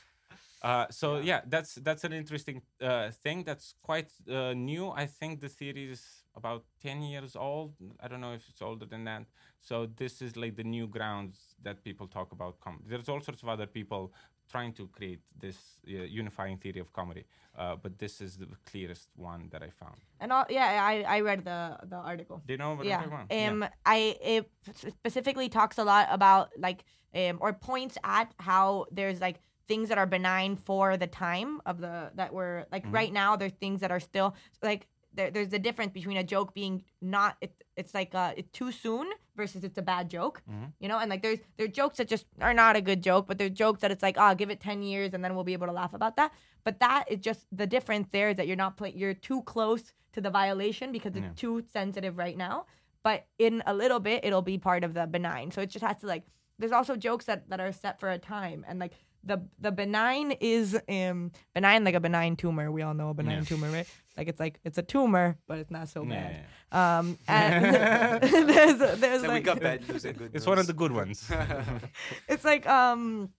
Uh, 0.61 0.85
so 0.91 1.17
yeah. 1.17 1.41
that's 1.47 1.75
that's 1.75 2.03
an 2.03 2.13
interesting 2.13 2.61
uh, 2.81 3.09
thing. 3.23 3.43
That's 3.43 3.73
quite 3.81 4.11
uh, 4.29 4.53
new. 4.53 4.89
I 4.89 5.07
think 5.07 5.41
the 5.41 5.49
theory 5.49 5.91
is 5.91 6.03
about 6.35 6.63
ten 6.81 7.01
years 7.01 7.35
old. 7.35 7.73
I 7.99 8.07
don't 8.07 8.21
know 8.21 8.33
if 8.33 8.47
it's 8.47 8.61
older 8.61 8.85
than 8.85 9.03
that. 9.05 9.23
So 9.59 9.87
this 9.95 10.21
is 10.21 10.35
like 10.35 10.55
the 10.55 10.63
new 10.63 10.87
grounds 10.87 11.55
that 11.63 11.83
people 11.83 12.07
talk 12.07 12.31
about 12.31 12.59
comedy. 12.59 12.85
There's 12.87 13.09
all 13.09 13.21
sorts 13.21 13.41
of 13.41 13.49
other 13.49 13.65
people 13.65 14.13
trying 14.51 14.73
to 14.73 14.87
create 14.87 15.21
this 15.39 15.57
uh, 15.87 16.03
unifying 16.03 16.57
theory 16.57 16.79
of 16.79 16.91
comedy, 16.93 17.23
uh, 17.57 17.75
but 17.75 17.97
this 17.97 18.21
is 18.21 18.37
the 18.37 18.47
clearest 18.69 19.07
one 19.15 19.47
that 19.51 19.63
I 19.63 19.69
found. 19.69 19.95
And 20.19 20.31
all, 20.31 20.45
yeah, 20.49 20.83
I, 20.83 21.03
I 21.07 21.21
read 21.21 21.43
the 21.43 21.77
the 21.87 21.95
article. 21.95 22.41
Do 22.45 22.53
you 22.53 22.57
know 22.57 22.75
what 22.75 22.85
yeah. 22.85 22.97
I'm 22.97 23.09
talking 23.09 23.47
about? 23.47 23.65
Um, 23.65 23.69
I 23.85 24.17
it 24.21 24.51
specifically 24.75 25.49
talks 25.49 25.79
a 25.79 25.83
lot 25.83 26.07
about 26.11 26.49
like 26.57 26.83
um 27.15 27.39
or 27.41 27.51
points 27.53 27.97
at 28.03 28.33
how 28.37 28.85
there's 28.91 29.19
like 29.19 29.39
things 29.67 29.89
that 29.89 29.97
are 29.97 30.05
benign 30.05 30.55
for 30.55 30.97
the 30.97 31.07
time 31.07 31.61
of 31.65 31.79
the 31.79 32.11
that 32.15 32.33
were 32.33 32.65
like 32.71 32.83
Mm-hmm. 32.83 32.95
right 32.95 33.13
now 33.13 33.35
there's 33.35 33.53
things 33.53 33.79
that 33.81 33.91
are 33.91 33.99
still 33.99 34.35
like 34.61 34.87
there, 35.13 35.29
there's 35.29 35.51
a 35.51 35.59
difference 35.59 35.91
between 35.91 36.17
a 36.17 36.23
joke 36.23 36.53
being 36.53 36.83
not 37.01 37.35
it, 37.41 37.53
it's 37.75 37.93
like 37.93 38.13
uh 38.15 38.31
it's 38.37 38.49
too 38.51 38.71
soon 38.71 39.09
versus 39.35 39.63
it's 39.63 39.77
a 39.77 39.81
bad 39.81 40.09
joke 40.09 40.41
Mm-hmm. 40.49 40.65
you 40.79 40.87
know 40.89 40.97
and 40.99 41.09
like 41.09 41.21
there's 41.21 41.39
there's 41.57 41.71
jokes 41.71 41.97
that 41.97 42.07
just 42.07 42.25
are 42.39 42.53
not 42.53 42.75
a 42.75 42.81
good 42.81 43.01
joke 43.03 43.27
but 43.27 43.37
there's 43.37 43.51
jokes 43.51 43.81
that 43.81 43.91
it's 43.91 44.03
like 44.03 44.15
oh 44.17 44.33
give 44.35 44.49
it 44.49 44.59
10 44.59 44.81
years 44.83 45.13
and 45.13 45.23
then 45.23 45.35
we'll 45.35 45.43
be 45.43 45.53
able 45.53 45.67
to 45.67 45.73
laugh 45.73 45.93
about 45.93 46.15
that 46.15 46.31
but 46.63 46.79
that 46.79 47.05
is 47.09 47.19
just 47.19 47.45
the 47.51 47.67
difference 47.67 48.07
there 48.11 48.29
is 48.29 48.37
that 48.37 48.47
you're 48.47 48.55
not 48.65 48.77
playing 48.77 48.97
you're 48.97 49.13
too 49.13 49.41
close 49.43 49.93
to 50.13 50.21
the 50.21 50.29
violation 50.29 50.91
because 50.91 51.15
it's 51.15 51.25
Yeah. 51.25 51.31
too 51.35 51.63
sensitive 51.71 52.17
right 52.17 52.37
now 52.37 52.65
but 53.03 53.25
in 53.37 53.63
a 53.65 53.73
little 53.73 53.99
bit 53.99 54.23
it'll 54.25 54.41
be 54.41 54.57
part 54.57 54.83
of 54.83 54.93
the 54.93 55.05
benign 55.07 55.51
so 55.51 55.61
it 55.61 55.69
just 55.69 55.83
has 55.85 55.97
to 55.99 56.07
like 56.07 56.23
there's 56.59 56.71
also 56.71 56.95
jokes 56.95 57.25
that, 57.25 57.49
that 57.49 57.59
are 57.59 57.71
set 57.71 57.99
for 57.99 58.11
a 58.11 58.19
time 58.19 58.63
and 58.67 58.77
like 58.79 58.93
the 59.23 59.41
the 59.59 59.71
benign 59.71 60.31
is 60.39 60.79
um 60.89 61.31
benign 61.53 61.83
like 61.83 61.95
a 61.95 61.99
benign 61.99 62.35
tumor. 62.35 62.71
We 62.71 62.81
all 62.81 62.93
know 62.93 63.09
a 63.09 63.13
benign 63.13 63.39
Yeah. 63.39 63.43
tumor 63.45 63.71
right? 63.71 63.87
Like 64.17 64.27
it's 64.27 64.39
like 64.39 64.59
it's 64.63 64.77
a 64.77 64.83
tumor 64.83 65.37
but 65.47 65.59
it's 65.59 65.71
not 65.71 65.89
so 65.89 66.03
Yeah, 66.03 66.43
bad. 66.71 66.97
Um 66.99 67.17
and 67.27 67.75
there's 68.23 68.99
there's 68.99 69.21
like 69.23 69.31
we 69.31 69.39
got 69.41 69.59
bad 69.59 69.87
news 69.87 70.05
and 70.05 70.17
good 70.17 70.31
It's 70.33 70.45
news. 70.45 70.47
one 70.47 70.59
of 70.59 70.67
the 70.67 70.73
good 70.73 70.91
ones. 70.91 71.29
it's 72.27 72.43
like 72.43 72.67
um 72.67 73.29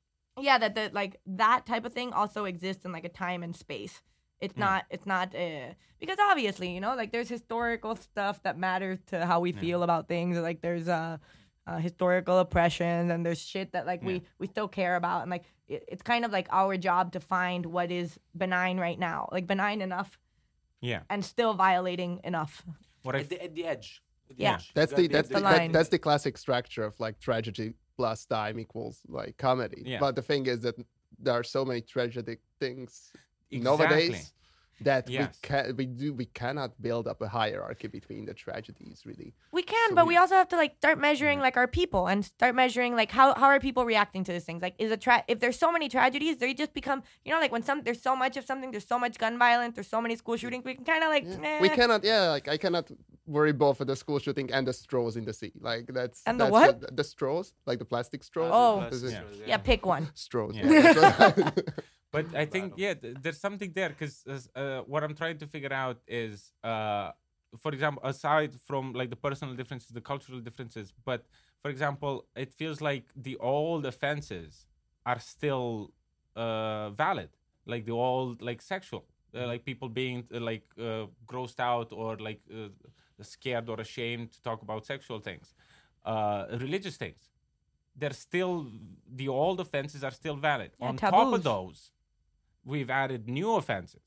yeah 0.41 0.59
that 0.59 0.75
the 0.75 0.91
like 0.93 1.17
that 1.27 1.67
type 1.67 1.85
of 1.85 1.93
thing 1.93 2.13
also 2.13 2.45
exists 2.45 2.85
in 2.85 2.93
like 2.93 3.05
a 3.05 3.09
time 3.09 3.43
and 3.43 3.55
space. 3.55 4.03
It's 4.41 4.57
not 4.57 4.85
it's 4.91 5.07
not 5.07 5.35
uh 5.37 5.75
because 6.01 6.17
obviously 6.31 6.75
you 6.75 6.81
know 6.81 6.97
like 6.97 7.13
there's 7.13 7.29
historical 7.29 7.95
stuff 7.97 8.43
that 8.43 8.59
matters 8.59 8.99
to 9.07 9.25
how 9.27 9.39
we 9.41 9.53
feel 9.53 9.83
about 9.85 10.09
things. 10.09 10.37
Like 10.37 10.63
there's 10.63 10.89
uh, 10.89 11.19
uh 11.67 11.79
historical 11.79 12.39
oppression 12.39 13.11
and 13.11 13.25
there's 13.25 13.41
shit 13.41 13.73
that 13.73 13.87
like 13.87 14.03
we 14.03 14.23
we 14.39 14.47
still 14.47 14.69
care 14.69 14.97
about 14.97 15.23
and 15.23 15.31
like 15.31 15.45
it, 15.69 15.85
it's 15.89 16.03
kind 16.03 16.25
of 16.25 16.33
like 16.33 16.49
our 16.51 16.77
job 16.77 17.13
to 17.13 17.21
find 17.21 17.67
what 17.67 17.91
is 17.91 18.19
benign 18.37 18.79
right 18.79 18.99
now 18.99 19.29
like 19.31 19.47
benign 19.47 19.81
enough 19.81 20.19
yeah. 20.81 21.01
and 21.09 21.25
still 21.25 21.55
violating 21.55 22.21
enough 22.25 22.65
What 23.05 23.15
I 23.15 23.21
at 23.21 23.29
the, 23.29 23.43
at 23.45 23.55
the 23.55 23.65
edge. 23.65 24.03
At 24.31 24.37
the 24.37 24.43
Yeah. 24.43 24.55
edge. 24.55 24.73
That's 24.75 24.91
You 24.93 24.97
the 24.99 25.07
that's 25.09 25.29
at 25.31 25.35
the, 25.35 25.41
the 25.41 25.49
that, 25.49 25.59
line. 25.59 25.73
that's 25.73 25.89
the 25.89 25.99
classic 25.99 26.37
structure 26.37 26.85
of 26.85 26.99
like 26.99 27.19
tragedy 27.21 27.75
plus 27.97 28.27
time 28.27 28.59
equals 28.59 29.01
like 29.09 29.37
comedy. 29.39 29.83
Yeah. 29.85 30.01
But 30.01 30.17
the 30.17 30.23
thing 30.23 30.47
is 30.47 30.61
that 30.63 30.75
there 31.19 31.35
are 31.35 31.45
so 31.45 31.65
many 31.65 31.81
tragic 31.83 32.41
things 32.59 33.13
Exactly. 33.53 33.61
nowadays 33.61 34.33
that 34.85 35.09
Yes. 35.09 35.29
we 35.43 35.49
can 35.49 35.77
we 35.77 35.87
do 35.87 36.13
we 36.23 36.27
cannot 36.27 36.71
build 36.87 37.07
up 37.13 37.21
a 37.23 37.29
hierarchy 37.29 37.89
between 37.89 38.25
the 38.27 38.35
tragedies 38.35 39.03
really. 39.05 39.35
We 39.59 39.63
can, 39.63 39.89
So 39.91 39.95
but 39.97 40.07
we- 40.07 40.13
we 40.15 40.17
also 40.23 40.35
have 40.35 40.49
to 40.49 40.57
like 40.57 40.73
start 40.77 40.99
measuring 40.99 41.39
like 41.47 41.57
our 41.57 41.67
people 41.81 42.07
and 42.11 42.19
start 42.25 42.55
measuring 42.55 42.93
like 43.01 43.11
how 43.19 43.27
how 43.41 43.49
are 43.55 43.61
people 43.69 43.85
reacting 43.95 44.23
to 44.25 44.33
these 44.33 44.45
things? 44.45 44.61
Like 44.67 44.75
is 44.79 44.91
a 44.91 44.97
tra- 44.97 45.25
if 45.29 45.39
there's 45.43 45.59
so 45.59 45.71
many 45.77 45.89
tragedies, 45.89 46.35
they 46.43 46.53
just 46.55 46.73
become 46.81 47.03
you 47.25 47.31
know 47.33 47.41
like 47.45 47.53
when 47.57 47.63
some 47.63 47.79
there's 47.87 48.03
so 48.03 48.15
much 48.15 48.35
of 48.37 48.45
something, 48.51 48.71
there's 48.73 48.87
so 48.95 48.99
much 49.05 49.15
gun 49.19 49.39
violence, 49.39 49.73
there's 49.77 49.89
so 49.97 50.01
many 50.07 50.15
school 50.23 50.37
shootings, 50.37 50.65
we 50.65 50.75
can 50.79 50.85
kind 50.85 51.03
of 51.07 51.11
like 51.17 51.25
Yeah. 51.27 51.61
We 51.65 51.69
cannot 51.81 52.01
yeah 52.05 52.23
like 52.37 52.47
I 52.49 52.57
cannot 52.65 52.87
worry 53.27 53.53
both 53.65 53.77
for 53.79 53.85
the 53.85 53.97
school 53.97 54.19
shooting 54.19 54.53
and 54.53 54.67
the 54.67 54.73
straws 54.73 55.17
in 55.17 55.25
the 55.25 55.33
sea. 55.41 55.53
Like 55.71 55.87
that's 55.99 56.23
And 56.27 56.39
the 56.41 56.45
that's 56.45 56.53
what? 56.53 56.81
The, 56.81 56.89
the 57.01 57.05
straws, 57.05 57.47
like 57.67 57.79
the 57.79 57.85
plastic 57.93 58.21
straws. 58.25 58.51
Oh. 58.53 58.75
Plus, 58.81 58.95
Is 58.95 59.03
it- 59.05 59.13
yeah. 59.13 59.47
yeah, 59.53 59.57
pick 59.59 59.87
one. 59.87 60.05
straws. 60.15 60.55
But 62.13 62.27
I 62.35 62.45
think 62.45 62.75
yeah, 62.77 62.95
th- 62.95 63.17
there's 63.23 63.41
something 63.41 63.73
there 63.75 63.89
because 63.89 64.25
uh, 64.55 64.81
what 64.81 65.03
I'm 65.03 65.15
trying 65.15 65.39
to 65.39 65.47
figure 65.47 65.73
out 65.73 65.99
is, 66.07 66.53
uh, 66.63 67.13
for 67.57 67.73
example, 67.73 68.03
aside 68.05 68.53
from 68.67 68.93
like 68.93 69.11
the 69.11 69.17
personal 69.17 69.55
differences, 69.55 69.89
the 69.89 70.01
cultural 70.01 70.41
differences, 70.41 70.93
but 71.05 71.25
for 71.63 71.71
example, 71.71 72.27
it 72.37 72.53
feels 72.53 72.81
like 72.81 73.05
the 73.17 73.37
old 73.39 73.87
offenses 73.87 74.67
are 75.07 75.19
still 75.21 75.93
uh, 76.37 76.91
valid, 76.91 77.31
like 77.67 77.87
the 77.87 77.93
old 77.93 78.43
like 78.43 78.61
sexual, 78.61 79.05
uh, 79.35 79.47
like 79.47 79.65
people 79.65 79.89
being 79.89 80.25
uh, 80.35 80.41
like 80.41 80.65
uh, 80.79 81.07
grossed 81.27 81.61
out 81.61 81.93
or 81.93 82.17
like 82.19 82.41
uh, 82.53 82.69
scared 83.23 83.69
or 83.69 83.81
ashamed 83.81 84.33
to 84.33 84.43
talk 84.43 84.61
about 84.63 84.85
sexual 84.85 85.19
things, 85.21 85.55
uh, 86.05 86.47
religious 86.61 86.97
things. 86.97 87.31
They're 87.97 88.13
still 88.29 88.67
the 89.15 89.29
old 89.29 89.61
offenses 89.61 90.03
are 90.03 90.11
still 90.11 90.37
valid. 90.37 90.73
Yeah, 90.79 90.89
On 90.89 90.97
top 90.97 91.33
of 91.33 91.43
those, 91.43 91.91
we've 92.65 92.91
added 92.91 93.29
new 93.29 93.55
offenses. 93.57 94.03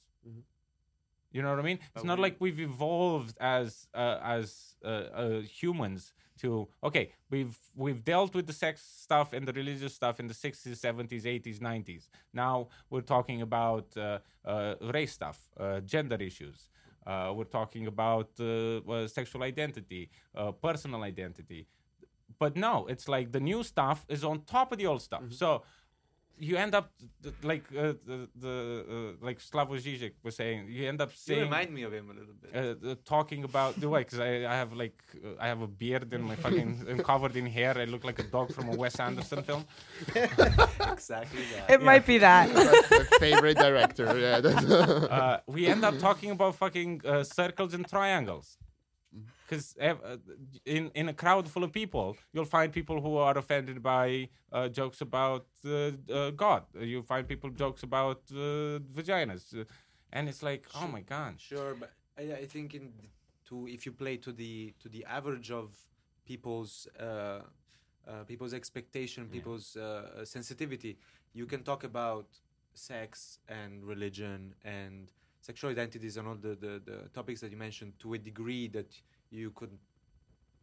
You 1.32 1.42
know 1.42 1.50
what 1.50 1.60
I 1.60 1.64
mean? 1.64 1.80
It's 1.82 1.90
But 1.96 2.06
not 2.06 2.18
we- 2.18 2.24
like 2.24 2.36
we've 2.40 2.60
evolved 2.60 3.36
as 3.40 3.88
uh, 3.94 4.20
as 4.24 4.76
uh, 4.84 4.88
uh, 4.88 5.42
humans 5.42 6.14
to 6.42 6.68
okay, 6.84 7.12
we've 7.30 7.58
we've 7.76 8.04
dealt 8.04 8.34
with 8.34 8.48
the 8.48 8.54
sex 8.54 8.82
stuff 8.82 9.34
and 9.34 9.46
the 9.48 9.54
religious 9.54 9.94
stuff 9.94 10.20
in 10.22 10.28
the 10.28 10.34
60s, 10.34 10.78
70s, 10.80 11.24
80s, 11.24 11.60
90s. 11.60 12.08
Now 12.34 12.68
we're 12.90 13.02
talking 13.16 13.42
about 13.42 13.88
uh, 13.98 14.20
uh, 14.46 14.76
race 14.94 15.12
stuff, 15.14 15.40
uh, 15.60 15.82
gender 15.82 16.16
issues. 16.16 16.70
Uh, 17.06 17.34
we're 17.36 17.44
talking 17.60 17.86
about 17.88 18.30
uh, 18.40 18.46
uh, 18.90 19.08
sexual 19.08 19.44
identity, 19.44 20.10
uh, 20.36 20.52
personal 20.54 21.04
identity. 21.04 21.68
But 22.40 22.56
no, 22.56 22.88
it's 22.88 23.08
like 23.08 23.32
the 23.32 23.40
new 23.40 23.62
stuff 23.64 24.06
is 24.10 24.24
on 24.24 24.42
top 24.46 24.72
of 24.72 24.78
the 24.78 24.88
old 24.88 25.02
stuff. 25.02 25.24
So 25.32 25.64
you 26.38 26.58
end 26.58 26.76
up 26.76 26.92
like 27.44 27.64
uh, 27.78 27.94
the, 28.06 28.28
the 28.36 28.86
uh, 28.90 29.26
like 29.26 29.40
Slavoj 29.40 29.80
Žižek 29.82 30.14
was 30.24 30.36
saying. 30.36 30.68
You 30.70 30.88
end 30.88 31.00
up 31.02 31.12
You 31.28 31.42
remind 31.42 31.74
me 31.74 31.84
of 31.84 31.94
him 31.94 32.10
a 32.10 32.14
little 32.14 32.34
bit. 32.42 32.50
uh, 32.56 32.92
uh, 32.92 32.96
talking 33.06 33.44
about 33.44 33.80
the 33.82 33.88
way 33.90 34.02
because 34.04 34.20
I, 34.20 34.46
I 34.46 34.56
have 34.56 34.74
like 34.74 34.98
uh, 35.24 35.30
I 35.40 35.48
have 35.48 35.62
a 35.62 35.68
beard 35.68 36.14
and 36.14 36.24
my 36.24 36.36
fucking 36.36 36.86
I'm 36.90 37.00
covered 37.00 37.36
in 37.36 37.46
hair. 37.46 37.78
I 37.78 37.86
look 37.86 38.04
like 38.04 38.20
a 38.20 38.24
dog 38.24 38.54
from 38.54 38.70
a 38.70 38.76
Wes 38.76 39.00
Anderson 39.00 39.44
film. 39.44 39.66
exactly 40.92 41.44
that. 41.54 41.70
It 41.70 41.82
might 41.82 42.06
be 42.06 42.18
that. 42.20 42.54
That's 42.54 42.92
my 42.92 43.18
favorite 43.20 43.58
director. 43.58 44.06
Yeah. 44.20 44.38
Uh, 45.18 45.40
we 45.48 45.68
end 45.68 45.84
up 45.86 45.98
talking 46.00 46.32
about 46.32 46.56
fucking 46.56 47.02
uh, 47.06 47.24
circles 47.24 47.74
and 47.74 47.88
triangles. 47.88 48.58
Because 49.48 49.76
uh, 49.80 50.18
in 50.66 50.92
in 50.96 51.10
a 51.10 51.14
crowd 51.14 51.48
full 51.48 51.64
of 51.64 51.72
people, 51.72 52.18
you'll 52.34 52.46
find 52.58 52.72
people 52.74 53.00
who 53.00 53.18
are 53.18 53.38
offended 53.38 53.84
by 53.84 54.30
uh, 54.52 54.68
jokes 54.70 55.02
about 55.02 55.46
uh, 55.66 55.92
uh, 56.12 56.32
God. 56.32 56.64
You 56.80 57.04
find 57.04 57.28
people 57.28 57.50
jokes 57.52 57.84
about 57.84 58.22
uh, 58.32 58.80
vaginas, 58.98 59.66
and 60.12 60.28
it's 60.30 60.42
like, 60.42 60.66
oh 60.82 60.88
my 60.88 61.02
god. 61.02 61.36
Sure, 61.38 61.76
but 61.76 61.92
I, 62.18 62.24
I 62.44 62.46
think 62.46 62.74
in 62.74 62.92
to 63.50 63.68
if 63.68 63.86
you 63.86 63.92
play 63.92 64.18
to 64.18 64.32
the 64.32 64.74
to 64.80 64.90
the 64.90 65.06
average 65.06 65.52
of 65.52 65.76
people's 66.26 66.88
uh, 67.00 67.42
uh, 68.08 68.24
people's 68.28 68.54
expectation, 68.54 69.28
people's 69.28 69.76
uh, 69.78 70.26
sensitivity, 70.26 70.98
you 71.34 71.46
can 71.46 71.64
talk 71.64 71.84
about 71.84 72.28
sex 72.74 73.40
and 73.48 73.84
religion 73.84 74.54
and 74.64 75.12
sexual 75.42 75.70
identities 75.72 76.18
and 76.18 76.28
all 76.28 76.36
the, 76.36 76.56
the, 76.56 76.82
the 76.86 76.98
topics 77.14 77.40
that 77.42 77.52
you 77.52 77.58
mentioned 77.58 77.94
to 78.00 78.14
a 78.14 78.18
degree 78.18 78.68
that 78.68 78.92
you 79.30 79.52
could 79.52 79.78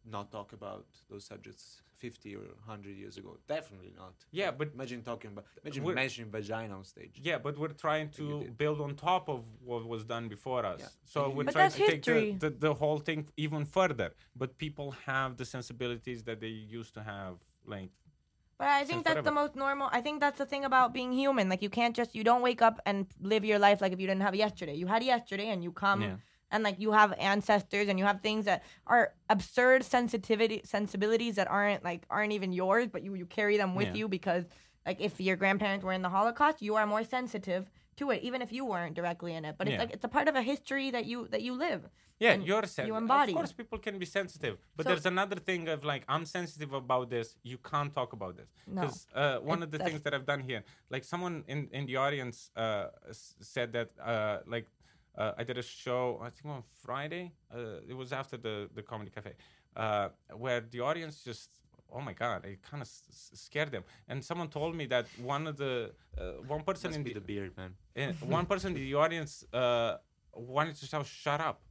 not 0.05 0.31
talk 0.31 0.53
about 0.53 0.85
those 1.09 1.25
subjects 1.25 1.81
50 1.97 2.35
or 2.35 2.39
100 2.65 2.97
years 2.97 3.15
ago. 3.17 3.37
Definitely 3.47 3.93
not. 3.95 4.13
Yeah, 4.31 4.51
but- 4.51 4.71
imagine 4.73 5.01
talking 5.01 5.31
about 5.31 5.45
imagine 5.63 5.83
We're- 5.85 5.95
mentioning 5.95 6.29
vagina 6.31 6.75
on 6.75 6.83
stage. 6.83 7.15
Yeah, 7.23 7.37
but 7.37 7.57
we're 7.57 7.77
trying 7.87 8.09
to 8.19 8.25
build 8.57 8.81
on 8.81 8.95
top 8.95 9.29
of 9.29 9.39
what 9.63 9.85
was 9.87 10.03
done 10.03 10.27
before 10.27 10.65
us. 10.65 10.81
Yeah. 10.81 10.87
So 11.13 11.29
we're 11.29 11.45
But 11.45 11.53
trying 11.53 11.69
that's 11.69 11.75
to 11.77 11.87
take 11.87 12.03
the, 12.03 12.49
the, 12.49 12.49
the 12.67 12.73
whole 12.73 12.99
thing 12.99 13.29
even 13.37 13.63
further. 13.65 14.09
But 14.35 14.57
people 14.57 14.91
have 15.05 15.37
the 15.37 15.45
sensibilities 15.45 16.23
that 16.23 16.41
they 16.41 16.47
used 16.79 16.93
to 16.95 17.03
have. 17.03 17.35
Like, 17.65 17.91
But 18.57 18.67
I 18.67 18.83
think 18.83 19.05
that's 19.05 19.23
the 19.23 19.31
most 19.41 19.55
normal. 19.55 19.87
I 19.97 20.01
think 20.01 20.19
that's 20.19 20.37
the 20.43 20.45
thing 20.45 20.65
about 20.65 20.93
being 20.93 21.13
human. 21.13 21.47
Like 21.47 21.61
you 21.61 21.69
can't 21.79 21.95
just 21.95 22.13
you 22.17 22.23
don't 22.29 22.41
wake 22.49 22.61
up 22.61 22.81
and 22.85 23.07
live 23.21 23.45
your 23.45 23.59
life 23.67 23.79
like 23.83 23.93
if 23.93 23.99
you 24.01 24.07
didn't 24.07 24.23
have 24.27 24.35
yesterday. 24.35 24.75
You 24.81 24.87
had 24.87 25.01
yesterday 25.03 25.47
and 25.53 25.63
you 25.63 25.71
come 25.71 26.01
Yeah. 26.01 26.15
And 26.53 26.63
like 26.63 26.79
you 26.79 26.91
have 26.93 27.11
ancestors 27.19 27.87
and 27.89 27.95
you 27.99 28.05
have 28.05 28.19
things 28.21 28.45
that 28.45 28.59
are 28.87 29.03
absurd 29.35 29.83
sensitivity 29.83 30.61
sensibilities 30.63 31.35
that 31.39 31.47
aren't 31.57 31.83
like 31.83 32.01
aren't 32.09 32.33
even 32.39 32.51
yours, 32.53 32.87
but 32.93 33.01
you 33.05 33.13
you 33.21 33.25
carry 33.39 33.57
them 33.57 33.71
with 33.79 33.87
Yeah. 33.89 33.99
you 33.99 34.07
because 34.17 34.43
like 34.87 34.99
if 35.07 35.13
your 35.27 35.35
grandparents 35.43 35.83
were 35.85 35.95
in 35.99 36.03
the 36.07 36.13
Holocaust, 36.17 36.57
you 36.67 36.73
are 36.79 36.85
more 36.95 37.03
sensitive 37.17 37.63
to 37.99 38.05
it, 38.13 38.19
even 38.27 38.39
if 38.45 38.51
you 38.57 38.63
weren't 38.65 38.95
directly 38.99 39.33
in 39.37 39.43
it. 39.49 39.53
But 39.57 39.67
it's 39.67 39.73
Yeah. 39.73 39.83
like 39.83 39.93
it's 39.95 40.05
a 40.09 40.13
part 40.17 40.27
of 40.31 40.35
a 40.41 40.43
history 40.53 40.87
that 40.95 41.05
you 41.11 41.17
that 41.33 41.41
you 41.47 41.53
live. 41.67 41.83
yeah, 42.25 42.35
you're 42.49 42.67
sen- 42.75 42.87
you 42.89 42.95
embody. 43.03 43.33
Of 43.33 43.37
course, 43.41 43.51
people 43.61 43.79
can 43.87 43.95
be 44.03 44.05
sensitive, 44.19 44.55
but 44.75 44.83
So- 44.83 44.89
there's 44.89 45.07
another 45.15 45.37
thing 45.49 45.63
of 45.73 45.79
like, 45.91 46.03
I'm 46.13 46.25
sensitive 46.37 46.71
about 46.83 47.05
this. 47.15 47.27
You 47.51 47.57
can't 47.71 47.91
talk 47.99 48.09
about 48.19 48.33
this 48.39 48.49
No. 48.67 48.81
because 48.81 48.99
uh, 49.21 49.37
one 49.51 49.59
of 49.65 49.69
the 49.73 49.79
things 49.85 49.99
that 50.05 50.13
I've 50.15 50.27
done 50.33 50.41
here, 50.49 50.61
like 50.93 51.03
someone 51.13 51.35
in 51.53 51.59
in 51.77 51.83
the 51.89 51.97
audience 52.05 52.37
uh, 52.63 52.87
s- 53.17 53.35
said 53.53 53.67
that 53.77 53.89
uh, 54.11 54.37
like. 54.55 54.67
Uh, 55.17 55.31
I 55.37 55.43
did 55.43 55.57
a 55.57 55.61
show, 55.61 56.19
I 56.21 56.29
think 56.31 56.45
on 56.57 56.63
Friday. 56.85 57.31
Uh, 57.53 57.81
it 57.87 57.93
was 57.95 58.11
after 58.11 58.35
the, 58.37 58.69
the 58.73 58.81
comedy 58.81 59.11
cafe, 59.11 59.33
uh, 59.75 60.09
where 60.35 60.61
the 60.61 60.79
audience 60.79 61.23
just, 61.23 61.49
oh 61.91 62.01
my 62.01 62.13
god, 62.13 62.45
it 62.45 62.61
kind 62.63 62.81
of 62.81 62.87
s- 62.87 63.03
s- 63.09 63.39
scared 63.39 63.71
them. 63.71 63.83
And 64.07 64.23
someone 64.23 64.47
told 64.49 64.75
me 64.75 64.85
that 64.87 65.05
one 65.21 65.45
of 65.45 65.55
the 65.57 65.91
uh, 66.17 66.23
one 66.47 66.61
person 66.63 66.89
Must 66.89 66.97
in 66.97 67.03
be 67.03 67.13
the, 67.13 67.19
the 67.19 67.25
beard, 67.25 67.51
man. 67.57 67.71
uh, 67.97 68.13
one 68.39 68.45
person 68.47 68.75
in 68.75 68.81
the 68.81 68.95
audience 68.95 69.45
uh, 69.53 69.97
wanted 70.33 70.75
to 70.77 70.85
shout, 70.87 71.05
"Shut 71.05 71.39
up." 71.39 71.61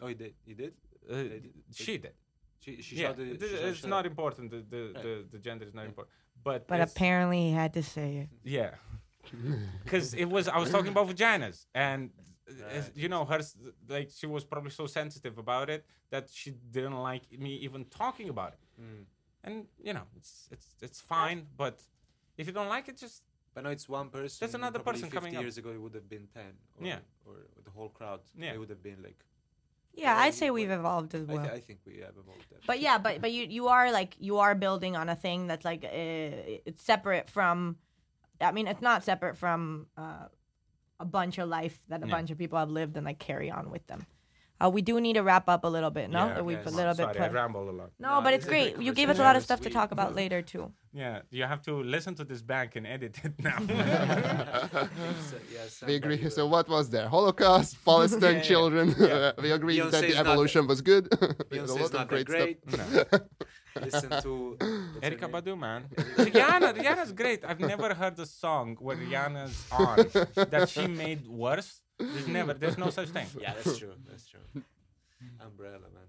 Oh, 0.00 0.06
he 0.06 0.14
did. 0.14 0.34
He 0.46 0.54
did. 0.54 0.74
Uh, 1.10 1.14
did- 1.14 1.52
she 1.72 1.98
did. 1.98 2.12
She, 2.60 2.80
she 2.82 2.96
yeah, 2.96 3.08
shouted. 3.08 3.40
she 3.40 3.46
shouted, 3.48 3.68
it's 3.68 3.78
"Shut 3.80 3.90
not 3.90 4.06
important. 4.06 4.50
The 4.50 4.60
the, 4.74 4.82
Right. 4.94 5.02
the 5.02 5.24
the 5.32 5.38
gender 5.38 5.64
is 5.66 5.74
not 5.74 5.86
important. 5.86 6.14
But 6.42 6.66
But 6.68 6.80
apparently 6.80 7.40
he 7.48 7.52
had 7.52 7.72
to 7.74 7.82
say 7.82 8.08
it. 8.22 8.28
yeah, 8.44 8.70
because 9.84 10.14
it 10.14 10.26
was 10.26 10.48
I 10.48 10.58
was 10.58 10.70
talking 10.70 10.92
about 10.96 11.08
vaginas 11.08 11.66
and. 11.74 12.10
uh, 12.10 12.24
Right. 12.46 12.90
You 13.02 13.08
know, 13.08 13.24
her 13.24 13.40
like 13.96 14.10
she 14.20 14.26
was 14.26 14.44
probably 14.44 14.70
so 14.70 14.86
sensitive 14.86 15.38
about 15.38 15.70
it 15.70 15.82
that 16.10 16.24
she 16.38 16.50
didn't 16.76 16.98
like 17.10 17.24
me 17.44 17.52
even 17.66 17.82
talking 17.86 18.28
about 18.28 18.50
it. 18.56 18.62
Mm. 18.82 19.04
And 19.46 19.54
you 19.86 19.94
know, 19.96 20.06
it's 20.18 20.32
it's 20.54 20.68
it's 20.86 21.00
fine, 21.00 21.40
but 21.56 21.76
if 22.36 22.46
you 22.46 22.52
don't 22.58 22.68
like 22.76 22.86
it, 22.90 22.96
just 23.06 23.22
But 23.54 23.64
no, 23.64 23.70
it's 23.70 23.88
one 23.88 24.08
person. 24.10 24.36
There's 24.40 24.54
another 24.62 24.80
person 24.88 25.04
50 25.08 25.16
coming 25.16 25.36
up. 25.36 25.42
years 25.42 25.56
ago, 25.60 25.70
it 25.76 25.80
would 25.84 25.94
have 25.94 26.08
been 26.16 26.26
10. 26.34 26.42
Or, 26.76 26.86
Yeah. 26.90 26.98
Or 27.26 27.34
the 27.66 27.70
whole 27.76 27.88
crowd. 27.98 28.20
Yeah. 28.36 28.52
It 28.54 28.58
would 28.60 28.68
have 28.76 28.82
been 28.82 29.00
like. 29.08 29.20
Yeah, 29.94 30.02
Yeah, 30.04 30.24
I'd 30.24 30.34
say 30.34 30.50
we've 30.50 30.70
evolved 30.80 31.14
as 31.14 31.24
I, 31.28 31.32
well. 31.34 31.44
th- 31.44 31.56
I 31.58 31.60
think 31.66 31.78
we 31.86 31.94
have 32.06 32.16
evolved. 32.24 32.46
That. 32.50 32.60
But 32.70 32.78
yeah, 32.86 32.98
but 33.06 33.14
but 33.22 33.30
you 33.36 33.42
you 33.58 33.64
are 33.68 33.86
like 34.00 34.12
you 34.28 34.34
are 34.44 34.54
building 34.66 34.94
on 35.02 35.08
a 35.08 35.16
thing 35.26 35.38
that's 35.50 35.64
like 35.64 35.82
uh, 35.84 36.68
it's 36.68 36.82
separate 36.92 37.30
from. 37.30 37.76
I 38.48 38.52
mean, 38.52 38.66
it's 38.66 38.82
not 38.82 39.04
separate 39.04 39.36
from 39.36 39.86
uh, 39.96 40.26
a 41.00 41.04
bunch 41.04 41.38
of 41.38 41.48
life 41.48 41.78
that 41.88 42.02
a 42.02 42.06
Yeah. 42.06 42.10
bunch 42.10 42.30
of 42.30 42.38
people 42.38 42.58
have 42.58 42.70
lived 42.70 42.96
and 42.96 43.04
like 43.06 43.18
carry 43.18 43.50
on 43.50 43.70
with 43.70 43.86
them. 43.86 44.06
Uh, 44.62 44.70
we 44.70 44.82
do 44.82 45.00
need 45.00 45.14
to 45.14 45.22
wrap 45.22 45.48
up 45.48 45.64
a 45.64 45.68
little 45.68 45.90
bit, 45.90 46.10
no? 46.10 46.26
Yeah, 46.28 46.40
We've 46.40 46.64
a 46.66 46.70
little 46.70 46.94
bit. 46.94 47.04
Sorry, 47.14 47.18
I 47.18 47.28
ramble 47.28 47.68
a 47.68 47.72
lot. 47.72 47.90
no, 47.98 48.16
No, 48.16 48.20
but 48.22 48.34
it's 48.34 48.44
great. 48.46 48.74
great 48.76 48.84
You 48.86 48.92
gave 48.94 49.10
us 49.10 49.18
a 49.18 49.22
lot 49.22 49.34
of 49.36 49.42
stuff 49.42 49.60
to 49.62 49.70
talk 49.70 49.90
about 49.92 50.14
later 50.14 50.42
too. 50.42 50.72
Yeah, 50.96 51.22
you 51.30 51.42
have 51.42 51.60
to 51.62 51.72
listen 51.82 52.14
to 52.20 52.24
this 52.24 52.40
back 52.40 52.76
and 52.76 52.86
edit 52.86 53.18
it 53.24 53.32
now. 53.42 53.58
It's, 53.58 55.34
yeah, 55.82 55.86
We 55.88 55.94
agree. 55.96 56.16
will- 56.22 56.30
So 56.30 56.46
what 56.46 56.68
was 56.68 56.88
there? 56.88 57.08
Holocaust, 57.08 57.84
Palestine, 57.84 58.22
Yeah, 58.22 58.30
yeah. 58.36 58.42
children. 58.42 58.94
Yeah. 58.98 59.32
we 59.42 59.50
agree 59.50 59.78
Beyonce 59.78 59.90
that 59.90 60.04
is 60.04 60.14
the 60.16 60.22
not 60.22 60.30
evolution 60.30 60.66
was 60.68 60.80
good. 60.80 61.08
We 61.20 61.26
had 61.26 61.30
a 61.32 61.44
Beyonce 61.44 61.68
lot 61.68 61.80
is 61.80 61.86
of 61.86 61.92
not 61.92 62.08
that 62.10 62.24
great 62.26 62.26
great. 62.26 62.58
stuff. 62.70 63.20
Listen 63.82 64.10
to. 64.22 64.32
what's 64.56 65.06
Erykah? 65.06 65.30
Badu, 65.34 65.58
man. 65.58 65.80
Rihanna, 66.16 66.68
Rihanna's 66.78 67.12
great. 67.12 67.44
I've 67.44 67.58
never 67.58 67.92
heard 67.92 68.16
a 68.20 68.26
song 68.26 68.76
where 68.78 68.96
Rihanna's 68.96 69.56
on 69.72 69.96
that 70.52 70.68
she 70.68 70.86
made 70.86 71.26
worse. 71.26 71.80
There's 71.98 72.28
never, 72.28 72.54
there's 72.54 72.78
no 72.78 72.90
such 72.90 73.08
thing. 73.08 73.26
Yeah, 73.40 73.54
that's 73.54 73.76
true. 73.78 73.94
That's 74.08 74.26
true. 74.28 74.44
Umbrella, 75.40 75.88
man. 75.96 76.08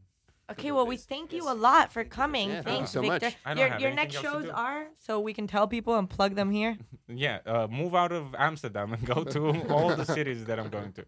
Okay, 0.52 0.72
well, 0.72 0.86
we 0.86 0.96
thank 0.98 1.34
you 1.34 1.50
a 1.50 1.54
lot 1.56 1.92
for 1.92 2.04
coming. 2.04 2.50
Yeah, 2.50 2.62
thank 2.62 2.66
you 2.68 2.74
Thanks, 2.78 2.92
so 2.92 3.02
much. 3.02 3.22
Victor. 3.22 3.38
I 3.46 3.50
don't 3.56 3.58
Your 3.60 3.70
have 3.70 3.82
your 3.82 3.90
anything 3.92 4.04
next 4.06 4.16
else 4.16 4.24
to 4.26 4.30
shows 4.32 4.46
do. 4.46 4.52
are 4.52 4.88
so 5.00 5.20
we 5.20 5.34
can 5.34 5.48
tell 5.48 5.68
people 5.68 5.98
and 5.98 6.08
plug 6.10 6.36
them 6.36 6.52
here. 6.52 6.78
Yeah, 7.08 7.38
uh, 7.46 7.68
move 7.70 7.94
out 7.94 8.12
of 8.12 8.34
Amsterdam 8.38 8.94
and 8.94 9.06
go 9.06 9.24
to 9.24 9.68
all 9.74 9.96
the 9.96 10.06
cities 10.06 10.46
that 10.46 10.60
I'm 10.60 10.70
going 10.70 10.92
to. 10.94 11.06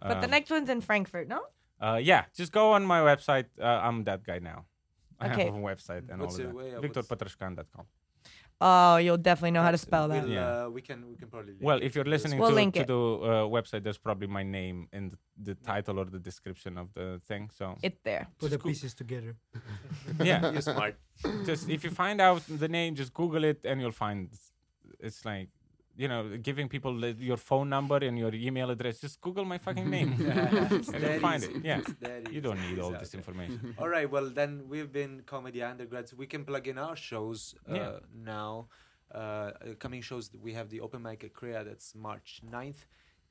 But 0.00 0.20
the 0.20 0.24
Um, 0.24 0.30
next 0.30 0.50
one's 0.50 0.70
in 0.70 0.80
Frankfurt, 0.80 1.28
no? 1.28 1.40
Uh, 1.80 2.00
yeah, 2.02 2.24
just 2.34 2.50
go 2.50 2.72
on 2.72 2.84
my 2.86 3.00
website. 3.00 3.44
Uh, 3.60 3.64
I'm 3.66 4.04
that 4.04 4.24
guy 4.24 4.38
now. 4.38 4.64
I 5.20 5.30
Okay. 5.32 5.44
have 5.46 5.54
a 5.54 5.58
website 5.58 6.08
and 6.10 6.20
What's 6.20 6.38
all 6.38 6.46
of 6.46 6.54
wait, 6.54 6.70
that. 6.72 6.82
what's- 6.82 7.08
VictorPatrascan.com. 7.08 7.84
Oh, 8.58 8.96
you'll 8.96 9.18
definitely 9.18 9.50
know 9.50 9.62
how 9.62 9.70
to 9.70 9.76
spell 9.78 10.08
that. 10.08 10.22
We'll, 10.24 10.32
Yeah. 10.32 10.64
uh, 10.64 10.68
we 10.70 10.80
can 10.80 11.06
we 11.10 11.16
can 11.16 11.28
probably. 11.28 11.52
link 11.52 11.62
Well, 11.62 11.80
if 11.82 11.94
you're 11.94 12.06
listening 12.06 12.38
We'll 12.38 12.48
to, 12.50 12.54
link 12.54 12.74
to 12.74 12.80
it. 12.80 12.86
the 12.86 12.94
uh, 12.94 13.28
website, 13.56 13.82
there's 13.84 13.98
probably 13.98 14.28
my 14.28 14.42
name 14.42 14.88
in 14.92 15.10
the, 15.10 15.18
the 15.48 15.54
title 15.56 15.98
or 16.00 16.06
the 16.06 16.18
description 16.18 16.78
of 16.78 16.88
the 16.94 17.20
thing. 17.28 17.50
So 17.58 17.76
It's 17.82 18.00
there. 18.02 18.26
Put 18.38 18.50
the 18.50 18.58
go- 18.58 18.68
pieces 18.68 18.94
together. 18.94 19.36
yeah, 20.22 20.50
You're 20.52 20.62
smart. 20.62 20.96
just 21.44 21.68
if 21.68 21.84
you 21.84 21.90
find 21.90 22.18
out 22.20 22.42
the 22.48 22.68
name, 22.68 22.94
just 22.94 23.12
Google 23.12 23.44
it 23.44 23.60
and 23.64 23.80
you'll 23.80 23.92
find. 24.06 24.30
It's 25.00 25.24
like 25.26 25.48
you 25.96 26.08
know, 26.08 26.36
giving 26.48 26.68
people 26.68 27.04
your 27.30 27.36
phone 27.36 27.68
number 27.68 27.96
and 27.96 28.18
your 28.18 28.34
email 28.34 28.70
address. 28.70 29.00
Just 29.00 29.20
Google 29.20 29.44
my 29.44 29.58
fucking 29.58 29.88
name, 29.88 30.12
and 30.18 30.84
that 30.84 31.00
you'll 31.00 31.20
find 31.20 31.42
easy. 31.42 31.52
it. 31.54 31.64
Yeah, 31.64 31.80
you 32.30 32.40
don't 32.40 32.58
easy. 32.58 32.68
need 32.74 32.78
all 32.80 32.90
this 32.90 33.14
information. 33.14 33.74
All 33.78 33.88
right. 33.88 34.08
Well, 34.10 34.28
then 34.30 34.64
we've 34.68 34.92
been 34.92 35.22
comedy 35.26 35.62
undergrads. 35.62 36.14
We 36.14 36.26
can 36.26 36.44
plug 36.44 36.66
in 36.68 36.78
our 36.78 36.96
shows 36.96 37.54
uh, 37.70 37.74
Yeah. 37.74 37.92
now. 38.14 38.68
Uh, 39.14 39.18
uh, 39.18 39.52
coming 39.78 40.02
shows. 40.02 40.30
We 40.42 40.52
have 40.54 40.68
the 40.68 40.80
open 40.80 41.00
mic 41.02 41.22
at 41.24 41.32
Korea. 41.32 41.62
That's 41.64 41.94
March 41.94 42.40
9th. 42.50 42.80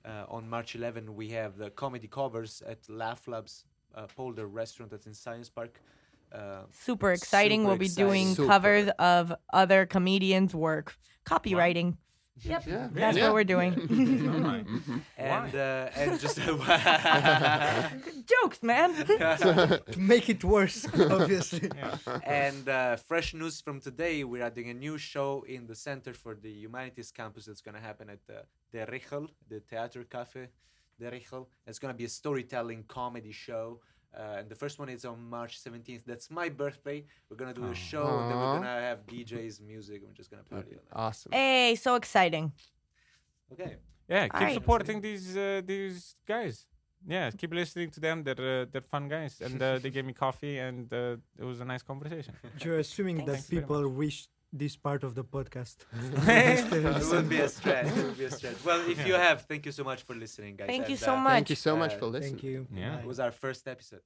Uh, 0.05 0.23
on 0.29 0.47
March 0.47 0.73
11, 0.75 1.13
we 1.15 1.29
have 1.29 1.57
the 1.57 1.69
comedy 1.71 2.07
covers 2.07 2.63
at 2.65 2.79
Laugh 2.89 3.27
Labs 3.27 3.65
uh, 3.93 4.07
Polder 4.15 4.47
Restaurant. 4.47 4.89
That's 4.91 5.05
in 5.05 5.13
Science 5.13 5.49
Park. 5.49 5.81
Uh, 6.31 6.61
Super 6.71 7.11
exciting. 7.11 7.61
Super 7.61 7.69
we'll 7.69 7.77
be 7.77 7.87
doing 7.89 8.29
exciting. 8.29 8.47
covers 8.49 8.89
of 8.99 9.33
other 9.53 9.85
comedians' 9.85 10.55
work. 10.55 10.95
Copywriting. 11.25 11.97
Yep. 12.43 12.63
Yeah. 12.67 12.87
That's 12.91 13.17
Yeah. 13.17 13.23
what 13.27 13.33
we're 13.33 13.43
doing. 13.45 13.73
All 14.29 14.41
right. 14.41 14.65
and 15.17 15.55
uh, 15.55 15.89
and 15.95 16.19
just 16.19 16.37
Jokes, 18.33 18.61
man. 18.61 18.93
to 19.05 19.81
make 19.97 20.29
it 20.29 20.43
worse, 20.43 20.85
obviously. 20.93 21.69
and 22.23 22.67
uh, 22.67 22.95
fresh 22.97 23.33
news 23.33 23.61
from 23.61 23.79
today, 23.79 24.23
we're 24.23 24.43
adding 24.43 24.69
a 24.69 24.73
new 24.73 24.97
show 24.97 25.45
in 25.47 25.65
the 25.67 25.75
Center 25.75 26.13
for 26.13 26.35
the 26.35 26.51
Humanities 26.51 27.11
campus 27.11 27.45
that's 27.45 27.61
going 27.61 27.75
to 27.75 27.81
happen 27.81 28.09
at 28.09 28.19
the 28.27 28.43
De 28.71 28.85
Richel, 28.91 29.29
the 29.49 29.59
Theater 29.61 30.03
Cafe 30.03 30.49
the 30.97 31.11
Richel. 31.11 31.47
It's 31.67 31.77
going 31.79 31.93
to 31.93 31.97
be 31.97 32.05
a 32.05 32.09
storytelling 32.09 32.85
comedy 32.87 33.33
show. 33.33 33.81
Uh, 34.17 34.39
and 34.39 34.49
the 34.49 34.55
first 34.55 34.79
one 34.79 34.89
is 34.89 35.03
on 35.05 35.17
March 35.29 35.61
17th. 35.61 36.03
That's 36.05 36.31
my 36.31 36.47
birthday. 36.47 37.03
We're 37.29 37.37
going 37.37 37.53
to 37.53 37.59
do 37.59 37.67
a 37.67 37.75
show, 37.75 38.07
and 38.19 38.31
then 38.31 38.37
we're 38.37 38.53
going 38.57 38.61
to 38.63 38.67
have 38.89 39.05
DJs, 39.07 39.61
music, 39.61 39.97
and 40.01 40.07
we're 40.09 40.13
just 40.13 40.31
going 40.31 40.43
to 40.43 40.49
party 40.49 40.75
on. 40.75 41.05
Awesome. 41.05 41.31
hey, 41.33 41.75
so 41.75 41.95
exciting. 41.95 42.51
Okay. 43.51 43.75
Yeah, 44.07 44.25
keep 44.25 44.35
Alright. 44.35 44.53
supporting 44.53 45.01
these 45.01 45.35
uh, 45.35 45.61
these 45.65 46.15
guys. 46.27 46.65
Yeah, 47.07 47.29
keep 47.31 47.53
listening 47.53 47.89
to 47.91 47.99
them. 47.99 48.23
They're 48.23 48.61
uh, 48.61 48.65
they're 48.71 48.81
fun 48.81 49.07
guys, 49.07 49.41
and 49.41 49.61
uh, 49.61 49.79
they 49.79 49.89
gave 49.89 50.05
me 50.05 50.13
coffee, 50.13 50.57
and 50.59 50.91
uh, 50.93 51.17
it 51.37 51.43
was 51.43 51.59
a 51.59 51.65
nice 51.65 51.83
conversation. 51.83 52.33
You're 52.59 52.79
assuming 52.79 53.17
Thanks. 53.17 53.31
that 53.31 53.37
Thanks 53.37 53.49
people 53.49 53.87
wish 53.89 54.27
this 54.57 54.75
part 54.75 55.03
of 55.03 55.15
the 55.15 55.23
podcast. 55.23 55.77
It 56.27 57.11
will 57.11 57.21
be 57.23 57.39
a 57.39 57.49
stretch. 57.49 57.87
It 57.87 58.05
will 58.05 58.11
be 58.13 58.25
a 58.25 58.31
stretch. 58.31 58.57
Well, 58.63 58.81
if 58.89 59.05
you 59.07 59.15
have, 59.15 59.41
thank 59.43 59.65
you 59.65 59.71
so 59.71 59.83
much 59.83 60.01
for 60.03 60.15
listening, 60.15 60.55
guys. 60.55 60.67
Thank 60.67 60.89
you 60.89 60.97
so 60.97 61.13
uh, 61.13 61.17
much. 61.27 61.33
Thank 61.33 61.49
you 61.49 61.55
so 61.55 61.75
much 61.75 61.93
Uh, 61.93 61.99
for 61.99 62.07
listening. 62.07 62.39
Thank 62.39 62.43
you. 62.43 62.67
Yeah. 62.73 62.99
It 62.99 63.05
was 63.05 63.19
our 63.19 63.31
first 63.31 63.67
episode. 63.67 64.01